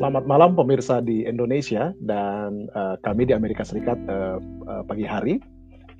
Selamat 0.00 0.24
malam 0.24 0.56
pemirsa 0.56 1.04
di 1.04 1.28
Indonesia 1.28 1.92
dan 2.00 2.72
uh, 2.72 2.96
kami 3.04 3.28
di 3.28 3.36
Amerika 3.36 3.60
Serikat 3.60 4.00
uh, 4.08 4.40
uh, 4.64 4.80
pagi 4.88 5.04
hari. 5.04 5.44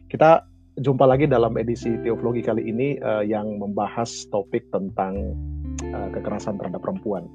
Kita 0.08 0.40
jumpa 0.80 1.04
lagi 1.04 1.28
dalam 1.28 1.52
edisi 1.60 2.00
Teologi 2.00 2.40
kali 2.40 2.64
ini 2.64 2.96
uh, 2.96 3.20
yang 3.20 3.60
membahas 3.60 4.24
topik 4.32 4.64
tentang 4.72 5.36
uh, 5.92 6.08
kekerasan 6.16 6.56
terhadap 6.56 6.80
perempuan. 6.80 7.28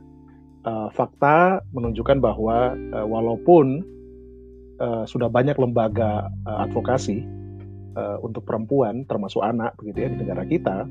Uh, 0.66 0.90
fakta 0.90 1.62
menunjukkan 1.70 2.18
bahwa 2.18 2.74
uh, 2.98 3.06
walaupun 3.06 3.86
uh, 4.82 5.06
sudah 5.06 5.30
banyak 5.30 5.62
lembaga 5.62 6.34
uh, 6.50 6.66
advokasi 6.66 7.22
uh, 7.94 8.18
untuk 8.26 8.42
perempuan, 8.42 9.06
termasuk 9.06 9.46
anak, 9.46 9.78
begitu 9.78 10.10
ya 10.10 10.10
di 10.10 10.18
negara 10.18 10.42
kita, 10.50 10.90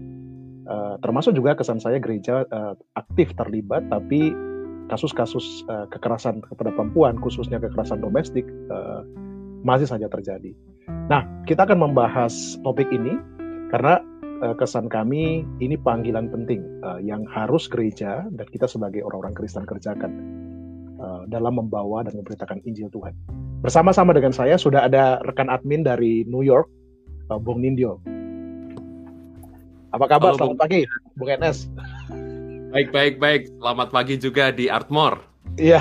uh, 0.70 1.02
termasuk 1.02 1.34
juga 1.34 1.58
kesan 1.58 1.82
saya 1.82 1.98
gereja 1.98 2.46
uh, 2.54 2.78
aktif 2.94 3.34
terlibat, 3.34 3.90
tapi 3.90 4.53
kasus-kasus 4.92 5.64
uh, 5.72 5.88
kekerasan 5.88 6.44
kepada 6.44 6.72
perempuan, 6.74 7.16
khususnya 7.20 7.56
kekerasan 7.60 8.04
domestik, 8.04 8.44
uh, 8.68 9.04
masih 9.64 9.88
saja 9.88 10.06
terjadi. 10.12 10.52
Nah, 11.08 11.24
kita 11.48 11.64
akan 11.64 11.90
membahas 11.90 12.60
topik 12.60 12.88
ini 12.92 13.16
karena 13.72 14.00
uh, 14.44 14.54
kesan 14.56 14.92
kami 14.92 15.42
ini 15.64 15.76
panggilan 15.80 16.28
penting 16.28 16.60
uh, 16.84 17.00
yang 17.00 17.24
harus 17.32 17.64
gereja 17.66 18.28
dan 18.36 18.46
kita 18.52 18.68
sebagai 18.68 19.00
orang-orang 19.00 19.32
Kristen 19.32 19.64
kerjakan 19.64 20.12
uh, 21.00 21.24
dalam 21.32 21.56
membawa 21.56 22.04
dan 22.04 22.20
memberitakan 22.20 22.60
Injil 22.68 22.92
Tuhan. 22.92 23.16
Bersama-sama 23.64 24.12
dengan 24.12 24.36
saya 24.36 24.60
sudah 24.60 24.84
ada 24.84 25.24
rekan 25.24 25.48
admin 25.48 25.80
dari 25.80 26.28
New 26.28 26.44
York, 26.44 26.68
uh, 27.32 27.40
Bung 27.40 27.64
Nindyo. 27.64 28.00
Apa 29.96 30.10
kabar? 30.10 30.34
Halo, 30.34 30.38
Selamat 30.38 30.56
Bung. 30.58 30.60
pagi, 30.60 30.80
Bung 31.16 31.30
Enes. 31.32 31.70
Baik, 32.74 32.90
baik, 32.90 33.14
baik. 33.22 33.42
Selamat 33.62 33.94
pagi 33.94 34.18
juga 34.18 34.50
di 34.50 34.66
Artmore. 34.66 35.22
Iya, 35.62 35.78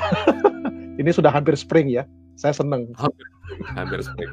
ini 1.01 1.09
sudah 1.09 1.33
hampir 1.33 1.57
spring 1.57 1.89
ya. 1.89 2.05
Saya 2.37 2.53
senang. 2.53 2.85
Hampir, 3.01 3.25
hampir 3.73 3.99
spring. 4.05 4.29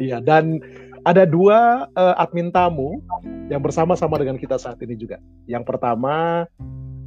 Iya, 0.00 0.24
dan 0.24 0.64
ada 1.04 1.28
dua 1.28 1.84
uh, 2.00 2.16
admin 2.16 2.48
tamu 2.48 3.04
yang 3.52 3.60
bersama-sama 3.60 4.16
dengan 4.16 4.40
kita 4.40 4.56
saat 4.56 4.80
ini 4.80 4.96
juga. 4.96 5.20
Yang 5.44 5.68
pertama, 5.68 6.48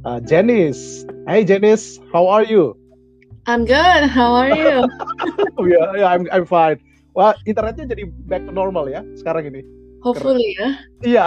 uh, 0.06 0.22
Janice. 0.22 1.02
Hey 1.26 1.42
Janice, 1.42 1.98
how 2.14 2.30
are 2.30 2.46
you? 2.46 2.78
I'm 3.50 3.66
good. 3.66 4.06
How 4.06 4.38
are 4.38 4.54
you? 4.54 4.86
yeah, 5.66 5.98
yeah, 5.98 6.14
I'm 6.14 6.30
I'm 6.30 6.46
fine. 6.46 6.78
Wah, 7.18 7.34
internetnya 7.42 7.90
jadi 7.90 8.06
back 8.30 8.46
to 8.46 8.54
normal 8.54 8.86
ya 8.86 9.02
sekarang 9.18 9.50
ini. 9.50 9.66
Hopefully 10.00 10.56
ya. 10.56 10.68
Iya. 11.04 11.24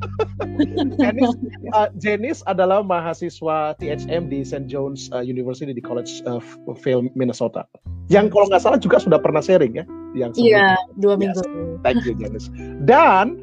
Jenis, 1.00 1.30
uh, 1.76 1.88
Jenis 2.00 2.38
adalah 2.48 2.80
mahasiswa 2.80 3.76
THM 3.76 4.32
di 4.32 4.40
St. 4.42 4.64
John's 4.64 5.12
uh, 5.12 5.20
University 5.20 5.70
di 5.76 5.84
College 5.84 6.24
of 6.24 6.42
Film 6.80 7.12
Minnesota. 7.12 7.68
Yang 8.08 8.32
kalau 8.32 8.48
nggak 8.48 8.62
salah 8.64 8.80
juga 8.80 8.96
sudah 9.00 9.20
pernah 9.20 9.44
sharing 9.44 9.76
ya. 9.76 9.84
Yang 10.16 10.40
iya, 10.40 10.72
dua 10.96 11.20
minggu. 11.20 11.36
Yes. 11.36 11.84
Thank 11.84 12.08
you 12.08 12.16
Jenis. 12.16 12.48
Dan 12.88 13.36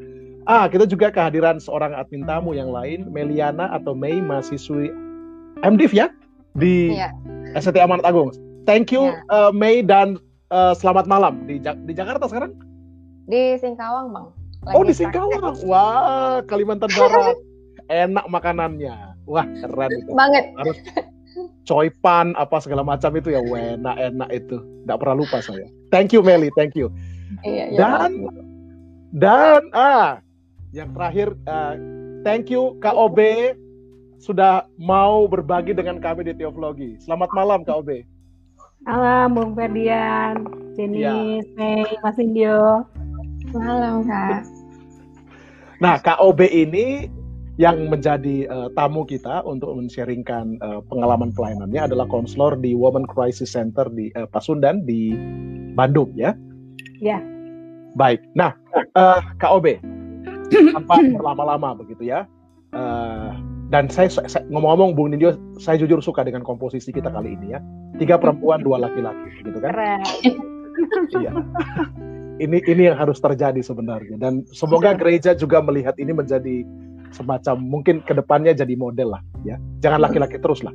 ah 0.50 0.66
kita 0.66 0.86
juga 0.86 1.14
kehadiran 1.14 1.62
seorang 1.62 1.94
admin 1.94 2.26
tamu 2.26 2.54
yang 2.58 2.74
lain, 2.74 3.06
Meliana 3.10 3.70
atau 3.70 3.94
Mei 3.94 4.18
mahasiswi 4.18 4.90
MDiv 5.62 5.94
ya 5.94 6.10
di 6.58 6.98
iya. 6.98 7.14
ST 7.54 7.78
Amanat 7.78 8.02
Agung. 8.02 8.34
Thank 8.66 8.90
you 8.90 9.14
iya. 9.14 9.22
uh, 9.30 9.50
Mei 9.54 9.86
dan 9.86 10.18
uh, 10.50 10.74
selamat 10.74 11.06
malam 11.06 11.46
di 11.46 11.62
di 11.62 11.92
Jakarta 11.94 12.26
sekarang. 12.26 12.50
Di 13.26 13.58
Singkawang, 13.58 14.14
Bang. 14.14 14.35
Lagi 14.66 14.74
oh 14.74 14.82
di 14.82 14.94
Singkawang, 14.98 15.62
wah 15.62 16.42
Kalimantan 16.50 16.90
Barat, 16.90 17.38
enak 17.86 18.26
makanannya, 18.26 19.14
wah 19.30 19.46
keren 19.62 19.90
itu. 19.94 20.10
Banget. 20.10 20.50
Harus 20.58 20.78
coipan 21.70 22.34
apa 22.34 22.58
segala 22.58 22.82
macam 22.82 23.14
itu 23.14 23.30
ya, 23.30 23.38
enak 23.46 23.94
enak 23.94 24.28
itu, 24.34 24.58
tidak 24.58 24.98
pernah 24.98 25.16
lupa 25.22 25.38
saya. 25.38 25.70
Thank 25.94 26.10
you 26.10 26.18
Meli, 26.18 26.50
thank 26.58 26.74
you. 26.74 26.90
Iya, 27.46 27.70
iya, 27.70 27.78
dan 27.78 28.10
dan 29.14 29.62
ah 29.70 30.18
yang 30.74 30.90
terakhir 30.90 31.38
uh, 31.46 31.78
thank 32.26 32.50
you 32.50 32.74
KOB 32.82 33.18
sudah 34.18 34.66
mau 34.82 35.30
berbagi 35.30 35.78
dengan 35.78 36.02
kami 36.02 36.26
di 36.26 36.34
Teologi. 36.34 36.98
Selamat 36.98 37.30
malam 37.38 37.62
KOB. 37.62 38.02
Malam 38.82 39.34
Bung 39.34 39.54
Ferdian, 39.54 40.42
Jenny, 40.74 41.06
ya. 41.06 41.14
Mei, 41.54 41.86
Mas 42.02 42.18
Indio. 42.18 42.82
Malam 43.54 44.02
Kak. 44.06 44.55
Nah, 45.80 46.00
KOB 46.00 46.40
ini 46.48 47.08
yang 47.56 47.88
menjadi 47.88 48.48
uh, 48.52 48.68
tamu 48.76 49.08
kita 49.08 49.40
untuk 49.48 49.72
men-sharingkan 49.72 50.60
uh, 50.60 50.84
pengalaman 50.92 51.32
pelayanannya 51.32 51.88
adalah 51.88 52.04
konselor 52.08 52.52
di 52.60 52.76
Women 52.76 53.08
Crisis 53.08 53.56
Center 53.56 53.88
di 53.88 54.12
uh, 54.12 54.28
Pasundan 54.28 54.84
di 54.84 55.16
Bandung 55.72 56.12
ya. 56.12 56.36
Ya. 57.00 57.20
Baik. 57.96 58.20
Nah, 58.36 58.52
uh, 58.96 59.20
KOB 59.40 59.80
tanpa 60.52 61.00
berlama-lama 61.16 61.80
begitu 61.80 62.12
ya. 62.12 62.28
Uh, 62.76 63.32
dan 63.72 63.88
saya, 63.88 64.12
saya 64.12 64.44
ngomong-ngomong 64.52 64.92
Bung 64.94 65.10
Nindyo, 65.16 65.34
saya 65.56 65.80
jujur 65.80 65.98
suka 66.04 66.22
dengan 66.22 66.44
komposisi 66.44 66.92
kita 66.92 67.08
kali 67.08 67.34
ini 67.40 67.56
ya. 67.56 67.60
Tiga 67.96 68.20
perempuan, 68.20 68.60
dua 68.60 68.84
laki-laki, 68.84 69.42
gitu 69.42 69.58
kan? 69.64 69.72
Keren. 69.72 70.00
iya 71.16 71.32
ini 72.36 72.60
ini 72.68 72.82
yang 72.88 72.96
harus 72.98 73.18
terjadi 73.18 73.58
sebenarnya. 73.60 74.16
Dan 74.20 74.44
semoga 74.52 74.92
iya. 74.92 74.98
gereja 74.98 75.30
juga 75.32 75.62
melihat 75.64 75.96
ini 75.96 76.12
menjadi 76.12 76.64
semacam 77.14 77.56
mungkin 77.62 78.02
ke 78.04 78.12
depannya 78.12 78.52
jadi 78.52 78.74
model 78.76 79.16
lah 79.16 79.22
ya. 79.46 79.56
Jangan 79.80 80.00
iya. 80.02 80.06
laki-laki 80.10 80.36
terus 80.40 80.60
lah 80.60 80.74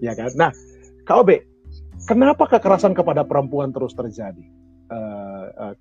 ya 0.00 0.12
kan? 0.14 0.30
Nah 0.38 0.50
KOB 1.04 1.42
kenapa 2.06 2.46
kekerasan 2.48 2.94
kepada 2.96 3.26
perempuan 3.26 3.74
terus 3.74 3.92
terjadi? 3.92 4.44
Uh, 4.88 5.46
uh, 5.60 5.74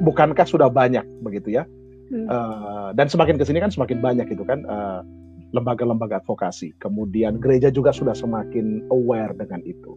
bukankah 0.00 0.48
sudah 0.48 0.72
banyak 0.72 1.04
begitu 1.20 1.60
ya? 1.60 1.68
Uh, 2.08 2.88
dan 2.96 3.04
semakin 3.04 3.36
ke 3.36 3.44
sini 3.44 3.60
kan 3.60 3.68
semakin 3.68 4.00
banyak 4.00 4.32
itu 4.32 4.40
kan 4.48 4.64
uh, 4.64 5.04
lembaga-lembaga 5.52 6.24
advokasi. 6.24 6.72
Kemudian 6.80 7.36
gereja 7.36 7.68
juga 7.68 7.92
sudah 7.92 8.16
semakin 8.16 8.88
aware 8.88 9.36
dengan 9.36 9.60
itu. 9.68 9.92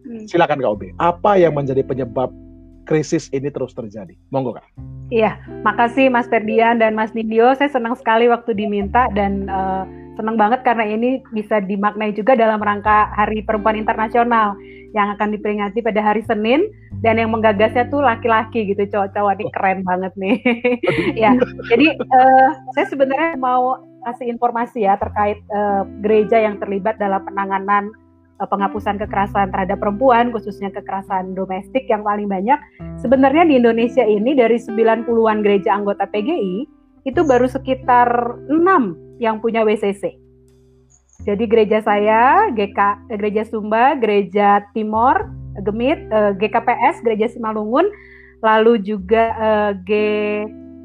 Hmm. 0.00 0.24
silakan 0.24 0.64
KOB 0.64 0.96
apa 0.96 1.36
yang 1.36 1.52
menjadi 1.52 1.84
penyebab 1.84 2.32
krisis 2.88 3.28
ini 3.30 3.48
terus 3.52 3.72
terjadi. 3.72 4.14
Monggo 4.32 4.56
kak. 4.56 4.66
Iya, 5.10 5.42
makasih 5.66 6.06
Mas 6.08 6.30
Ferdian 6.30 6.78
dan 6.78 6.94
Mas 6.94 7.10
Nindyo. 7.12 7.52
Saya 7.58 7.70
senang 7.70 7.98
sekali 7.98 8.30
waktu 8.30 8.54
diminta 8.54 9.10
dan 9.12 9.50
uh, 9.50 9.82
senang 10.20 10.36
banget 10.36 10.60
karena 10.62 10.84
ini 10.86 11.24
bisa 11.34 11.64
dimaknai 11.64 12.12
juga 12.12 12.36
dalam 12.36 12.60
rangka 12.60 13.10
Hari 13.16 13.42
Perempuan 13.42 13.80
Internasional 13.80 14.54
yang 14.90 15.14
akan 15.14 15.34
diperingati 15.34 15.80
pada 15.86 16.02
hari 16.02 16.22
Senin 16.26 16.66
dan 17.00 17.16
yang 17.16 17.30
menggagasnya 17.30 17.86
tuh 17.88 18.02
laki-laki 18.02 18.74
gitu 18.74 18.82
cowok-cowok 18.90 19.38
ini 19.38 19.44
keren 19.54 19.80
banget 19.86 20.12
nih 20.18 20.36
ya 21.22 21.38
jadi 21.70 21.94
uh, 21.94 22.50
saya 22.74 22.86
sebenarnya 22.90 23.38
mau 23.38 23.78
kasih 24.10 24.26
informasi 24.34 24.82
ya 24.84 24.98
terkait 24.98 25.38
uh, 25.54 25.86
gereja 26.02 26.42
yang 26.42 26.58
terlibat 26.58 26.98
dalam 26.98 27.22
penanganan 27.22 27.94
penghapusan 28.48 28.96
kekerasan 28.96 29.52
terhadap 29.52 29.80
perempuan, 29.80 30.32
khususnya 30.32 30.72
kekerasan 30.72 31.36
domestik 31.36 31.84
yang 31.90 32.00
paling 32.00 32.30
banyak. 32.30 32.56
Sebenarnya 33.02 33.44
di 33.44 33.60
Indonesia 33.60 34.04
ini 34.06 34.32
dari 34.32 34.56
90-an 34.56 35.44
gereja 35.44 35.76
anggota 35.76 36.08
PGI, 36.08 36.64
itu 37.04 37.20
baru 37.24 37.48
sekitar 37.48 38.08
6 38.48 39.20
yang 39.20 39.40
punya 39.40 39.64
WCC. 39.64 40.16
Jadi 41.20 41.44
gereja 41.44 41.84
saya, 41.84 42.48
GK, 42.56 43.12
Gereja 43.12 43.44
Sumba, 43.44 43.92
Gereja 44.00 44.64
Timor, 44.72 45.28
Gemit, 45.60 46.00
eh, 46.08 46.32
GKPS, 46.40 47.04
Gereja 47.04 47.28
Simalungun, 47.28 47.84
lalu 48.40 48.80
juga 48.80 49.36
eh, 49.36 49.72
G, 49.84 49.90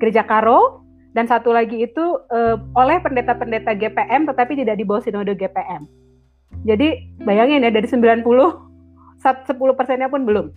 Gereja 0.03 0.27
Karo, 0.27 0.83
dan 1.15 1.31
satu 1.31 1.56
lagi 1.56 1.80
itu 1.80 2.19
oleh 2.75 3.00
pendeta-pendeta 3.00 3.71
GPM 3.71 4.27
tetapi 4.27 4.59
tidak 4.59 4.75
di 4.75 4.83
bawah 4.83 5.00
sinode 5.00 5.31
GPM. 5.31 5.88
Jadi 6.65 7.13
bayangin 7.21 7.62
ya 7.62 7.71
dari 7.71 7.85
90 7.85 8.25
10 9.21 9.77
persennya 9.77 10.09
pun 10.09 10.25
belum 10.25 10.50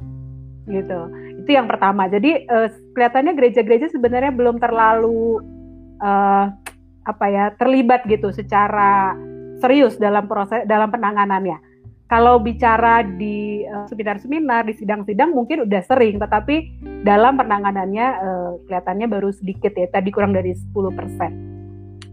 gitu. 0.68 1.00
Itu 1.44 1.50
yang 1.50 1.68
pertama. 1.68 2.08
Jadi 2.08 2.44
uh, 2.48 2.68
kelihatannya 2.92 3.32
gereja-gereja 3.36 3.88
sebenarnya 3.92 4.32
belum 4.32 4.60
terlalu 4.60 5.40
uh, 6.00 6.52
apa 7.08 7.24
ya 7.32 7.44
terlibat 7.56 8.04
gitu 8.04 8.28
secara 8.28 9.16
serius 9.64 9.96
dalam 9.96 10.28
proses 10.28 10.68
dalam 10.68 10.92
penanganannya. 10.92 11.56
Kalau 12.08 12.40
bicara 12.40 13.04
di 13.04 13.68
uh, 13.68 13.84
seminar-seminar, 13.84 14.64
di 14.64 14.72
sidang-sidang 14.80 15.28
mungkin 15.36 15.68
udah 15.68 15.82
sering, 15.84 16.16
tetapi 16.16 16.80
dalam 17.04 17.36
penanganannya 17.36 18.06
uh, 18.16 18.50
kelihatannya 18.64 19.12
baru 19.12 19.28
sedikit 19.28 19.76
ya, 19.76 19.92
tadi 19.92 20.08
kurang 20.08 20.32
dari 20.32 20.56
10%. 20.56 20.72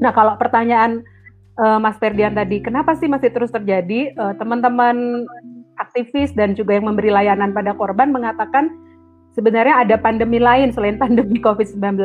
Nah, 0.04 0.12
kalau 0.12 0.36
pertanyaan 0.36 1.00
uh, 1.60 1.80
Mas 1.80 1.98
Ferdian 2.00 2.36
tadi, 2.36 2.60
kenapa 2.64 2.96
sih 2.96 3.08
masih 3.08 3.32
terus 3.32 3.52
terjadi? 3.52 4.12
Uh, 4.16 4.34
teman-teman 4.40 5.28
aktivis 5.80 6.32
dan 6.36 6.56
juga 6.56 6.80
yang 6.80 6.88
memberi 6.88 7.12
layanan 7.12 7.52
pada 7.52 7.76
korban 7.76 8.12
mengatakan 8.12 8.72
sebenarnya 9.36 9.84
ada 9.84 9.96
pandemi 10.00 10.40
lain 10.40 10.72
selain 10.72 10.96
pandemi 11.02 11.40
COVID-19 11.44 12.00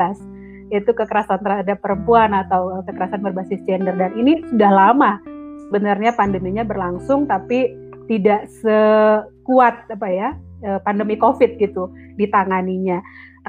yaitu 0.70 0.94
kekerasan 0.94 1.42
terhadap 1.42 1.82
perempuan 1.82 2.30
atau 2.30 2.82
kekerasan 2.86 3.22
berbasis 3.26 3.58
gender 3.66 3.94
dan 3.98 4.14
ini 4.14 4.38
sudah 4.54 4.70
lama 4.70 5.18
sebenarnya 5.66 6.14
pandeminya 6.14 6.62
berlangsung 6.62 7.26
tapi 7.26 7.74
tidak 8.06 8.46
sekuat 8.62 9.86
apa 9.90 10.08
ya 10.10 10.34
uh, 10.66 10.78
pandemi 10.82 11.14
COVID 11.18 11.58
gitu 11.62 11.90
ditanganinya. 12.18 12.98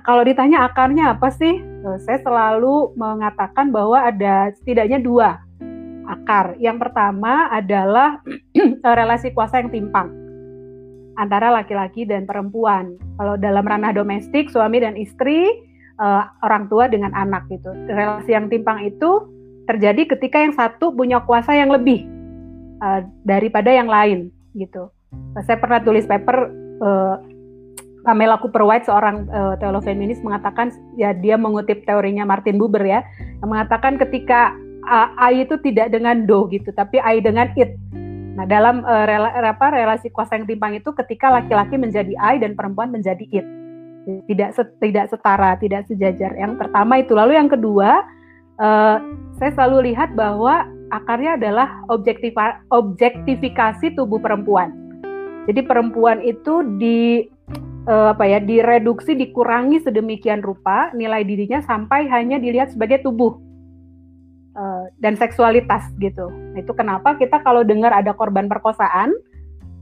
Kalau 0.05 0.23
ditanya 0.23 0.69
akarnya 0.69 1.17
apa 1.17 1.33
sih? 1.33 1.61
Uh, 1.81 1.97
saya 2.05 2.21
selalu 2.21 2.93
mengatakan 2.93 3.73
bahwa 3.73 4.01
ada 4.01 4.53
setidaknya 4.61 5.01
dua 5.01 5.41
akar. 6.11 6.59
Yang 6.59 6.87
pertama 6.87 7.47
adalah 7.47 8.19
relasi 8.99 9.31
kuasa 9.31 9.63
yang 9.63 9.71
timpang 9.71 10.11
antara 11.19 11.51
laki-laki 11.51 12.07
dan 12.07 12.27
perempuan. 12.27 12.95
Kalau 13.19 13.35
dalam 13.37 13.63
ranah 13.63 13.95
domestik, 13.95 14.49
suami 14.49 14.81
dan 14.81 14.95
istri, 14.95 15.47
uh, 16.01 16.23
orang 16.41 16.65
tua 16.71 16.87
dengan 16.87 17.11
anak 17.13 17.45
gitu. 17.51 17.69
Relasi 17.87 18.33
yang 18.33 18.47
timpang 18.47 18.81
itu 18.81 19.27
terjadi 19.69 20.17
ketika 20.17 20.41
yang 20.41 20.55
satu 20.55 20.91
punya 20.91 21.21
kuasa 21.23 21.53
yang 21.53 21.69
lebih 21.69 22.09
uh, 22.81 23.05
daripada 23.23 23.69
yang 23.69 23.87
lain 23.87 24.33
gitu. 24.57 24.89
Saya 25.43 25.59
pernah 25.59 25.79
tulis 25.83 26.07
paper 26.07 26.37
uh, 26.81 27.15
Pamela 28.01 28.41
Cooper 28.41 28.65
White 28.65 28.89
seorang 28.89 29.29
uh, 29.29 29.53
teolog 29.61 29.85
feminis 29.85 30.17
mengatakan 30.25 30.73
ya 30.97 31.13
dia 31.13 31.37
mengutip 31.37 31.85
teorinya 31.85 32.25
Martin 32.25 32.57
Buber 32.57 32.81
ya 32.81 33.05
yang 33.39 33.49
mengatakan 33.53 34.01
ketika 34.01 34.57
uh, 34.87 35.09
I 35.19 35.43
itu 35.43 35.57
tidak 35.61 35.93
dengan 35.93 36.25
do 36.25 36.49
gitu 36.49 36.69
tapi 36.73 36.97
I 37.01 37.21
dengan 37.21 37.49
it 37.57 37.75
Nah, 38.31 38.47
dalam 38.47 38.87
uh, 38.87 39.03
rela, 39.03 39.29
apa, 39.43 39.75
relasi 39.75 40.07
kuasa 40.07 40.39
yang 40.39 40.47
timpang 40.47 40.79
itu 40.79 40.95
ketika 40.95 41.27
laki-laki 41.27 41.75
menjadi 41.75 42.15
I 42.15 42.39
dan 42.39 42.55
perempuan 42.55 42.87
menjadi 42.91 43.27
it. 43.27 43.43
Tidak 44.25 44.57
tidak 44.81 45.13
setara, 45.13 45.59
tidak 45.61 45.85
sejajar. 45.85 46.33
Yang 46.33 46.57
pertama 46.57 46.97
itu. 47.03 47.13
Lalu 47.13 47.37
yang 47.37 47.51
kedua, 47.51 48.01
uh, 48.57 48.97
saya 49.37 49.51
selalu 49.53 49.93
lihat 49.93 50.15
bahwa 50.15 50.65
akarnya 50.89 51.37
adalah 51.37 51.83
objektifikasi 52.71 53.93
tubuh 53.93 54.17
perempuan. 54.17 54.73
Jadi 55.45 55.61
perempuan 55.67 56.23
itu 56.23 56.63
di 56.79 57.27
uh, 57.91 58.15
apa 58.15 58.25
ya, 58.25 58.39
direduksi, 58.39 59.13
dikurangi 59.13 59.83
sedemikian 59.83 60.39
rupa 60.39 60.89
nilai 60.95 61.27
dirinya 61.27 61.59
sampai 61.67 62.07
hanya 62.07 62.39
dilihat 62.39 62.73
sebagai 62.73 63.03
tubuh 63.03 63.50
dan 65.01 65.13
seksualitas 65.17 65.89
gitu. 66.01 66.29
Nah, 66.29 66.59
itu 66.61 66.73
kenapa 66.73 67.17
kita 67.19 67.41
kalau 67.45 67.61
dengar 67.61 67.93
ada 67.93 68.15
korban 68.15 68.47
perkosaan, 68.49 69.13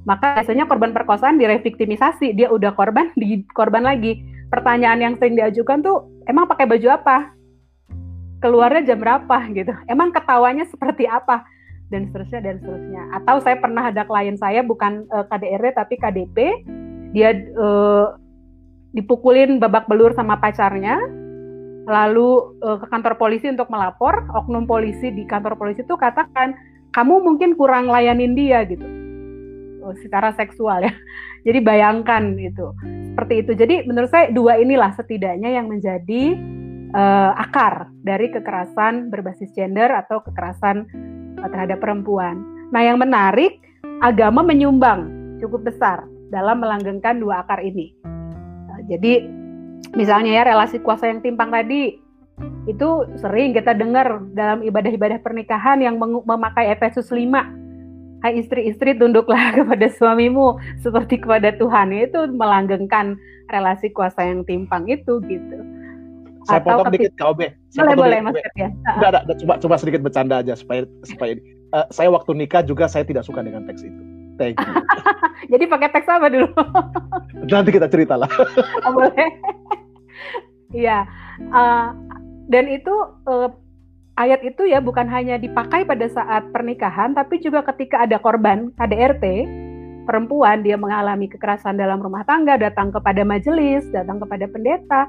maka 0.08 0.40
biasanya 0.40 0.66
korban 0.66 0.96
perkosaan 0.96 1.38
direvictimisasi, 1.38 2.34
dia 2.34 2.48
udah 2.50 2.74
korban, 2.74 3.12
di 3.20 3.44
korban 3.52 3.84
lagi. 3.84 4.24
Pertanyaan 4.50 5.00
yang 5.00 5.14
sering 5.22 5.38
diajukan 5.38 5.86
tuh, 5.86 6.10
emang 6.26 6.50
pakai 6.50 6.66
baju 6.66 6.88
apa? 6.90 7.18
Keluarnya 8.42 8.94
jam 8.94 9.00
berapa 9.04 9.38
gitu? 9.52 9.74
Emang 9.86 10.10
ketawanya 10.10 10.66
seperti 10.66 11.06
apa? 11.06 11.46
Dan 11.94 12.10
seterusnya 12.10 12.42
dan 12.42 12.56
seterusnya. 12.58 13.04
Atau 13.14 13.44
saya 13.46 13.62
pernah 13.62 13.94
ada 13.94 14.08
klien 14.08 14.38
saya 14.40 14.66
bukan 14.66 15.06
uh, 15.14 15.22
eh, 15.22 15.26
KDRT 15.30 15.66
tapi 15.78 15.96
KDP, 16.02 16.38
dia 17.14 17.30
uh, 17.58 18.18
dipukulin 18.98 19.62
babak 19.62 19.86
belur 19.86 20.16
sama 20.18 20.42
pacarnya, 20.42 20.98
lalu 21.90 22.54
uh, 22.62 22.78
ke 22.78 22.86
kantor 22.86 23.18
polisi 23.18 23.50
untuk 23.50 23.68
melapor, 23.74 24.30
oknum 24.38 24.70
polisi 24.70 25.10
di 25.10 25.26
kantor 25.26 25.58
polisi 25.58 25.82
itu 25.82 25.98
katakan 25.98 26.54
kamu 26.94 27.26
mungkin 27.26 27.58
kurang 27.58 27.90
layanin 27.90 28.38
dia 28.38 28.62
gitu, 28.70 28.86
oh, 29.82 29.94
secara 29.98 30.30
seksual 30.38 30.86
ya. 30.86 30.94
Jadi 31.50 31.60
bayangkan 31.66 32.38
itu 32.38 32.70
seperti 33.12 33.34
itu. 33.42 33.52
Jadi 33.58 33.76
menurut 33.90 34.12
saya 34.12 34.30
dua 34.30 34.62
inilah 34.62 34.94
setidaknya 34.94 35.50
yang 35.56 35.72
menjadi 35.72 36.36
uh, 36.94 37.32
akar 37.40 37.90
dari 38.04 38.30
kekerasan 38.30 39.10
berbasis 39.10 39.50
gender 39.56 39.90
atau 39.90 40.22
kekerasan 40.22 40.86
uh, 41.42 41.50
terhadap 41.50 41.82
perempuan. 41.82 42.44
Nah 42.70 42.86
yang 42.86 43.00
menarik 43.02 43.58
agama 44.04 44.46
menyumbang 44.46 45.10
cukup 45.40 45.72
besar 45.72 46.06
dalam 46.30 46.62
melanggengkan 46.62 47.18
dua 47.18 47.42
akar 47.48 47.64
ini. 47.64 47.96
Uh, 48.04 48.82
jadi 48.92 49.39
misalnya 49.94 50.42
ya 50.42 50.44
relasi 50.46 50.82
kuasa 50.82 51.10
yang 51.10 51.22
timpang 51.24 51.50
tadi 51.50 51.98
itu 52.70 52.90
sering 53.20 53.52
kita 53.52 53.76
dengar 53.76 54.24
dalam 54.32 54.64
ibadah-ibadah 54.64 55.20
pernikahan 55.20 55.84
yang 55.84 56.00
memakai 56.00 56.72
Efesus 56.72 57.12
5 57.12 57.60
Hai 58.20 58.36
istri-istri 58.36 59.00
tunduklah 59.00 59.40
kepada 59.58 59.88
suamimu 59.88 60.60
seperti 60.84 61.24
kepada 61.24 61.56
Tuhan 61.56 61.96
itu 61.96 62.28
melanggengkan 62.36 63.16
relasi 63.48 63.90
kuasa 63.96 64.28
yang 64.28 64.44
timpang 64.44 64.92
itu 64.92 65.24
gitu. 65.24 65.58
Saya 66.48 66.60
Atau 66.64 66.84
potong 66.84 66.94
dikit 66.96 67.14
KOB. 67.20 67.40
Saya 67.72 67.96
boleh 67.96 67.96
boleh 67.96 68.20
Mas 68.24 68.36
ya. 68.56 68.70
Enggak 68.72 69.10
ada, 69.16 69.20
cuma 69.40 69.54
cuma 69.60 69.76
sedikit 69.80 70.02
bercanda 70.04 70.44
aja 70.44 70.56
supaya 70.56 70.84
supaya 71.08 71.40
uh, 71.76 71.88
saya 71.92 72.12
waktu 72.12 72.32
nikah 72.36 72.64
juga 72.64 72.92
saya 72.92 73.08
tidak 73.08 73.24
suka 73.24 73.40
dengan 73.40 73.64
teks 73.68 73.88
itu. 73.88 74.02
Thank 74.40 74.56
you. 74.64 74.74
Jadi 75.52 75.64
pakai 75.68 75.92
teks 75.92 76.08
apa 76.08 76.32
dulu? 76.32 76.48
Nanti 77.52 77.76
kita 77.76 77.92
cerita 77.92 78.16
lah. 78.16 78.32
oh, 78.88 78.92
boleh. 78.96 79.28
Iya, 80.72 81.04
uh, 81.52 81.92
dan 82.48 82.66
itu 82.72 82.94
uh, 83.28 83.52
ayat 84.16 84.40
itu 84.48 84.64
ya 84.70 84.80
bukan 84.80 85.12
hanya 85.12 85.36
dipakai 85.36 85.84
pada 85.84 86.08
saat 86.08 86.48
pernikahan, 86.56 87.12
tapi 87.12 87.44
juga 87.44 87.68
ketika 87.68 88.08
ada 88.08 88.16
korban 88.16 88.72
KDRT 88.80 89.26
perempuan 90.08 90.66
dia 90.66 90.80
mengalami 90.80 91.30
kekerasan 91.30 91.78
dalam 91.78 92.00
rumah 92.00 92.24
tangga, 92.26 92.56
datang 92.58 92.90
kepada 92.90 93.22
majelis, 93.28 93.86
datang 93.92 94.18
kepada 94.24 94.46
pendeta. 94.50 95.06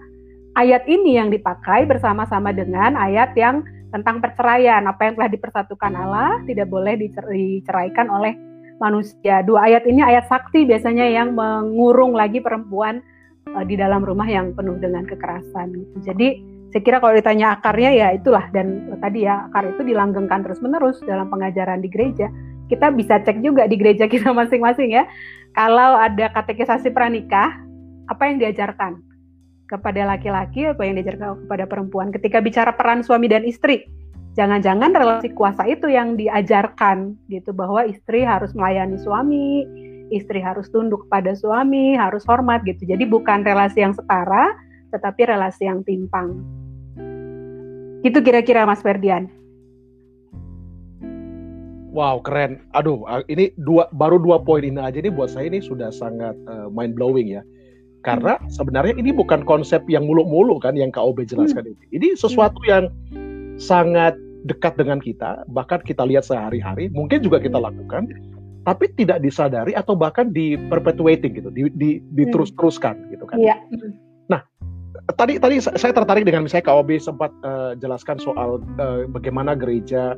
Ayat 0.59 0.83
ini 0.91 1.15
yang 1.15 1.31
dipakai 1.31 1.87
bersama-sama 1.87 2.51
dengan 2.51 2.99
ayat 2.99 3.33
yang 3.39 3.63
tentang 3.95 4.19
perceraian, 4.19 4.83
apa 4.87 5.07
yang 5.07 5.15
telah 5.19 5.31
dipersatukan 5.31 5.93
Allah 5.95 6.43
tidak 6.47 6.67
boleh 6.67 6.99
diceraikan 6.99 8.11
oleh 8.11 8.50
manusia. 8.81 9.45
Dua 9.45 9.69
ayat 9.69 9.85
ini 9.85 10.01
ayat 10.01 10.27
sakti 10.27 10.65
biasanya 10.65 11.07
yang 11.07 11.37
mengurung 11.37 12.17
lagi 12.17 12.41
perempuan 12.41 13.05
uh, 13.53 13.65
di 13.65 13.77
dalam 13.77 14.03
rumah 14.03 14.27
yang 14.27 14.57
penuh 14.57 14.81
dengan 14.81 15.05
kekerasan 15.05 15.77
gitu. 15.77 15.97
Jadi 16.11 16.29
saya 16.71 16.83
kira 16.87 16.97
kalau 17.03 17.15
ditanya 17.15 17.59
akarnya 17.59 17.91
ya 17.93 18.09
itulah 18.17 18.49
dan 18.51 18.89
uh, 18.91 18.99
tadi 18.99 19.29
ya 19.29 19.47
akar 19.53 19.77
itu 19.77 19.85
dilanggengkan 19.85 20.43
terus-menerus 20.43 20.99
dalam 21.05 21.29
pengajaran 21.29 21.85
di 21.85 21.93
gereja. 21.93 22.33
Kita 22.73 22.89
bisa 22.95 23.21
cek 23.21 23.45
juga 23.45 23.69
di 23.69 23.77
gereja 23.77 24.09
kita 24.13 24.33
masing-masing 24.33 24.97
ya. 24.97 25.05
Kalau 25.53 25.99
ada 25.99 26.31
katekisasi 26.33 26.95
pranikah, 26.95 27.59
apa 28.07 28.23
yang 28.27 28.39
diajarkan 28.39 29.03
kepada 29.67 30.03
laki-laki, 30.03 30.67
apa 30.67 30.83
yang 30.83 30.99
diajarkan 30.99 31.47
kepada 31.47 31.65
perempuan 31.67 32.11
ketika 32.11 32.43
bicara 32.43 32.75
peran 32.75 33.07
suami 33.07 33.31
dan 33.31 33.47
istri. 33.47 33.87
Jangan-jangan 34.39 34.95
relasi 34.95 35.35
kuasa 35.35 35.67
itu 35.67 35.91
yang 35.91 36.15
diajarkan 36.15 37.19
gitu 37.27 37.51
bahwa 37.51 37.83
istri 37.83 38.23
harus 38.23 38.55
melayani 38.55 38.95
suami, 39.03 39.67
istri 40.15 40.39
harus 40.39 40.71
tunduk 40.71 41.07
pada 41.11 41.35
suami, 41.35 41.99
harus 41.99 42.23
hormat 42.31 42.63
gitu. 42.63 42.87
Jadi 42.87 43.11
bukan 43.11 43.43
relasi 43.43 43.83
yang 43.83 43.95
setara, 43.95 44.55
tetapi 44.95 45.27
relasi 45.27 45.67
yang 45.67 45.83
timpang. 45.83 46.39
Itu 48.07 48.23
kira-kira 48.23 48.63
Mas 48.67 48.83
Ferdian. 48.87 49.27
Wow, 51.91 52.23
keren. 52.23 52.63
Aduh, 52.79 53.03
ini 53.27 53.51
dua 53.59 53.91
baru 53.91 54.23
dua 54.23 54.39
poin 54.39 54.63
ini 54.63 54.79
aja 54.79 55.03
ini 55.03 55.11
buat 55.11 55.35
saya 55.35 55.51
ini 55.51 55.59
sudah 55.59 55.91
sangat 55.91 56.39
uh, 56.47 56.67
eh, 56.67 56.69
mind 56.71 56.95
blowing 56.95 57.27
ya. 57.27 57.43
Karena 58.07 58.39
hmm. 58.39 58.47
sebenarnya 58.47 58.95
ini 58.95 59.11
bukan 59.11 59.43
konsep 59.43 59.83
yang 59.91 60.07
muluk-muluk 60.07 60.63
kan 60.63 60.79
yang 60.79 60.95
KOB 60.95 61.27
jelaskan 61.27 61.67
hmm. 61.67 61.73
ini. 61.75 61.85
Ini 61.99 62.09
sesuatu 62.15 62.63
yang 62.65 62.89
sangat 63.61 64.17
dekat 64.49 64.75
dengan 64.81 64.99
kita, 64.99 65.45
bahkan 65.53 65.85
kita 65.85 66.01
lihat 66.09 66.25
sehari-hari, 66.25 66.89
mungkin 66.97 67.21
juga 67.21 67.37
kita 67.37 67.61
lakukan 67.61 68.09
tapi 68.65 68.93
tidak 68.97 69.25
disadari 69.25 69.73
atau 69.73 69.97
bahkan 69.97 70.33
di 70.33 70.57
perpetuating 70.69 71.33
gitu, 71.33 71.49
di, 71.49 71.69
di 71.73 71.91
diterus-teruskan 72.13 73.09
gitu 73.09 73.25
kan. 73.25 73.41
Iya. 73.41 73.57
Nah, 74.29 74.45
tadi 75.17 75.41
tadi 75.41 75.65
saya 75.65 75.93
tertarik 75.97 76.29
dengan 76.29 76.45
misalnya 76.45 76.69
KOB 76.69 77.01
sempat 77.01 77.33
uh, 77.41 77.73
jelaskan 77.81 78.21
soal 78.21 78.61
uh, 78.77 79.09
bagaimana 79.09 79.57
gereja 79.57 80.13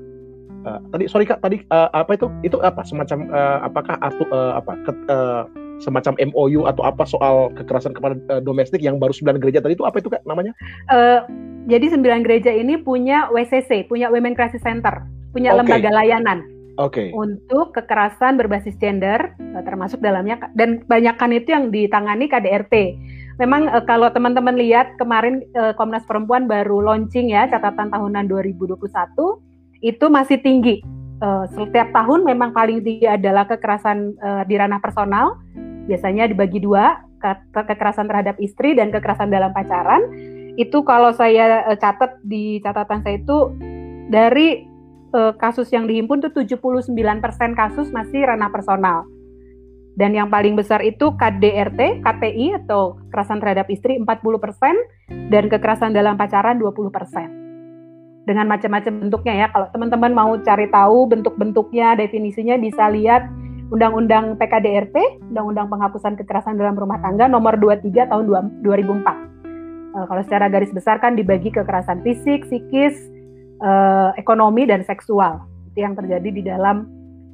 uh, 0.66 0.78
tadi 0.90 1.06
sorry 1.06 1.26
Kak, 1.26 1.38
tadi 1.42 1.62
uh, 1.70 1.90
apa 1.94 2.18
itu? 2.18 2.26
Itu 2.42 2.58
apa? 2.62 2.82
Semacam 2.82 3.30
uh, 3.30 3.58
apakah 3.62 3.96
atu 4.02 4.26
uh, 4.34 4.58
apa 4.58 4.72
ke, 4.90 4.92
uh, 5.06 5.42
semacam 5.82 6.14
MOU 6.32 6.64
atau 6.70 6.82
apa 6.86 7.02
soal 7.04 7.50
kekerasan 7.58 7.92
kepada 7.92 8.14
uh, 8.30 8.40
domestik 8.40 8.80
yang 8.80 9.02
baru 9.02 9.12
sembilan 9.12 9.42
gereja 9.42 9.58
tadi 9.60 9.74
itu 9.74 9.84
apa 9.84 9.98
itu 9.98 10.08
Kak 10.08 10.22
namanya? 10.24 10.54
Uh, 10.88 11.26
jadi 11.66 11.94
sembilan 11.94 12.26
gereja 12.26 12.50
ini 12.50 12.78
punya 12.78 13.30
WCC, 13.30 13.86
punya 13.86 14.10
Women 14.10 14.34
Crisis 14.34 14.62
Center, 14.62 15.06
punya 15.30 15.54
okay. 15.54 15.58
lembaga 15.62 15.90
layanan 15.94 16.42
okay. 16.78 17.14
untuk 17.14 17.70
kekerasan 17.76 18.34
berbasis 18.34 18.74
gender 18.82 19.34
eh, 19.38 19.62
termasuk 19.62 20.02
dalamnya 20.02 20.40
dan 20.58 20.82
banyakkan 20.90 21.30
itu 21.34 21.54
yang 21.54 21.70
ditangani 21.70 22.26
KDRT. 22.26 22.74
Memang 23.40 23.64
uh, 23.72 23.80
kalau 23.88 24.12
teman-teman 24.12 24.54
lihat 24.60 24.92
kemarin 25.00 25.40
uh, 25.56 25.72
Komnas 25.72 26.04
Perempuan 26.04 26.44
baru 26.44 26.84
launching 26.84 27.32
ya 27.32 27.48
catatan 27.48 27.88
tahunan 27.88 28.28
2021 28.28 28.76
itu 29.82 30.06
masih 30.06 30.38
tinggi. 30.38 30.78
Setiap 31.54 31.94
tahun 31.94 32.26
memang 32.26 32.50
paling 32.50 32.82
tinggi 32.82 33.06
adalah 33.06 33.46
kekerasan 33.46 34.18
uh, 34.18 34.42
di 34.42 34.58
ranah 34.58 34.82
personal. 34.82 35.38
Biasanya 35.90 36.30
dibagi 36.30 36.62
dua, 36.62 37.02
ke 37.22 37.30
kekerasan 37.54 38.10
terhadap 38.10 38.36
istri 38.42 38.74
dan 38.74 38.90
kekerasan 38.90 39.30
dalam 39.30 39.54
pacaran. 39.54 40.02
Itu 40.58 40.82
kalau 40.84 41.14
saya 41.14 41.64
uh, 41.70 41.78
catat 41.78 42.18
di 42.26 42.58
catatan 42.60 43.00
saya 43.06 43.22
itu 43.22 43.38
dari 44.10 44.66
uh, 45.14 45.32
kasus 45.38 45.70
yang 45.72 45.86
dihimpun 45.86 46.20
tuh 46.20 46.34
79% 46.34 46.92
kasus 47.54 47.88
masih 47.94 48.26
ranah 48.26 48.50
personal. 48.50 49.06
Dan 49.92 50.16
yang 50.16 50.32
paling 50.32 50.56
besar 50.56 50.80
itu 50.80 51.12
KDRT, 51.20 52.00
KTI 52.00 52.64
atau 52.64 52.96
kekerasan 53.06 53.44
terhadap 53.44 53.68
istri 53.68 54.00
40% 54.00 54.08
dan 55.28 55.52
kekerasan 55.52 55.92
dalam 55.92 56.16
pacaran 56.16 56.56
20%. 56.56 58.24
Dengan 58.24 58.46
macam-macam 58.48 58.92
bentuknya 59.04 59.34
ya. 59.36 59.46
Kalau 59.52 59.68
teman-teman 59.68 60.12
mau 60.16 60.32
cari 60.40 60.70
tahu 60.72 61.12
bentuk-bentuknya, 61.12 62.00
definisinya 62.00 62.56
bisa 62.56 62.88
lihat 62.88 63.28
Undang-Undang 63.72 64.36
PKDRT, 64.36 65.24
Undang-Undang 65.32 65.72
Penghapusan 65.72 66.12
Kekerasan 66.20 66.60
dalam 66.60 66.76
Rumah 66.76 67.00
Tangga 67.00 67.24
nomor 67.24 67.56
23 67.56 68.04
tahun 68.04 68.24
2004. 68.60 68.68
Uh, 69.96 70.04
kalau 70.08 70.22
secara 70.28 70.52
garis 70.52 70.68
besar 70.76 71.00
kan 71.00 71.16
dibagi 71.16 71.48
kekerasan 71.48 72.04
fisik, 72.04 72.44
psikis, 72.44 72.92
uh, 73.64 74.12
ekonomi 74.20 74.68
dan 74.68 74.84
seksual. 74.84 75.40
Itu 75.72 75.88
yang 75.88 75.96
terjadi 75.96 76.28
di 76.28 76.44
dalam 76.44 76.84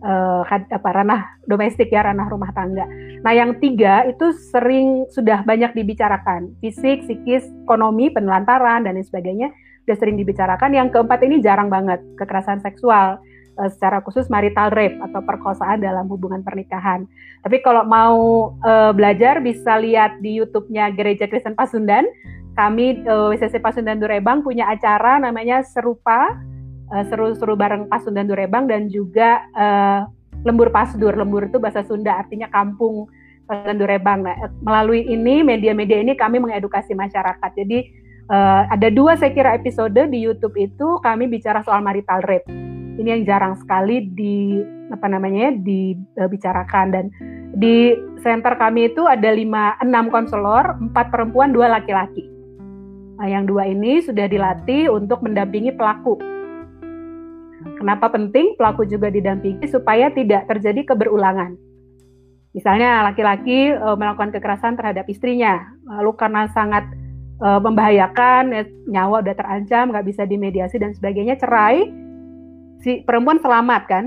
uh, 0.07 0.47
apa 0.47 0.91
ranah 0.95 1.43
domestik 1.51 1.91
ya 1.91 2.07
ranah 2.07 2.31
rumah 2.31 2.55
tangga. 2.55 2.87
Nah 3.27 3.35
yang 3.35 3.59
tiga 3.59 4.07
itu 4.07 4.31
sering 4.55 5.11
sudah 5.11 5.43
banyak 5.43 5.75
dibicarakan 5.75 6.55
fisik, 6.63 7.03
psikis, 7.03 7.51
ekonomi, 7.67 8.15
penelantaran 8.15 8.87
dan 8.87 8.95
lain 8.95 9.07
sebagainya 9.07 9.51
sudah 9.87 9.97
sering 9.99 10.15
dibicarakan. 10.15 10.71
Yang 10.71 10.99
keempat 10.99 11.19
ini 11.27 11.43
jarang 11.43 11.67
banget 11.67 11.99
kekerasan 12.15 12.63
seksual 12.63 13.19
uh, 13.59 13.69
secara 13.69 14.01
khusus 14.01 14.31
marital 14.31 14.71
rape 14.71 14.97
atau 15.03 15.21
perkosaan 15.21 15.83
dalam 15.83 16.07
hubungan 16.07 16.41
pernikahan. 16.47 17.05
Tapi 17.43 17.59
kalau 17.61 17.83
mau 17.85 18.19
uh, 18.63 18.95
belajar 18.95 19.43
bisa 19.43 19.77
lihat 19.77 20.23
di 20.23 20.39
YouTube-nya 20.39 20.95
Gereja 20.95 21.27
Kristen 21.27 21.59
Pasundan. 21.59 22.07
Kami 22.59 23.07
uh, 23.07 23.31
WCC 23.31 23.63
Pasundan 23.63 24.03
Durebang 24.03 24.43
punya 24.43 24.67
acara 24.67 25.23
namanya 25.23 25.63
Serupa 25.63 26.35
uh, 26.91 27.05
seru-seru 27.07 27.55
bareng 27.55 27.87
Pasundan 27.87 28.27
Durebang 28.27 28.67
dan 28.67 28.91
juga 28.91 29.47
uh, 29.55 30.11
Lembur 30.43 30.71
Pasdur. 30.71 31.15
Lembur 31.15 31.47
itu 31.47 31.59
bahasa 31.63 31.87
Sunda 31.87 32.19
artinya 32.19 32.51
kampung 32.51 33.07
Pasundan 33.47 33.79
Durebang. 33.79 34.27
Nah, 34.27 34.35
melalui 34.63 35.07
ini 35.07 35.47
media-media 35.47 36.03
ini 36.03 36.19
kami 36.19 36.43
mengedukasi 36.43 36.99
masyarakat. 36.99 37.51
Jadi 37.55 38.08
uh, 38.31 38.63
ada 38.69 38.89
dua 38.93 39.17
saya 39.17 39.33
kira 39.33 39.57
episode 39.57 39.97
di 39.97 40.19
YouTube 40.21 40.55
itu 40.57 41.01
kami 41.05 41.29
bicara 41.29 41.65
soal 41.65 41.81
marital 41.85 42.25
rape. 42.25 42.49
Ini 42.99 43.21
yang 43.21 43.23
jarang 43.29 43.55
sekali 43.61 44.09
di 44.13 44.63
apa 44.89 45.07
namanya 45.07 45.53
dibicarakan 45.55 46.87
dan 46.91 47.05
di 47.55 47.93
center 48.25 48.57
kami 48.57 48.91
itu 48.93 49.05
ada 49.05 49.29
lima 49.33 49.77
enam 49.85 50.09
konselor, 50.09 50.77
empat 50.81 51.13
perempuan, 51.13 51.55
dua 51.55 51.71
laki-laki. 51.71 52.27
Nah, 53.19 53.27
yang 53.27 53.51
dua 53.51 53.67
ini 53.67 53.99
sudah 53.99 54.31
dilatih 54.31 54.95
untuk 54.95 55.27
mendampingi 55.27 55.75
pelaku 55.75 56.39
Kenapa 57.79 58.11
penting 58.11 58.59
pelaku 58.59 58.87
juga 58.87 59.11
didampingi 59.11 59.67
supaya 59.71 60.11
tidak 60.11 60.47
terjadi 60.51 60.95
keberulangan. 60.95 61.55
Misalnya 62.55 63.07
laki-laki 63.07 63.71
e, 63.71 63.89
melakukan 63.95 64.35
kekerasan 64.35 64.75
terhadap 64.75 65.07
istrinya, 65.07 65.63
lalu 65.87 66.11
karena 66.19 66.51
sangat 66.51 66.87
e, 67.39 67.49
membahayakan, 67.63 68.43
ya, 68.53 68.63
nyawa 68.91 69.23
udah 69.23 69.35
terancam, 69.35 69.95
nggak 69.95 70.07
bisa 70.07 70.23
dimediasi 70.27 70.77
dan 70.83 70.93
sebagainya, 70.93 71.39
cerai, 71.39 71.89
si 72.83 73.03
perempuan 73.07 73.39
selamat 73.43 73.83
kan. 73.87 74.05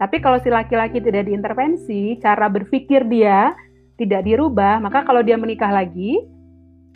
Tapi 0.00 0.18
kalau 0.18 0.42
si 0.42 0.50
laki-laki 0.50 0.98
tidak 0.98 1.30
diintervensi, 1.30 2.18
cara 2.18 2.50
berpikir 2.50 3.06
dia 3.06 3.54
tidak 4.00 4.26
dirubah, 4.26 4.82
maka 4.82 5.06
kalau 5.06 5.22
dia 5.22 5.38
menikah 5.38 5.70
lagi 5.70 6.18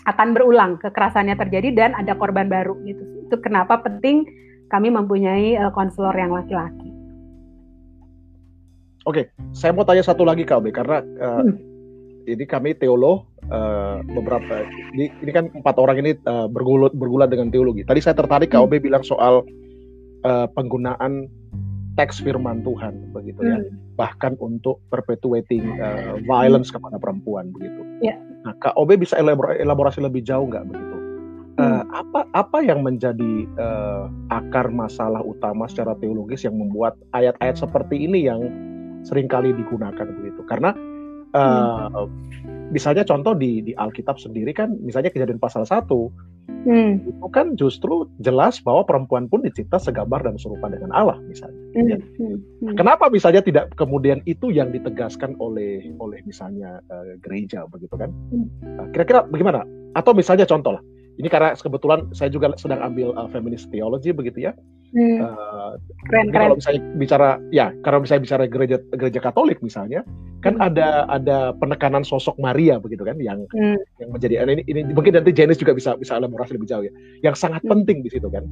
akan 0.06 0.34
berulang 0.34 0.78
kekerasannya 0.82 1.34
terjadi 1.38 1.68
dan 1.74 1.90
ada 1.94 2.14
korban 2.18 2.50
baru 2.50 2.78
gitu. 2.86 3.02
Itu 3.26 3.38
kenapa 3.42 3.82
penting 3.82 4.26
kami 4.70 4.90
mempunyai 4.90 5.54
uh, 5.58 5.70
konselor 5.70 6.14
yang 6.14 6.34
laki-laki. 6.34 6.90
Oke, 9.06 9.30
saya 9.54 9.70
mau 9.70 9.86
tanya 9.86 10.02
satu 10.02 10.26
lagi 10.26 10.42
Kak 10.42 10.58
Obe 10.58 10.74
karena 10.74 10.98
uh, 10.98 11.46
hmm. 11.46 11.54
ini 12.26 12.42
kami 12.42 12.74
teolog 12.74 13.30
uh, 13.50 14.02
beberapa 14.04 14.66
ini, 14.94 15.12
ini 15.22 15.30
kan 15.30 15.50
empat 15.52 15.76
orang 15.78 16.02
ini 16.02 16.12
uh, 16.26 16.46
bergulat 16.50 16.92
bergulat 16.94 17.30
dengan 17.30 17.50
teologi. 17.50 17.82
Tadi 17.86 18.00
saya 18.02 18.16
tertarik 18.18 18.52
Kak 18.52 18.66
hmm. 18.66 18.82
Bilang 18.82 19.04
soal 19.06 19.42
uh, 20.26 20.46
penggunaan 20.54 21.30
teks 21.96 22.20
firman 22.20 22.60
Tuhan 22.60 23.12
begitu 23.16 23.40
ya, 23.40 23.58
hmm. 23.62 23.96
bahkan 23.96 24.36
untuk 24.38 24.82
perpetuating 24.92 25.80
uh, 25.80 26.20
violence 26.28 26.68
kepada 26.68 27.00
perempuan 27.00 27.48
begitu. 27.56 27.80
Ya. 28.04 28.20
Nah, 28.44 28.54
Kak 28.60 28.76
Obe 28.76 29.00
bisa 29.00 29.16
elaborasi 29.58 30.04
lebih 30.04 30.22
jauh 30.22 30.46
nggak 30.46 30.68
begitu? 30.68 30.96
uh, 31.60 31.82
apa 31.92 32.28
apa 32.36 32.58
yang 32.62 32.84
menjadi 32.84 33.48
uh, 33.56 34.08
akar 34.32 34.68
masalah 34.68 35.20
utama 35.24 35.68
secara 35.68 35.96
teologis 35.98 36.44
yang 36.44 36.56
membuat 36.56 36.96
ayat-ayat 37.16 37.56
seperti 37.56 38.06
ini 38.06 38.28
yang 38.28 38.40
sering 39.06 39.28
kali 39.30 39.54
digunakan 39.54 40.06
begitu 40.20 40.40
karena 40.48 40.74
uh, 41.36 42.08
hmm. 42.08 42.72
misalnya 42.72 43.04
contoh 43.04 43.36
di 43.36 43.60
di 43.60 43.72
Alkitab 43.76 44.16
sendiri 44.16 44.56
kan 44.56 44.72
misalnya 44.80 45.12
kejadian 45.12 45.36
pasal 45.36 45.68
1 45.68 45.84
hmm. 46.66 46.92
itu 47.12 47.26
kan 47.30 47.54
justru 47.60 48.08
jelas 48.24 48.58
bahwa 48.64 48.88
perempuan 48.88 49.28
pun 49.28 49.44
dicipta 49.44 49.76
segambar 49.76 50.24
dan 50.24 50.40
serupa 50.40 50.72
dengan 50.72 50.90
Allah 50.96 51.20
misalnya 51.28 51.60
hmm. 51.76 51.88
Ya. 51.92 51.98
Hmm. 52.00 52.36
hmm. 52.64 52.76
kenapa 52.80 53.12
misalnya 53.12 53.44
tidak 53.44 53.76
kemudian 53.76 54.24
itu 54.24 54.48
yang 54.48 54.72
ditegaskan 54.72 55.36
oleh 55.36 55.84
oleh 56.00 56.18
misalnya 56.24 56.80
uh, 56.88 57.14
gereja 57.20 57.68
begitu 57.68 57.94
kan 57.94 58.10
hmm. 58.32 58.90
kira-kira 58.96 59.28
bagaimana 59.28 59.62
atau 59.92 60.12
misalnya 60.16 60.48
contoh 60.48 60.80
lah 60.80 60.82
ini 61.16 61.28
karena 61.32 61.56
kebetulan 61.56 62.12
saya 62.12 62.28
juga 62.28 62.52
sedang 62.60 62.84
ambil 62.84 63.16
uh, 63.16 63.28
feminist 63.32 63.72
theology 63.72 64.12
begitu 64.12 64.48
ya. 64.48 64.52
Hmm. 64.94 65.18
Uh, 65.18 65.72
keren, 66.08 66.30
keren. 66.30 66.52
Kalau 66.52 66.56
misalnya 66.60 66.82
bicara 66.96 67.28
ya, 67.50 67.66
kalau 67.82 67.98
misalnya 68.04 68.22
bicara 68.22 68.44
gereja 68.46 68.76
gereja 68.94 69.20
Katolik 69.24 69.58
misalnya, 69.64 70.04
kan 70.44 70.60
hmm. 70.60 70.66
ada 70.72 70.88
ada 71.10 71.38
penekanan 71.56 72.04
sosok 72.06 72.36
Maria 72.38 72.78
begitu 72.78 73.02
kan 73.02 73.16
yang 73.18 73.48
hmm. 73.50 73.76
yang 73.98 74.10
menjadi 74.12 74.44
ini, 74.46 74.62
ini 74.68 74.80
mungkin 74.92 75.16
nanti 75.16 75.32
Janice 75.32 75.60
juga 75.60 75.74
bisa 75.74 75.96
bisa 75.98 76.20
elaborasi 76.20 76.54
lebih 76.54 76.68
jauh 76.68 76.84
ya. 76.84 76.92
Yang 77.24 77.48
sangat 77.48 77.64
hmm. 77.64 77.72
penting 77.72 77.98
di 78.04 78.10
situ 78.12 78.28
kan. 78.28 78.44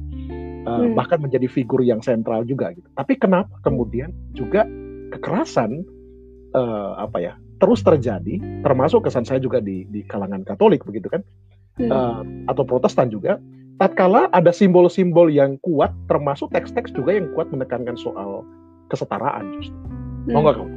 Uh, 0.65 0.89
hmm. 0.89 0.97
bahkan 0.97 1.21
menjadi 1.21 1.45
figur 1.45 1.85
yang 1.85 2.01
sentral 2.01 2.41
juga 2.41 2.73
gitu. 2.73 2.89
Tapi 2.97 3.13
kenapa 3.21 3.53
kemudian 3.61 4.09
juga 4.33 4.65
kekerasan 5.13 5.85
uh, 6.57 6.97
apa 6.97 7.17
ya 7.21 7.33
terus 7.61 7.85
terjadi 7.85 8.41
termasuk 8.65 9.07
kesan 9.07 9.23
saya 9.23 9.39
juga 9.39 9.63
di 9.63 9.87
di 9.87 10.03
kalangan 10.03 10.43
Katolik 10.43 10.83
begitu 10.83 11.07
kan 11.07 11.23
hmm. 11.79 11.91
uh, 11.91 12.21
atau 12.51 12.63
Protestan 12.63 13.11
juga, 13.11 13.39
tatkala 13.77 14.31
ada 14.31 14.51
simbol-simbol 14.51 15.27
yang 15.27 15.59
kuat, 15.63 15.91
termasuk 16.07 16.51
teks-teks 16.55 16.95
juga 16.95 17.15
yang 17.15 17.31
kuat 17.35 17.51
menekankan 17.51 17.99
soal 17.99 18.43
kesetaraan 18.89 19.59
justru. 19.59 19.75
Hmm. 20.29 20.33
Mau 20.33 20.41
nggak 20.45 20.55
kamu? 20.59 20.73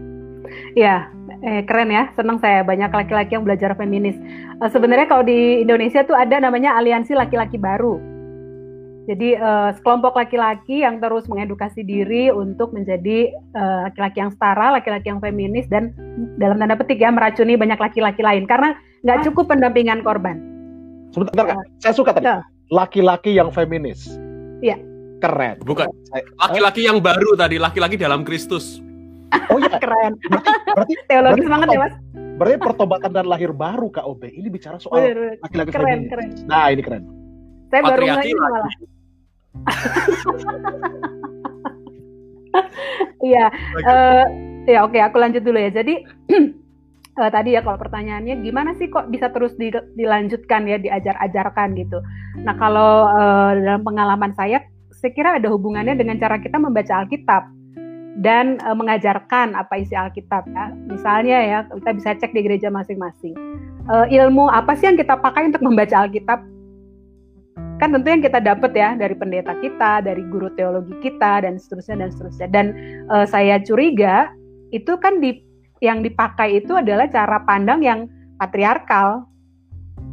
Ya, 0.76 1.12
eh, 1.44 1.60
keren 1.68 1.92
ya. 1.92 2.08
Senang 2.16 2.40
saya 2.40 2.64
banyak 2.64 2.88
laki-laki 2.88 3.36
yang 3.36 3.44
belajar 3.44 3.76
feminis. 3.76 4.16
Uh, 4.58 4.70
sebenarnya 4.72 5.06
kalau 5.06 5.24
di 5.24 5.60
Indonesia 5.60 6.02
tuh 6.04 6.16
ada 6.16 6.40
namanya 6.40 6.76
aliansi 6.80 7.12
laki-laki 7.12 7.60
baru. 7.60 8.00
Jadi 9.08 9.40
uh, 9.40 9.72
sekelompok 9.72 10.20
laki-laki 10.20 10.84
yang 10.84 11.00
terus 11.00 11.24
mengedukasi 11.32 11.80
diri 11.80 12.28
untuk 12.28 12.76
menjadi 12.76 13.32
laki-laki 13.88 14.20
uh, 14.20 14.22
yang 14.28 14.32
setara, 14.36 14.66
laki-laki 14.76 15.08
yang 15.08 15.20
feminis 15.24 15.64
dan 15.72 15.96
dalam 16.36 16.60
tanda 16.60 16.76
petik 16.76 17.00
ya 17.00 17.08
meracuni 17.08 17.56
banyak 17.56 17.80
laki-laki 17.80 18.20
lain 18.20 18.44
karena 18.44 18.76
nggak 19.08 19.24
cukup 19.24 19.48
pendampingan 19.48 20.04
korban. 20.04 20.57
Sebentar, 21.12 21.44
uh, 21.56 21.64
saya 21.80 21.94
suka 21.96 22.10
tadi. 22.12 22.26
Laki-laki 22.68 23.32
yang 23.32 23.48
feminis. 23.48 24.18
Iya. 24.60 24.76
Keren. 25.18 25.58
Bukan. 25.64 25.88
Laki-laki 26.38 26.84
yang 26.84 27.00
baru 27.00 27.34
tadi, 27.34 27.56
laki-laki 27.56 27.96
dalam 27.96 28.22
Kristus. 28.22 28.78
Oh 29.48 29.58
iya, 29.60 29.76
keren. 29.82 30.16
Berarti 30.24 30.50
berarti 30.72 30.94
teologis 31.08 31.46
banget 31.48 31.68
ya, 31.72 31.78
Mas. 31.80 31.94
Berarti 32.38 32.56
pertobatan 32.62 33.10
dan 33.10 33.26
lahir 33.26 33.50
baru 33.50 33.90
KOB. 33.90 34.22
Ini 34.30 34.48
bicara 34.52 34.78
soal 34.78 35.10
laki-laki 35.42 35.70
keren, 35.74 36.06
feminis. 36.06 36.10
Keren. 36.12 36.28
Nah, 36.46 36.66
ini 36.70 36.82
keren. 36.84 37.04
Saya 37.68 37.82
baru 37.84 38.04
lagi 38.14 38.32
malah. 38.36 38.66
Iya. 43.18 43.46
uh, 43.84 44.24
ya 44.68 44.86
oke, 44.86 44.94
okay, 44.94 45.00
aku 45.02 45.16
lanjut 45.18 45.42
dulu 45.42 45.58
ya. 45.58 45.70
Jadi 45.72 46.04
uh, 47.18 47.30
tadi 47.30 47.58
ya 47.58 47.60
kalau 47.66 47.76
pertanyaannya 47.76 48.40
gimana 48.46 48.78
sih 48.78 48.86
kok 48.86 49.10
bisa 49.10 49.28
terus 49.34 49.52
di, 49.58 49.74
dilanjutkan 49.98 50.64
ya 50.70 50.78
diajar-ajarkan 50.78 51.74
gitu. 51.74 51.98
Nah 52.46 52.54
kalau 52.54 53.10
uh, 53.10 53.52
dalam 53.58 53.82
pengalaman 53.82 54.32
saya, 54.38 54.62
saya 54.94 55.12
kira 55.12 55.42
ada 55.42 55.50
hubungannya 55.50 55.98
dengan 55.98 56.16
cara 56.22 56.38
kita 56.38 56.56
membaca 56.56 57.02
Alkitab 57.02 57.42
dan 58.22 58.58
uh, 58.62 58.74
mengajarkan 58.74 59.58
apa 59.58 59.82
isi 59.82 59.94
Alkitab 59.98 60.46
ya. 60.50 60.70
Misalnya 60.86 61.38
ya 61.42 61.58
kita 61.66 61.90
bisa 61.94 62.08
cek 62.18 62.32
di 62.34 62.40
gereja 62.46 62.70
masing-masing. 62.70 63.34
Uh, 63.88 64.06
ilmu 64.10 64.52
apa 64.52 64.76
sih 64.76 64.86
yang 64.86 64.98
kita 64.98 65.18
pakai 65.18 65.50
untuk 65.50 65.62
membaca 65.62 66.06
Alkitab? 66.06 66.42
Kan 67.78 67.94
tentu 67.94 68.10
yang 68.10 68.22
kita 68.26 68.42
dapat 68.42 68.74
ya 68.74 68.98
dari 68.98 69.14
pendeta 69.14 69.54
kita, 69.62 70.02
dari 70.02 70.22
guru 70.26 70.50
teologi 70.58 70.98
kita 70.98 71.46
dan 71.46 71.62
seterusnya 71.62 72.02
dan 72.02 72.10
seterusnya. 72.10 72.48
Dan 72.50 72.66
uh, 73.06 73.22
saya 73.22 73.62
curiga 73.62 74.34
itu 74.74 74.98
kan 74.98 75.22
di 75.22 75.47
yang 75.78 76.02
dipakai 76.02 76.62
itu 76.62 76.74
adalah 76.74 77.06
cara 77.10 77.42
pandang 77.46 77.80
yang 77.82 78.00
patriarkal. 78.38 79.26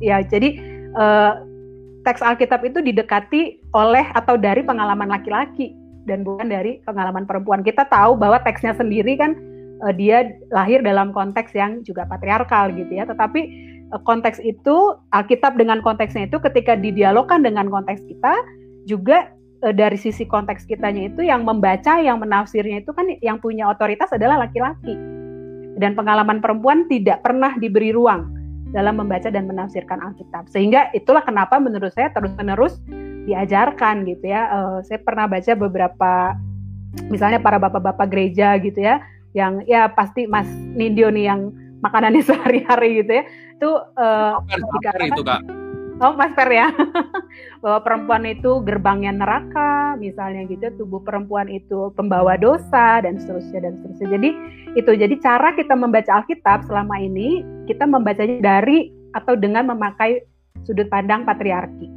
Ya, 0.03 0.19
jadi 0.21 0.59
eh, 0.91 1.33
teks 2.05 2.21
Alkitab 2.21 2.61
itu 2.61 2.79
didekati 2.85 3.65
oleh 3.73 4.05
atau 4.13 4.37
dari 4.37 4.61
pengalaman 4.61 5.09
laki-laki 5.09 5.73
dan 6.05 6.21
bukan 6.21 6.47
dari 6.47 6.79
pengalaman 6.85 7.25
perempuan. 7.25 7.65
Kita 7.65 7.89
tahu 7.89 8.13
bahwa 8.15 8.37
teksnya 8.45 8.77
sendiri 8.77 9.17
kan 9.17 9.33
uh, 9.81 9.93
dia 9.93 10.37
lahir 10.53 10.85
dalam 10.85 11.09
konteks 11.11 11.51
yang 11.57 11.81
juga 11.81 12.05
patriarkal 12.05 12.71
gitu 12.77 12.93
ya. 12.93 13.09
Tetapi 13.09 13.41
uh, 13.91 14.01
konteks 14.05 14.37
itu 14.45 14.95
Alkitab 15.11 15.57
dengan 15.57 15.81
konteksnya 15.81 16.29
itu 16.29 16.37
ketika 16.37 16.77
didialogkan 16.77 17.41
dengan 17.41 17.67
konteks 17.73 18.05
kita 18.05 18.33
juga 18.85 19.33
uh, 19.65 19.73
dari 19.73 19.97
sisi 19.97 20.29
konteks 20.29 20.69
kitanya 20.69 21.09
itu 21.09 21.25
yang 21.25 21.41
membaca, 21.41 21.97
yang 21.97 22.21
menafsirnya 22.21 22.85
itu 22.85 22.93
kan 22.93 23.09
yang 23.19 23.41
punya 23.41 23.65
otoritas 23.67 24.13
adalah 24.13 24.45
laki-laki. 24.45 24.93
Dan 25.75 25.93
pengalaman 25.93 26.39
perempuan 26.39 26.87
tidak 26.87 27.19
pernah 27.23 27.51
diberi 27.59 27.91
ruang 27.91 28.31
dalam 28.71 28.99
membaca 28.99 29.27
dan 29.27 29.47
menafsirkan 29.47 29.99
Alkitab. 29.99 30.47
Sehingga 30.47 30.91
itulah 30.95 31.23
kenapa 31.23 31.59
menurut 31.59 31.91
saya 31.91 32.11
terus-menerus 32.15 32.79
diajarkan 33.27 34.07
gitu 34.07 34.31
ya. 34.31 34.47
Uh, 34.51 34.79
saya 34.87 34.99
pernah 35.03 35.27
baca 35.27 35.51
beberapa 35.55 36.35
misalnya 37.11 37.43
para 37.43 37.59
bapak-bapak 37.59 38.07
gereja 38.07 38.55
gitu 38.59 38.79
ya 38.79 39.03
yang 39.35 39.59
ya 39.67 39.91
pasti 39.91 40.25
Mas 40.31 40.47
Nindyo 40.47 41.11
nih 41.11 41.27
yang 41.27 41.51
makanannya 41.83 42.23
sehari-hari 42.27 43.03
gitu 43.03 43.11
ya 43.19 43.23
itu 43.55 43.71
uh, 43.99 44.39
itu 45.03 45.23
kak 45.23 45.43
Oh, 45.95 46.11
Mas 46.11 46.35
Per 46.35 46.51
ya, 46.51 46.75
bahwa 47.63 47.79
perempuan 47.79 48.27
itu 48.27 48.59
gerbangnya 48.67 49.15
neraka, 49.15 49.95
misalnya 49.95 50.43
gitu, 50.43 50.67
tubuh 50.75 50.99
perempuan 50.99 51.47
itu 51.47 51.87
pembawa 51.95 52.35
dosa 52.35 52.99
dan 52.99 53.15
seterusnya 53.15 53.63
dan 53.63 53.79
seterusnya. 53.79 54.19
Jadi 54.19 54.29
itu 54.75 54.91
jadi 54.91 55.15
cara 55.23 55.55
kita 55.55 55.71
membaca 55.71 56.19
Alkitab 56.19 56.67
selama 56.67 56.99
ini 56.99 57.47
kita 57.63 57.87
membacanya 57.87 58.43
dari 58.43 58.91
atau 59.15 59.39
dengan 59.39 59.71
memakai 59.71 60.19
sudut 60.67 60.91
pandang 60.91 61.23
patriarki. 61.23 61.87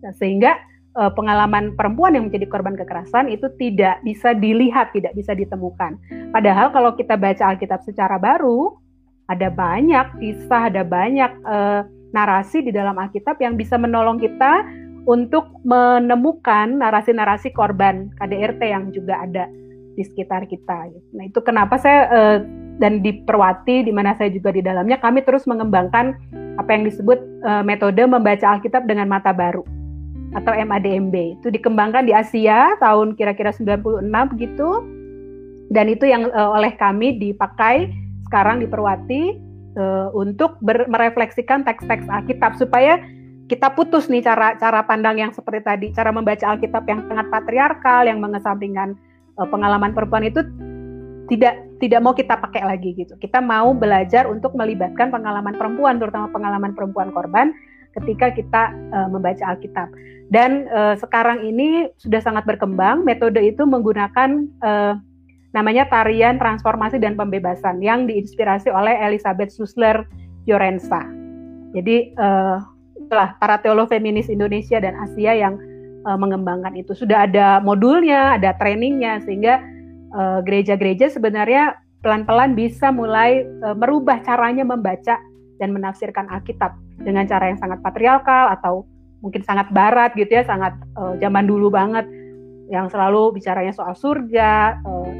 Nah, 0.00 0.16
sehingga 0.16 0.56
uh, 0.96 1.12
pengalaman 1.12 1.76
perempuan 1.76 2.16
yang 2.16 2.32
menjadi 2.32 2.48
korban 2.48 2.72
kekerasan 2.72 3.28
itu 3.28 3.52
tidak 3.60 4.00
bisa 4.00 4.32
dilihat, 4.32 4.96
tidak 4.96 5.12
bisa 5.12 5.36
ditemukan. 5.36 6.00
Padahal 6.32 6.72
kalau 6.72 6.96
kita 6.96 7.20
baca 7.20 7.52
Alkitab 7.52 7.84
secara 7.84 8.16
baru, 8.16 8.80
ada 9.28 9.52
banyak 9.52 10.24
kisah, 10.24 10.72
ada 10.72 10.88
banyak 10.88 11.32
uh, 11.44 11.84
narasi 12.12 12.64
di 12.64 12.70
dalam 12.72 12.96
Alkitab 12.96 13.40
yang 13.40 13.56
bisa 13.56 13.80
menolong 13.80 14.20
kita 14.20 14.64
untuk 15.08 15.50
menemukan 15.66 16.78
narasi-narasi 16.78 17.50
korban 17.50 18.12
KDRT 18.22 18.62
yang 18.62 18.94
juga 18.94 19.18
ada 19.26 19.50
di 19.92 20.02
sekitar 20.06 20.46
kita. 20.46 20.88
Nah 21.16 21.24
itu 21.26 21.40
kenapa 21.42 21.76
saya 21.76 22.00
uh, 22.08 22.38
dan 22.78 23.04
di 23.04 23.20
Perwati 23.26 23.84
di 23.84 23.92
mana 23.92 24.16
saya 24.16 24.32
juga 24.32 24.54
di 24.54 24.62
dalamnya 24.64 24.96
kami 25.02 25.20
terus 25.26 25.44
mengembangkan 25.44 26.16
apa 26.56 26.70
yang 26.70 26.84
disebut 26.86 27.18
uh, 27.44 27.64
metode 27.66 28.00
membaca 28.06 28.56
Alkitab 28.56 28.86
dengan 28.86 29.10
mata 29.10 29.34
baru 29.34 29.64
atau 30.32 30.52
MADMB. 30.56 31.40
Itu 31.40 31.52
dikembangkan 31.52 32.08
di 32.08 32.16
Asia 32.16 32.72
tahun 32.80 33.18
kira-kira 33.18 33.52
96 33.52 34.32
begitu. 34.32 34.68
Dan 35.72 35.88
itu 35.88 36.04
yang 36.04 36.28
uh, 36.32 36.52
oleh 36.52 36.76
kami 36.76 37.16
dipakai 37.16 37.88
sekarang 38.28 38.60
di 38.60 38.68
Perwati 38.68 39.51
uh, 39.76 40.08
untuk 40.12 40.58
ber- 40.60 40.88
merefleksikan 40.88 41.64
teks-teks 41.64 42.08
Alkitab 42.08 42.56
supaya 42.56 43.00
kita 43.50 43.74
putus 43.76 44.08
nih 44.08 44.24
cara 44.24 44.56
cara 44.56 44.80
pandang 44.86 45.20
yang 45.20 45.32
seperti 45.34 45.60
tadi, 45.64 45.86
cara 45.92 46.08
membaca 46.08 46.56
Alkitab 46.56 46.88
yang 46.88 47.04
sangat 47.04 47.28
patriarkal 47.28 48.08
yang 48.08 48.18
mengesampingkan 48.22 48.96
uh, 49.36 49.48
pengalaman 49.48 49.92
perempuan 49.92 50.24
itu 50.24 50.40
tidak 51.28 51.60
tidak 51.80 52.00
mau 52.00 52.14
kita 52.16 52.38
pakai 52.38 52.62
lagi 52.64 52.96
gitu. 52.96 53.16
Kita 53.18 53.40
mau 53.40 53.72
belajar 53.76 54.28
untuk 54.28 54.54
melibatkan 54.56 55.12
pengalaman 55.12 55.56
perempuan 55.56 56.00
terutama 56.00 56.28
pengalaman 56.30 56.72
perempuan 56.72 57.12
korban 57.12 57.52
ketika 57.92 58.32
kita 58.32 58.62
uh, 58.92 59.08
membaca 59.12 59.52
Alkitab. 59.52 59.92
Dan 60.32 60.64
uh, 60.72 60.96
sekarang 60.96 61.44
ini 61.44 61.92
sudah 62.00 62.24
sangat 62.24 62.48
berkembang 62.48 63.04
metode 63.04 63.36
itu 63.44 63.68
menggunakan 63.68 64.48
uh, 64.64 64.96
namanya 65.52 65.84
tarian 65.88 66.40
transformasi 66.40 66.96
dan 66.96 67.16
pembebasan 67.16 67.80
yang 67.84 68.08
diinspirasi 68.08 68.72
oleh 68.72 68.96
Elizabeth 69.04 69.52
Susler 69.52 70.08
Fiorenza. 70.48 71.04
Jadi 71.76 72.16
uh, 72.16 72.60
para 73.12 73.60
teolog 73.60 73.92
feminis 73.92 74.32
Indonesia 74.32 74.80
dan 74.80 74.96
Asia 74.96 75.36
yang 75.36 75.60
uh, 76.08 76.16
mengembangkan 76.16 76.72
itu. 76.76 76.96
Sudah 76.96 77.28
ada 77.28 77.60
modulnya, 77.60 78.40
ada 78.40 78.56
trainingnya 78.56 79.20
sehingga 79.24 79.60
gereja-gereja 80.44 81.08
uh, 81.08 81.12
sebenarnya 81.16 81.80
pelan-pelan 82.04 82.52
bisa 82.52 82.92
mulai 82.92 83.46
uh, 83.64 83.72
merubah 83.72 84.20
caranya 84.20 84.66
membaca 84.66 85.16
dan 85.56 85.68
menafsirkan 85.70 86.28
Alkitab 86.28 86.74
dengan 87.00 87.24
cara 87.24 87.48
yang 87.48 87.56
sangat 87.56 87.80
patriarkal 87.80 88.52
atau 88.52 88.84
mungkin 89.22 89.40
sangat 89.46 89.70
barat 89.70 90.12
gitu 90.18 90.42
ya, 90.42 90.44
sangat 90.44 90.74
uh, 90.98 91.14
zaman 91.22 91.46
dulu 91.46 91.70
banget 91.70 92.04
yang 92.68 92.90
selalu 92.90 93.38
bicaranya 93.38 93.70
soal 93.70 93.94
surga, 93.94 94.82
uh, 94.82 95.10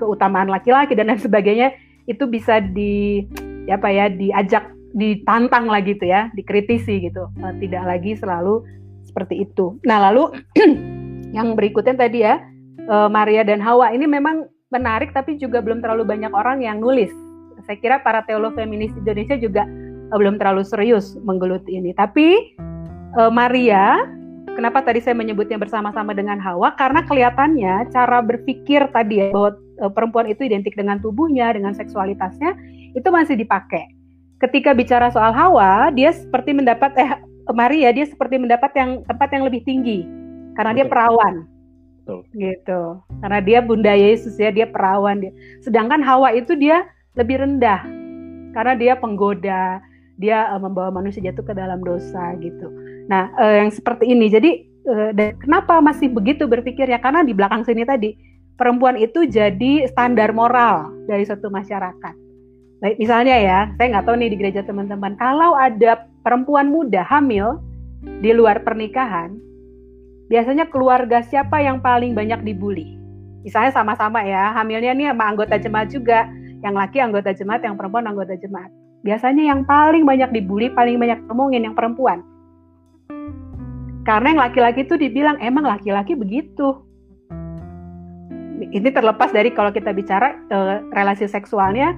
keutamaan 0.00 0.50
laki-laki 0.50 0.96
dan 0.96 1.10
lain 1.12 1.20
sebagainya 1.20 1.74
itu 2.04 2.28
bisa 2.28 2.60
di 2.60 3.24
apa 3.68 3.88
ya 3.88 4.12
diajak 4.12 4.74
ditantang 4.94 5.66
lagi 5.66 5.98
gitu 5.98 6.06
ya, 6.06 6.30
dikritisi 6.32 7.02
gitu. 7.10 7.28
Uh, 7.42 7.52
tidak 7.58 7.82
lagi 7.84 8.14
selalu 8.14 8.62
seperti 9.02 9.42
itu. 9.44 9.76
Nah, 9.82 10.08
lalu 10.08 10.30
yang 11.36 11.58
berikutnya 11.58 11.98
tadi 11.98 12.22
ya, 12.22 12.38
uh, 12.86 13.10
Maria 13.10 13.42
dan 13.42 13.58
Hawa 13.58 13.90
ini 13.90 14.06
memang 14.06 14.46
menarik 14.70 15.10
tapi 15.10 15.34
juga 15.36 15.58
belum 15.60 15.82
terlalu 15.82 16.06
banyak 16.06 16.30
orang 16.30 16.62
yang 16.62 16.78
nulis. 16.78 17.10
Saya 17.66 17.78
kira 17.82 17.96
para 18.00 18.22
teolog 18.22 18.54
feminis 18.54 18.94
Indonesia 18.94 19.34
juga 19.34 19.66
uh, 20.14 20.16
belum 20.16 20.38
terlalu 20.38 20.62
serius 20.62 21.18
menggeluti 21.26 21.76
ini. 21.76 21.92
Tapi 21.92 22.56
Maria, 23.14 24.10
kenapa 24.58 24.82
tadi 24.82 24.98
saya 24.98 25.14
menyebutnya 25.14 25.54
bersama-sama 25.54 26.10
dengan 26.18 26.34
Hawa? 26.42 26.74
Karena 26.74 27.06
kelihatannya 27.06 27.86
cara 27.94 28.18
berpikir 28.18 28.90
tadi 28.90 29.22
ya 29.22 29.30
bahwa 29.30 29.54
perempuan 29.94 30.30
itu 30.30 30.46
identik 30.46 30.74
dengan 30.78 31.00
tubuhnya, 31.02 31.50
dengan 31.54 31.74
seksualitasnya 31.74 32.54
itu 32.94 33.08
masih 33.10 33.38
dipakai. 33.38 33.90
Ketika 34.38 34.74
bicara 34.76 35.08
soal 35.10 35.32
Hawa, 35.32 35.90
dia 35.94 36.12
seperti 36.12 36.52
mendapat 36.52 36.92
eh 37.00 37.10
Maria 37.52 37.92
dia 37.92 38.08
seperti 38.08 38.40
mendapat 38.40 38.72
yang 38.72 38.90
tempat 39.04 39.28
yang 39.34 39.44
lebih 39.44 39.60
tinggi 39.68 40.08
karena 40.56 40.72
Betul. 40.72 40.78
dia 40.80 40.86
perawan. 40.88 41.34
Betul. 42.04 42.20
gitu 42.36 43.00
karena 43.24 43.40
dia 43.40 43.58
bunda 43.64 43.96
Yesus 43.96 44.36
ya 44.36 44.52
dia 44.52 44.68
perawan 44.68 45.24
dia 45.24 45.32
sedangkan 45.64 46.04
Hawa 46.04 46.36
itu 46.36 46.52
dia 46.52 46.84
lebih 47.16 47.40
rendah 47.40 47.80
karena 48.52 48.76
dia 48.76 48.92
penggoda 48.92 49.80
dia 50.18 50.46
uh, 50.54 50.60
membawa 50.62 50.94
manusia 50.94 51.22
jatuh 51.22 51.42
ke 51.42 51.54
dalam 51.54 51.82
dosa 51.82 52.38
gitu. 52.38 52.70
Nah, 53.10 53.30
uh, 53.34 53.54
yang 53.64 53.70
seperti 53.74 54.14
ini. 54.14 54.30
Jadi 54.30 54.50
uh, 54.86 55.10
dan 55.10 55.34
kenapa 55.42 55.82
masih 55.82 56.10
begitu 56.10 56.46
berpikir 56.46 56.86
ya? 56.86 57.02
Karena 57.02 57.26
di 57.26 57.34
belakang 57.34 57.66
sini 57.66 57.82
tadi 57.82 58.14
perempuan 58.56 58.98
itu 58.98 59.26
jadi 59.26 59.88
standar 59.90 60.30
moral 60.30 60.92
dari 61.10 61.26
satu 61.26 61.50
masyarakat. 61.50 62.14
Baik, 62.82 62.96
misalnya 63.00 63.36
ya, 63.40 63.58
saya 63.76 63.86
nggak 63.96 64.04
tahu 64.04 64.16
nih 64.20 64.30
di 64.30 64.36
gereja 64.36 64.60
teman-teman, 64.66 65.16
kalau 65.16 65.56
ada 65.56 66.04
perempuan 66.20 66.68
muda 66.68 67.00
hamil 67.06 67.62
di 68.20 68.30
luar 68.36 68.60
pernikahan, 68.60 69.32
biasanya 70.28 70.68
keluarga 70.68 71.24
siapa 71.24 71.64
yang 71.64 71.80
paling 71.80 72.12
banyak 72.12 72.44
dibully? 72.44 73.00
Misalnya 73.44 73.72
sama-sama 73.72 74.20
ya, 74.24 74.52
hamilnya 74.52 74.92
nih 74.92 75.12
sama 75.12 75.24
anggota 75.32 75.56
jemaat 75.56 75.88
juga, 75.88 76.28
yang 76.60 76.76
laki 76.76 77.00
anggota 77.00 77.32
jemaat, 77.32 77.64
yang 77.64 77.76
perempuan 77.76 78.04
anggota 78.08 78.36
jemaat 78.36 78.72
biasanya 79.04 79.52
yang 79.52 79.60
paling 79.68 80.08
banyak 80.08 80.32
dibully, 80.32 80.72
paling 80.72 80.96
banyak 80.96 81.20
ngomongin 81.28 81.68
yang 81.68 81.76
perempuan. 81.76 82.24
Karena 84.08 84.32
yang 84.32 84.40
laki-laki 84.40 84.88
itu 84.88 84.96
dibilang 84.96 85.36
emang 85.44 85.68
laki-laki 85.68 86.16
begitu. 86.16 86.82
Ini 88.54 88.94
terlepas 88.94 89.34
dari 89.34 89.50
kalau 89.50 89.74
kita 89.74 89.90
bicara 89.90 90.38
uh, 90.50 90.82
relasi 90.94 91.26
seksualnya 91.26 91.94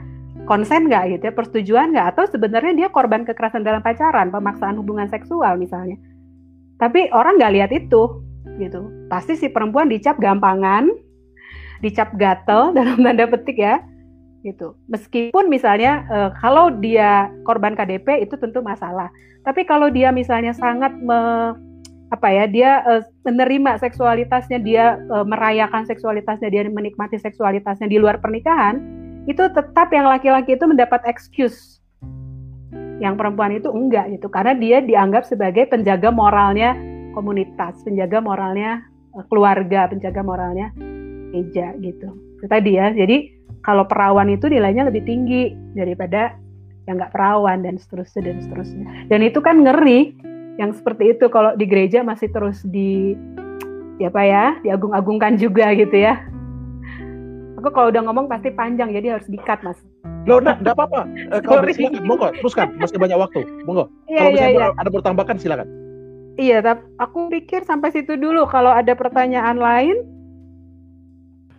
konsen 0.48 0.88
nggak 0.88 1.04
gitu 1.16 1.22
ya, 1.28 1.32
persetujuan 1.34 1.92
nggak 1.92 2.16
atau 2.16 2.24
sebenarnya 2.30 2.72
dia 2.72 2.88
korban 2.88 3.26
kekerasan 3.26 3.66
dalam 3.66 3.82
pacaran, 3.82 4.30
pemaksaan 4.30 4.78
hubungan 4.78 5.10
seksual 5.10 5.58
misalnya. 5.58 5.98
Tapi 6.80 7.10
orang 7.12 7.36
nggak 7.36 7.54
lihat 7.56 7.70
itu 7.74 8.22
gitu. 8.56 8.88
Pasti 9.10 9.36
si 9.36 9.50
perempuan 9.50 9.90
dicap 9.90 10.16
gampangan, 10.16 10.88
dicap 11.84 12.14
gatel 12.16 12.70
dalam 12.78 13.02
tanda 13.02 13.26
petik 13.28 13.58
ya, 13.58 13.82
gitu. 14.46 14.78
Meskipun 14.86 15.50
misalnya 15.50 16.06
uh, 16.08 16.30
kalau 16.38 16.70
dia 16.78 17.28
korban 17.42 17.74
KDP 17.74 18.22
itu 18.24 18.38
tentu 18.38 18.62
masalah. 18.62 19.10
Tapi 19.42 19.62
kalau 19.66 19.90
dia 19.90 20.10
misalnya 20.10 20.54
sangat 20.54 20.94
me, 20.98 21.54
apa 22.14 22.28
ya, 22.30 22.44
dia 22.46 22.70
uh, 22.86 23.02
menerima 23.26 23.82
seksualitasnya, 23.82 24.62
dia 24.62 24.98
uh, 25.10 25.26
merayakan 25.26 25.86
seksualitasnya, 25.90 26.48
dia 26.50 26.62
menikmati 26.70 27.18
seksualitasnya 27.18 27.90
di 27.90 27.98
luar 27.98 28.22
pernikahan, 28.22 28.78
itu 29.26 29.42
tetap 29.50 29.90
yang 29.90 30.06
laki-laki 30.06 30.54
itu 30.54 30.64
mendapat 30.70 31.02
excuse. 31.10 31.82
Yang 32.96 33.14
perempuan 33.20 33.52
itu 33.52 33.68
enggak 33.68 34.08
gitu 34.08 34.32
karena 34.32 34.56
dia 34.56 34.80
dianggap 34.80 35.28
sebagai 35.28 35.68
penjaga 35.68 36.08
moralnya 36.08 36.72
komunitas, 37.12 37.76
penjaga 37.84 38.24
moralnya 38.24 38.80
keluarga, 39.28 39.84
penjaga 39.90 40.24
moralnya 40.24 40.72
gereja 41.36 41.76
gitu. 41.84 42.08
Itu 42.40 42.46
tadi 42.48 42.80
ya. 42.80 42.92
Jadi 42.96 43.36
kalau 43.60 43.84
perawan 43.84 44.32
itu 44.32 44.48
nilainya 44.48 44.88
lebih 44.88 45.04
tinggi 45.04 45.52
daripada 45.76 46.32
yang 46.86 46.96
nggak 46.96 47.12
perawan 47.12 47.66
dan 47.66 47.76
seterusnya 47.76 48.32
dan 48.32 48.36
seterusnya. 48.40 48.86
Dan 49.12 49.20
itu 49.26 49.38
kan 49.42 49.60
ngeri 49.60 50.14
yang 50.56 50.72
seperti 50.72 51.12
itu 51.16 51.28
kalau 51.28 51.52
di 51.52 51.64
gereja 51.68 52.00
masih 52.00 52.32
terus 52.32 52.64
di 52.64 53.12
ya 54.00 54.08
apa 54.12 54.22
ya 54.24 54.44
diagung-agungkan 54.64 55.36
juga 55.36 55.72
gitu 55.76 55.96
ya. 55.96 56.20
Aku 57.56 57.72
kalau 57.72 57.88
udah 57.88 58.02
ngomong 58.04 58.28
pasti 58.28 58.52
panjang, 58.52 58.92
jadi 58.92 59.16
harus 59.16 59.26
dikat, 59.32 59.64
Mas. 59.64 59.80
Loh, 60.28 60.38
nah, 60.44 60.60
enggak 60.60 60.76
apa-apa. 60.76 61.08
Eh, 61.08 61.40
kalau 61.40 61.64
silakan, 61.72 62.04
monggo, 62.04 62.28
teruskan. 62.36 62.68
Masih 62.76 63.00
banyak 63.00 63.16
waktu. 63.16 63.40
Monggo. 63.64 63.88
Iya, 64.06 64.18
Kalau 64.20 64.28
iya, 64.28 64.34
misalnya 64.36 64.52
iya. 64.52 64.60
ber- 64.60 64.76
ada 64.76 64.90
bertambahkan 64.92 65.36
silakan. 65.40 65.68
Iya, 66.36 66.56
tapi 66.60 66.82
aku 67.00 67.18
pikir 67.32 67.60
sampai 67.64 67.88
situ 67.96 68.12
dulu. 68.20 68.44
Kalau 68.52 68.68
ada 68.68 68.92
pertanyaan 68.92 69.56
lain, 69.56 69.96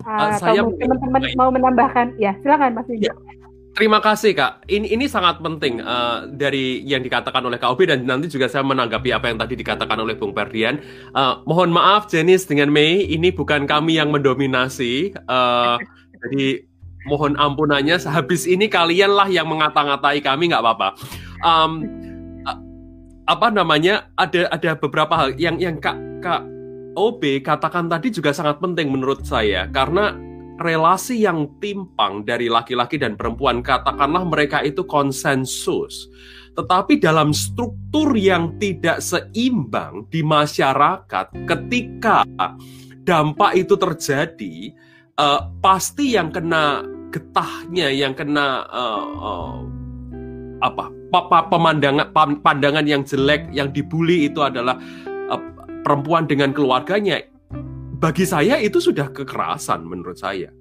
Ah, 0.08 0.38
atau 0.38 0.40
saya 0.40 0.62
teman-teman 0.64 1.22
mau 1.36 1.50
menambahkan, 1.52 2.16
ya 2.16 2.38
silakan 2.40 2.78
Mas 2.78 2.88
Nidyo. 2.88 3.12
Ya. 3.12 3.14
Terima 3.78 4.02
kasih 4.02 4.34
Kak. 4.34 4.66
Ini 4.66 4.90
ini 4.90 5.06
sangat 5.06 5.38
penting 5.38 5.78
eh, 5.78 6.18
dari 6.34 6.82
yang 6.82 7.06
dikatakan 7.06 7.46
oleh 7.46 7.62
Kak 7.62 7.78
Obi 7.78 7.86
dan 7.86 8.10
nanti 8.10 8.26
juga 8.26 8.50
saya 8.50 8.66
menanggapi 8.66 9.14
apa 9.14 9.30
yang 9.30 9.38
tadi 9.38 9.54
dikatakan 9.54 10.02
oleh 10.02 10.18
Bung 10.18 10.34
Ferdian. 10.34 10.82
Eh, 11.14 11.34
mohon 11.46 11.70
maaf 11.70 12.10
Jenis 12.10 12.50
dengan 12.50 12.74
Mei, 12.74 13.06
ini 13.06 13.30
bukan 13.30 13.70
kami 13.70 14.02
yang 14.02 14.10
mendominasi. 14.10 15.14
Eh, 15.14 15.76
jadi 16.10 16.66
mohon 17.06 17.38
ampunannya. 17.38 18.02
Sehabis 18.02 18.50
ini 18.50 18.66
kalianlah 18.66 19.30
yang 19.30 19.46
mengata-ngatai 19.46 20.26
kami 20.26 20.50
nggak 20.50 20.64
apa-apa. 20.66 20.98
Em, 21.46 21.72
eh, 22.50 22.60
apa 23.30 23.48
namanya? 23.54 24.10
Ada 24.18 24.58
ada 24.58 24.74
beberapa 24.74 25.14
hal 25.14 25.38
yang 25.38 25.62
yang 25.62 25.78
Kak 25.78 26.26
Kak 26.26 26.42
OB 26.98 27.46
katakan 27.46 27.86
tadi 27.86 28.10
juga 28.10 28.34
sangat 28.34 28.58
penting 28.58 28.90
menurut 28.90 29.22
saya 29.22 29.70
karena 29.70 30.18
relasi 30.58 31.22
yang 31.24 31.48
timpang 31.62 32.26
dari 32.26 32.50
laki-laki 32.50 32.98
dan 32.98 33.14
perempuan 33.16 33.62
katakanlah 33.62 34.26
mereka 34.26 34.66
itu 34.66 34.84
konsensus. 34.84 36.10
Tetapi 36.58 36.98
dalam 36.98 37.38
struktur 37.38 38.18
yang 38.18 38.58
tidak 38.58 38.98
seimbang 38.98 40.10
di 40.10 40.26
masyarakat 40.26 41.30
ketika 41.46 42.26
dampak 43.06 43.54
itu 43.54 43.78
terjadi 43.78 44.56
eh, 45.16 45.42
pasti 45.62 46.18
yang 46.18 46.34
kena 46.34 46.82
getahnya 47.14 47.94
yang 47.94 48.18
kena 48.18 48.66
eh, 48.68 49.06
eh, 49.22 49.56
apa 50.66 50.90
pa- 51.14 51.28
pa- 51.30 51.48
pemandangan 51.48 52.10
pandangan 52.42 52.86
yang 52.90 53.06
jelek 53.06 53.48
yang 53.54 53.70
dibully 53.70 54.26
itu 54.26 54.42
adalah 54.42 54.82
eh, 55.06 55.42
perempuan 55.86 56.26
dengan 56.26 56.52
keluarganya 56.52 57.22
bagi 57.98 58.30
saya 58.30 58.62
itu 58.62 58.78
sudah 58.78 59.10
kekerasan 59.10 59.82
menurut 59.82 60.22
saya. 60.22 60.54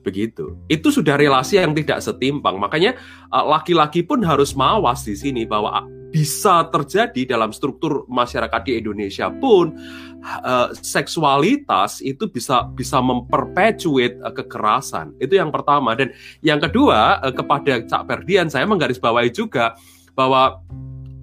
Begitu. 0.00 0.56
Itu 0.72 0.88
sudah 0.88 1.20
relasi 1.20 1.60
yang 1.60 1.76
tidak 1.76 2.00
setimpang. 2.00 2.56
Makanya 2.56 2.96
uh, 3.28 3.44
laki-laki 3.44 4.00
pun 4.00 4.24
harus 4.24 4.56
mawas 4.56 5.04
di 5.04 5.12
sini 5.12 5.44
bahwa 5.44 5.84
bisa 6.08 6.64
terjadi 6.72 7.36
dalam 7.36 7.52
struktur 7.52 8.08
masyarakat 8.08 8.64
di 8.64 8.80
Indonesia 8.80 9.28
pun 9.28 9.76
uh, 10.24 10.72
seksualitas 10.72 12.00
itu 12.00 12.24
bisa 12.32 12.64
bisa 12.72 13.04
memperpetuate 13.04 14.16
uh, 14.24 14.32
kekerasan. 14.32 15.12
Itu 15.20 15.36
yang 15.36 15.52
pertama 15.52 15.92
dan 15.92 16.16
yang 16.40 16.56
kedua 16.56 17.20
kepada 17.36 17.84
Cak 17.84 18.08
Ferdian 18.08 18.48
saya 18.48 18.64
menggarisbawahi 18.64 19.28
juga 19.28 19.76
bahwa 20.16 20.64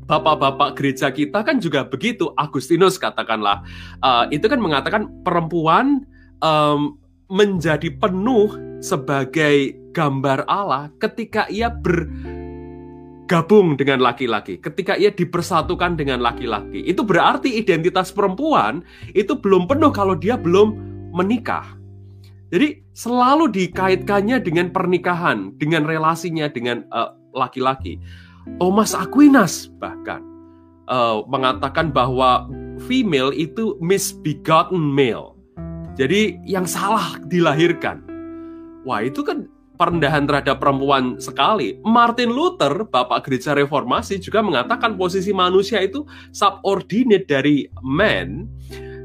bapak-bapak 0.05 0.77
gereja 0.77 1.09
kita 1.09 1.41
kan 1.41 1.57
juga 1.57 1.85
begitu 1.85 2.29
Agustinus 2.37 2.97
katakanlah 3.01 3.65
Uh, 4.05 4.27
itu 4.29 4.45
kan 4.45 4.61
mengatakan 4.61 5.09
perempuan 5.25 6.05
um, 6.45 6.97
menjadi 7.31 7.89
penuh 7.97 8.53
sebagai 8.83 9.73
gambar 9.97 10.45
Allah 10.45 10.91
ketika 11.01 11.49
ia 11.49 11.73
bergabung 11.73 12.13
dengan 13.79 14.03
laki-laki, 14.03 14.61
ketika 14.61 14.93
ia 14.99 15.09
dipersatukan 15.09 15.97
dengan 15.97 16.21
laki-laki. 16.21 16.85
Itu 16.85 17.01
berarti 17.01 17.57
identitas 17.57 18.13
perempuan 18.13 18.85
itu 19.17 19.33
belum 19.33 19.65
penuh 19.65 19.89
kalau 19.89 20.13
dia 20.13 20.37
belum 20.37 20.77
menikah. 21.15 21.65
Jadi 22.53 22.85
selalu 22.93 23.49
dikaitkannya 23.49 24.37
dengan 24.45 24.69
pernikahan, 24.69 25.57
dengan 25.57 25.81
relasinya 25.89 26.45
dengan 26.51 26.85
uh, 26.93 27.09
laki-laki. 27.33 27.97
Thomas 28.61 28.95
Aquinas 28.95 29.67
bahkan 29.81 30.21
uh, 30.89 31.25
mengatakan 31.27 31.89
bahwa 31.89 32.49
female 32.85 33.33
itu 33.35 33.75
misbegotten 33.81 34.79
male. 34.79 35.35
Jadi 35.95 36.39
yang 36.43 36.67
salah 36.67 37.15
dilahirkan. 37.25 38.03
Wah, 38.83 39.01
itu 39.01 39.23
kan 39.23 39.47
perendahan 39.79 40.27
terhadap 40.27 40.59
perempuan 40.59 41.19
sekali. 41.19 41.79
Martin 41.83 42.31
Luther, 42.31 42.87
Bapak 42.87 43.27
Gereja 43.27 43.55
Reformasi 43.55 44.19
juga 44.19 44.43
mengatakan 44.43 44.95
posisi 44.95 45.35
manusia 45.35 45.83
itu 45.83 46.03
subordinate 46.31 47.27
dari 47.27 47.67
man 47.83 48.47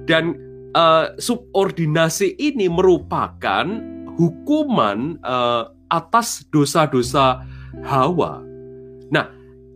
dan 0.07 0.35
eh, 0.75 1.07
subordinasi 1.19 2.39
ini 2.39 2.71
merupakan 2.71 3.67
hukuman 4.19 5.19
eh, 5.23 5.65
atas 5.91 6.47
dosa-dosa 6.51 7.43
Hawa. 7.87 8.50
Nah, 9.11 9.27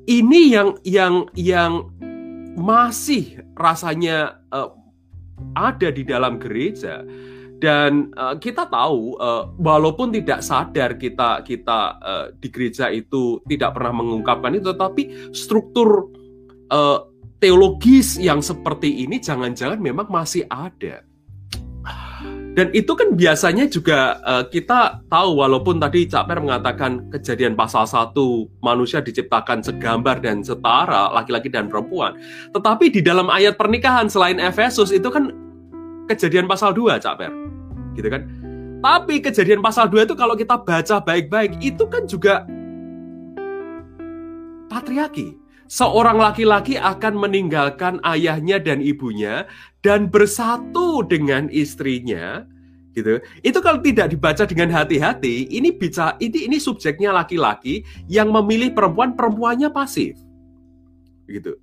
ini 0.06 0.54
yang 0.54 0.78
yang 0.86 1.26
yang 1.34 1.90
masih 2.54 3.42
rasanya 3.58 4.38
eh, 4.54 4.70
ada 5.58 5.88
di 5.90 6.02
dalam 6.06 6.38
gereja. 6.38 7.02
Dan 7.54 8.10
eh, 8.14 8.36
kita 8.38 8.66
tahu 8.70 9.18
eh, 9.18 9.44
walaupun 9.58 10.14
tidak 10.14 10.42
sadar 10.42 10.98
kita 10.98 11.42
kita 11.42 11.80
eh, 12.02 12.26
di 12.38 12.48
gereja 12.50 12.90
itu 12.90 13.42
tidak 13.46 13.74
pernah 13.78 14.02
mengungkapkan 14.02 14.54
itu 14.54 14.74
tetapi 14.74 15.02
struktur 15.34 16.10
eh, 16.70 16.98
teologis 17.38 18.16
yang 18.16 18.40
seperti 18.40 19.04
ini 19.04 19.20
jangan-jangan 19.20 19.76
memang 19.76 20.08
masih 20.08 20.48
ada 20.48 21.04
dan 22.54 22.70
itu 22.70 22.94
kan 22.94 23.18
biasanya 23.18 23.66
juga 23.66 24.22
eh, 24.22 24.44
kita 24.46 25.02
tahu 25.10 25.42
walaupun 25.42 25.82
tadi 25.82 26.06
Cak 26.06 26.30
Per 26.30 26.38
mengatakan 26.38 27.10
kejadian 27.10 27.58
pasal 27.58 27.82
1 27.82 28.14
manusia 28.62 29.02
diciptakan 29.02 29.58
segambar 29.58 30.22
dan 30.22 30.38
setara 30.46 31.10
laki-laki 31.10 31.50
dan 31.50 31.66
perempuan. 31.66 32.14
Tetapi 32.54 32.94
di 32.94 33.02
dalam 33.02 33.26
ayat 33.26 33.58
pernikahan 33.58 34.06
selain 34.06 34.38
Efesus 34.38 34.94
itu 34.94 35.10
kan 35.10 35.34
kejadian 36.06 36.46
pasal 36.46 36.70
2 36.70 37.02
Cak 37.02 37.14
Per. 37.18 37.32
Gitu 37.98 38.06
kan. 38.06 38.22
Tapi 38.78 39.18
kejadian 39.18 39.58
pasal 39.58 39.90
2 39.90 40.06
itu 40.06 40.14
kalau 40.14 40.38
kita 40.38 40.54
baca 40.62 40.96
baik-baik 41.02 41.58
itu 41.58 41.84
kan 41.90 42.06
juga 42.06 42.46
patriarki. 44.70 45.43
Seorang 45.74 46.22
laki-laki 46.22 46.78
akan 46.78 47.18
meninggalkan 47.18 47.98
ayahnya 48.06 48.62
dan 48.62 48.78
ibunya 48.78 49.42
dan 49.82 50.06
bersatu 50.06 51.02
dengan 51.02 51.50
istrinya 51.50 52.46
gitu. 52.94 53.18
Itu 53.42 53.58
kalau 53.58 53.82
tidak 53.82 54.14
dibaca 54.14 54.46
dengan 54.46 54.70
hati-hati, 54.70 55.50
ini 55.50 55.74
bisa 55.74 56.14
ini 56.22 56.46
ini 56.46 56.62
subjeknya 56.62 57.10
laki-laki 57.10 57.82
yang 58.06 58.30
memilih 58.30 58.70
perempuan, 58.70 59.18
perempuannya 59.18 59.66
pasif. 59.74 60.14
Gitu. 61.26 61.58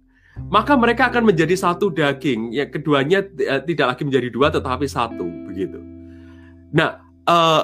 Maka 0.52 0.76
mereka 0.76 1.08
akan 1.08 1.32
menjadi 1.32 1.56
satu 1.56 1.88
daging. 1.88 2.52
Yang 2.52 2.84
keduanya 2.84 3.24
eh, 3.24 3.63
tidak 3.63 3.95
lagi 3.95 4.04
menjadi 4.04 4.28
dua 4.28 4.52
tetapi 4.52 4.91
satu, 4.91 5.24
begitu. 5.47 5.80
Nah, 6.76 7.00
eh, 7.32 7.63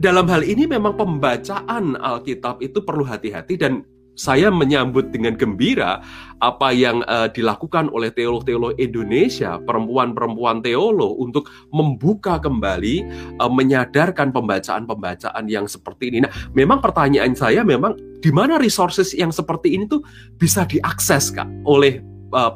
dalam 0.00 0.24
hal 0.32 0.48
ini 0.48 0.64
memang 0.64 0.96
pembacaan 0.96 2.00
Alkitab 2.00 2.64
itu 2.64 2.80
perlu 2.80 3.04
hati-hati 3.04 3.60
dan 3.60 3.84
saya 4.14 4.50
menyambut 4.50 5.10
dengan 5.10 5.34
gembira 5.34 6.02
apa 6.42 6.70
yang 6.70 7.02
uh, 7.06 7.30
dilakukan 7.30 7.90
oleh 7.90 8.10
teolog-teolog 8.12 8.76
Indonesia, 8.76 9.58
perempuan-perempuan 9.62 10.60
teolog 10.60 11.16
untuk 11.18 11.50
membuka 11.70 12.38
kembali, 12.38 13.06
uh, 13.38 13.50
menyadarkan 13.50 14.30
pembacaan-pembacaan 14.34 15.44
yang 15.50 15.66
seperti 15.70 16.14
ini. 16.14 16.18
Nah, 16.26 16.32
memang 16.52 16.82
pertanyaan 16.84 17.32
saya 17.32 17.62
memang 17.62 17.96
di 18.20 18.30
mana 18.32 18.56
resources 18.56 19.12
yang 19.12 19.32
seperti 19.32 19.76
ini 19.76 19.88
tuh 19.88 20.00
bisa 20.36 20.64
diakses 20.64 21.32
kak 21.32 21.48
oleh 21.64 22.00
uh, 22.32 22.52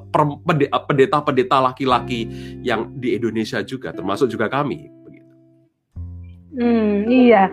pendeta-pendeta 0.85 1.59
laki-laki 1.61 2.29
yang 2.61 2.93
di 2.99 3.17
Indonesia 3.17 3.63
juga, 3.65 3.95
termasuk 3.95 4.29
juga 4.29 4.51
kami. 4.51 4.91
Hmm, 6.59 7.07
iya. 7.07 7.47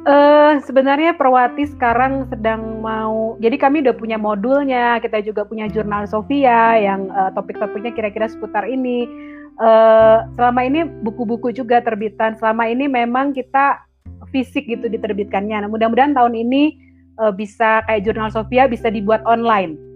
Eh 0.00 0.54
sebenarnya 0.64 1.12
Perwati 1.12 1.68
sekarang 1.76 2.24
sedang 2.32 2.80
mau, 2.80 3.36
jadi 3.36 3.60
kami 3.60 3.84
udah 3.84 3.92
punya 3.92 4.16
modulnya, 4.16 4.96
kita 4.96 5.20
juga 5.20 5.44
punya 5.44 5.68
jurnal 5.68 6.08
Sofia 6.08 6.80
yang 6.80 7.12
eh, 7.12 7.30
topik-topiknya 7.36 7.92
kira-kira 7.92 8.24
seputar 8.24 8.64
ini. 8.64 9.04
Eh 9.60 10.18
selama 10.40 10.64
ini 10.64 10.88
buku-buku 11.04 11.52
juga 11.52 11.84
terbitan. 11.84 12.32
Selama 12.40 12.64
ini 12.72 12.88
memang 12.88 13.36
kita 13.36 13.84
fisik 14.32 14.64
gitu 14.72 14.88
diterbitkannya. 14.88 15.66
Nah, 15.66 15.68
mudah-mudahan 15.68 16.16
tahun 16.16 16.32
ini 16.32 16.80
eh, 17.20 17.32
bisa 17.36 17.84
kayak 17.84 18.08
jurnal 18.08 18.32
Sofia 18.32 18.64
bisa 18.72 18.88
dibuat 18.88 19.20
online. 19.28 19.90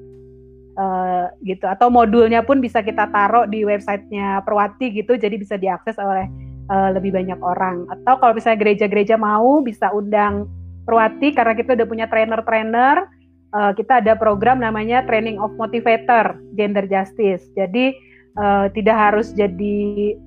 Eh, 0.74 1.26
gitu 1.54 1.70
atau 1.70 1.86
modulnya 1.86 2.42
pun 2.42 2.58
bisa 2.58 2.82
kita 2.82 3.06
taruh 3.14 3.46
di 3.46 3.62
websitenya 3.62 4.42
Perwati 4.42 4.90
gitu 4.90 5.14
jadi 5.14 5.38
bisa 5.38 5.54
diakses 5.54 5.94
oleh 6.02 6.26
uh, 6.68 6.90
lebih 6.94 7.14
banyak 7.14 7.40
orang. 7.40 7.88
Atau 7.90 8.20
kalau 8.20 8.32
misalnya 8.36 8.60
gereja-gereja 8.60 9.16
mau 9.20 9.60
bisa 9.64 9.90
undang 9.92 10.48
Perwati 10.84 11.32
karena 11.32 11.56
kita 11.56 11.72
udah 11.72 11.88
punya 11.88 12.06
trainer-trainer. 12.12 13.08
Uh, 13.54 13.72
kita 13.72 14.02
ada 14.02 14.18
program 14.18 14.58
namanya 14.60 15.06
Training 15.06 15.40
of 15.40 15.54
Motivator 15.56 16.36
Gender 16.58 16.84
Justice. 16.84 17.46
Jadi 17.56 17.94
uh, 18.36 18.66
tidak 18.74 18.96
harus 18.98 19.32
jadi 19.32 20.18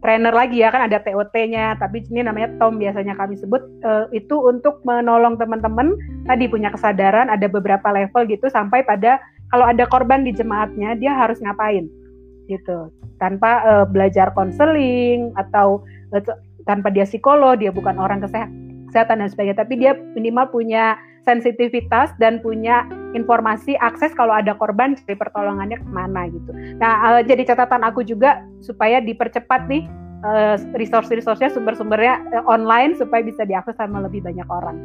trainer 0.00 0.32
lagi 0.32 0.64
ya 0.64 0.72
kan 0.72 0.88
ada 0.88 0.98
TOT-nya 1.00 1.76
tapi 1.76 2.00
ini 2.08 2.24
namanya 2.24 2.48
Tom 2.56 2.80
biasanya 2.80 3.12
kami 3.14 3.36
sebut 3.36 3.60
uh, 3.84 4.08
itu 4.16 4.32
untuk 4.32 4.80
menolong 4.88 5.36
teman-teman 5.36 5.92
tadi 6.24 6.48
punya 6.48 6.72
kesadaran 6.72 7.28
ada 7.28 7.46
beberapa 7.46 7.84
level 7.92 8.24
gitu 8.26 8.48
sampai 8.48 8.80
pada 8.80 9.20
kalau 9.52 9.68
ada 9.68 9.84
korban 9.84 10.24
di 10.24 10.32
jemaatnya 10.32 10.96
dia 10.96 11.12
harus 11.12 11.36
ngapain 11.44 11.84
gitu 12.50 12.90
tanpa 13.22 13.62
uh, 13.62 13.86
belajar 13.86 14.34
konseling 14.34 15.30
atau 15.38 15.86
uh, 16.10 16.22
tanpa 16.66 16.90
dia 16.90 17.06
psikolog 17.06 17.56
dia 17.62 17.70
bukan 17.70 17.96
orang 17.96 18.18
kesehatan 18.20 19.22
dan 19.22 19.28
sebagainya 19.30 19.62
tapi 19.62 19.78
dia 19.78 19.94
minimal 20.18 20.50
punya 20.50 20.98
sensitivitas 21.22 22.10
dan 22.18 22.40
punya 22.40 22.88
informasi 23.12 23.76
akses 23.78 24.10
kalau 24.16 24.32
ada 24.32 24.56
korban 24.56 24.96
dari 25.04 25.16
pertolongannya 25.18 25.78
ke 25.78 25.88
mana 25.92 26.26
gitu. 26.32 26.50
Nah 26.80 26.92
uh, 27.14 27.20
jadi 27.22 27.44
catatan 27.44 27.84
aku 27.84 28.02
juga 28.02 28.42
supaya 28.64 28.98
dipercepat 28.98 29.68
nih 29.68 29.84
uh, 30.24 30.56
resource-resource-nya 30.76 31.52
sumber-sumbernya 31.52 32.24
uh, 32.40 32.44
online 32.48 32.96
supaya 32.96 33.20
bisa 33.20 33.44
diakses 33.44 33.76
sama 33.76 34.00
lebih 34.04 34.24
banyak 34.24 34.48
orang. 34.48 34.76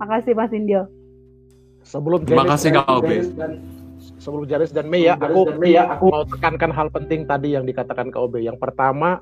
Makasih 0.00 0.34
Mas 0.34 0.50
Indio. 0.50 0.88
Sebelum 1.84 2.24
Terima 2.24 2.48
kasih 2.48 2.80
Kak 2.80 2.88
Obe. 2.88 3.20
Sebelum 4.24 4.48
Jaris 4.48 4.72
dan 4.72 4.88
Mei 4.88 5.04
ya, 5.04 5.20
aku, 5.20 5.52
Mei 5.60 5.76
ya, 5.76 6.00
aku 6.00 6.08
mau 6.08 6.24
tekankan 6.24 6.72
hal 6.72 6.88
penting 6.88 7.28
tadi 7.28 7.52
yang 7.52 7.68
dikatakan 7.68 8.08
Kak 8.08 8.24
Obe. 8.24 8.40
Yang 8.40 8.56
pertama, 8.56 9.20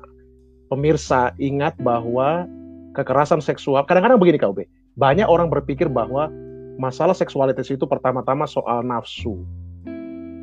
pemirsa 0.71 1.35
ingat 1.43 1.75
bahwa 1.83 2.47
kekerasan 2.95 3.43
seksual, 3.43 3.83
kadang-kadang 3.83 4.15
begini 4.15 4.39
Kak 4.39 4.55
Obe, 4.55 4.63
banyak 4.95 5.27
orang 5.27 5.51
berpikir 5.51 5.91
bahwa 5.91 6.31
masalah 6.79 7.11
seksualitas 7.11 7.67
itu 7.67 7.83
pertama-tama 7.83 8.47
soal 8.47 8.79
nafsu. 8.79 9.43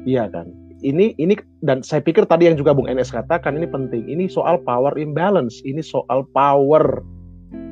Iya 0.05 0.29
kan? 0.29 0.53
Ini 0.85 1.17
ini 1.17 1.41
dan 1.65 1.81
saya 1.81 2.05
pikir 2.05 2.29
tadi 2.29 2.49
yang 2.49 2.57
juga 2.61 2.77
Bung 2.77 2.89
NS 2.89 3.17
katakan 3.17 3.57
ini 3.57 3.65
penting. 3.65 4.05
Ini 4.13 4.29
soal 4.29 4.61
power 4.61 4.93
imbalance, 5.01 5.65
ini 5.65 5.81
soal 5.81 6.29
power. 6.37 7.01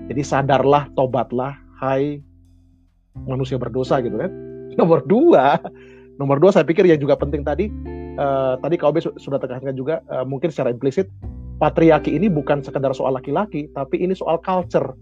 Jadi 0.09 0.24
sadarlah, 0.24 0.88
tobatlah, 0.96 1.53
hai 1.85 2.24
manusia 3.29 3.61
berdosa 3.61 4.01
gitu 4.01 4.16
kan. 4.16 4.33
Nomor 4.81 5.05
dua, 5.05 5.61
nomor 6.18 6.42
dua 6.42 6.50
saya 6.50 6.66
pikir 6.66 6.85
yang 6.85 6.98
juga 6.98 7.14
penting 7.14 7.46
tadi, 7.46 7.70
uh, 8.18 8.59
tadi 8.61 8.74
KOB 8.74 9.18
sudah 9.18 9.38
tekankan 9.38 9.74
juga 9.74 10.02
uh, 10.11 10.26
mungkin 10.26 10.50
secara 10.50 10.74
implisit 10.74 11.07
patriarki 11.62 12.14
ini 12.14 12.26
bukan 12.31 12.62
sekedar 12.62 12.90
soal 12.92 13.14
laki-laki, 13.14 13.70
tapi 13.74 14.02
ini 14.02 14.14
soal 14.14 14.38
culture 14.42 14.94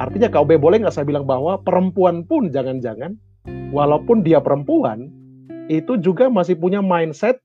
Artinya 0.00 0.32
KOB 0.32 0.56
boleh 0.56 0.80
nggak 0.80 0.96
saya 0.96 1.04
bilang 1.04 1.28
bahwa 1.28 1.60
perempuan 1.60 2.24
pun 2.24 2.48
jangan-jangan, 2.48 3.20
walaupun 3.68 4.24
dia 4.24 4.40
perempuan, 4.40 5.12
itu 5.68 6.00
juga 6.00 6.32
masih 6.32 6.56
punya 6.56 6.80
mindset 6.80 7.36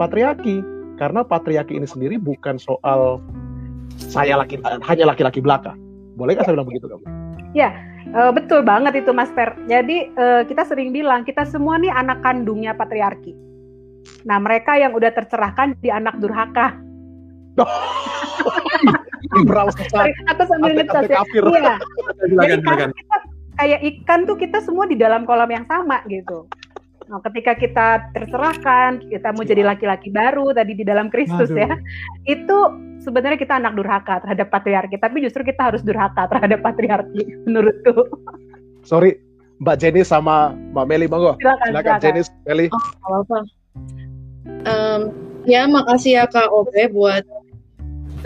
patriarki. 0.00 0.64
Karena 0.96 1.20
patriarki 1.20 1.76
ini 1.76 1.84
sendiri 1.84 2.16
bukan 2.16 2.56
soal 2.56 3.20
saya 4.00 4.40
laki 4.40 4.56
hanya 4.64 5.12
laki-laki 5.12 5.44
belaka. 5.44 5.76
Boleh 6.16 6.32
nggak 6.32 6.48
saya 6.48 6.56
bilang 6.56 6.68
begitu 6.72 6.88
kamu? 6.88 7.04
Ya, 7.52 7.76
uh, 8.14 8.30
betul 8.30 8.62
banget 8.62 9.02
itu 9.02 9.10
Mas 9.10 9.32
Per. 9.32 9.56
Jadi 9.66 10.12
uh, 10.14 10.46
kita 10.46 10.62
sering 10.68 10.94
bilang 10.94 11.26
kita 11.26 11.42
semua 11.48 11.80
nih 11.80 11.90
anak 11.90 12.22
kandungnya 12.22 12.76
patriarki. 12.76 13.34
Nah 14.28 14.38
mereka 14.38 14.78
yang 14.78 14.94
udah 14.94 15.10
tercerahkan 15.10 15.74
di 15.80 15.90
anak 15.90 16.20
durhaka. 16.22 16.76
atau 20.30 20.44
sambil 20.46 20.70
ngecas 20.76 21.08
ya. 21.08 21.24
Iya. 21.24 21.74
Jadi 22.20 22.62
kan 22.62 22.92
kita 22.92 23.16
kayak 23.56 23.80
ikan 23.82 24.20
tuh 24.28 24.36
kita 24.36 24.60
semua 24.60 24.84
di 24.84 24.94
dalam 24.94 25.24
kolam 25.24 25.48
yang 25.48 25.64
sama 25.64 26.04
gitu. 26.06 26.44
Nah, 27.06 27.22
ketika 27.22 27.54
kita 27.54 27.88
terserahkan, 28.10 28.98
kita 29.06 29.30
mau 29.30 29.46
jadi 29.46 29.62
laki-laki 29.62 30.10
baru 30.10 30.50
tadi 30.50 30.74
di 30.74 30.82
dalam 30.82 31.06
Kristus 31.06 31.54
ya, 31.54 31.70
itu 32.26 32.58
sebenarnya 32.98 33.38
kita 33.38 33.62
anak 33.62 33.78
durhaka 33.78 34.18
terhadap 34.26 34.50
patriarki, 34.50 34.98
tapi 34.98 35.22
justru 35.22 35.46
kita 35.46 35.70
harus 35.70 35.86
durhaka 35.86 36.26
terhadap 36.26 36.66
patriarki 36.66 37.22
menurutku. 37.46 38.10
Sorry, 38.82 39.22
Mbak 39.62 39.76
Jenny 39.78 40.02
sama 40.02 40.50
Mbak 40.74 40.86
Meli, 40.90 41.06
monggo. 41.06 41.38
Silakan, 41.38 41.68
silakan. 41.70 41.98
Jenny, 42.02 42.22
Meli. 42.46 42.66
Oh, 43.06 43.22
apa 43.22 43.38
Um, 44.66 45.14
ya, 45.46 45.66
makasih 45.70 46.18
ya 46.18 46.24
Kak 46.26 46.50
Obe 46.50 46.90
buat 46.90 47.22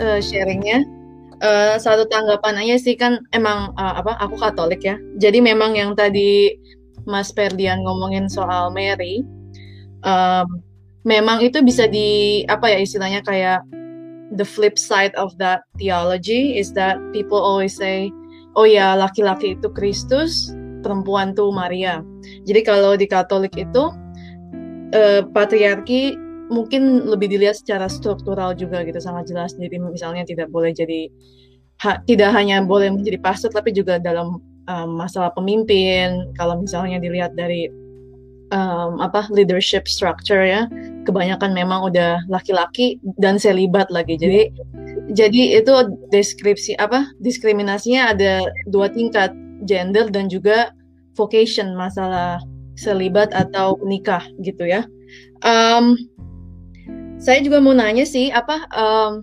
uh, 0.01 0.17
sharingnya 0.17 0.81
uh, 1.41 1.75
satu 1.77 2.05
tanggapan 2.07 2.61
aja 2.61 2.77
sih 2.81 2.95
kan 2.97 3.21
emang 3.33 3.73
uh, 3.75 3.93
apa 3.99 4.15
aku 4.21 4.37
Katolik 4.37 4.81
ya. 4.85 4.95
Jadi 5.17 5.41
memang 5.41 5.75
yang 5.75 5.97
tadi 5.97 6.55
Mas 7.05 7.33
Ferdian 7.33 7.81
ngomongin 7.83 8.29
soal 8.29 8.69
Mary, 8.73 9.25
um, 10.05 10.47
memang 11.03 11.41
itu 11.41 11.61
bisa 11.65 11.89
di 11.89 12.41
apa 12.47 12.69
ya 12.69 12.79
istilahnya 12.81 13.21
kayak 13.25 13.61
the 14.37 14.45
flip 14.45 14.79
side 14.79 15.11
of 15.19 15.33
that 15.41 15.65
theology 15.75 16.55
is 16.55 16.71
that 16.73 16.97
people 17.11 17.39
always 17.39 17.75
say, 17.75 18.09
oh 18.55 18.67
ya 18.67 18.95
laki-laki 18.95 19.57
itu 19.57 19.67
Kristus, 19.73 20.53
perempuan 20.85 21.33
tuh 21.33 21.51
Maria. 21.51 22.05
Jadi 22.45 22.61
kalau 22.63 22.95
di 22.95 23.09
Katolik 23.09 23.53
itu 23.57 23.91
uh, 24.95 25.21
patriarki 25.33 26.15
mungkin 26.51 27.07
lebih 27.07 27.31
dilihat 27.31 27.63
secara 27.63 27.87
struktural 27.87 28.51
juga 28.51 28.83
gitu 28.83 28.99
sangat 28.99 29.31
jelas 29.31 29.55
jadi 29.55 29.79
misalnya 29.79 30.27
tidak 30.27 30.51
boleh 30.51 30.75
jadi 30.75 31.07
ha, 31.79 32.03
tidak 32.03 32.35
hanya 32.35 32.59
boleh 32.59 32.91
menjadi 32.91 33.23
pastor 33.23 33.55
tapi 33.55 33.71
juga 33.71 34.03
dalam 34.03 34.43
um, 34.67 34.97
masalah 34.97 35.31
pemimpin 35.33 36.27
kalau 36.37 36.61
misalnya 36.61 37.01
dilihat 37.01 37.33
dari 37.37 37.71
um, 38.53 38.99
apa 38.99 39.25
leadership 39.31 39.87
structure 39.87 40.43
ya 40.43 40.67
kebanyakan 41.07 41.55
memang 41.55 41.87
udah 41.87 42.21
laki-laki 42.29 43.01
dan 43.17 43.41
selibat 43.41 43.89
lagi. 43.89 44.19
Jadi 44.19 44.51
jadi 45.11 45.63
itu 45.63 45.73
deskripsi 46.13 46.77
apa 46.77 47.09
diskriminasinya 47.23 48.13
ada 48.13 48.45
dua 48.69 48.91
tingkat 48.91 49.33
gender 49.65 50.09
dan 50.09 50.29
juga 50.29 50.75
vocation 51.17 51.73
masalah 51.73 52.39
selibat 52.77 53.33
atau 53.33 53.77
nikah 53.83 54.23
gitu 54.41 54.65
ya. 54.65 54.85
Um, 55.41 55.97
saya 57.21 57.41
juga 57.45 57.61
mau 57.61 57.73
nanya 57.77 58.01
sih, 58.01 58.33
apa 58.33 58.65
um, 58.73 59.21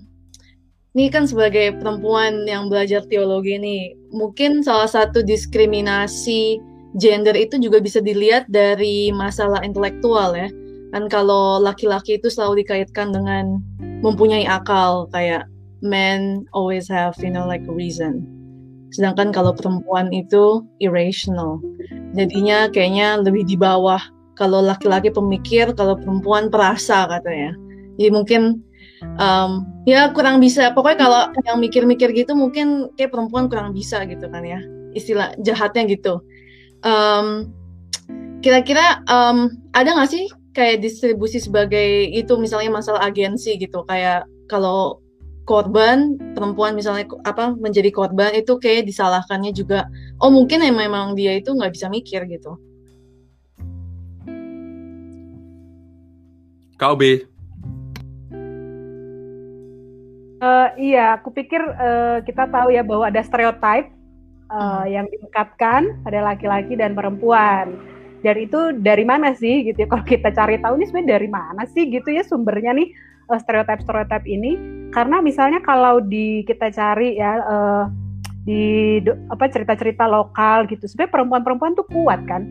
ini 0.97 1.13
kan 1.13 1.29
sebagai 1.29 1.77
perempuan 1.81 2.49
yang 2.49 2.73
belajar 2.73 3.05
teologi 3.07 3.61
nih, 3.61 3.93
mungkin 4.13 4.65
salah 4.65 4.89
satu 4.89 5.21
diskriminasi 5.21 6.59
gender 6.97 7.37
itu 7.37 7.61
juga 7.61 7.79
bisa 7.85 8.01
dilihat 8.01 8.49
dari 8.49 9.13
masalah 9.13 9.61
intelektual 9.61 10.33
ya. 10.33 10.49
Kan 10.97 11.13
kalau 11.13 11.61
laki-laki 11.61 12.17
itu 12.17 12.33
selalu 12.33 12.65
dikaitkan 12.65 13.13
dengan 13.13 13.61
mempunyai 14.01 14.49
akal 14.49 15.05
kayak 15.13 15.45
men 15.85 16.49
always 16.57 16.89
have 16.89 17.13
you 17.21 17.29
know 17.29 17.45
like 17.45 17.63
a 17.69 17.75
reason. 17.75 18.25
Sedangkan 18.89 19.37
kalau 19.37 19.53
perempuan 19.53 20.09
itu 20.17 20.65
irrational. 20.81 21.61
Jadinya 22.17 22.73
kayaknya 22.73 23.21
lebih 23.21 23.45
di 23.45 23.61
bawah 23.61 24.01
kalau 24.33 24.65
laki-laki 24.65 25.13
pemikir, 25.13 25.77
kalau 25.77 26.01
perempuan 26.01 26.49
perasa 26.49 27.05
katanya 27.05 27.53
jadi 27.99 28.15
mungkin 28.15 28.63
um, 29.19 29.67
ya 29.87 30.11
kurang 30.15 30.43
bisa. 30.43 30.75
Pokoknya 30.75 30.99
kalau 31.05 31.23
yang 31.47 31.59
mikir-mikir 31.63 32.11
gitu 32.15 32.35
mungkin 32.35 32.91
kayak 32.99 33.15
perempuan 33.15 33.47
kurang 33.47 33.75
bisa 33.75 34.03
gitu 34.07 34.27
kan 34.31 34.43
ya. 34.43 34.61
Istilah 34.95 35.37
jahatnya 35.43 35.87
gitu. 35.91 36.23
Kira-kira 38.39 39.03
um, 39.11 39.51
ada 39.75 39.99
nggak 39.99 40.11
sih 40.11 40.31
kayak 40.55 40.83
distribusi 40.83 41.43
sebagai 41.43 42.07
itu 42.11 42.39
misalnya 42.39 42.71
masalah 42.79 43.03
agensi 43.07 43.59
gitu? 43.59 43.83
Kayak 43.87 44.27
kalau 44.47 45.03
korban 45.49 46.21
perempuan 46.37 46.77
misalnya 46.77 47.09
apa 47.25 47.57
menjadi 47.57 47.89
korban 47.89 48.37
itu 48.37 48.61
kayak 48.61 48.85
disalahkannya 48.87 49.51
juga. 49.57 49.89
Oh 50.21 50.29
mungkin 50.29 50.61
ya 50.61 50.71
memang 50.71 51.17
dia 51.17 51.41
itu 51.41 51.51
nggak 51.57 51.73
bisa 51.73 51.89
mikir 51.91 52.29
gitu. 52.29 52.55
Kau 56.79 56.95
Uh, 60.39 60.71
iya, 60.79 61.19
aku 61.19 61.35
pikir 61.35 61.59
uh, 61.59 62.23
kita 62.23 62.47
tahu 62.47 62.71
ya 62.71 62.87
bahwa 62.87 63.11
ada 63.11 63.19
stereotip 63.27 63.91
uh, 64.55 64.87
yang 64.87 65.11
diikatkan 65.11 65.99
pada 66.07 66.23
laki-laki 66.23 66.79
dan 66.79 66.95
perempuan. 66.95 67.75
Dan 68.23 68.35
itu 68.39 68.71
dari 68.79 69.03
mana 69.03 69.35
sih 69.35 69.67
gitu 69.67 69.83
ya? 69.83 69.89
Kalau 69.91 70.07
kita 70.07 70.31
cari 70.31 70.63
tahu 70.63 70.79
ini 70.79 70.87
sebenarnya 70.87 71.11
dari 71.19 71.29
mana 71.31 71.63
sih 71.67 71.91
gitu 71.91 72.15
ya 72.15 72.23
sumbernya 72.23 72.71
nih 72.71 72.87
uh, 73.35 73.39
stereotip-stereotip 73.43 74.31
ini? 74.31 74.55
Karena 74.95 75.19
misalnya 75.19 75.59
kalau 75.59 75.99
di 75.99 76.47
kita 76.47 76.71
cari 76.71 77.19
ya 77.19 77.43
uh, 77.43 77.85
di 78.47 79.03
apa 79.35 79.51
cerita-cerita 79.51 80.07
lokal 80.07 80.71
gitu, 80.71 80.87
sebenarnya 80.87 81.19
perempuan-perempuan 81.19 81.75
tuh 81.75 81.87
kuat 81.91 82.23
kan? 82.31 82.47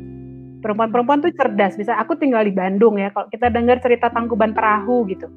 Perempuan-perempuan 0.59 1.23
tuh 1.23 1.31
cerdas. 1.31 1.79
Bisa 1.79 1.95
aku 1.95 2.19
tinggal 2.19 2.43
di 2.43 2.51
Bandung 2.51 2.99
ya, 2.99 3.15
kalau 3.15 3.31
kita 3.31 3.47
dengar 3.47 3.79
cerita 3.79 4.11
Tangkuban 4.11 4.51
Perahu 4.51 5.07
gitu 5.07 5.31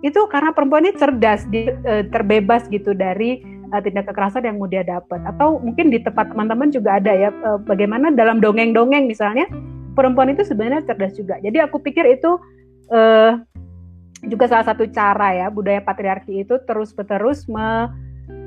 itu 0.00 0.20
karena 0.32 0.50
perempuan 0.56 0.88
ini 0.88 0.96
cerdas, 0.96 1.44
dia 1.52 1.76
uh, 1.84 2.04
terbebas 2.08 2.64
gitu 2.72 2.96
dari 2.96 3.44
uh, 3.68 3.80
tindak 3.84 4.08
kekerasan 4.08 4.48
yang 4.48 4.56
mau 4.56 4.68
dia 4.68 4.80
dapat. 4.80 5.20
Atau 5.28 5.60
mungkin 5.60 5.92
di 5.92 6.00
tempat 6.00 6.32
teman-teman 6.32 6.72
juga 6.72 6.96
ada 6.96 7.12
ya, 7.12 7.28
uh, 7.44 7.60
bagaimana 7.60 8.08
dalam 8.08 8.40
dongeng-dongeng 8.40 9.04
misalnya 9.04 9.44
perempuan 9.92 10.32
itu 10.32 10.40
sebenarnya 10.40 10.88
cerdas 10.88 11.12
juga. 11.20 11.36
Jadi 11.44 11.60
aku 11.60 11.84
pikir 11.84 12.08
itu 12.08 12.40
uh, 12.88 13.36
juga 14.24 14.44
salah 14.48 14.64
satu 14.68 14.88
cara 14.88 15.36
ya 15.36 15.46
budaya 15.52 15.80
patriarki 15.84 16.44
itu 16.44 16.60
terus 16.68 16.92
menerus 16.92 17.48
me, 17.48 17.88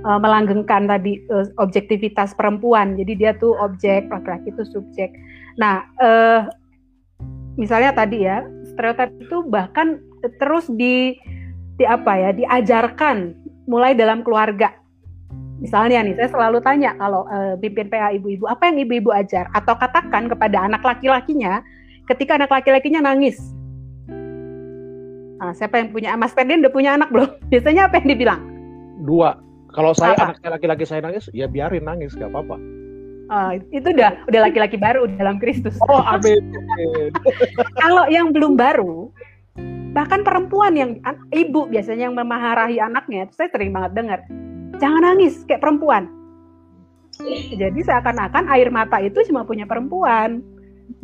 melanggengkan 0.05 0.85
tadi 0.85 1.25
objektivitas 1.57 2.37
perempuan. 2.37 2.93
Jadi 2.93 3.17
dia 3.17 3.33
tuh 3.33 3.57
objek, 3.57 4.05
laki-laki 4.11 4.53
itu 4.53 4.63
subjek. 4.69 5.09
Nah, 5.57 5.81
misalnya 7.57 7.89
tadi 7.97 8.21
ya 8.21 8.45
stereotip 8.69 9.17
itu 9.17 9.41
bahkan 9.49 9.97
terus 10.37 10.69
di 10.69 11.17
di 11.77 11.86
apa 11.86 12.13
ya 12.17 12.29
diajarkan 12.36 13.33
mulai 13.65 13.97
dalam 13.97 14.21
keluarga. 14.21 14.71
Misalnya 15.63 16.03
nih, 16.03 16.19
saya 16.19 16.27
selalu 16.27 16.59
tanya 16.59 16.91
kalau 16.99 17.23
uh, 17.31 17.55
pimpin 17.55 17.88
PA 17.88 18.12
ibu-ibu, 18.12 18.43
apa 18.51 18.67
yang 18.67 18.83
ibu-ibu 18.83 19.15
ajar? 19.15 19.47
Atau 19.55 19.79
katakan 19.79 20.27
kepada 20.27 20.67
anak 20.67 20.83
laki-lakinya, 20.83 21.63
ketika 22.12 22.36
anak 22.36 22.51
laki-lakinya 22.51 22.99
nangis, 22.99 23.39
Nah, 25.43 25.51
siapa 25.51 25.75
yang 25.75 25.91
punya 25.91 26.15
Mas 26.15 26.31
Ferdin 26.31 26.63
udah 26.63 26.71
punya 26.71 26.95
anak 26.95 27.12
belum? 27.12 27.27
Biasanya 27.51 27.91
apa 27.91 27.99
yang 27.99 28.07
dibilang? 28.15 28.41
Dua. 29.03 29.36
Kalau 29.75 29.91
saya 29.91 30.15
Apa? 30.15 30.31
anaknya 30.31 30.49
laki-laki 30.55 30.83
saya 30.88 31.03
nangis, 31.03 31.27
ya 31.36 31.51
biarin 31.51 31.83
nangis, 31.83 32.15
gak 32.15 32.31
apa-apa. 32.31 32.55
Oh, 33.33 33.49
itu 33.73 33.88
udah 33.89 34.23
udah 34.29 34.39
laki-laki 34.45 34.77
baru 34.77 35.09
dalam 35.17 35.41
Kristus. 35.41 35.75
Oh, 35.89 35.99
amin. 35.99 36.53
Kalau 37.81 38.05
yang 38.07 38.29
belum 38.31 38.53
baru, 38.55 39.09
bahkan 39.93 40.25
perempuan 40.25 40.73
yang 40.73 40.91
an- 41.05 41.29
ibu 41.29 41.69
biasanya 41.69 42.09
yang 42.09 42.17
memaharahi 42.17 42.81
anaknya, 42.81 43.29
itu 43.29 43.33
saya 43.37 43.49
sering 43.53 43.69
banget 43.69 43.91
dengar, 43.93 44.19
jangan 44.81 45.01
nangis 45.13 45.45
kayak 45.45 45.61
perempuan. 45.61 46.09
Jadi 47.53 47.79
seakan-akan 47.85 48.49
air 48.49 48.73
mata 48.73 48.97
itu 48.97 49.21
cuma 49.29 49.45
punya 49.45 49.69
perempuan. 49.69 50.41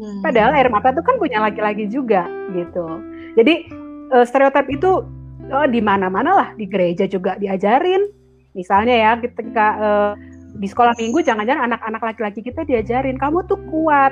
Hmm. 0.02 0.22
Padahal 0.26 0.58
air 0.58 0.70
mata 0.74 0.90
itu 0.90 1.06
kan 1.06 1.22
punya 1.22 1.38
laki-laki 1.38 1.86
juga 1.86 2.26
gitu. 2.58 2.86
Jadi 3.38 3.70
eh, 4.10 4.26
stereotip 4.26 4.66
itu 4.74 5.06
oh, 5.54 5.68
di 5.70 5.82
mana-mana 5.86 6.34
lah 6.34 6.50
di 6.58 6.66
gereja 6.66 7.06
juga 7.06 7.38
diajarin. 7.38 8.10
Misalnya 8.58 8.96
ya 8.98 9.12
ketika 9.22 9.68
eh, 9.78 10.12
di 10.58 10.66
sekolah 10.66 10.98
minggu 10.98 11.22
jangan-jangan 11.22 11.70
anak-anak 11.70 12.02
laki-laki 12.02 12.42
kita 12.42 12.66
diajarin 12.66 13.22
kamu 13.22 13.46
tuh 13.46 13.62
kuat. 13.70 14.12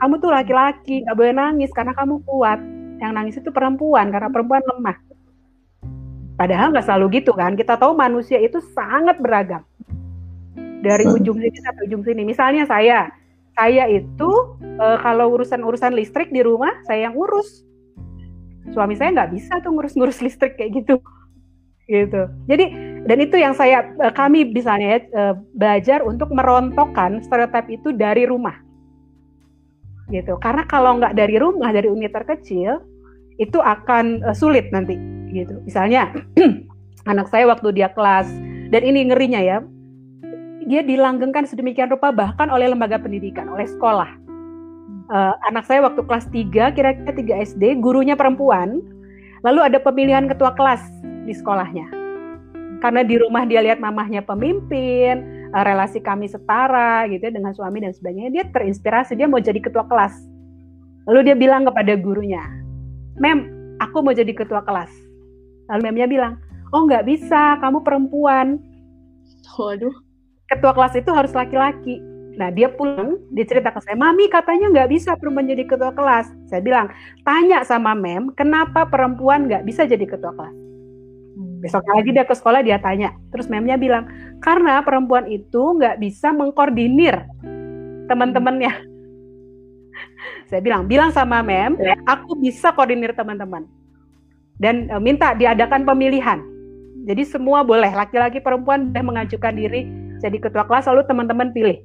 Kamu 0.00 0.18
tuh 0.24 0.32
laki-laki 0.32 1.04
nggak 1.04 1.16
boleh 1.20 1.34
nangis 1.36 1.70
karena 1.76 1.92
kamu 1.92 2.24
kuat. 2.24 2.58
Yang 2.98 3.12
nangis 3.12 3.36
itu 3.40 3.50
perempuan 3.50 4.10
karena 4.10 4.30
perempuan 4.30 4.62
lemah. 4.64 4.96
Padahal 6.34 6.74
nggak 6.74 6.86
selalu 6.86 7.22
gitu 7.22 7.30
kan. 7.34 7.54
Kita 7.54 7.78
tahu 7.78 7.94
manusia 7.94 8.42
itu 8.42 8.58
sangat 8.74 9.22
beragam. 9.22 9.62
Dari 10.84 11.06
ujung 11.08 11.38
sini 11.38 11.58
sampai 11.62 11.82
ujung 11.88 12.02
sini. 12.04 12.22
Misalnya 12.26 12.66
saya, 12.66 13.08
saya 13.54 13.86
itu 13.86 14.30
eh, 14.60 14.98
kalau 15.00 15.38
urusan-urusan 15.38 15.94
listrik 15.94 16.34
di 16.34 16.42
rumah 16.42 16.74
saya 16.84 17.08
yang 17.10 17.14
urus. 17.14 17.62
Suami 18.74 18.98
saya 18.98 19.14
nggak 19.14 19.30
bisa 19.32 19.62
tuh 19.62 19.70
ngurus-ngurus 19.72 20.18
listrik 20.26 20.58
kayak 20.58 20.82
gitu, 20.82 20.96
gitu. 21.86 22.22
Jadi 22.50 22.64
dan 23.04 23.18
itu 23.20 23.36
yang 23.36 23.52
saya 23.52 23.84
eh, 24.00 24.12
kami 24.12 24.48
misalnya 24.50 24.98
ya, 24.98 25.00
eh, 25.04 25.34
belajar 25.54 26.00
untuk 26.02 26.32
merontokkan 26.32 27.20
stereotip 27.22 27.68
itu 27.68 27.92
dari 27.92 28.24
rumah, 28.24 28.63
gitu. 30.10 30.36
Karena 30.40 30.64
kalau 30.68 31.00
nggak 31.00 31.16
dari 31.16 31.36
rumah 31.40 31.70
dari 31.72 31.88
unit 31.88 32.12
terkecil 32.12 32.80
itu 33.40 33.58
akan 33.58 34.24
eh, 34.24 34.36
sulit 34.36 34.68
nanti, 34.74 34.96
gitu. 35.32 35.60
Misalnya 35.64 36.12
anak 37.10 37.28
saya 37.28 37.48
waktu 37.48 37.72
dia 37.72 37.92
kelas 37.92 38.28
dan 38.72 38.80
ini 38.82 39.08
ngerinya 39.12 39.40
ya 39.40 39.58
dia 40.64 40.80
dilanggengkan 40.80 41.44
sedemikian 41.44 41.92
rupa 41.92 42.10
bahkan 42.10 42.48
oleh 42.48 42.72
lembaga 42.72 42.96
pendidikan, 42.96 43.48
oleh 43.52 43.68
sekolah. 43.68 44.08
Uh, 45.12 45.36
anak 45.44 45.68
saya 45.68 45.84
waktu 45.84 46.00
kelas 46.00 46.26
3, 46.32 46.72
kira-kira 46.72 47.12
3 47.44 47.44
SD, 47.52 47.62
gurunya 47.84 48.16
perempuan, 48.16 48.80
lalu 49.44 49.60
ada 49.60 49.76
pemilihan 49.76 50.24
ketua 50.24 50.56
kelas 50.56 50.80
di 51.28 51.36
sekolahnya. 51.36 51.84
Karena 52.80 53.04
di 53.04 53.20
rumah 53.20 53.44
dia 53.44 53.60
lihat 53.60 53.80
mamahnya 53.80 54.24
pemimpin, 54.24 55.43
uh, 55.54 55.62
relasi 55.62 56.02
kami 56.02 56.26
setara 56.26 57.06
gitu 57.06 57.22
ya 57.22 57.32
dengan 57.32 57.54
suami 57.54 57.78
dan 57.86 57.94
sebagainya, 57.94 58.30
dia 58.34 58.44
terinspirasi, 58.50 59.14
dia 59.14 59.30
mau 59.30 59.38
jadi 59.38 59.62
ketua 59.62 59.86
kelas. 59.86 60.18
Lalu 61.06 61.30
dia 61.30 61.36
bilang 61.38 61.62
kepada 61.68 61.94
gurunya, 61.94 62.42
Mem, 63.22 63.46
aku 63.78 64.02
mau 64.02 64.10
jadi 64.10 64.34
ketua 64.34 64.66
kelas. 64.66 64.90
Lalu 65.70 65.80
memnya 65.88 66.06
bilang, 66.10 66.34
oh 66.74 66.82
nggak 66.84 67.06
bisa, 67.06 67.56
kamu 67.62 67.86
perempuan. 67.86 68.58
Waduh. 69.54 69.94
ketua 70.44 70.76
kelas 70.76 70.94
itu 70.98 71.08
harus 71.08 71.32
laki-laki. 71.32 72.02
Nah 72.34 72.50
dia 72.50 72.68
pulang, 72.68 73.16
dia 73.32 73.46
cerita 73.46 73.70
ke 73.70 73.80
saya, 73.80 73.96
Mami 73.96 74.26
katanya 74.26 74.68
nggak 74.74 74.90
bisa 74.90 75.14
perempuan 75.14 75.46
jadi 75.46 75.64
ketua 75.64 75.94
kelas. 75.94 76.26
Saya 76.50 76.60
bilang, 76.60 76.90
tanya 77.22 77.62
sama 77.62 77.94
Mem, 77.94 78.34
kenapa 78.34 78.84
perempuan 78.90 79.46
nggak 79.46 79.64
bisa 79.64 79.86
jadi 79.86 80.04
ketua 80.04 80.34
kelas? 80.34 80.63
Besoknya 81.64 81.92
lagi 81.96 82.10
dia 82.12 82.28
ke 82.28 82.34
sekolah, 82.36 82.60
dia 82.60 82.76
tanya. 82.76 83.16
Terus 83.32 83.48
Memnya 83.48 83.80
bilang, 83.80 84.04
karena 84.44 84.84
perempuan 84.84 85.24
itu 85.32 85.80
nggak 85.80 85.96
bisa 85.96 86.28
mengkoordinir 86.36 87.24
teman-temannya. 88.04 88.72
Saya 90.52 90.60
bilang, 90.60 90.84
bilang 90.84 91.08
sama 91.08 91.40
Mem, 91.40 91.80
aku 92.04 92.36
bisa 92.36 92.76
koordinir 92.76 93.16
teman-teman. 93.16 93.64
Dan 94.60 94.92
e, 94.92 94.96
minta 95.00 95.32
diadakan 95.32 95.88
pemilihan. 95.88 96.44
Jadi 97.08 97.24
semua 97.24 97.64
boleh, 97.64 97.88
laki-laki 97.96 98.44
perempuan 98.44 98.92
boleh 98.92 99.04
mengajukan 99.08 99.56
diri 99.56 100.04
jadi 100.24 100.36
ketua 100.40 100.64
kelas 100.64 100.88
lalu 100.88 101.04
teman-teman 101.04 101.52
pilih 101.52 101.84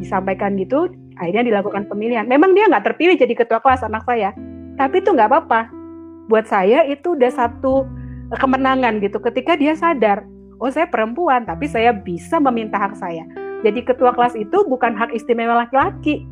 disampaikan 0.00 0.56
gitu 0.56 0.92
akhirnya 1.20 1.44
dilakukan 1.52 1.84
pemilihan 1.88 2.24
memang 2.24 2.56
dia 2.56 2.68
nggak 2.72 2.92
terpilih 2.92 3.16
jadi 3.20 3.34
ketua 3.36 3.60
kelas 3.60 3.84
anak 3.84 4.04
saya 4.08 4.32
tapi 4.80 5.04
itu 5.04 5.12
nggak 5.12 5.28
apa-apa 5.28 5.68
buat 6.32 6.48
saya 6.48 6.88
itu 6.88 7.12
udah 7.16 7.32
satu 7.32 7.84
kemenangan 8.34 8.98
gitu. 8.98 9.22
Ketika 9.22 9.54
dia 9.54 9.78
sadar 9.78 10.26
oh 10.58 10.72
saya 10.72 10.88
perempuan 10.90 11.46
tapi 11.46 11.70
saya 11.70 11.94
bisa 11.94 12.42
meminta 12.42 12.80
hak 12.80 12.98
saya. 12.98 13.22
Jadi 13.62 13.86
ketua 13.86 14.12
kelas 14.12 14.34
itu 14.34 14.66
bukan 14.66 14.98
hak 14.98 15.14
istimewa 15.14 15.62
laki-laki. 15.62 16.26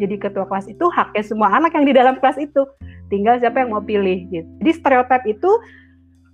Jadi 0.00 0.16
ketua 0.16 0.48
kelas 0.48 0.64
itu 0.72 0.88
haknya 0.88 1.20
semua 1.20 1.52
anak 1.52 1.76
yang 1.76 1.84
di 1.84 1.92
dalam 1.92 2.16
kelas 2.16 2.40
itu. 2.40 2.64
Tinggal 3.12 3.36
siapa 3.36 3.60
yang 3.60 3.76
mau 3.76 3.84
pilih 3.84 4.24
gitu. 4.32 4.48
Jadi 4.64 4.70
stereotip 4.72 5.22
itu 5.28 5.50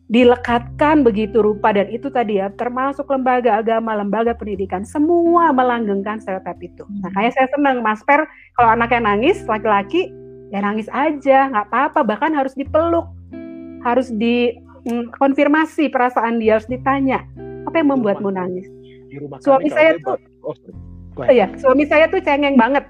dilekatkan 0.06 1.02
begitu 1.02 1.42
rupa 1.42 1.74
dan 1.74 1.90
itu 1.90 2.06
tadi 2.14 2.38
ya 2.38 2.46
termasuk 2.54 3.10
lembaga 3.10 3.58
agama, 3.58 3.98
lembaga 3.98 4.38
pendidikan 4.38 4.86
semua 4.86 5.50
melanggengkan 5.50 6.22
stereotip 6.22 6.62
itu. 6.62 6.86
Nah, 7.02 7.10
kayak 7.10 7.34
saya 7.34 7.50
senang 7.50 7.82
Mas 7.82 8.06
Per 8.06 8.22
kalau 8.54 8.70
anaknya 8.70 9.02
nangis 9.02 9.42
laki-laki 9.50 10.14
ya 10.54 10.62
nangis 10.62 10.86
aja 10.94 11.50
nggak 11.50 11.66
apa-apa 11.74 12.06
bahkan 12.06 12.30
harus 12.30 12.54
dipeluk 12.54 13.10
harus 13.82 14.14
dikonfirmasi 14.86 15.90
perasaan 15.90 16.38
dia 16.38 16.56
harus 16.56 16.66
ditanya. 16.66 17.26
Apa 17.66 17.82
yang 17.82 17.90
membuatmu 17.92 18.30
nangis. 18.30 18.66
Di 19.06 19.18
rumah 19.18 19.42
Suami 19.42 19.66
kami 19.66 19.74
saya 19.74 19.90
tuh- 19.98 20.22
oh, 20.40 20.54
sorry. 20.54 20.74
Go 21.12 21.18
Oh 21.18 21.24
ahead. 21.24 21.34
ya 21.34 21.46
suami 21.56 21.84
saya 21.84 22.06
tuh 22.06 22.20
cengeng 22.20 22.54
banget. 22.54 22.84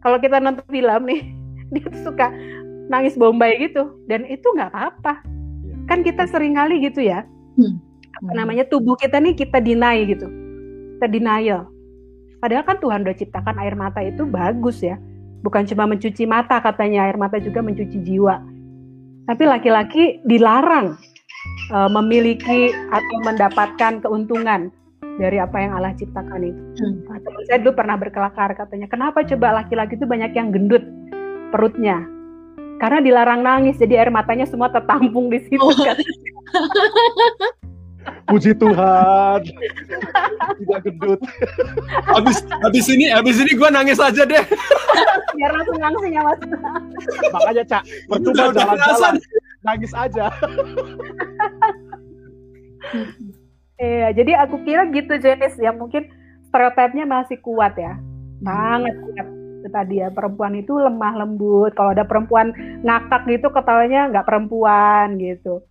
Kalau 0.00 0.16
kita 0.16 0.40
nonton 0.40 0.64
film 0.66 1.02
nih 1.04 1.20
dia 1.72 1.84
tuh 1.86 2.02
suka 2.02 2.32
nangis 2.88 3.14
bombay 3.14 3.60
gitu. 3.60 3.86
Dan 4.04 4.26
itu 4.26 4.44
nggak 4.44 4.72
apa-apa. 4.72 5.22
Kan 5.86 6.02
kita 6.02 6.26
sering 6.26 6.56
kali 6.56 6.82
gitu 6.82 7.00
ya. 7.00 7.22
Hmm. 7.54 7.78
apa 8.20 8.32
namanya? 8.34 8.64
Tubuh 8.64 8.96
kita 8.96 9.16
nih 9.16 9.32
kita 9.32 9.60
deny 9.60 10.04
gitu. 10.04 10.26
Kita 10.96 11.06
denial. 11.06 11.68
Padahal 12.38 12.64
kan 12.64 12.76
Tuhan 12.76 13.00
udah 13.04 13.12
ciptakan 13.14 13.56
air 13.56 13.72
mata 13.72 14.00
itu 14.00 14.24
bagus 14.24 14.80
ya. 14.80 14.96
Bukan 15.40 15.64
cuma 15.64 15.84
mencuci 15.84 16.24
mata 16.24 16.60
katanya 16.60 17.04
air 17.04 17.16
mata 17.16 17.36
juga 17.36 17.60
mencuci 17.60 17.96
jiwa. 18.00 18.40
Tapi 19.24 19.42
laki-laki 19.44 20.20
dilarang 20.24 20.96
eh, 21.70 21.90
memiliki 21.90 22.60
atau 22.88 23.16
mendapatkan 23.22 24.00
keuntungan 24.00 24.70
dari 25.16 25.36
apa 25.36 25.56
yang 25.58 25.76
Allah 25.76 25.92
ciptakan 25.94 26.40
itu 26.42 26.60
Hmm. 26.80 26.96
Nah, 27.04 27.18
teman 27.20 27.42
saya 27.44 27.58
dulu 27.60 27.72
pernah 27.76 27.96
berkelakar 27.96 28.56
katanya 28.56 28.88
kenapa 28.88 29.20
coba 29.20 29.60
laki-laki 29.60 29.94
itu 29.94 30.08
banyak 30.08 30.32
yang 30.32 30.48
gendut 30.48 30.80
perutnya 31.50 32.00
karena 32.80 33.04
dilarang 33.04 33.44
nangis 33.44 33.76
jadi 33.76 34.00
air 34.00 34.10
matanya 34.10 34.48
semua 34.48 34.72
tertampung 34.72 35.28
di 35.28 35.44
situ 35.44 35.60
Oh. 35.60 35.68
kan. 35.76 35.96
Puji 38.26 38.56
Tuhan. 38.56 39.40
Tidak 39.44 40.78
gendut. 40.82 41.20
Habis 42.08 42.40
habis 42.64 42.86
ini 42.88 43.12
habis 43.12 43.36
ini 43.36 43.52
gue 43.52 43.68
nangis 43.68 44.00
aja 44.00 44.24
deh. 44.24 44.40
biar 45.36 45.50
langsung 45.52 45.76
langsung 45.76 46.08
ya 46.08 46.22
mas 46.24 46.40
Makanya 47.28 47.64
Cak, 47.66 47.82
percuma 48.08 48.44
jalan-jalan. 48.56 49.14
Nangis 49.60 49.92
aja. 49.92 50.32
Iya, 53.80 54.12
jadi 54.12 54.44
aku 54.44 54.60
kira 54.68 54.92
gitu 54.92 55.16
jenis 55.16 55.56
ya 55.56 55.72
mungkin 55.72 56.04
stereotipnya 56.48 57.08
masih 57.08 57.40
kuat 57.40 57.80
ya, 57.80 57.96
sangat 58.44 58.92
kuat. 58.92 59.26
Tadi 59.70 60.04
ya 60.04 60.08
perempuan 60.12 60.56
itu 60.56 60.76
lemah 60.76 61.24
lembut. 61.24 61.72
Kalau 61.76 61.96
ada 61.96 62.04
perempuan 62.04 62.52
ngakak 62.84 63.24
gitu 63.28 63.48
ketawanya 63.48 64.12
nggak 64.12 64.26
perempuan 64.28 65.16
gitu. 65.16 65.64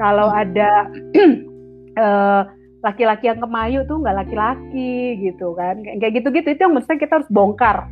Kalau 0.00 0.32
ada 0.32 0.88
eh, 2.04 2.42
laki-laki 2.84 3.32
yang 3.32 3.40
kemayu 3.40 3.84
tuh 3.88 4.00
nggak 4.00 4.24
laki-laki 4.24 5.18
gitu 5.24 5.56
kan. 5.56 5.80
Kayak 5.84 5.96
kayak 6.00 6.12
gitu-gitu 6.20 6.48
itu 6.52 6.60
yang 6.64 6.76
mesti 6.76 6.96
kita 7.00 7.20
harus 7.20 7.30
bongkar. 7.32 7.88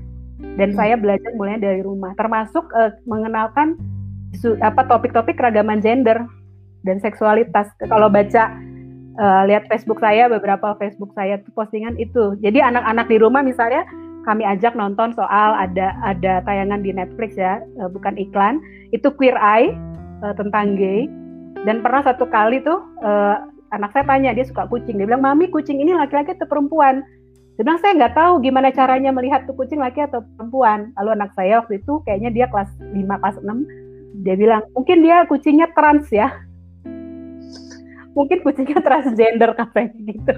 Dan 0.56 0.74
Hmm. 0.74 0.78
saya 0.78 0.94
belajar 0.96 1.32
mulai 1.38 1.56
dari 1.60 1.80
rumah, 1.84 2.12
termasuk 2.16 2.68
eh, 2.76 2.92
mengenalkan 3.08 3.76
apa 4.64 4.88
topik-topik 4.88 5.38
keragaman 5.38 5.78
gender 5.78 6.18
dan 6.82 6.98
seksualitas. 6.98 7.70
Kalau 7.86 8.10
baca 8.10 8.50
uh, 9.18 9.42
lihat 9.48 9.68
Facebook 9.70 10.02
saya 10.02 10.28
beberapa 10.30 10.74
Facebook 10.78 11.12
saya 11.14 11.38
tuh 11.42 11.52
postingan 11.54 11.98
itu. 11.98 12.38
Jadi 12.40 12.62
anak-anak 12.62 13.06
di 13.10 13.16
rumah 13.20 13.42
misalnya 13.44 13.86
kami 14.22 14.46
ajak 14.46 14.78
nonton 14.78 15.10
soal 15.18 15.58
ada 15.58 15.98
ada 16.06 16.38
tayangan 16.46 16.80
di 16.80 16.94
Netflix 16.94 17.34
ya, 17.34 17.62
uh, 17.82 17.90
bukan 17.90 18.14
iklan. 18.18 18.62
Itu 18.94 19.10
Queer 19.14 19.36
Eye 19.38 19.74
uh, 20.22 20.34
tentang 20.36 20.78
gay. 20.78 21.08
Dan 21.62 21.78
pernah 21.78 22.02
satu 22.02 22.26
kali 22.26 22.58
tuh 22.66 22.82
uh, 23.06 23.38
anak 23.70 23.94
saya 23.94 24.04
tanya 24.06 24.34
dia 24.34 24.46
suka 24.46 24.66
kucing. 24.66 24.98
Dia 24.98 25.06
bilang, 25.06 25.22
"Mami, 25.22 25.46
kucing 25.50 25.78
ini 25.78 25.94
laki-laki 25.94 26.34
atau 26.34 26.50
perempuan?" 26.50 27.06
Dia 27.54 27.62
bilang, 27.62 27.78
"Saya 27.78 27.94
nggak 27.94 28.14
tahu 28.18 28.42
gimana 28.42 28.74
caranya 28.74 29.14
melihat 29.14 29.46
tuh 29.46 29.54
kucing 29.54 29.78
laki 29.78 30.02
atau 30.02 30.26
perempuan." 30.34 30.90
Lalu 30.98 31.10
anak 31.22 31.30
saya 31.38 31.62
waktu 31.62 31.78
itu 31.78 32.02
kayaknya 32.02 32.30
dia 32.34 32.46
kelas 32.50 32.70
5 32.80 32.98
kelas 32.98 33.36
6 33.38 33.81
dia 34.20 34.34
bilang, 34.36 34.62
"Mungkin 34.76 35.00
dia 35.00 35.24
kucingnya 35.24 35.72
trans 35.72 36.08
ya." 36.12 36.28
Mungkin 38.12 38.44
kucingnya 38.44 38.84
transgender 38.84 39.56
katanya 39.56 39.96
gitu. 40.04 40.34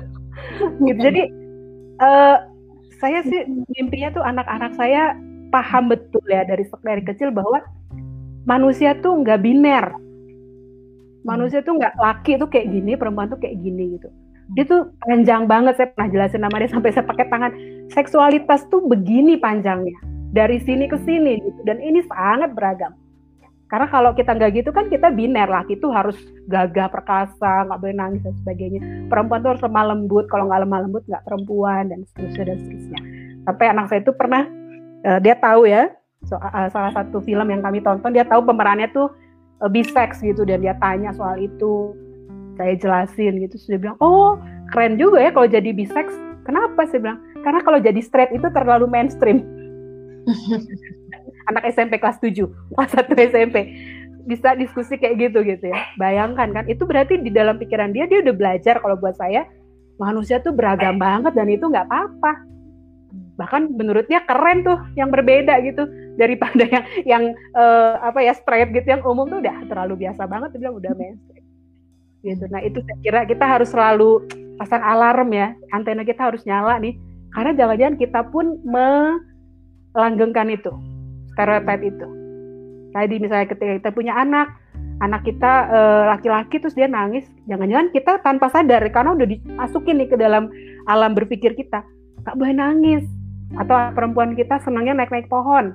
gitu. 0.78 1.00
Jadi 1.02 1.22
uh, 1.98 2.38
saya 3.02 3.20
sih 3.26 3.44
mimpinya 3.74 4.14
tuh 4.14 4.22
anak-anak 4.22 4.78
saya 4.78 5.18
paham 5.50 5.90
betul 5.90 6.22
ya 6.26 6.42
dari 6.46 6.66
dari 6.82 7.02
kecil 7.02 7.30
bahwa 7.30 7.62
manusia 8.42 8.98
tuh 8.98 9.22
nggak 9.22 9.38
biner 9.38 9.94
manusia 11.24 11.64
tuh 11.64 11.80
nggak 11.80 11.94
laki 11.96 12.36
tuh 12.36 12.48
kayak 12.50 12.74
gini 12.74 12.98
perempuan 12.98 13.30
tuh 13.30 13.38
kayak 13.38 13.62
gini 13.62 13.96
gitu 13.98 14.08
dia 14.58 14.64
tuh 14.68 14.92
panjang 15.06 15.48
banget 15.48 15.80
saya 15.80 15.88
pernah 15.96 16.10
jelasin 16.12 16.42
nama 16.44 16.56
dia 16.60 16.68
sampai 16.68 16.90
saya 16.92 17.06
pakai 17.06 17.26
tangan 17.32 17.52
seksualitas 17.88 18.68
tuh 18.68 18.84
begini 18.84 19.40
panjangnya 19.40 19.96
dari 20.36 20.60
sini 20.60 20.84
ke 20.84 21.00
sini 21.06 21.40
gitu 21.40 21.60
dan 21.64 21.80
ini 21.80 22.04
sangat 22.04 22.52
beragam 22.52 22.92
karena 23.72 23.86
kalau 23.88 24.12
kita 24.12 24.36
nggak 24.36 24.60
gitu 24.60 24.70
kan 24.76 24.92
kita 24.92 25.08
biner 25.08 25.48
laki 25.48 25.80
tuh 25.80 25.88
harus 25.88 26.14
gagah 26.52 26.92
perkasa 26.92 27.64
nggak 27.64 27.80
boleh 27.80 27.96
nangis 27.96 28.20
dan 28.20 28.36
sebagainya. 28.44 28.80
Perempuan 29.08 29.40
tuh 29.40 29.56
harus 29.56 29.64
lemah 29.64 29.84
lembut 29.94 30.28
kalau 30.28 30.52
nggak 30.52 30.60
lemah 30.68 30.80
lembut 30.84 31.02
nggak 31.08 31.24
perempuan 31.24 31.88
dan 31.88 32.04
seterusnya 32.12 32.44
dan 32.52 32.58
seterusnya. 32.60 33.00
Sampai 33.48 33.66
anak 33.72 33.84
saya 33.88 34.00
itu 34.04 34.12
pernah 34.12 34.42
uh, 35.08 35.18
dia 35.20 35.34
tahu 35.40 35.64
ya 35.64 35.88
so, 36.28 36.36
uh, 36.36 36.68
salah 36.68 36.92
satu 36.92 37.24
film 37.24 37.48
yang 37.48 37.64
kami 37.64 37.80
tonton 37.80 38.12
dia 38.12 38.28
tahu 38.28 38.44
pemerannya 38.44 38.92
tuh 38.92 39.08
uh, 39.64 39.70
bisex 39.72 40.20
gitu 40.20 40.44
dan 40.44 40.60
dia 40.60 40.76
tanya 40.78 41.10
soal 41.16 41.40
itu. 41.40 41.96
Saya 42.54 42.78
jelasin 42.78 43.42
gitu 43.42 43.58
sudah 43.58 43.78
bilang 43.80 43.96
oh 43.98 44.38
keren 44.70 44.94
juga 45.00 45.24
ya 45.24 45.32
kalau 45.32 45.48
jadi 45.48 45.72
bisex 45.72 46.12
kenapa? 46.44 46.84
Saya 46.86 47.00
bilang 47.00 47.18
karena 47.40 47.60
kalau 47.64 47.80
jadi 47.80 48.00
straight 48.04 48.30
itu 48.30 48.46
terlalu 48.52 48.86
mainstream 48.86 49.42
anak 51.50 51.64
SMP 51.72 52.00
kelas 52.00 52.18
7 52.20 52.46
kelas 52.46 52.90
1 52.96 53.30
SMP 53.32 53.56
bisa 54.24 54.56
diskusi 54.56 54.96
kayak 54.96 55.30
gitu 55.30 55.44
gitu 55.44 55.68
ya. 55.70 55.80
Bayangkan 56.00 56.50
kan 56.50 56.64
itu 56.66 56.82
berarti 56.88 57.20
di 57.20 57.30
dalam 57.30 57.60
pikiran 57.60 57.92
dia 57.92 58.08
dia 58.08 58.24
udah 58.24 58.34
belajar. 58.34 58.80
Kalau 58.80 58.96
buat 58.96 59.14
saya 59.16 59.44
manusia 60.00 60.40
tuh 60.40 60.52
beragam 60.56 60.98
banget 60.98 61.36
dan 61.36 61.46
itu 61.52 61.68
nggak 61.68 61.86
apa-apa. 61.86 62.32
Bahkan 63.34 63.76
menurutnya 63.76 64.24
keren 64.24 64.64
tuh 64.64 64.80
yang 64.96 65.12
berbeda 65.12 65.60
gitu. 65.62 65.86
Daripada 66.14 66.64
yang 66.64 66.84
yang 67.04 67.24
uh, 67.58 68.00
apa 68.00 68.22
ya 68.24 68.32
straight 68.34 68.72
gitu 68.72 68.86
yang 68.86 69.02
umum 69.04 69.28
tuh 69.28 69.44
udah 69.44 69.56
terlalu 69.68 70.08
biasa 70.08 70.24
banget. 70.24 70.56
Dia 70.56 70.60
bilang 70.66 70.76
udah 70.80 70.92
mainstream 70.96 71.44
gitu. 72.24 72.44
Nah 72.48 72.64
itu 72.64 72.80
saya 72.80 72.98
kira 73.04 73.20
kita 73.28 73.44
harus 73.44 73.68
selalu 73.68 74.24
pasang 74.56 74.80
alarm 74.80 75.28
ya. 75.36 75.52
Antena 75.76 76.02
kita 76.02 76.32
harus 76.32 76.42
nyala 76.48 76.80
nih. 76.80 76.96
Karena 77.34 77.50
jangan-jangan 77.50 77.96
kita 77.98 78.20
pun 78.30 78.62
melanggengkan 78.62 80.54
itu 80.54 80.93
stereotip 81.34 81.80
itu. 81.82 82.06
Tadi 82.94 83.14
misalnya 83.18 83.46
ketika 83.50 83.72
kita 83.82 83.90
punya 83.90 84.14
anak 84.14 84.54
anak 85.02 85.26
kita 85.26 85.52
eh, 85.74 86.02
laki-laki 86.14 86.56
uh, 86.56 86.60
terus 86.62 86.78
dia 86.78 86.86
nangis 86.86 87.26
jangan-jangan 87.50 87.90
kita 87.90 88.22
tanpa 88.22 88.46
sadar 88.54 88.78
karena 88.94 89.18
udah 89.18 89.26
dimasukin 89.26 89.98
nih 89.98 90.08
ke 90.08 90.16
dalam 90.16 90.48
alam 90.86 91.12
berpikir 91.12 91.58
kita. 91.58 91.82
Nggak 92.22 92.36
boleh 92.38 92.54
nangis. 92.54 93.04
Atau 93.54 93.76
perempuan 93.94 94.34
kita 94.34 94.58
senangnya 94.62 94.98
naik-naik 94.98 95.30
pohon. 95.30 95.74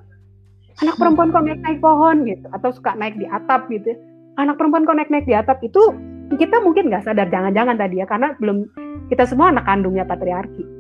Anak 0.80 0.96
perempuan 0.96 1.32
kok 1.32 1.44
naik-naik 1.44 1.80
pohon 1.84 2.28
gitu? 2.28 2.48
Atau 2.56 2.72
suka 2.76 2.96
naik 2.96 3.20
di 3.20 3.28
atap 3.28 3.68
gitu 3.72 3.96
anak 4.40 4.56
perempuan 4.56 4.88
kok 4.88 4.96
naik-naik 4.96 5.28
di 5.28 5.36
atap? 5.36 5.60
Itu 5.60 5.92
kita 6.38 6.64
mungkin 6.64 6.88
nggak 6.88 7.04
sadar 7.04 7.28
jangan-jangan 7.28 7.76
tadi 7.76 8.00
ya 8.00 8.06
karena 8.06 8.38
belum 8.38 8.70
kita 9.10 9.26
semua 9.26 9.50
anak 9.50 9.66
kandungnya 9.66 10.06
patriarki 10.06 10.79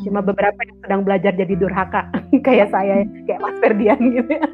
cuma 0.00 0.20
hmm. 0.24 0.28
beberapa 0.32 0.60
yang 0.64 0.78
sedang 0.80 1.00
belajar 1.04 1.32
jadi 1.36 1.54
durhaka 1.56 2.08
kayak 2.46 2.72
saya 2.72 3.04
kayak 3.28 3.40
Mas 3.44 3.56
Ferdian 3.60 4.00
gitu 4.00 4.30
ya. 4.32 4.44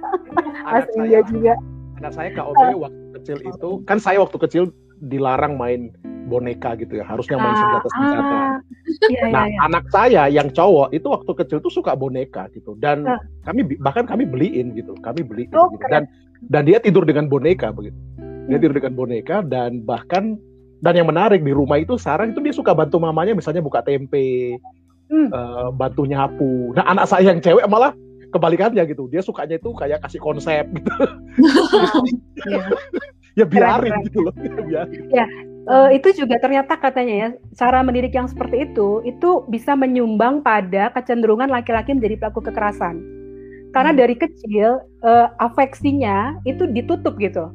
Mas 0.67 0.87
India 0.99 1.21
juga 1.31 1.53
anak 1.99 2.13
saya 2.15 2.29
KOB 2.35 2.59
uh, 2.59 2.79
waktu 2.87 3.07
kecil 3.19 3.39
itu 3.43 3.71
kan 3.87 3.99
saya 3.99 4.19
waktu 4.23 4.39
kecil 4.39 4.65
dilarang 4.99 5.55
main 5.55 5.95
boneka 6.29 6.77
gitu 6.77 7.01
ya 7.01 7.05
harusnya 7.09 7.41
main 7.41 7.55
ah, 7.55 7.59
senjata 7.59 7.89
senjata 7.89 8.37
ah, 8.37 8.57
iya, 9.09 9.23
nah 9.33 9.45
iya, 9.49 9.55
iya. 9.57 9.59
anak 9.65 9.85
saya 9.89 10.23
yang 10.29 10.49
cowok 10.53 10.93
itu 10.93 11.07
waktu 11.09 11.33
kecil 11.45 11.59
tuh 11.65 11.73
suka 11.73 11.97
boneka 11.97 12.53
gitu 12.53 12.77
dan 12.79 13.09
uh. 13.09 13.19
kami 13.49 13.65
bahkan 13.81 14.05
kami 14.05 14.29
beliin 14.29 14.77
gitu 14.77 14.93
kami 15.01 15.25
beli 15.25 15.49
oh, 15.57 15.73
gitu. 15.73 15.89
dan 15.89 16.05
dan 16.53 16.69
dia 16.69 16.79
tidur 16.79 17.03
dengan 17.09 17.27
boneka 17.27 17.73
begitu 17.73 17.97
dia 18.49 18.57
hmm. 18.57 18.63
tidur 18.63 18.77
dengan 18.77 18.95
boneka 18.95 19.37
dan 19.47 19.81
bahkan 19.83 20.37
dan 20.79 20.95
yang 20.95 21.11
menarik 21.11 21.43
di 21.43 21.51
rumah 21.51 21.81
itu 21.81 21.99
sekarang 21.99 22.37
itu 22.37 22.41
dia 22.45 22.55
suka 22.55 22.71
bantu 22.77 23.03
mamanya 23.03 23.35
misalnya 23.35 23.65
buka 23.65 23.83
tempe 23.83 24.61
hmm. 25.11 25.29
uh, 25.33 25.69
bantu 25.75 26.05
nyapu 26.05 26.73
nah 26.77 26.85
anak 26.89 27.09
saya 27.09 27.33
yang 27.33 27.41
cewek 27.41 27.65
malah 27.69 27.93
kebalikannya 28.29 28.85
gitu 28.89 29.09
dia 29.09 29.25
sukanya 29.25 29.57
itu 29.57 29.73
kayak 29.73 30.05
kasih 30.05 30.21
konsep 30.21 30.65
gitu 30.69 30.93
yeah. 32.53 32.69
ya 33.41 33.45
biarin 33.49 33.93
keren, 33.93 34.07
gitu 34.09 34.19
loh 34.29 34.35
biarin. 34.37 35.09
ya 35.09 35.27
uh, 35.69 35.89
itu 35.93 36.13
juga 36.13 36.37
ternyata 36.41 36.77
katanya 36.77 37.15
ya 37.15 37.29
cara 37.57 37.81
mendidik 37.81 38.13
yang 38.13 38.29
seperti 38.29 38.69
itu 38.69 39.01
itu 39.09 39.49
bisa 39.49 39.73
menyumbang 39.73 40.45
pada 40.45 40.93
kecenderungan 40.93 41.49
laki-laki 41.49 41.97
menjadi 41.97 42.21
pelaku 42.21 42.45
kekerasan 42.45 43.01
karena 43.73 43.93
hmm. 43.97 44.01
dari 44.01 44.15
kecil 44.17 44.69
uh, 45.05 45.29
afeksinya 45.41 46.37
itu 46.45 46.69
ditutup 46.69 47.17
gitu 47.17 47.49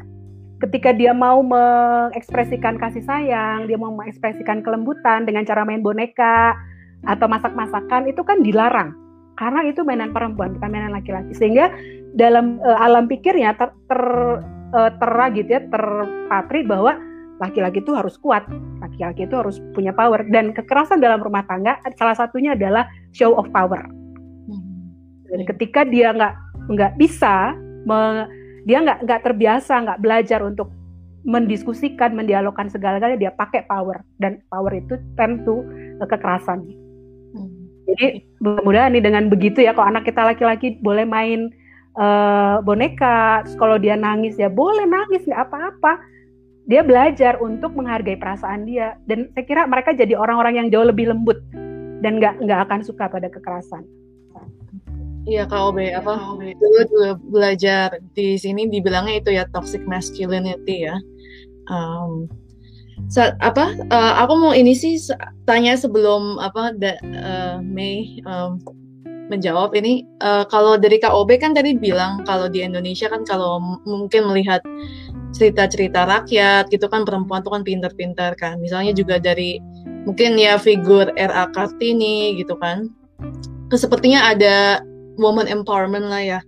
ketika 0.64 0.96
dia 0.96 1.12
mau 1.12 1.44
mengekspresikan 1.44 2.80
kasih 2.80 3.04
sayang 3.06 3.70
dia 3.70 3.78
mau 3.78 3.94
mengekspresikan 3.94 4.66
kelembutan 4.66 5.28
dengan 5.28 5.46
cara 5.46 5.68
main 5.68 5.84
boneka 5.84 6.56
atau 7.04 7.28
masak-masakan 7.28 8.10
itu 8.10 8.22
kan 8.24 8.40
dilarang. 8.44 8.96
Karena 9.34 9.66
itu 9.66 9.82
mainan 9.82 10.14
perempuan 10.14 10.54
bukan 10.56 10.70
mainan 10.70 10.94
laki-laki. 10.94 11.34
Sehingga 11.34 11.74
dalam 12.14 12.62
uh, 12.62 12.78
alam 12.78 13.10
pikirnya 13.10 13.58
ter, 13.58 13.74
ter 13.90 14.02
uh, 14.74 14.92
tera 15.02 15.26
gitu 15.34 15.50
ya 15.58 15.62
terpatri 15.68 16.62
bahwa 16.64 16.94
laki-laki 17.42 17.82
itu 17.82 17.92
harus 17.98 18.16
kuat, 18.22 18.46
laki-laki 18.80 19.26
itu 19.26 19.36
harus 19.36 19.58
punya 19.74 19.90
power. 19.92 20.22
Dan 20.30 20.54
kekerasan 20.54 21.02
dalam 21.02 21.20
rumah 21.20 21.44
tangga 21.50 21.82
salah 21.98 22.14
satunya 22.14 22.54
adalah 22.54 22.86
show 23.10 23.34
of 23.34 23.50
power. 23.50 23.82
Dan 25.34 25.50
ketika 25.50 25.82
dia 25.82 26.14
nggak 26.14 26.34
nggak 26.70 26.94
bisa, 27.02 27.58
me, 27.90 28.30
dia 28.70 28.86
nggak 28.86 29.02
nggak 29.02 29.22
terbiasa, 29.26 29.82
nggak 29.82 30.00
belajar 30.06 30.46
untuk 30.46 30.70
mendiskusikan, 31.26 32.14
mendialogkan 32.14 32.70
segala-galanya, 32.70 33.18
dia 33.18 33.34
pakai 33.34 33.66
power. 33.66 34.06
Dan 34.22 34.46
power 34.54 34.78
itu 34.78 34.94
tentu 35.18 35.66
uh, 35.98 36.06
kekerasan. 36.06 36.83
Jadi 37.84 38.24
mudah-mudahan 38.40 38.96
nih 38.96 39.04
dengan 39.04 39.28
begitu 39.28 39.60
ya, 39.60 39.76
kalau 39.76 39.92
anak 39.92 40.08
kita 40.08 40.24
laki-laki 40.24 40.80
boleh 40.80 41.04
main 41.04 41.52
uh, 42.00 42.64
boneka, 42.64 43.44
kalau 43.60 43.76
dia 43.76 44.00
nangis 44.00 44.40
ya 44.40 44.48
boleh 44.48 44.88
nangis 44.88 45.24
nggak 45.28 45.44
apa-apa. 45.52 46.00
Dia 46.64 46.80
belajar 46.80 47.44
untuk 47.44 47.76
menghargai 47.76 48.16
perasaan 48.16 48.64
dia 48.64 48.96
dan 49.04 49.28
saya 49.36 49.44
kira 49.44 49.68
mereka 49.68 49.92
jadi 49.92 50.16
orang-orang 50.16 50.64
yang 50.64 50.68
jauh 50.72 50.88
lebih 50.88 51.12
lembut 51.12 51.44
dan 52.00 52.24
nggak 52.24 52.40
nggak 52.40 52.60
akan 52.68 52.80
suka 52.88 53.12
pada 53.12 53.28
kekerasan. 53.28 53.84
Iya 55.24 55.48
KOB 55.48 55.80
apa 55.96 56.20
dulu 56.36 56.80
dulu 56.88 57.12
belajar 57.32 57.96
di 58.12 58.36
sini 58.36 58.68
dibilangnya 58.68 59.24
itu 59.24 59.32
ya 59.32 59.48
toxic 59.52 59.84
masculinity 59.88 60.88
ya. 60.88 61.00
Um, 61.72 62.28
sa 63.10 63.38
apa 63.42 63.78
uh, 63.94 64.14
aku 64.26 64.34
mau 64.38 64.54
ini 64.54 64.74
sih 64.74 64.98
tanya 65.46 65.78
sebelum 65.78 66.42
apa 66.42 66.74
da, 66.78 66.98
uh, 67.02 67.58
Mei 67.62 68.22
um, 68.26 68.58
menjawab 69.32 69.74
ini. 69.74 70.04
Uh, 70.20 70.44
kalau 70.48 70.76
dari 70.76 71.00
KOB 71.00 71.40
kan 71.40 71.56
tadi 71.56 71.74
bilang 71.78 72.22
kalau 72.28 72.52
di 72.52 72.62
Indonesia 72.62 73.08
kan 73.08 73.24
kalau 73.24 73.58
mungkin 73.88 74.30
melihat 74.30 74.62
cerita-cerita 75.34 76.06
rakyat 76.06 76.70
gitu 76.70 76.86
kan 76.86 77.08
perempuan 77.08 77.42
tuh 77.42 77.56
kan 77.56 77.64
pinter-pinter 77.66 78.38
kan. 78.38 78.60
Misalnya 78.60 78.94
juga 78.94 79.18
dari 79.18 79.58
mungkin 80.04 80.36
ya 80.36 80.60
figur 80.60 81.10
RA 81.16 81.50
Kartini 81.52 82.38
gitu 82.38 82.54
kan. 82.60 82.92
Sepertinya 83.74 84.30
ada 84.30 84.84
woman 85.18 85.50
empowerment 85.50 86.06
lah 86.06 86.22
ya. 86.22 86.40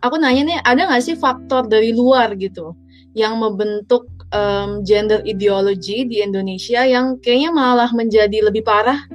Aku 0.00 0.16
nanya 0.16 0.42
nih 0.48 0.58
ada 0.64 0.88
nggak 0.88 1.04
sih 1.04 1.16
faktor 1.18 1.68
dari 1.68 1.92
luar 1.92 2.32
gitu 2.40 2.72
yang 3.12 3.36
membentuk 3.36 4.08
um, 4.34 4.82
gender 4.86 5.22
ideology 5.26 6.06
di 6.06 6.22
Indonesia 6.22 6.82
yang 6.86 7.18
kayaknya 7.22 7.50
malah 7.54 7.90
menjadi 7.94 8.46
lebih 8.46 8.66
parah 8.66 9.06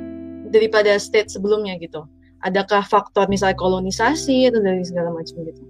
daripada 0.49 0.95
state 0.95 1.32
sebelumnya 1.34 1.76
gitu 1.82 2.07
adakah 2.45 2.86
faktor 2.86 3.26
misalnya 3.26 3.57
kolonisasi 3.57 4.53
atau 4.53 4.61
dari 4.61 4.86
segala 4.86 5.09
macam 5.09 5.41
gitu? 5.41 5.63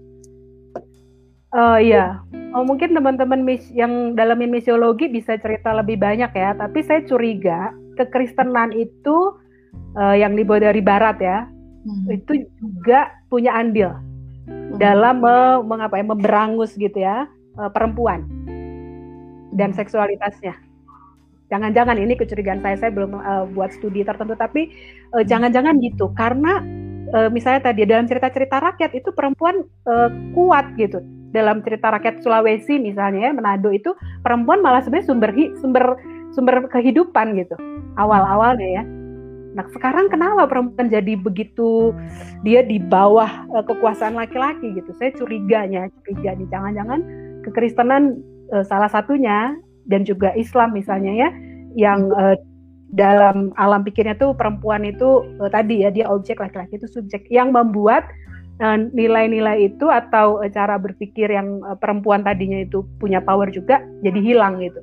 Uh, 1.55 1.79
iya, 1.79 2.19
oh, 2.51 2.67
mungkin 2.67 2.91
teman-teman 2.91 3.39
mis 3.47 3.63
yang 3.71 4.11
dalamin 4.11 4.51
misiologi 4.51 5.07
bisa 5.07 5.39
cerita 5.39 5.71
lebih 5.71 5.95
banyak 5.95 6.27
ya. 6.35 6.51
Tapi 6.51 6.83
saya 6.83 6.99
curiga 7.07 7.71
kekristenan 7.95 8.75
itu 8.75 9.39
uh, 9.95 10.15
yang 10.19 10.35
dibawa 10.35 10.67
dari 10.67 10.83
Barat 10.83 11.17
ya, 11.23 11.47
hmm. 11.87 12.11
itu 12.11 12.43
juga 12.59 13.07
punya 13.31 13.55
andil 13.55 13.95
hmm. 14.51 14.75
dalam 14.83 15.23
me, 15.23 15.63
mengapa 15.63 15.95
ya, 15.95 16.03
memberangus 16.03 16.75
gitu 16.75 16.99
ya 16.99 17.23
uh, 17.55 17.71
perempuan 17.71 18.27
dan 19.55 19.71
hmm. 19.71 19.79
seksualitasnya. 19.79 20.53
Jangan-jangan 21.45 22.01
ini 22.01 22.17
kecurigaan 22.17 22.59
saya, 22.65 22.75
saya 22.75 22.91
belum 22.91 23.21
uh, 23.21 23.45
buat 23.53 23.69
studi 23.69 24.01
tertentu, 24.01 24.33
tapi 24.33 24.73
jangan-jangan 25.13 25.77
uh, 25.77 25.81
gitu 25.85 26.09
karena 26.17 26.57
uh, 27.13 27.29
misalnya 27.29 27.69
tadi 27.69 27.85
dalam 27.85 28.09
cerita-cerita 28.09 28.57
rakyat 28.57 28.91
itu 28.97 29.09
perempuan 29.13 29.61
uh, 29.85 30.09
kuat 30.33 30.73
gitu 30.79 31.03
dalam 31.35 31.59
cerita 31.61 31.91
rakyat 31.91 32.23
Sulawesi 32.23 32.79
misalnya 32.79 33.29
ya 33.29 33.31
Manado 33.35 33.69
itu 33.69 33.91
perempuan 34.23 34.63
malah 34.63 34.79
sebenarnya 34.81 35.07
sumber 35.11 35.31
sumber 35.59 35.85
sumber 36.31 36.55
kehidupan 36.71 37.35
gitu 37.37 37.55
awal-awalnya 37.99 38.81
ya. 38.81 38.83
Nah 39.55 39.63
sekarang 39.71 40.11
kenapa 40.11 40.47
perempuan 40.51 40.91
jadi 40.91 41.15
begitu 41.15 41.95
dia 42.43 42.63
di 42.63 42.79
bawah 42.79 43.47
uh, 43.55 43.63
kekuasaan 43.63 44.15
laki-laki 44.19 44.75
gitu? 44.75 44.91
Saya 44.99 45.15
curiganya, 45.15 45.87
curiga 46.03 46.35
nih 46.35 46.47
jangan-jangan 46.51 46.99
kekristenan 47.47 48.19
uh, 48.53 48.65
salah 48.65 48.89
satunya 48.91 49.55
dan 49.85 50.03
juga 50.03 50.33
Islam 50.33 50.73
misalnya 50.73 51.13
ya 51.13 51.29
yang 51.77 52.09
uh, 52.13 52.35
dalam 52.95 53.51
alam 53.59 53.83
pikirnya 53.83 54.15
tuh 54.15 54.31
perempuan 54.37 54.85
itu 54.85 55.25
uh, 55.41 55.49
tadi 55.51 55.83
ya 55.83 55.89
dia 55.91 56.05
objek 56.09 56.39
laki-laki 56.39 56.77
itu 56.77 56.87
subjek 56.89 57.25
yang 57.29 57.51
membuat 57.53 58.05
nilai-nilai 58.95 59.67
itu 59.67 59.91
atau 59.91 60.39
uh, 60.39 60.47
cara 60.47 60.79
berpikir 60.79 61.27
yang 61.27 61.59
uh, 61.67 61.75
perempuan 61.75 62.23
tadinya 62.23 62.63
itu 62.63 62.87
punya 63.03 63.19
power 63.19 63.51
juga 63.51 63.83
jadi 63.99 64.19
hilang 64.23 64.63
gitu. 64.63 64.79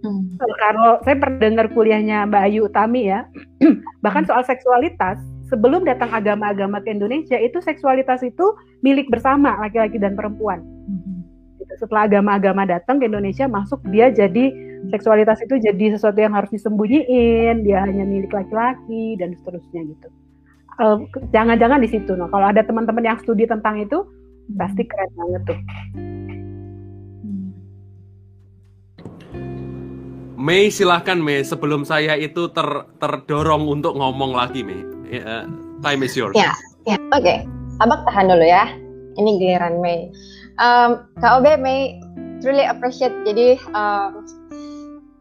Hmm. 0.00 0.40
Kalau 0.40 0.96
saya 1.04 1.20
pernah 1.20 1.38
dengar 1.44 1.68
kuliahnya 1.76 2.24
Mbak 2.24 2.42
Ayu 2.48 2.60
Utami 2.64 3.12
ya, 3.12 3.28
bahkan 4.04 4.24
soal 4.24 4.40
seksualitas 4.48 5.20
sebelum 5.52 5.84
datang 5.84 6.08
agama-agama 6.08 6.80
ke 6.80 6.88
Indonesia 6.94 7.36
itu 7.36 7.60
seksualitas 7.60 8.24
itu 8.24 8.56
milik 8.80 9.12
bersama 9.12 9.60
laki-laki 9.60 10.00
dan 10.00 10.16
perempuan. 10.16 10.64
Hmm. 10.88 11.19
Setelah 11.78 12.10
agama-agama 12.10 12.66
datang 12.66 12.98
ke 12.98 13.06
Indonesia 13.06 13.46
masuk 13.46 13.84
dia 13.92 14.10
jadi 14.10 14.50
seksualitas 14.88 15.38
itu 15.44 15.60
jadi 15.60 15.94
sesuatu 15.94 16.16
yang 16.16 16.32
harus 16.32 16.48
disembunyiin, 16.48 17.62
dia 17.62 17.84
hanya 17.84 18.08
milik 18.08 18.32
laki-laki 18.32 19.20
dan 19.20 19.36
seterusnya 19.36 19.84
gitu. 19.84 20.08
Eh, 20.80 20.96
jangan-jangan 21.36 21.78
uh, 21.78 21.84
di 21.84 21.88
situ. 21.92 22.12
Nah, 22.16 22.32
kalau 22.32 22.48
ada 22.48 22.64
teman-teman 22.64 23.04
yang 23.04 23.18
studi 23.20 23.44
tentang 23.44 23.76
itu, 23.76 24.00
pasti 24.56 24.82
keren 24.88 25.10
banget 25.12 25.42
tuh. 25.52 25.58
Mei 30.40 30.72
silahkan 30.72 31.20
Mei 31.20 31.44
sebelum 31.44 31.84
saya 31.84 32.16
itu 32.16 32.48
ter, 32.48 32.64
terdorong 32.96 33.68
untuk 33.68 33.92
ngomong 33.92 34.32
lagi 34.32 34.64
Mei. 34.64 34.80
Uh, 35.20 35.44
time 35.84 36.00
is 36.00 36.16
yours. 36.16 36.32
Ya, 36.32 36.56
ya, 36.88 36.96
oke. 37.12 37.20
Okay. 37.20 37.44
Abak 37.84 38.00
tahan 38.08 38.32
dulu 38.32 38.46
ya. 38.48 38.72
Ini 39.20 39.30
giliran 39.36 39.84
Mei. 39.84 40.08
Um, 40.60 41.08
Kak 41.24 41.40
Obe 41.40 41.56
Mei 41.56 41.96
truly 42.44 42.68
appreciate. 42.68 43.16
Jadi 43.24 43.56
um, 43.72 44.28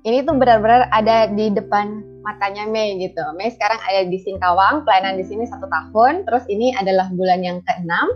ini 0.03 0.19
tuh 0.27 0.35
benar-benar 0.35 0.91
ada 0.91 1.31
di 1.31 1.47
depan 1.47 2.03
matanya 2.27 2.67
Mei 2.67 2.99
gitu. 2.99 3.23
Mei 3.39 3.47
sekarang 3.47 3.79
ada 3.87 4.03
di 4.03 4.19
Singkawang, 4.19 4.83
pelayanan 4.83 5.15
di 5.15 5.23
sini 5.23 5.47
satu 5.47 5.71
tahun. 5.71 6.27
Terus 6.27 6.43
ini 6.51 6.75
adalah 6.75 7.07
bulan 7.15 7.39
yang 7.39 7.63
keenam. 7.63 8.07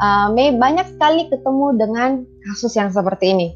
Uh, 0.00 0.32
Mei 0.32 0.56
banyak 0.56 0.88
sekali 0.96 1.28
ketemu 1.28 1.76
dengan 1.76 2.10
kasus 2.48 2.72
yang 2.74 2.88
seperti 2.88 3.36
ini, 3.36 3.48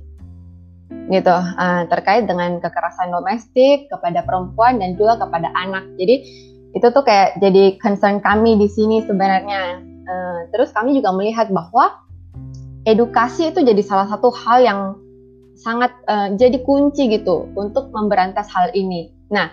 gitu. 1.08 1.32
Uh, 1.32 1.88
terkait 1.88 2.28
dengan 2.28 2.60
kekerasan 2.60 3.10
domestik 3.10 3.88
kepada 3.88 4.22
perempuan 4.22 4.76
dan 4.76 4.94
juga 5.00 5.24
kepada 5.24 5.48
anak. 5.56 5.88
Jadi 5.96 6.22
itu 6.76 6.86
tuh 6.92 7.00
kayak 7.00 7.40
jadi 7.40 7.80
concern 7.80 8.20
kami 8.20 8.60
di 8.60 8.68
sini 8.68 9.02
sebenarnya. 9.08 9.80
Uh, 10.06 10.46
terus 10.54 10.70
kami 10.70 10.94
juga 10.94 11.10
melihat 11.16 11.50
bahwa 11.50 11.98
edukasi 12.86 13.50
itu 13.50 13.60
jadi 13.66 13.82
salah 13.82 14.06
satu 14.06 14.30
hal 14.30 14.62
yang 14.62 14.80
sangat 15.58 15.90
uh, 16.06 16.30
jadi 16.38 16.62
kunci 16.62 17.10
gitu 17.10 17.50
untuk 17.58 17.90
memberantas 17.90 18.46
hal 18.54 18.70
ini. 18.72 19.10
Nah, 19.34 19.50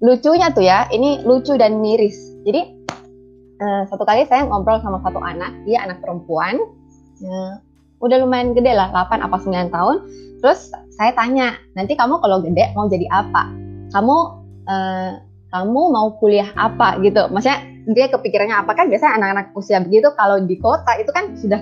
lucunya 0.00 0.48
tuh 0.50 0.64
ya, 0.64 0.88
ini 0.88 1.20
lucu 1.22 1.54
dan 1.60 1.78
miris. 1.84 2.16
Jadi 2.48 2.60
uh, 3.60 3.82
satu 3.84 4.08
kali 4.08 4.24
saya 4.24 4.48
ngobrol 4.48 4.80
sama 4.80 4.98
satu 5.04 5.20
anak, 5.20 5.52
dia 5.68 5.84
anak 5.84 6.00
perempuan, 6.00 6.56
uh, 7.20 7.52
udah 8.00 8.16
lumayan 8.24 8.56
gede 8.56 8.72
lah, 8.72 8.88
8 8.96 9.20
apa 9.20 9.36
9 9.36 9.68
tahun. 9.68 9.96
Terus 10.40 10.72
saya 10.96 11.12
tanya, 11.12 11.60
nanti 11.76 11.92
kamu 11.92 12.16
kalau 12.24 12.40
gede 12.40 12.72
mau 12.72 12.88
jadi 12.88 13.04
apa? 13.12 13.52
Kamu 13.92 14.16
uh, 14.70 15.12
kamu 15.50 15.82
mau 15.92 16.14
kuliah 16.16 16.48
apa 16.56 16.96
gitu? 17.04 17.28
Maksudnya 17.28 17.60
dia 17.90 18.06
kepikirannya 18.06 18.54
apa 18.54 18.72
kan 18.76 18.86
biasanya 18.86 19.18
anak-anak 19.18 19.46
usia 19.58 19.82
begitu 19.82 20.14
kalau 20.14 20.38
di 20.38 20.54
kota 20.62 20.94
itu 21.00 21.10
kan 21.10 21.34
sudah 21.34 21.58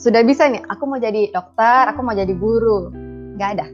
sudah 0.00 0.24
bisa 0.24 0.48
nih, 0.48 0.64
aku 0.64 0.88
mau 0.88 0.96
jadi 0.96 1.28
dokter, 1.28 1.92
aku 1.92 2.00
mau 2.00 2.16
jadi 2.16 2.32
guru. 2.32 2.88
Gak 3.36 3.60
ada. 3.60 3.66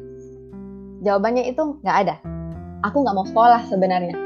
Jawabannya 1.07 1.47
itu 1.47 1.79
gak 1.87 1.97
ada. 2.03 2.19
Aku 2.83 3.07
gak 3.07 3.15
mau 3.15 3.23
sekolah 3.23 3.63
sebenarnya. 3.71 4.19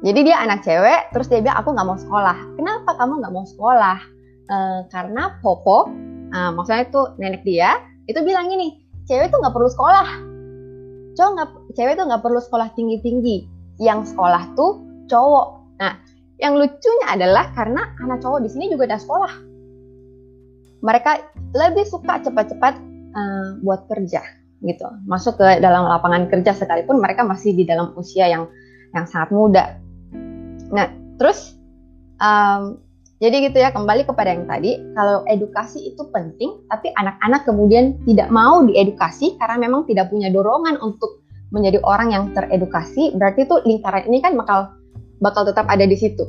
Jadi 0.00 0.20
dia 0.24 0.40
anak 0.40 0.64
cewek, 0.64 1.12
terus 1.12 1.28
dia 1.28 1.44
bilang 1.44 1.60
aku 1.60 1.76
gak 1.76 1.84
mau 1.84 2.00
sekolah. 2.00 2.36
Kenapa 2.56 2.96
kamu 2.96 3.20
gak 3.20 3.34
mau 3.36 3.44
sekolah? 3.44 3.98
E, 4.48 4.56
karena 4.88 5.36
Popo, 5.44 5.92
e, 6.32 6.38
maksudnya 6.56 6.88
itu 6.88 7.02
nenek 7.20 7.44
dia, 7.44 7.76
itu 8.08 8.16
bilang 8.24 8.48
gini, 8.48 8.80
cewek 9.04 9.28
tuh 9.28 9.44
gak 9.44 9.52
perlu 9.52 9.68
sekolah. 9.68 10.08
Cowok 11.12 11.32
gak, 11.36 11.48
cewek 11.76 12.00
tuh 12.00 12.08
gak 12.08 12.24
perlu 12.24 12.40
sekolah 12.40 12.72
tinggi-tinggi. 12.72 13.44
Yang 13.76 14.16
sekolah 14.16 14.56
tuh 14.56 14.80
cowok. 15.12 15.76
Nah, 15.76 16.00
yang 16.40 16.56
lucunya 16.56 17.06
adalah 17.12 17.52
karena 17.52 17.84
anak 18.00 18.24
cowok 18.24 18.40
di 18.40 18.48
sini 18.48 18.72
juga 18.72 18.88
udah 18.88 19.00
sekolah 19.04 19.49
mereka 20.80 21.20
lebih 21.52 21.84
suka 21.88 22.20
cepat-cepat 22.24 22.74
uh, 23.14 23.48
buat 23.64 23.84
kerja 23.88 24.20
gitu. 24.60 24.86
Masuk 25.08 25.40
ke 25.40 25.60
dalam 25.60 25.88
lapangan 25.88 26.28
kerja 26.28 26.52
sekalipun 26.52 27.00
mereka 27.00 27.24
masih 27.24 27.56
di 27.56 27.64
dalam 27.64 27.92
usia 27.96 28.28
yang 28.28 28.48
yang 28.92 29.06
sangat 29.08 29.30
muda. 29.32 29.64
Nah 30.72 30.88
terus 31.16 31.56
um, 32.20 32.80
jadi 33.20 33.52
gitu 33.52 33.60
ya 33.60 33.68
kembali 33.72 34.08
kepada 34.08 34.32
yang 34.32 34.48
tadi 34.48 34.80
kalau 34.96 35.20
edukasi 35.28 35.92
itu 35.92 36.02
penting 36.08 36.64
tapi 36.72 36.88
anak-anak 36.96 37.44
kemudian 37.44 38.00
tidak 38.08 38.32
mau 38.32 38.64
diedukasi 38.64 39.36
karena 39.36 39.60
memang 39.60 39.84
tidak 39.84 40.08
punya 40.08 40.32
dorongan 40.32 40.80
untuk 40.80 41.20
menjadi 41.52 41.82
orang 41.84 42.08
yang 42.14 42.24
teredukasi 42.32 43.12
berarti 43.20 43.44
itu 43.44 43.56
lingkaran 43.68 44.08
ini 44.08 44.24
kan 44.24 44.32
bakal 44.38 44.72
bakal 45.20 45.44
tetap 45.44 45.68
ada 45.68 45.84
di 45.84 45.96
situ. 45.98 46.24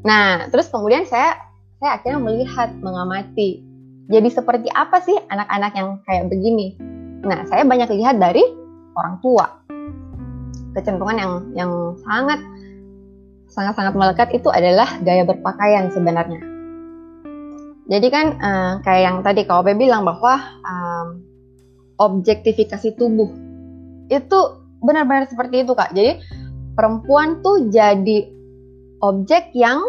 Nah 0.00 0.48
terus 0.48 0.72
kemudian 0.72 1.04
saya 1.04 1.36
saya 1.80 1.96
akhirnya 1.96 2.20
melihat, 2.20 2.76
mengamati. 2.84 3.64
Jadi 4.12 4.28
seperti 4.28 4.68
apa 4.76 5.00
sih 5.00 5.16
anak-anak 5.32 5.72
yang 5.72 5.88
kayak 6.04 6.28
begini? 6.28 6.76
Nah, 7.24 7.48
saya 7.48 7.64
banyak 7.64 7.88
lihat 7.96 8.20
dari 8.20 8.44
orang 8.92 9.16
tua. 9.24 9.48
Kecenderungan 10.76 11.16
yang 11.16 11.32
yang 11.56 11.72
sangat 12.04 12.38
sangat-sangat 13.48 13.96
melekat 13.96 14.28
itu 14.36 14.52
adalah 14.52 15.00
gaya 15.00 15.24
berpakaian 15.24 15.88
sebenarnya. 15.90 16.38
Jadi 17.90 18.06
kan 18.12 18.26
uh, 18.38 18.72
kayak 18.86 19.02
yang 19.02 19.16
tadi 19.24 19.42
Kak 19.48 19.66
Ope 19.66 19.74
bilang 19.74 20.06
bahwa 20.06 20.38
um, 20.62 21.06
objektifikasi 21.98 22.94
tubuh 22.94 23.32
itu 24.06 24.38
benar-benar 24.84 25.26
seperti 25.26 25.66
itu 25.66 25.72
Kak. 25.74 25.96
Jadi 25.96 26.22
perempuan 26.76 27.42
tuh 27.42 27.66
jadi 27.72 28.30
objek 29.02 29.50
yang 29.56 29.80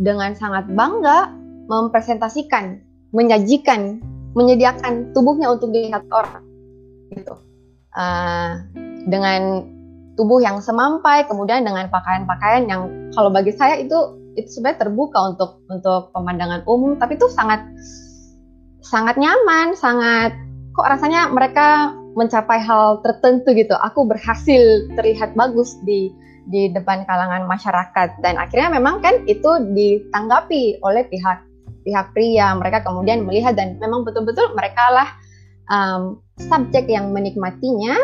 dengan 0.00 0.32
sangat 0.32 0.66
bangga 0.72 1.30
mempresentasikan, 1.68 2.80
menyajikan, 3.12 4.00
menyediakan 4.34 5.12
tubuhnya 5.12 5.52
untuk 5.52 5.70
dilihat 5.70 6.02
orang, 6.10 6.42
gitu. 7.12 7.36
Uh, 7.94 8.64
dengan 9.06 9.66
tubuh 10.16 10.40
yang 10.42 10.58
semampai, 10.58 11.24
kemudian 11.28 11.62
dengan 11.62 11.86
pakaian-pakaian 11.92 12.66
yang 12.66 12.90
kalau 13.14 13.30
bagi 13.30 13.52
saya 13.54 13.78
itu 13.78 14.18
itu 14.38 14.46
sebenarnya 14.46 14.86
terbuka 14.86 15.18
untuk 15.34 15.50
untuk 15.68 16.14
pemandangan 16.14 16.62
umum, 16.66 16.96
tapi 16.96 17.18
itu 17.18 17.26
sangat 17.30 17.60
sangat 18.80 19.18
nyaman, 19.18 19.74
sangat 19.74 20.34
kok 20.74 20.86
rasanya 20.86 21.30
mereka 21.30 21.94
mencapai 22.14 22.58
hal 22.58 23.02
tertentu 23.02 23.54
gitu. 23.54 23.74
Aku 23.78 24.06
berhasil 24.06 24.90
terlihat 24.98 25.34
bagus 25.38 25.78
di 25.86 26.10
di 26.48 26.72
depan 26.72 27.04
kalangan 27.04 27.44
masyarakat. 27.44 28.22
Dan 28.22 28.40
akhirnya 28.40 28.72
memang 28.72 29.04
kan 29.04 29.24
itu 29.28 29.60
ditanggapi 29.76 30.80
oleh 30.80 31.04
pihak 31.08 31.44
pihak 31.84 32.06
pria. 32.16 32.56
Mereka 32.56 32.84
kemudian 32.84 33.24
melihat 33.24 33.56
dan 33.58 33.76
memang 33.80 34.04
betul-betul 34.06 34.52
mereka 34.56 34.88
lah 34.92 35.08
um, 35.68 36.22
subjek 36.38 36.88
yang 36.88 37.12
menikmatinya 37.12 37.96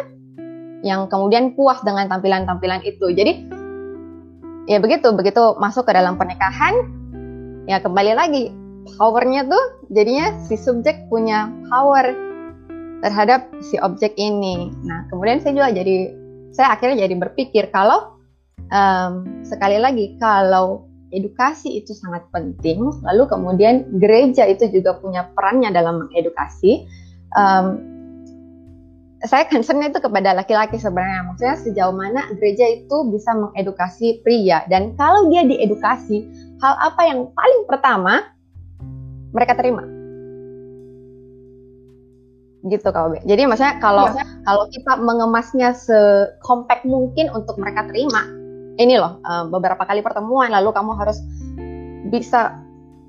yang 0.85 1.09
kemudian 1.09 1.57
puas 1.57 1.81
dengan 1.83 2.09
tampilan-tampilan 2.13 2.85
itu. 2.85 3.13
Jadi 3.13 3.33
ya 4.67 4.83
begitu 4.83 5.15
begitu 5.15 5.55
masuk 5.63 5.87
ke 5.87 5.93
dalam 5.95 6.19
pernikahan 6.19 6.75
ya 7.71 7.79
kembali 7.79 8.13
lagi 8.19 8.51
powernya 8.95 9.47
tuh 9.47 9.65
jadinya 9.91 10.35
si 10.47 10.55
subjek 10.55 11.07
punya 11.11 11.51
power 11.71 12.15
terhadap 13.03 13.51
si 13.61 13.77
objek 13.83 14.15
ini. 14.17 14.73
Nah, 14.87 15.05
kemudian 15.13 15.43
saya 15.43 15.53
juga 15.55 15.69
jadi 15.75 15.97
saya 16.55 16.73
akhirnya 16.73 17.05
jadi 17.05 17.15
berpikir 17.21 17.69
kalau 17.75 18.16
um, 18.71 19.45
sekali 19.47 19.79
lagi 19.79 20.15
kalau 20.19 20.87
edukasi 21.15 21.79
itu 21.79 21.95
sangat 21.95 22.27
penting, 22.35 22.91
lalu 23.07 23.25
kemudian 23.31 23.87
gereja 24.03 24.45
itu 24.47 24.67
juga 24.71 24.99
punya 24.99 25.31
perannya 25.39 25.71
dalam 25.71 26.07
mengedukasi. 26.07 26.85
Um, 27.37 27.95
saya 29.25 29.49
concernnya 29.49 29.91
itu 29.91 29.99
kepada 30.03 30.37
laki-laki 30.37 30.77
sebenarnya, 30.77 31.25
maksudnya 31.25 31.57
sejauh 31.57 31.95
mana 31.95 32.29
gereja 32.37 32.69
itu 32.69 32.97
bisa 33.11 33.33
mengedukasi 33.33 34.21
pria 34.21 34.63
dan 34.69 34.93
kalau 34.95 35.27
dia 35.33 35.43
diedukasi, 35.47 36.29
hal 36.61 36.75
apa 36.93 37.03
yang 37.09 37.33
paling 37.33 37.63
pertama 37.65 38.15
mereka 39.33 39.57
terima? 39.57 39.97
gitu 42.67 42.91
kau 42.91 43.15
Jadi 43.23 43.47
maksudnya 43.47 43.79
kalau 43.79 44.11
ya. 44.11 44.27
kalau 44.43 44.67
kita 44.75 44.99
mengemasnya 44.99 45.71
sekompak 45.71 46.83
mungkin 46.83 47.31
untuk 47.31 47.55
mereka 47.63 47.87
terima, 47.87 48.27
ini 48.77 49.01
loh 49.01 49.21
uh, 49.25 49.45
beberapa 49.49 49.83
kali 49.85 50.05
pertemuan 50.05 50.53
lalu 50.53 50.73
kamu 50.73 50.93
harus 50.97 51.19
bisa 52.07 52.67